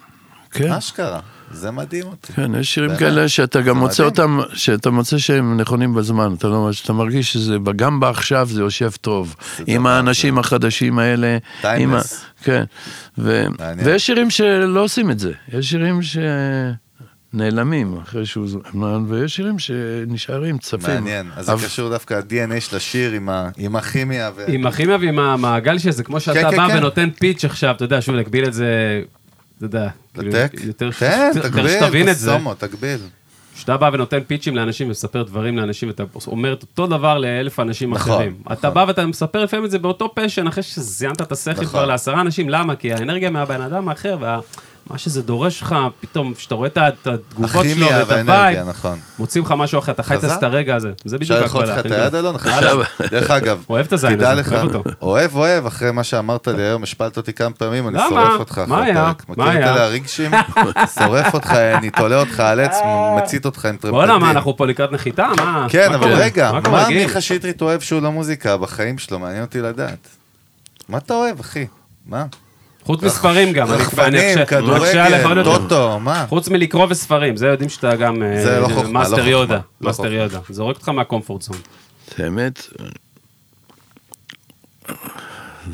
כן. 0.51 0.71
אשכרה. 0.71 1.19
זה 1.53 1.71
מדהים 1.71 2.03
אותי. 2.07 2.33
כן, 2.33 2.55
יש 2.55 2.73
שירים 2.73 2.89
באמת. 2.89 2.99
כאלה 2.99 3.29
שאתה 3.29 3.59
גם 3.61 3.75
זה 3.75 3.81
מוצא 3.81 4.07
מדהים. 4.07 4.35
אותם, 4.39 4.55
שאתה 4.55 4.89
מוצא 4.89 5.17
שהם 5.17 5.57
נכונים 5.57 5.93
בזמן, 5.93 6.33
אתה, 6.37 6.47
לא, 6.47 6.69
שאתה 6.71 6.93
מרגיש 6.93 7.33
שזה, 7.33 7.55
גם 7.75 7.99
בעכשיו 7.99 8.47
זה 8.51 8.61
יושב 8.61 8.91
טוב, 9.01 9.35
זה 9.57 9.63
עם 9.67 9.87
האנשים 9.87 10.37
החדשים 10.37 10.99
האלה, 10.99 11.37
עם 11.77 11.93
ה... 11.93 11.99
Timeless. 11.99 12.13
כן, 12.43 12.63
ו... 13.17 13.45
ויש 13.77 14.05
שירים 14.05 14.29
שלא 14.29 14.83
עושים 14.83 15.11
את 15.11 15.19
זה, 15.19 15.31
יש 15.53 15.69
שירים 15.69 15.99
שנעלמים 17.33 17.97
אחרי 18.03 18.25
שהוא 18.25 18.47
זמן, 18.47 19.03
ויש 19.07 19.35
שירים 19.35 19.59
שנשארים, 19.59 20.57
צפים. 20.57 20.93
מעניין. 20.95 21.29
אז 21.35 21.45
זה 21.45 21.53
אבל- 21.53 21.65
קשור 21.65 21.89
דווקא 21.89 22.13
ל-DNA 22.13 22.59
של 22.59 22.75
השיר 22.75 23.11
עם 23.11 23.29
ה- 23.29 23.49
עם 23.57 23.75
הכימיה. 23.75 24.31
ו- 24.35 24.45
עם 24.47 24.67
הכימיה 24.67 24.97
ועם 25.01 25.19
המעגל 25.19 25.77
שזה 25.79 26.03
כמו 26.03 26.19
שאתה 26.19 26.51
כן, 26.51 26.57
בא 26.57 26.67
כן. 26.69 26.77
ונותן 26.77 27.09
פיץ' 27.19 27.45
עכשיו, 27.45 27.75
אתה 27.75 27.85
יודע, 27.85 28.01
שוב 28.01 28.15
נגביל 28.15 28.45
את 28.47 28.53
זה, 28.53 29.01
אתה 29.65 30.21
יודע, 30.23 30.47
כאילו? 30.47 30.65
יותר 30.67 30.89
תקביל, 31.33 31.67
שתבין 31.79 32.09
את 32.09 32.17
זה, 32.17 32.37
תקביל. 32.57 32.99
כשאתה 33.55 33.77
בא 33.77 33.89
ונותן 33.93 34.19
פיצ'ים 34.27 34.55
לאנשים 34.55 34.87
ומספר 34.87 35.23
דברים 35.23 35.57
לאנשים 35.57 35.89
ואתה 35.89 36.03
אומר 36.27 36.53
את 36.53 36.61
אותו 36.61 36.87
דבר 36.87 37.17
לאלף 37.17 37.59
אנשים 37.59 37.93
נכון, 37.93 38.13
אחרים. 38.13 38.35
נכון. 38.41 38.53
אתה 38.53 38.69
בא 38.69 38.85
ואתה 38.87 39.05
מספר 39.05 39.43
לפעמים 39.43 39.65
את 39.65 39.71
זה 39.71 39.79
באותו 39.79 40.15
passion 40.15 40.47
אחרי 40.47 40.63
שזיינת 40.63 41.21
את 41.21 41.31
השכל 41.31 41.51
נכון. 41.51 41.65
כבר 41.65 41.85
לעשרה 41.85 42.21
אנשים, 42.21 42.49
למה? 42.49 42.75
כי 42.75 42.93
האנרגיה 42.93 43.29
מהבן 43.29 43.61
אדם 43.61 43.89
האחר 43.89 44.17
ומה 44.89 44.97
שזה 44.97 45.21
דורש 45.21 45.61
לך, 45.61 45.75
פתאום, 45.99 46.33
כשאתה 46.33 46.55
רואה 46.55 46.67
את 46.67 47.07
התגובות 47.07 47.65
שלו 47.75 47.87
ואת 47.89 48.11
ה 48.11 48.21
vibe, 48.21 48.69
נכון. 48.69 48.99
מוצאים 49.19 49.43
לך 49.43 49.51
משהו 49.57 49.79
אחר, 49.79 49.91
אתה 49.91 50.03
חי. 50.03 50.15
את 50.15 50.43
הרגע 50.43 50.75
הזה. 50.75 50.91
זה 51.05 51.17
בדיוק 51.17 51.31
אפשר 51.31 51.41
ללחוץ 51.43 51.63
לך. 51.69 51.85
את 51.85 51.91
היד 51.91 52.15
אלון? 52.15 52.35
ש- 52.39 53.01
דרך 53.11 53.31
אגב, 53.31 53.63
אוהב 53.69 53.85
את 53.85 53.93
הזין 53.93 54.23
הזה, 54.23 54.55
אוהב 54.55 54.63
אותו. 54.75 54.83
אוהב 55.01 55.35
אוהב, 55.35 55.65
אחרי 55.65 55.91
מה 55.91 56.03
שאמרת 56.03 56.47
לי 56.47 56.63
היום, 56.63 56.83
השפלת 56.83 57.17
אותי 57.17 57.33
כמה 57.33 57.51
פעמים, 57.51 57.87
אני? 57.87 57.99
שורף 58.09 58.39
אותך 58.39 58.61
מה 58.67 58.83
היה? 58.83 58.93
מה 58.93 59.11
מכיר 59.45 59.49
את? 59.51 59.67
אלה 59.67 59.83
הרגשים? 59.83 60.31
שורף 60.99 61.33
אותך, 61.33 61.51
אני 61.51 61.89
תולה 61.89 62.19
אותך 62.19 62.39
על 62.39 62.59
עץ, 62.59 62.75
מצית 63.17 63.45
אותך 63.45 63.65
עם 63.65 63.71
טרמפטין. 63.71 63.91
בואנה, 63.91 64.17
מה, 64.17 64.31
אנחנו 64.31 64.57
פה 64.57 64.67
לקראת 64.67 64.91
נחיתה? 64.91 65.27
מה? 65.37 65.65
כן, 65.69 65.89
מה 65.89 65.95
אבל? 65.95 66.13
רגע, 66.13 66.51
מה 66.51 66.59
מה? 66.69 66.87
מיכה 66.89 67.21
שטרית 67.21 67.61
אוהב 67.61 67.81
שהוא 67.81 68.01
לא 68.01 68.11
מוזיקה 68.11 68.57
בחיים 68.57 68.97
שלו? 68.97 69.19
מעניין 69.19 69.41
אותי 69.43 69.61
לדעת. 69.61 70.07
מה 70.89 70.97
אתה 70.97 71.13
אוהב, 71.13 71.39
אחי? 71.39 71.65
מה? 72.05 72.25
חוץ 72.83 73.03
מספרים 73.03 73.53
גם, 73.53 73.67
אני- 73.67 73.75
אני 73.75 73.83
רחפנים, 73.83 74.45
כדורגל. 74.45 75.43
טוטו, 75.43 75.99
מה? 75.99 76.25
חוץ 76.29 76.49
מלקרוא 76.49 76.87
וספרים, 76.89 77.37
זה 77.37 77.47
יודעים 77.47 77.69
שאתה 77.69 77.95
גם 77.95 78.23
אה, 78.23 78.43
זה 78.43 78.59
לא 78.59 78.67
חוכמה, 78.67 78.83
לא 78.83 78.89
מאסטר 78.91 79.27
יודה, 79.27 79.55
לא 79.55 79.61
מאסטר. 79.81 80.13
יודה, 80.13 80.39
זורק 80.49 80.75
אותך 80.75 80.89
מה 80.89 81.01
comfort 81.01 81.41
zone. 81.41 81.57
האמת, 82.17 82.67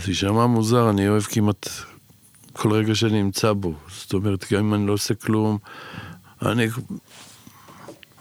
זה 0.02 0.12
יישמע 0.12 0.46
מוזר, 0.46 0.90
אני 0.90 1.10
אוהב 1.10 1.22
כמעט 1.24 1.70
כל 2.54 2.72
רגע 2.72 2.96
שאני 2.96 3.24
נמצא 3.24 3.54
בו. 3.54 3.74
זאת 3.98 4.14
אומרת, 4.14 4.46
גם 4.54 4.60
אם 4.60 4.74
אני 4.74 4.88
לא 4.88 4.94
עושה 4.94 5.14
כלום, 5.14 5.58
אני... 6.46 6.68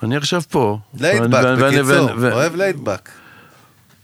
אני 0.02 0.16
עכשיו 0.16 0.42
פה. 0.50 0.78
ליידבק, 1.00 1.44
בקיצור, 1.58 2.10
אוהב 2.32 2.54
ליידבק. 2.56 3.08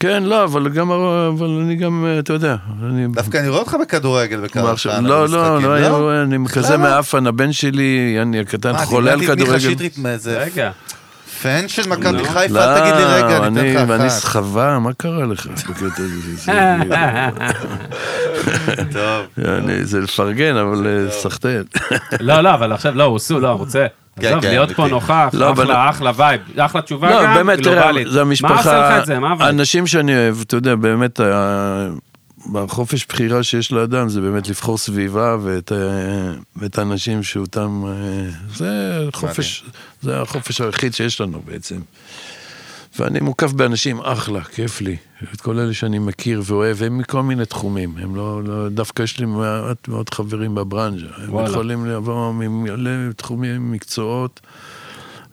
כן, 0.02 0.22
לא, 0.22 0.44
אבל 0.44 0.68
גם, 0.68 0.90
אבל 0.90 1.46
אני 1.64 1.76
גם, 1.76 2.06
אתה 2.18 2.32
יודע, 2.32 2.56
אני... 2.82 3.06
דווקא 3.12 3.38
אני 3.38 3.48
רואה 3.48 3.60
אותך 3.60 3.76
בכדורגל 3.82 4.40
מה 4.54 4.70
עכשיו? 4.70 4.92
לא, 5.02 5.28
לא, 5.28 5.32
במשחקים, 5.50 5.70
לא, 5.70 5.74
היה- 6.10 6.22
אני 6.22 6.48
כזה 6.48 6.72
לא? 6.72 6.78
מעפן, 6.82 7.26
הבן 7.26 7.52
שלי, 7.52 8.18
אני 8.22 8.40
הקטן, 8.40 8.72
מה, 8.72 8.78
חולה 8.78 9.12
על 9.12 9.18
דמיינתי 9.18 9.32
את 9.42 9.48
מיכה 9.48 9.58
כדורגל. 9.58 9.74
שטרית 9.76 9.98
מאיזה 9.98 10.38
רגע, 10.38 10.70
פן 11.42 11.68
של 11.68 11.88
מכבי 11.88 12.12
לא. 12.18 12.24
חיפה, 12.24 12.64
אל 12.64 12.80
תגיד 12.80 12.94
לי 12.94 13.04
רגע, 13.04 13.46
אני 13.46 13.72
אתן 13.76 13.90
ואני 13.90 14.04
לך 14.06 14.12
אחת. 14.12 14.20
סחבה, 14.20 14.78
מה 14.78 14.92
קרה 14.92 15.26
לך 15.26 15.46
בקטע 15.70 15.84
הזה? 15.98 16.36
זה- 16.36 16.52
טוב. 18.92 19.26
אני- 19.48 19.84
זה 19.84 20.00
לפרגן, 20.00 20.56
אבל 20.56 20.86
אה, 20.86 21.10
סחטיין. 21.10 21.62
לא, 22.20 22.40
לא, 22.40 22.54
אבל 22.54 22.72
עכשיו, 22.72 22.94
לא, 22.94 23.04
הוא 23.04 23.16
עשו, 23.16 23.40
לא, 23.40 23.48
הוא 23.48 23.58
רוצה, 23.58 23.86
כן, 24.20 24.26
עזוב, 24.28 24.40
כן, 24.42 24.48
להיות 24.48 24.72
פה 24.72 24.82
אמיתי. 24.82 24.94
נוכח, 24.94 25.28
לא, 25.32 25.50
אבל- 25.50 25.64
אחלה, 25.64 25.90
אחלה 25.90 26.10
וייב, 26.16 26.40
אחלה 26.58 26.82
תשובה 26.82 27.10
לא, 27.10 27.22
גם, 27.24 27.34
באמת, 27.34 27.58
תראה, 27.62 27.74
גלובלית. 27.82 28.08
זה 28.10 28.20
המשפחה, 28.20 28.52
מה 28.54 28.58
עושה 28.58 28.90
לך 28.90 29.00
את 29.02 29.06
זה? 29.06 29.18
מה 29.18 29.32
אבל? 29.32 29.46
האנשים 29.46 29.86
שאני 29.86 30.14
אוהב, 30.16 30.40
אתה 30.40 30.56
יודע, 30.56 30.74
באמת, 30.74 31.20
ה- 31.20 31.88
בחופש 32.52 33.06
בחירה 33.06 33.42
שיש 33.42 33.72
לאדם 33.72 34.08
זה 34.08 34.20
באמת 34.20 34.48
לבחור 34.48 34.78
סביבה 34.78 35.36
ואת, 35.42 35.72
ואת 36.56 36.78
האנשים 36.78 37.22
שאותם, 37.22 37.82
אה, 37.86 37.92
זה 38.54 38.70
חופש, 39.12 39.64
זה 40.02 40.20
החופש 40.20 40.60
היחיד 40.60 40.94
שיש 40.94 41.20
לנו 41.20 41.42
בעצם. 41.46 41.76
ואני 42.98 43.20
מוקף 43.20 43.52
באנשים 43.52 44.00
אחלה, 44.00 44.44
כיף 44.44 44.80
לי. 44.80 44.96
את 45.34 45.40
כל 45.40 45.58
אלה 45.58 45.74
שאני 45.74 45.98
מכיר 45.98 46.42
ואוהב, 46.44 46.82
הם 46.82 46.98
מכל 46.98 47.22
מיני 47.22 47.46
תחומים. 47.46 47.94
הם 47.98 48.16
לא, 48.16 48.44
לא 48.44 48.68
דווקא 48.68 49.02
יש 49.02 49.18
לי 49.18 49.26
מעט 49.26 49.88
מאוד 49.88 50.14
חברים 50.14 50.54
בברנז'ה. 50.54 51.06
הם 51.16 51.34
וואלה. 51.34 51.50
יכולים 51.50 51.86
לבוא 51.86 52.32
ממלא 52.32 53.12
תחומים, 53.16 53.72
מקצועות 53.72 54.40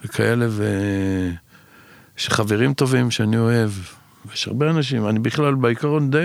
וכאלה, 0.05 0.47
ויש 0.49 2.29
חברים 2.29 2.73
טובים 2.73 3.11
שאני 3.11 3.37
אוהב. 3.37 3.71
יש 4.33 4.47
הרבה 4.47 4.69
אנשים, 4.69 5.07
אני 5.07 5.19
בכלל 5.19 5.55
בעיקרון 5.55 6.11
די, 6.11 6.17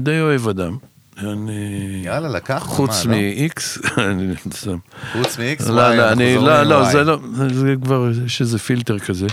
די 0.00 0.20
אוהב 0.20 0.48
אדם. 0.48 0.76
אני... 1.18 2.02
יאללה, 2.04 2.28
לקחנו, 2.28 2.70
חוץ 2.70 3.06
מה, 3.06 3.12
לא? 3.12 3.18
מ-X, 3.18 3.60
אני 4.10 4.34
שם. 4.54 4.78
חוץ 5.12 5.38
מ-X, 5.38 5.70
לא, 5.70 5.94
לא, 5.94 6.12
לא, 6.14 6.62
לא. 6.62 6.90
זה 6.92 7.04
לא, 7.04 7.18
זה 7.52 7.74
כבר, 7.82 8.10
יש 8.26 8.40
איזה 8.40 8.58
פילטר 8.58 8.98
כזה. 8.98 9.26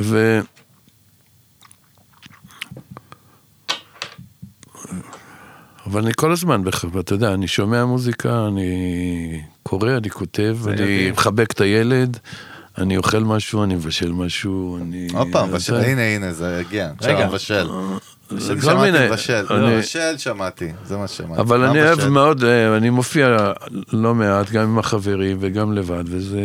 ו... 0.00 0.40
אבל 5.86 6.02
אני 6.04 6.12
כל 6.16 6.32
הזמן, 6.32 6.62
אתה 7.00 7.14
יודע, 7.14 7.34
אני 7.34 7.48
שומע 7.48 7.84
מוזיקה, 7.84 8.46
אני 8.48 8.70
קורא, 9.62 9.90
אני 9.96 10.10
כותב, 10.10 10.56
אני. 10.68 11.10
מחבק 11.10 11.52
את 11.52 11.60
הילד, 11.60 12.18
אני 12.78 12.96
אוכל 12.96 13.18
משהו, 13.18 13.64
אני 13.64 13.74
מבשל 13.74 14.12
משהו, 14.12 14.78
אני... 14.82 15.08
הופה, 15.12 15.46
מבשל, 15.46 15.74
זה- 15.80 15.86
הנה, 15.86 16.02
הנה, 16.02 16.32
זה 16.32 16.58
הגיע. 16.58 16.90
רגע. 17.02 17.26
מבשל. 17.26 17.68
כל 18.64 18.74
מיני- 18.76 19.06
מבשל. 19.08 19.44
אני- 19.50 19.76
מבשל 19.76 20.14
שמעתי, 20.18 20.72
זה 20.84 20.96
מה 20.96 21.08
ששמעתי. 21.08 21.40
אבל 21.40 21.64
אני 21.64 21.80
אוהב 21.82 21.94
מבשל? 21.98 22.08
מאוד, 22.10 22.44
אה, 22.44 22.76
אני 22.76 22.90
מופיע 22.90 23.52
לא 23.92 24.14
מעט, 24.14 24.50
גם 24.50 24.62
עם 24.62 24.78
החברים 24.78 25.36
וגם 25.40 25.72
לבד, 25.72 26.04
וזה... 26.06 26.40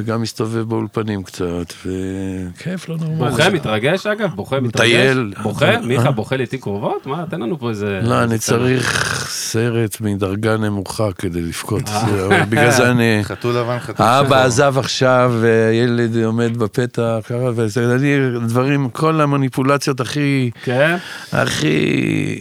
וגם 0.00 0.22
מסתובב 0.22 0.62
באולפנים 0.68 1.22
קצת, 1.22 1.72
וכיף, 1.86 2.88
לא 2.88 2.96
נורמלי. 2.96 3.30
בוכה, 3.30 3.50
מתרגש 3.50 4.06
אגב? 4.06 4.34
בוכה, 4.34 4.60
מתרגש? 4.60 4.90
מטייל. 4.90 5.32
בוכה? 5.42 5.70
אה? 5.70 5.80
מיכה, 5.80 6.10
בוכה 6.10 6.36
לעיתים 6.36 6.60
קרובות? 6.60 7.06
מה, 7.06 7.24
תן 7.30 7.40
לנו 7.40 7.58
פה 7.58 7.68
איזה... 7.70 8.00
לא, 8.02 8.22
אני. 8.22 8.38
צריך 8.38 9.24
סרט 9.28 10.00
מדרגה 10.00 10.56
נמוכה 10.56 11.12
כדי 11.12 11.40
לבכות. 11.40 11.82
אה. 11.88 12.44
בגלל 12.44 12.70
זה 12.70 12.90
אני... 12.90 13.20
חתול 13.24 13.56
לבן, 13.56 13.78
חתול 13.78 14.06
האבא. 14.06 14.44
עזב 14.44 14.74
עכשיו, 14.78 15.32
והילד 15.40 16.16
עומד 16.16 16.56
בפתח, 16.56 17.18
ככה, 17.24 17.50
וזה, 17.54 17.94
אני, 17.94 18.16
דברים, 18.46 18.90
כל 18.90 19.20
המניפולציות 19.20 20.00
הכי, 20.00 20.50
כן? 20.64 20.96
הכי 21.32 22.40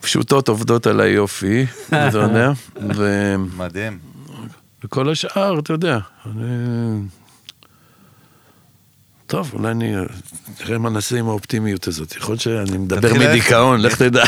פשוטות 0.00 0.48
עובדות 0.48 0.86
על 0.86 1.00
היופי, 1.00 1.66
אתה 1.88 2.18
יודע, 2.18 2.52
ו- 2.96 3.34
מדהים. 3.56 4.09
וכל 4.84 5.10
השאר, 5.10 5.58
אתה 5.58 5.72
יודע, 5.72 5.98
אני... 6.26 7.00
טוב, 9.26 9.50
אולי 9.54 9.70
אני... 9.70 9.94
נראה 10.60 10.78
מה 10.78 10.90
נעשה 10.90 11.18
עם 11.18 11.28
האופטימיות 11.28 11.88
הזאת. 11.88 12.16
יכול 12.16 12.32
להיות 12.32 12.40
שאני 12.40 12.78
מדבר 12.78 13.14
מדיכאון, 13.14 13.80
לך 13.80 13.98
תדע. 14.02 14.24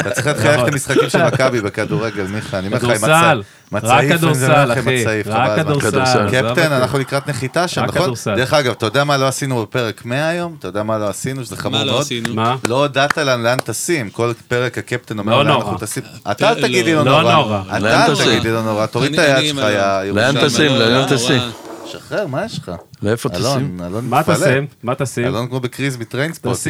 אתה 0.00 0.10
צריך 0.10 0.26
להתחיל 0.26 0.50
ללכת 0.50 0.72
למשחקים 0.72 1.10
של 1.10 1.26
מכבי 1.26 1.60
בכדורגל, 1.60 2.26
מיכה, 2.26 2.58
אני 2.58 2.66
אומר 2.66 2.76
לך, 2.76 2.84
עם 2.84 2.90
מצ- 2.90 3.46
רק 3.72 3.84
מצעיף, 3.84 4.16
כדורסל, 4.18 4.72
אחי, 4.72 5.04
רק. 5.26 5.58
כדורסל. 5.58 6.26
קפטן. 6.30 6.72
אנחנו 6.72 6.98
לקראת 6.98 7.28
נחיתה 7.28 7.68
שם, 7.68 7.82
רק 7.82 7.96
נכון? 7.96 8.12
דרך 8.36 8.52
אגב, 8.52 8.72
אתה 8.72 8.86
יודע 8.86 9.04
מה 9.04 9.16
לא 9.16 9.28
עשינו 9.28 9.62
בפרק 9.62 10.04
100 10.04 10.28
היום? 10.28 10.56
אתה 10.58 10.68
יודע 10.68 10.82
מה 10.82 10.98
לא 10.98 11.08
עשינו? 11.08 11.44
שזה 11.44 11.56
חמור 11.56 11.78
מה 11.78 11.84
מאוד? 11.84 11.96
לא 11.96 12.00
עשינו? 12.00 12.34
מה? 12.34 12.56
לא 12.68 12.74
הודעת 12.82 13.18
לנו 13.18 13.42
לאן 13.42 13.58
טסים, 13.58 14.10
כל 14.10 14.32
פרק 14.48 14.78
הקפטן 14.78 15.18
אומר 15.18 15.32
לא 15.32 15.38
לאן 15.38 15.52
נורא. 15.52 15.62
אנחנו 15.64 15.78
טסים. 15.78 16.02
אתה 16.30 16.48
אל 16.48 16.62
תגיד 16.62 16.84
לי 16.84 16.94
לא 16.94 17.04
לא 17.04 17.22
נורא. 17.22 17.34
נורא. 17.34 17.60
אתה 17.68 17.78
לאן 17.78 18.00
אל 18.00 18.14
טסים? 18.14 18.26
תגיד 18.26 18.42
לי 18.44 18.52
לא 18.52 18.62
נורא, 18.62 18.86
תוריד 18.86 19.12
את 19.12 19.18
היד 19.18 19.48
שלך. 19.54 19.62
יא 19.62 20.12
לאן 20.12 20.36
ירושלמי. 20.36 20.50
טסים? 20.50 20.72
לא, 20.72 20.78
לאן 20.88 21.10
לא, 21.10 21.16
טסים? 21.16 21.65
שחרר, 21.86 22.26
מה 22.26 22.44
יש 22.44 22.58
לך? 22.58 22.72
לאיפה 23.02 23.28
טסים? 23.28 23.42
אלון, 23.46 23.80
אלון 23.86 24.04
מה. 24.08 24.22
תשים? 24.46 24.66
מה 24.82 24.94
תשים? 24.94 25.24
אלון 25.26 25.48
כמו 25.48 25.60
בקריז 25.60 25.96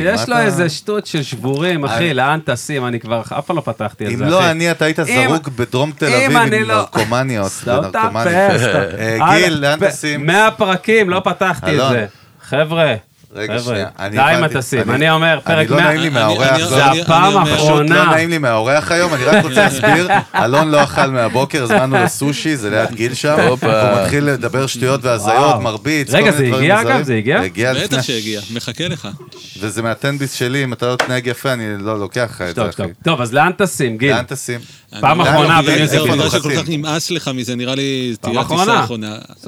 מה 0.06 0.12
יש 0.14 0.28
לו 0.28 0.36
איזה 0.38 0.68
שטות 0.68 1.06
של 1.06 1.22
שבורים, 1.22 1.84
אחי, 1.84 1.96
אני- 1.96 2.14
לאן 2.14 2.40
טסים? 2.40 2.86
אני 2.86 3.00
כבר 3.00 3.20
אף 3.38 3.46
פעם 3.46 3.56
לא 3.56 3.60
פתחתי 3.64 4.06
את 4.06 4.10
אם 4.10 4.16
זה, 4.16 4.24
לא 4.24 4.40
אחי. 4.40 4.50
אני, 4.50 4.70
אתה 4.70 4.84
היית 4.84 4.98
אם- 5.00 5.28
זרוק 5.28 5.48
בדרום 5.48 5.92
תל 5.98 6.06
אם 6.06 6.36
אביב 6.36 6.36
עם 6.60 6.68
לא- 6.68 6.76
נרקומניות 6.76 7.52
סתום. 7.52 7.84
אה, 8.98 9.18
גיל, 9.38 9.54
לאן 9.54 9.78
פ- 9.80 9.84
טסים? 9.84 10.26
100 10.26 10.50
פרקים, 10.50 11.10
לא 11.10 11.20
פתחתי 11.24 11.66
את 11.66 11.74
אלון. 11.74 11.92
זה. 11.92 12.06
חבר'ה, 12.48 12.94
רגע, 13.36 13.58
שנייה, 13.58 13.86
אני 13.98 14.16
די 14.16 14.22
עם 14.22 14.44
הטסים. 14.44 14.80
אני- 14.80 14.94
אני 14.94 15.10
אומר, 15.10 15.32
אני 15.32 15.40
פרק 15.44 15.70
לא 15.70 15.76
100, 15.76 15.86
נעים 15.86 16.00
לי 16.00 16.08
מהאורח, 16.08 16.48
אני- 16.52 16.64
זה 16.68 16.86
אני- 16.86 17.00
הפעם 17.02 17.24
אני 17.38 17.50
לא 17.50 17.54
האחרונה. 17.54 18.04
נעים 18.04 18.30
לי 18.30 18.38
מהאורח 18.38 18.90
היום, 18.92 19.14
אני 19.14 19.24
רק 19.24 19.44
רוצה 19.44 19.54
להסביר, 19.64 20.08
אלון 20.44 20.68
לא 20.70 20.82
אכל 20.84 21.06
מהבוקר, 21.06 21.62
הזמנו 21.62 21.96
לסושי, 22.04 22.56
זה 22.56 22.70
ליד 22.70 22.94
גיל 22.94 23.14
שם. 23.14 23.36
הוא 23.48 23.58
מתחיל 24.02 24.24
לדבר 24.24 24.66
שטויות 24.66 25.00
והזיות. 25.04 25.60
מרביץ, 25.60 26.10
רגע, 26.14 26.30
כל 26.30 26.36
זה 26.36 26.42
מיני 26.42 26.50
דברים 26.50 26.70
הגיע. 26.70 26.80
אגב? 26.96 27.02
זה 27.02 27.14
הגיע? 27.14 27.40
הגיע 27.40 27.72
לפני, 27.72 27.86
בטח 27.86 28.02
שהגיע, 28.02 28.40
מחכה 28.54 28.88
לך. 28.88 29.08
וזה 29.60 29.82
מהטנביס 29.82 30.32
שלי, 30.32 30.64
אם 30.64 30.72
אתה 30.72 30.86
לא 30.86 30.96
תנהג 30.96 31.26
יפה, 31.26 31.52
אני 31.52 31.64
לא 31.78 31.98
לוקח 31.98 32.28
לך 32.34 32.42
את 32.42 32.46
זה, 32.46 32.54
טוב, 32.54 32.64
אחי. 32.68 32.76
טוב. 32.76 32.90
טוב, 33.04 33.20
אז 33.20 33.32
לאן 33.34 33.52
טסים, 33.52 33.96
גיל? 33.98 34.10
לאן 34.14 34.24
טסים? 34.24 34.60
פעם 35.00 35.20
אני- 35.20 35.30
אחרונה 35.30 35.60
זהו, 35.86 36.04
בגלל 36.04 36.16
ביזנס. 36.16 36.32
שכל 36.40 36.56
כך 36.56 36.68
נמאס 36.68 37.10
לך 37.10 37.30
מזה, 37.34 37.54
נראה 37.56 37.74
לי 37.74 38.14
פעם 38.20 38.30
תהיה 38.32 38.42
אחרונה. 38.42 38.62
הטיסה. 38.62 38.80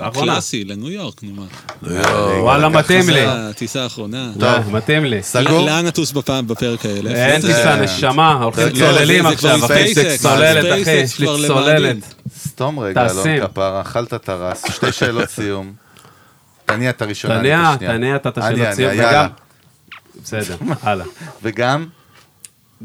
האחרונה. 0.05 0.33
קלאסי, 0.33 0.65
לניו 0.65 0.91
יורק, 0.91 1.23
נו 1.23 1.31
מה. 1.33 1.45
וואלה, 2.41 2.69
מתאים 2.69 3.11
לי. 3.11 3.27
הטיסה 3.79 3.83
האחרונה. 3.85 4.31
טוב. 4.41 4.77
מתאים 4.77 5.05
לי. 5.05 5.23
סגור? 5.23 5.67
לאן 5.67 5.87
נטוס 5.87 6.13
בפעם, 6.13 6.47
בפרק 6.47 6.87
האלה? 6.87 7.11
אין 7.11 7.41
טיסה, 7.41 7.77
נשמה, 7.77 8.33
הולכים 8.33 8.71
צוללים 8.71 9.27
עכשיו, 9.27 9.65
אחי. 9.65 9.95
צוללת, 10.19 10.83
אחי, 10.83 10.91
יש 10.91 11.19
לי 11.19 11.27
צוללת. 11.47 12.15
סתום 12.39 12.79
רגע, 12.79 13.07
אלון. 13.11 13.41
כפרה, 13.41 13.81
אכלת 13.81 14.15
את 14.15 14.29
הרס, 14.29 14.65
שתי 14.71 14.93
שאלות 14.93 15.29
סיום. 15.31 15.73
תניע 16.65 16.91
את 16.91 17.03
הראשונה, 17.03 17.35
אני 17.35 17.43
תניע, 17.43 17.73
את 17.77 17.77
השנייה. 17.77 17.97
תניע 17.97 18.17
את 18.17 18.39
השאלות 18.39 18.75
סיום. 18.75 18.93
וגם... 18.99 19.27
בסדר, 20.25 20.57
הלאה. 20.83 21.07
וגם, 21.43 21.87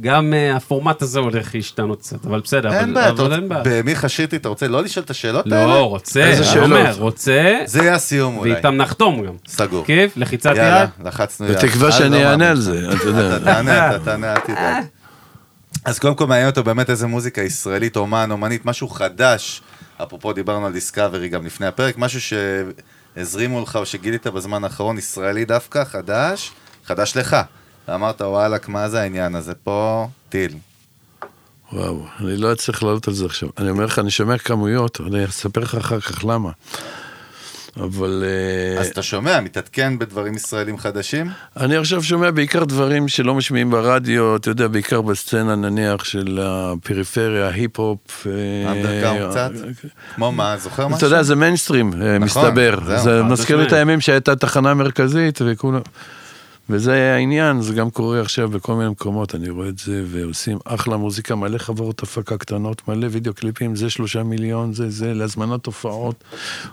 גם 0.01 0.33
אה, 0.33 0.55
הפורמט 0.55 1.01
הזה 1.01 1.19
הולך 1.19 1.55
להשתנות 1.55 1.99
קצת, 1.99 2.25
אבל 2.25 2.39
בסדר, 2.39 2.73
אין 2.73 2.93
בעיה, 2.93 3.09
אבל 3.09 3.25
אתה 3.27 3.35
אין 3.35 3.49
בעיה. 3.49 3.61
רוצה- 3.61 3.81
במיכה 3.83 4.09
שטרית, 4.09 4.33
אתה 4.41 4.49
רוצה 4.49 4.67
לא 4.67 4.83
לשאול 4.83 5.03
את 5.05 5.09
השאלות 5.09 5.45
האלה? 5.45 5.65
לא, 5.65 5.83
רוצה, 5.89 6.23
איזה 6.23 6.43
אני 6.43 6.51
שאלות? 6.51 6.65
אומר, 6.79 6.95
רוצה, 6.97 7.55
זה 7.65 7.79
יהיה 7.79 7.93
הסיום 7.95 8.37
אולי. 8.37 8.51
ואיתם 8.53 8.75
נחתום 8.75 9.25
גם. 9.25 9.33
סגור. 9.47 9.85
כיף, 9.85 10.17
לחיצת 10.17 10.53
יאללה, 10.55 10.85
יד. 10.99 11.07
לחצנו 11.07 11.47
יד. 11.47 11.57
בתקווה 11.57 11.91
שאני 11.91 12.23
לא 12.23 12.29
אענה. 12.29 12.49
על 12.49 12.59
זה, 12.59 12.89
אתה 12.93 13.07
יודע. 13.07 13.35
אתה 13.37 13.45
תענה, 13.45 13.95
אתה 13.95 14.05
תענה, 14.05 14.33
אל 14.33 14.39
תדאג. 14.39 14.83
אז 15.85 15.99
קודם 15.99 16.15
כל 16.15 16.27
מעניין 16.27 16.47
אותו 16.49 16.63
באמת 16.63 16.89
איזה 16.89 17.07
מוזיקה 17.07 17.41
ישראלית, 17.41 17.95
אומן, 17.97 18.31
אומנית, 18.31 18.65
משהו 18.65 18.87
חדש. 18.87 19.61
אפרופו 20.03 20.33
דיברנו 20.33 20.65
על 20.65 20.73
דיסקאברי 20.73 21.29
גם 21.29 21.45
לפני 21.45 21.67
הפרק, 21.67 21.95
משהו 21.97 22.19
שהזרימו 23.15 23.61
לך 23.61 23.75
או 23.75 23.85
שגילית 23.85 24.27
בזמן 24.27 24.63
האחרון, 24.63 24.97
ישראלי 24.97 25.45
דווקא, 25.45 25.83
חדש, 25.83 26.51
חדש 26.85 27.17
לך. 27.17 27.37
ואמרת, 27.87 28.21
וואלכ, 28.21 28.69
מה 28.69 28.89
זה 28.89 29.01
העניין 29.01 29.35
הזה? 29.35 29.53
פה, 29.63 30.07
טיל. 30.29 30.57
וואו, 31.73 32.05
אני 32.19 32.37
לא 32.37 32.53
אצליח 32.53 32.83
לעלות 32.83 33.07
על 33.07 33.13
זה 33.13 33.25
עכשיו. 33.25 33.49
אני 33.57 33.69
אומר 33.69 33.85
לך, 33.85 33.99
אני 33.99 34.11
שומע 34.11 34.37
כמויות, 34.37 35.01
אני 35.07 35.25
אספר 35.25 35.61
לך 35.61 35.75
אחר 35.75 35.99
כך 35.99 36.25
למה. 36.25 36.51
אבל 37.77 38.23
אה, 38.25 38.81
אז 38.81 38.87
אתה 38.87 39.01
שומע, 39.01 39.41
מתעדכן 39.41 39.99
בדברים 39.99 40.35
ישראלים 40.35 40.77
חדשים? 40.77 41.29
אני 41.57 41.77
עכשיו 41.77 42.03
שומע 42.03 42.31
בעיקר 42.31 42.63
דברים 42.63 43.07
שלא 43.07 43.35
משמיעים 43.35 43.71
ברדיו, 43.71 44.35
אתה 44.35 44.49
יודע, 44.49 44.67
בעיקר 44.67 45.01
בסצנה 45.01 45.55
נניח 45.55 46.03
של 46.03 46.39
הפריפריה, 46.41 47.47
היפ-הופ. 47.47 48.27
אה, 48.27 48.71
אנדרגאונד 48.71 49.31
קצת? 49.31 49.51
כמו 50.15 50.31
מה, 50.31 50.57
זוכר 50.57 50.87
משהו? 50.87 50.97
אתה 50.97 51.05
יודע, 51.05 51.23
זה 51.23 51.35
מיינסטרים, 51.35 51.93
אה, 51.93 51.97
נכון, 51.97 52.21
מסתבר. 52.21 52.79
זהו, 52.85 53.03
זה 53.03 53.23
מזכיר 53.23 53.57
לי 53.57 53.67
את. 53.67 53.73
הימים 53.73 54.01
שהייתה 54.01 54.35
תחנה 54.35 54.73
מרכזית 54.73 55.39
וכולם... 55.45 55.81
וזה 56.69 57.13
העניין, 57.13 57.61
זה 57.61 57.73
גם 57.73 57.89
קורה 57.89 58.21
עכשיו 58.21 58.49
בכל 58.49 58.75
מיני 58.75 58.89
מקומות, 58.89 59.35
אני 59.35 59.49
רואה 59.49 59.69
את 59.69 59.79
זה, 59.79 60.03
ועושים 60.07 60.57
אחלה 60.65 60.97
מוזיקה, 60.97 61.35
מלא 61.35 61.57
חברות 61.57 62.03
הפקה 62.03 62.37
קטנות, 62.37 62.87
מלא 62.87 63.07
וידאו 63.11 63.33
קליפים, 63.33 63.75
זה 63.75 63.89
שלושה 63.89 64.23
מיליון, 64.23 64.73
זה 64.73 64.89
זה, 64.89 65.13
להזמנות 65.13 65.65
הופעות, 65.65 66.23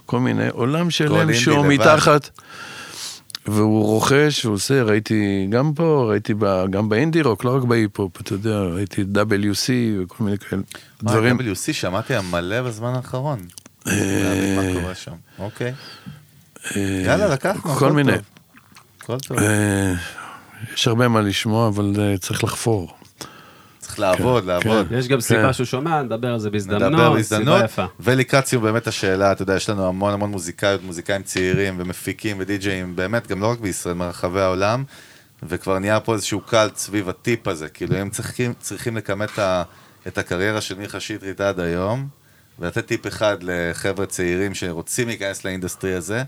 כל 0.06 0.20
מיני, 0.20 0.48
עולם 0.48 0.90
שלם 0.90 1.34
שהוא. 1.34 1.66
מתחת. 1.66 2.30
והוא 3.46 3.84
רוכש, 3.84 4.44
והוא 4.44 4.54
עושה, 4.54 4.82
ראיתי 4.82 5.46
גם 5.50 5.72
פה, 5.74 6.06
ראיתי 6.10 6.34
ב, 6.38 6.64
גם 6.70 6.88
באינדי 6.88 7.22
רוק, 7.22 7.44
לא 7.44 7.56
רק 7.56 7.62
בהיפ-הופ, 7.62 8.20
אתה 8.20 8.32
יודע, 8.32 8.58
ראיתי 8.60 9.04
WC 9.14 9.70
וכל 10.02 10.24
מיני 10.24 10.38
כאלה 10.38 10.62
דברים. 11.02 11.36
דברים. 11.36 11.52
WC, 11.52 11.72
שמעתי 11.72 12.14
מלא 12.30 12.62
בזמן 12.62 12.94
האחרון. 12.94 13.38
אה, 13.86 14.56
מה 14.56 14.80
קורה 14.80 14.94
שם. 14.94 15.12
אוקיי. 15.38 15.72
אה, 16.76 17.02
יאללה, 17.04 17.28
לקחנו, 17.28 17.72
כל 17.74 17.92
מיני. 17.92 18.12
טוב. 19.18 19.38
הכל 19.38 19.46
טוב. 19.46 19.50
אה, 19.50 19.94
יש 20.74 20.88
הרבה 20.88 21.08
מה 21.08 21.20
לשמוע, 21.20 21.68
אבל 21.68 21.92
אה, 21.98 22.18
צריך 22.18 22.44
לחפור. 22.44 22.94
צריך 23.78 24.00
לעבוד, 24.00 24.44
לעבוד. 24.44 24.86
יש 24.90 25.08
גם 25.08 25.20
סיבה 25.20 25.42
כן. 25.46 25.52
שהוא 25.52 25.64
שומע, 25.66 26.02
נדבר 26.02 26.28
על 26.32 26.38
זה 26.38 26.50
נדבר 26.50 27.12
בהזדמנות, 27.12 27.54
סיבה 27.56 27.64
יפה. 27.64 27.84
ולקראת 28.00 28.46
סיום 28.46 28.62
באמת 28.62 28.86
השאלה, 28.86 29.32
אתה 29.32 29.42
יודע, 29.42 29.54
יש 29.56 29.70
לנו 29.70 29.88
המון 29.88 30.12
המון 30.12 30.30
מוזיקאיות, 30.30 30.82
מוזיקאים 30.82 31.22
צעירים 31.22 31.74
ומפיקים 31.78 32.36
ודי-ג'אים, 32.40 32.96
באמת, 32.96 33.26
גם 33.26 33.40
לא 33.40 33.50
רק 33.50 33.60
בישראל, 33.60 33.94
מרחבי 33.94 34.40
העולם, 34.40 34.84
וכבר 35.42 35.78
נהיה 35.78 36.00
פה 36.00 36.14
איזשהו 36.14 36.40
cult 36.40 36.76
סביב 36.76 37.08
הטיפ 37.08 37.48
הזה, 37.48 37.68
כאילו 37.68 37.96
הם 37.96 38.10
צריכים, 38.10 38.52
צריכים 38.60 38.96
לכמת 38.96 39.30
את 39.34 39.38
ה- 39.38 39.62
את 40.06 40.18
הקריירה 40.18 40.60
של 40.60 40.78
מיכה 40.78 41.00
שטרית 41.00 41.40
עד 41.40 41.60
היום, 41.60 42.08
ולתת 42.58 42.86
טיפ 42.86 43.06
אחד 43.06 43.36
לחבר'ה 43.42 44.06
צעירים 44.06 44.54
שרוצים 44.54 45.08
להיכנס 45.08 45.44
ל 45.44 45.50
industry 45.50 45.94
הזה, 45.94 46.22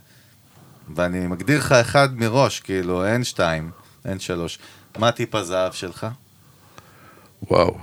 ואני 0.94 1.26
מגדיר 1.26 1.58
לך 1.58 1.72
אחד 1.72 2.08
מראש, 2.14 2.60
כאילו, 2.60 3.06
אין 3.06 3.24
שתיים, 3.24 3.70
אין 4.04 4.18
שלוש. 4.18 4.58
מה 4.98 5.12
טיפ 5.12 5.34
הזהב 5.34 5.72
שלך? 5.72 6.06
וואו. 7.50 7.78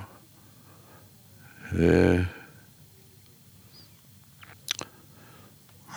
אה, 1.80 2.16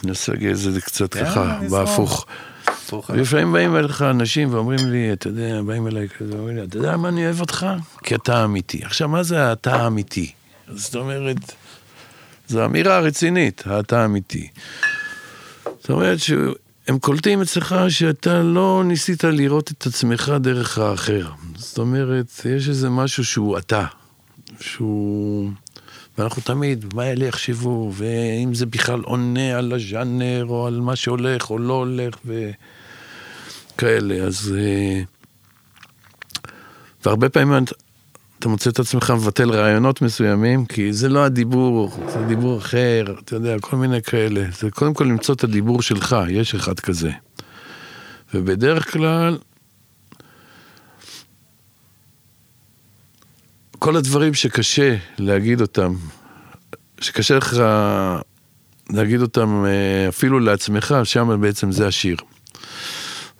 אני 0.03 0.11
אנסה 0.11 0.33
להגיד 0.33 0.51
את 0.51 0.57
זה 0.57 0.81
קצת 0.81 1.15
ככה. 1.15 1.59
בהפוך. 1.71 2.27
הפוך. 2.93 3.11
לפעמים 3.11 3.53
באים 3.53 3.77
אליך 3.77 4.03
אנשים 4.03 4.55
ואומרים 4.55 4.91
לי, 4.91 5.13
אתה 5.13 5.29
יודע, 5.29 5.63
באים 5.63 5.87
אליי 5.87 6.09
כזה, 6.09 6.33
אומרים 6.33 6.57
לי, 6.57 6.65
אתה 6.65 6.77
יודע 6.77 6.97
מה 6.97 7.09
אני 7.09 7.25
אוהב 7.25 7.41
אותך? 7.41 7.67
כי 8.03 8.15
אתה 8.15 8.45
אמיתי. 8.45 8.85
עכשיו, 8.85 9.09
מה 9.09 9.23
זה 9.23 9.49
האתה 9.49 9.75
האמיתי? 9.75 10.33
זאת 10.69 10.95
אומרת, 10.95 11.37
זו 12.49 12.65
אמירה 12.65 12.99
רצינית, 12.99 13.63
האתה 13.67 14.03
האמיתי. 14.03 14.49
זאת 15.65 15.91
אומרת 15.91 16.19
שהם 16.87 16.99
קולטים 16.99 17.43
אצלך 17.43 17.77
שאתה 17.89 18.43
לא 18.43 18.83
ניסית 18.85 19.25
לראות 19.25 19.71
את 19.71 19.87
עצמך 19.87 20.33
דרך 20.41 20.79
האחר. 20.79 21.31
זאת 21.57 21.79
אומרת, 21.79 22.47
יש 22.57 22.69
איזה 22.69 22.91
משהו 22.91 23.25
שהוא 23.25 23.59
אתה, 23.59 23.87
שהוא... 24.61 25.51
ואנחנו 26.19 26.43
תמיד, 26.43 26.95
מה 26.95 27.05
אלה 27.05 27.25
יחשבו, 27.25 27.93
ואם 27.95 28.55
זה 28.55 28.67
בכלל 28.67 29.01
עונה 29.01 29.59
על 29.59 29.73
הז'אנר, 29.73 30.47
או 30.49 30.67
על 30.67 30.81
מה 30.81 30.97
שהולך 30.97 31.51
או 31.51 31.59
לא 31.59 31.73
הולך, 31.73 32.15
וכאלה. 33.75 34.15
אז... 34.15 34.55
אה, 34.59 35.03
והרבה 37.05 37.29
פעמים 37.29 37.65
אתה- 38.43 38.51
מוצא 38.51 38.71
את 38.71 38.79
עצמך 38.79 39.11
מבטל 39.11 39.51
רעיונות 39.51 40.03
מסוימים, 40.03 40.67
כי 40.67 40.93
זה 40.93 41.09
לא 41.09 41.25
הדיבור, 41.25 41.91
זה 42.13 42.25
דיבור 42.27 42.59
אחר, 42.59 43.05
אתה 43.25 43.35
יודע, 43.37 43.59
כל 43.61 43.77
מיני 43.77 44.03
כאלה. 44.03 44.45
זה 44.59 44.71
קודם 44.71 44.95
כל 44.95 45.05
למצוא 45.05 45.35
את 45.35 45.45
הדיבור 45.45 45.83
שלך, 45.83 46.17
יש 46.29 46.55
אחד 46.55 46.81
כזה. 46.81 47.11
ובדרך 48.35 48.93
כלל, 48.93 49.39
כל 53.79 53.97
הדברים 53.97 54.35
שקשה 54.35 54.97
להגיד 55.19 55.61
אותם, 55.61 55.95
שקשה 57.01 57.37
לך 57.37 57.57
להגיד 58.91 59.21
אותם 59.21 59.65
אה, 59.67 60.09
אפילו 60.09 60.41
לעצמך, 60.41 60.95
שם 61.05 61.41
בעצם 61.41 61.73
זה 61.73 61.87
השיר. 61.87 62.17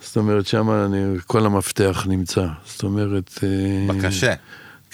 זאת 0.01 0.17
אומרת, 0.17 0.47
שם 0.47 0.67
כל 1.27 1.45
המפתח 1.45 2.05
נמצא. 2.09 2.47
זאת 2.65 2.83
אומרת... 2.83 3.39
אה, 3.43 3.93
בקשה. 3.95 4.33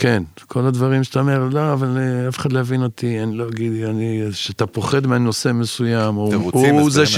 כן, 0.01 0.23
כל 0.47 0.65
הדברים 0.65 1.03
שאתה 1.03 1.19
אומר, 1.19 1.49
לא, 1.51 1.73
אבל 1.73 1.97
אה, 1.97 2.29
אף 2.29 2.37
אחד 2.37 2.51
לא 2.51 2.59
יבין 2.59 2.83
אותי, 2.83 3.23
אני 3.23 3.37
לא 3.37 3.47
אגיד, 3.47 3.83
אני, 3.83 4.21
שאתה 4.31 4.65
פוחד 4.65 5.07
מנושא 5.07 5.51
מסוים, 5.53 6.17
או 6.17 6.33
הוא 6.33 6.91
זה, 6.91 7.05
ש. 7.05 7.17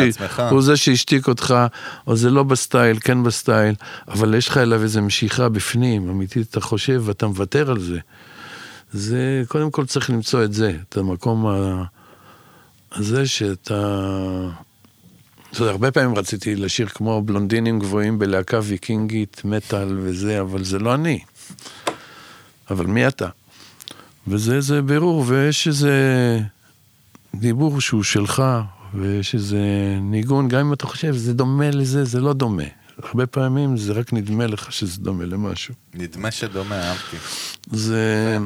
הוא 0.49 0.61
זה 0.61 0.77
שהשתיק 0.77 1.27
אותך, 1.27 1.55
או 2.07 2.15
זה 2.15 2.29
לא 2.29 2.43
בסטייל, 2.43 2.99
כן 2.99 3.23
בסטייל, 3.23 3.75
אבל 4.07 4.35
יש 4.35 4.47
לך 4.47 4.57
אליו 4.57 4.83
איזו 4.83 5.01
משיכה 5.01 5.49
בפנים, 5.49 6.09
אמיתית, 6.09 6.47
אתה 6.49 6.61
חושב 6.61 7.01
ואתה 7.05 7.27
מוותר 7.27 7.71
על 7.71 7.79
זה. 7.79 7.99
זה, 8.93 9.43
קודם 9.47 9.71
כל 9.71 9.85
צריך 9.85 10.09
למצוא 10.09 10.43
את 10.43 10.53
זה, 10.53 10.77
את 10.89 10.97
המקום 10.97 11.45
הזה 12.91 13.27
שאתה... 13.27 14.07
אתה 15.51 15.61
יודע, 15.61 15.71
הרבה 15.71 15.91
פעמים 15.91 16.15
רציתי 16.15 16.55
לשיר 16.55 16.87
כמו 16.87 17.21
בלונדינים 17.21 17.79
גבוהים 17.79 18.19
בלהקה 18.19 18.59
ויקינגית, 18.63 19.41
מטאל 19.45 19.97
וזה, 20.01 20.41
אבל 20.41 20.63
זה 20.63 20.79
לא 20.79 20.93
אני. 20.93 21.19
אבל 22.71 22.85
מי 22.85 23.07
אתה? 23.07 23.27
וזה 24.27 24.55
איזה 24.55 24.81
בירור, 24.81 25.23
ויש 25.27 25.67
איזה 25.67 25.93
דיבור 27.35 27.81
שהוא 27.81 28.03
שלך, 28.03 28.43
ויש 28.93 29.35
איזה 29.35 29.59
ניגון, 30.01 30.47
גם 30.47 30.59
אם 30.59 30.73
אתה 30.73 30.87
חושב, 30.87 31.15
זה 31.15 31.33
דומה 31.33 31.71
לזה, 31.71 32.05
זה 32.05 32.19
לא 32.19 32.33
דומה. 32.33 32.63
הרבה 33.03 33.27
פעמים 33.27 33.77
זה 33.77 33.93
רק 33.93 34.13
נדמה 34.13 34.47
לך 34.47 34.71
שזה 34.71 35.01
דומה 35.01 35.25
למשהו. 35.25 35.73
נדמה 35.93 36.31
שדומה, 36.31 36.89
אהבתי. 36.89 37.17
זה... 37.71 38.37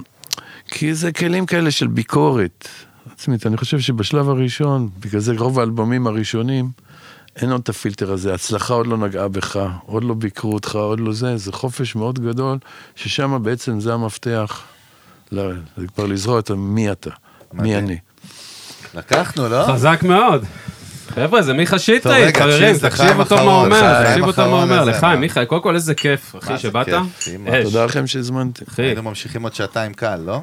כי 0.68 0.94
זה 0.94 1.12
כלים 1.12 1.46
כאלה 1.46 1.72
של 1.72 1.88
ביקורת 1.88 2.68
עצמית. 3.14 3.48
אני 3.48 3.58
חושב 3.58 3.80
שבשלב 3.80 4.30
הראשון, 4.30 4.90
בגלל 5.00 5.22
זה 5.22 5.34
רוב 5.38 5.60
האלבומים 5.60 6.08
הראשונים, 6.08 6.72
אין 7.42 7.52
עוד 7.52 7.62
את 7.62 7.70
הפילטר 7.70 8.12
הזה. 8.12 8.34
הצלחה 8.34 8.74
עוד 8.74 8.88
לא 8.88 8.98
נגעה 8.98 9.28
בך, 9.28 9.60
עוד 9.86 10.04
לא 10.04 10.14
ביקרו 10.14 10.54
אותך, 10.54 10.76
עוד 10.76 11.00
לא 11.00 11.14
זה. 11.14 11.38
זה 11.38 11.52
חופש 11.52 11.96
מאוד 11.96 12.20
גדול, 12.20 12.58
ששם 12.96 13.44
בעצם 13.44 13.80
זה 13.80 13.94
המפתח, 13.94 14.62
ל- 15.32 15.52
זה 15.78 15.88
כבר 15.96 16.06
לזרוע 16.06 16.40
את 16.40 16.52
מי 16.52 16.92
אתה, 16.92 17.10
מי. 17.54 17.76
אני. 17.78 17.98
לקחנו, 18.94 19.50
לא? 19.50 19.66
חזק 19.74 20.00
מאוד. 20.04 20.46
חבר'ה, 21.10 21.42
זה 21.42 21.54
מיכה 21.54 21.80
רגע, 22.10 22.40
חברים, 22.40 22.60
צ'יז, 22.74 22.86
תקשיב 22.86 23.02
לחיים 23.04 23.20
אותו 23.20 23.36
מה 23.36 23.42
אומר, 23.42 23.92
לחיים 24.02 24.08
תקשיב 24.10 24.26
אותו 24.26 24.42
מה 24.52 24.62
אומר, 24.64 24.84
לחיים? 24.86 25.20
מיכה, 25.20 25.46
קודם 25.46 25.62
כל 25.62 25.76
איזה 25.76 25.96
כיף, 25.96 26.36
אחי, 26.36 26.54
זה 26.54 26.60
שבאת. 26.60 26.88
תודה 27.64 27.86
לכם 27.86 28.08
שהזמנתם. 28.08 28.66
היינו 28.78 29.04
ממשיכים 29.04 29.44
עוד 29.44 29.56
שעתיים 29.56 29.94
קל, 29.94 30.16
לא? 30.26 30.42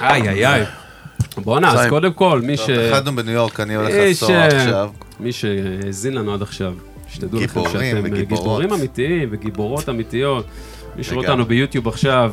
איי, 0.00 0.28
איי, 0.28 0.46
איי. 0.46 0.64
בואנה, 1.38 1.72
אז. 1.72 1.88
קודם 1.88 2.12
כל, 2.12 2.40
מי 2.40 2.56
ש... 2.56 2.60
טוב, 2.60 2.78
התחלנו 2.78 3.16
בניו 3.16 3.34
יורק, 3.34 3.60
אני 3.60 3.74
הולך 3.74 3.90
אה, 3.90 4.10
עכשיו. 4.10 4.90
מי 5.20 5.32
שהאזין 5.32 6.14
לנו 6.14 6.34
עד 6.34 6.42
עכשיו, 6.42 6.74
שתדעו 7.08 7.40
לכם 7.40 7.60
שאתם 7.72 8.04
אה. 8.04 8.10
גיבורים 8.10 8.72
אמיתיים 8.72 9.28
וגיבורות 9.32 9.88
אמיתיות. 9.88 10.46
מי 10.96 11.04
שרואה. 11.04 11.28
אותנו 11.28 11.44
ב 11.44 11.49
YouTube 11.49 11.88
עכשיו, 11.88 12.32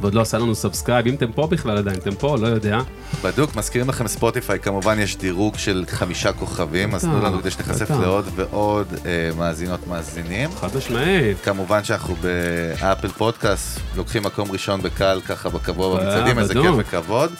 ועוד 0.00 0.14
לא 0.14 0.20
עשה 0.20 0.38
לנו 0.38 0.54
subscribe, 0.54 1.06
אם 1.06 1.14
אתם 1.14 1.32
פה 1.32 1.46
בכלל 1.46 1.78
עדיין, 1.78 1.96
אתם 1.96 2.14
פה, 2.14 2.36
לא 2.40 2.46
יודע. 2.46 2.78
בדוק, 3.22 3.56
מזכירים 3.56 3.88
לכם 3.88 4.08
Spotify, 4.08 4.58
כמובן 4.58 4.98
יש 4.98 5.16
דירוג 5.16 5.58
של 5.58 5.84
חמישה 5.88 6.32
כוכבים, 6.32 6.94
אז 6.94 7.04
תנו 7.04 7.22
לנו 7.22 7.40
כדי 7.40 7.50
בטח. 7.50 7.90
לעוד 7.90 8.24
ועוד 8.34 8.86
אה, 9.06 9.30
מאזינות 9.38 9.86
מאזינים. 9.88 10.50
חד 10.60 10.76
משמעית. 10.76 11.36
כמובן 11.42 11.84
שאנחנו 11.84 12.14
ב 12.14 12.30
Apple 12.30 13.08
Podcast, 13.08 13.80
לוקחים 13.96 14.22
מקום 14.22 14.50
ראשון 14.52 14.82
בקל, 14.82 15.20
ככה 15.28 15.48
בקבוע 15.48 15.98
אה, 15.98 16.04
במצעדים, 16.04 16.38
איזה 16.38 16.54
כיף. 16.54 16.74
וכבוד. 16.76 17.32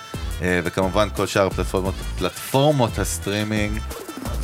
אה, 0.42 0.60
וכמובן 0.64 1.08
כל 1.16 1.26
שאר 1.26 1.46
הפלטפורמות, 1.46 1.94
פלטפורמות 2.18 2.98
הסטרימינג 2.98 3.78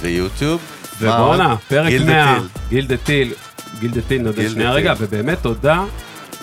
ויוטיוב. 0.01 0.61
ובואנה? 1.01 1.57
פרק 1.69 1.89
גילדה 1.89 2.07
100, 2.12 2.37
טיל. 2.39 2.49
גילדה 2.69 2.97
טיל, 2.97 3.33
גילדה 3.81 4.01
טיל, 4.09 4.23
נודה 4.23 4.49
שנייה. 4.51 4.73
רגע, 4.73 4.95
ובאמת 4.99 5.39
תודה, 5.43 5.85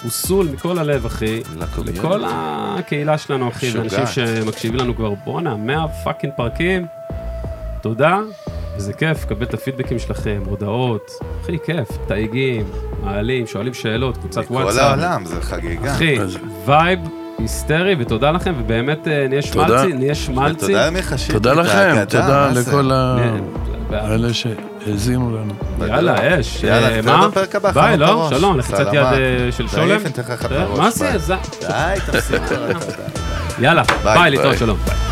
וסול 0.06 0.48
מכל 0.54 0.78
הלב, 0.80 1.06
אחי. 1.06 1.42
לכל 1.86 2.24
הקהילה 2.28 3.18
שלנו, 3.18 3.50
אחי. 3.50 3.72
ואנשים 3.78 4.06
שמקשיבים 4.08 4.80
לנו 4.80 4.96
כבר, 4.96 5.14
בואנה, 5.26 5.56
100 5.56 5.86
פאקינג 6.04 6.34
פרקים, 6.38 6.86
תודה, 7.82 8.20
וזה 8.78 8.94
כיף, 8.94 9.24
לקבל 9.24 9.46
את 9.46 9.54
הפידבקים 9.54 10.00
שלכם, 10.00 10.44
הודעות, 10.46 11.12
אחי, 11.42 11.58
כיף, 11.66 11.88
תייגים, 12.08 12.66
מעלים, 13.04 13.48
שואלים 13.48 13.74
שאלות, 13.74 14.18
קבוצת 14.18 14.44
וואטסאפ. 14.50 14.82
העולם, 14.82 15.26
זה 15.26 15.42
חגיגה. 15.42 15.94
אחי, 15.94 16.18
vibe 16.66 17.00
היסטרי, 17.40 17.96
ותודה 18.00 18.32
לכם, 18.32 18.54
ובאמת 18.60 19.08
אה, 19.08 19.26
נהיה 19.30 19.42
תודה. 19.42 19.68
שמאלצי, 19.68 19.94
נהיה 19.94 20.16
שמאלצי. 20.16 20.66
ותודה 20.66 20.88
למיכה 20.88 21.18
שטרית, 21.18 21.34
תודה 21.44 21.54
לכם, 21.54 22.06
תודה? 22.10 22.50
לכל 22.56 22.92
ה... 22.94 23.16
נהיה- 23.92 24.14
אלה 24.14 24.28
שהאזינו 24.34 25.38
לנו. 25.38 25.54
יאללה, 25.88 26.40
אש. 26.40 26.64
יאללה, 26.64 26.90
אה, 26.90 26.98
נתראה 27.02 27.46
מה? 27.64 27.72
ביי, 27.74 27.98
לא? 27.98 28.28
שלום, 28.30 28.58
לחיצת 28.60 28.88
יד. 28.94 29.04
אה, 29.04 29.12
של 29.52 29.68
שולם. 29.68 29.90
אה, 30.52 30.66
מה 30.78 30.92
זה? 30.92 31.12
די, 31.68 32.00
תפסיקו. 32.06 32.56
יאללה, 33.60 33.84
ביי, 34.04 34.30
להתראות. 34.32 34.58
שלום. 34.58 34.78
ביי. 34.86 35.07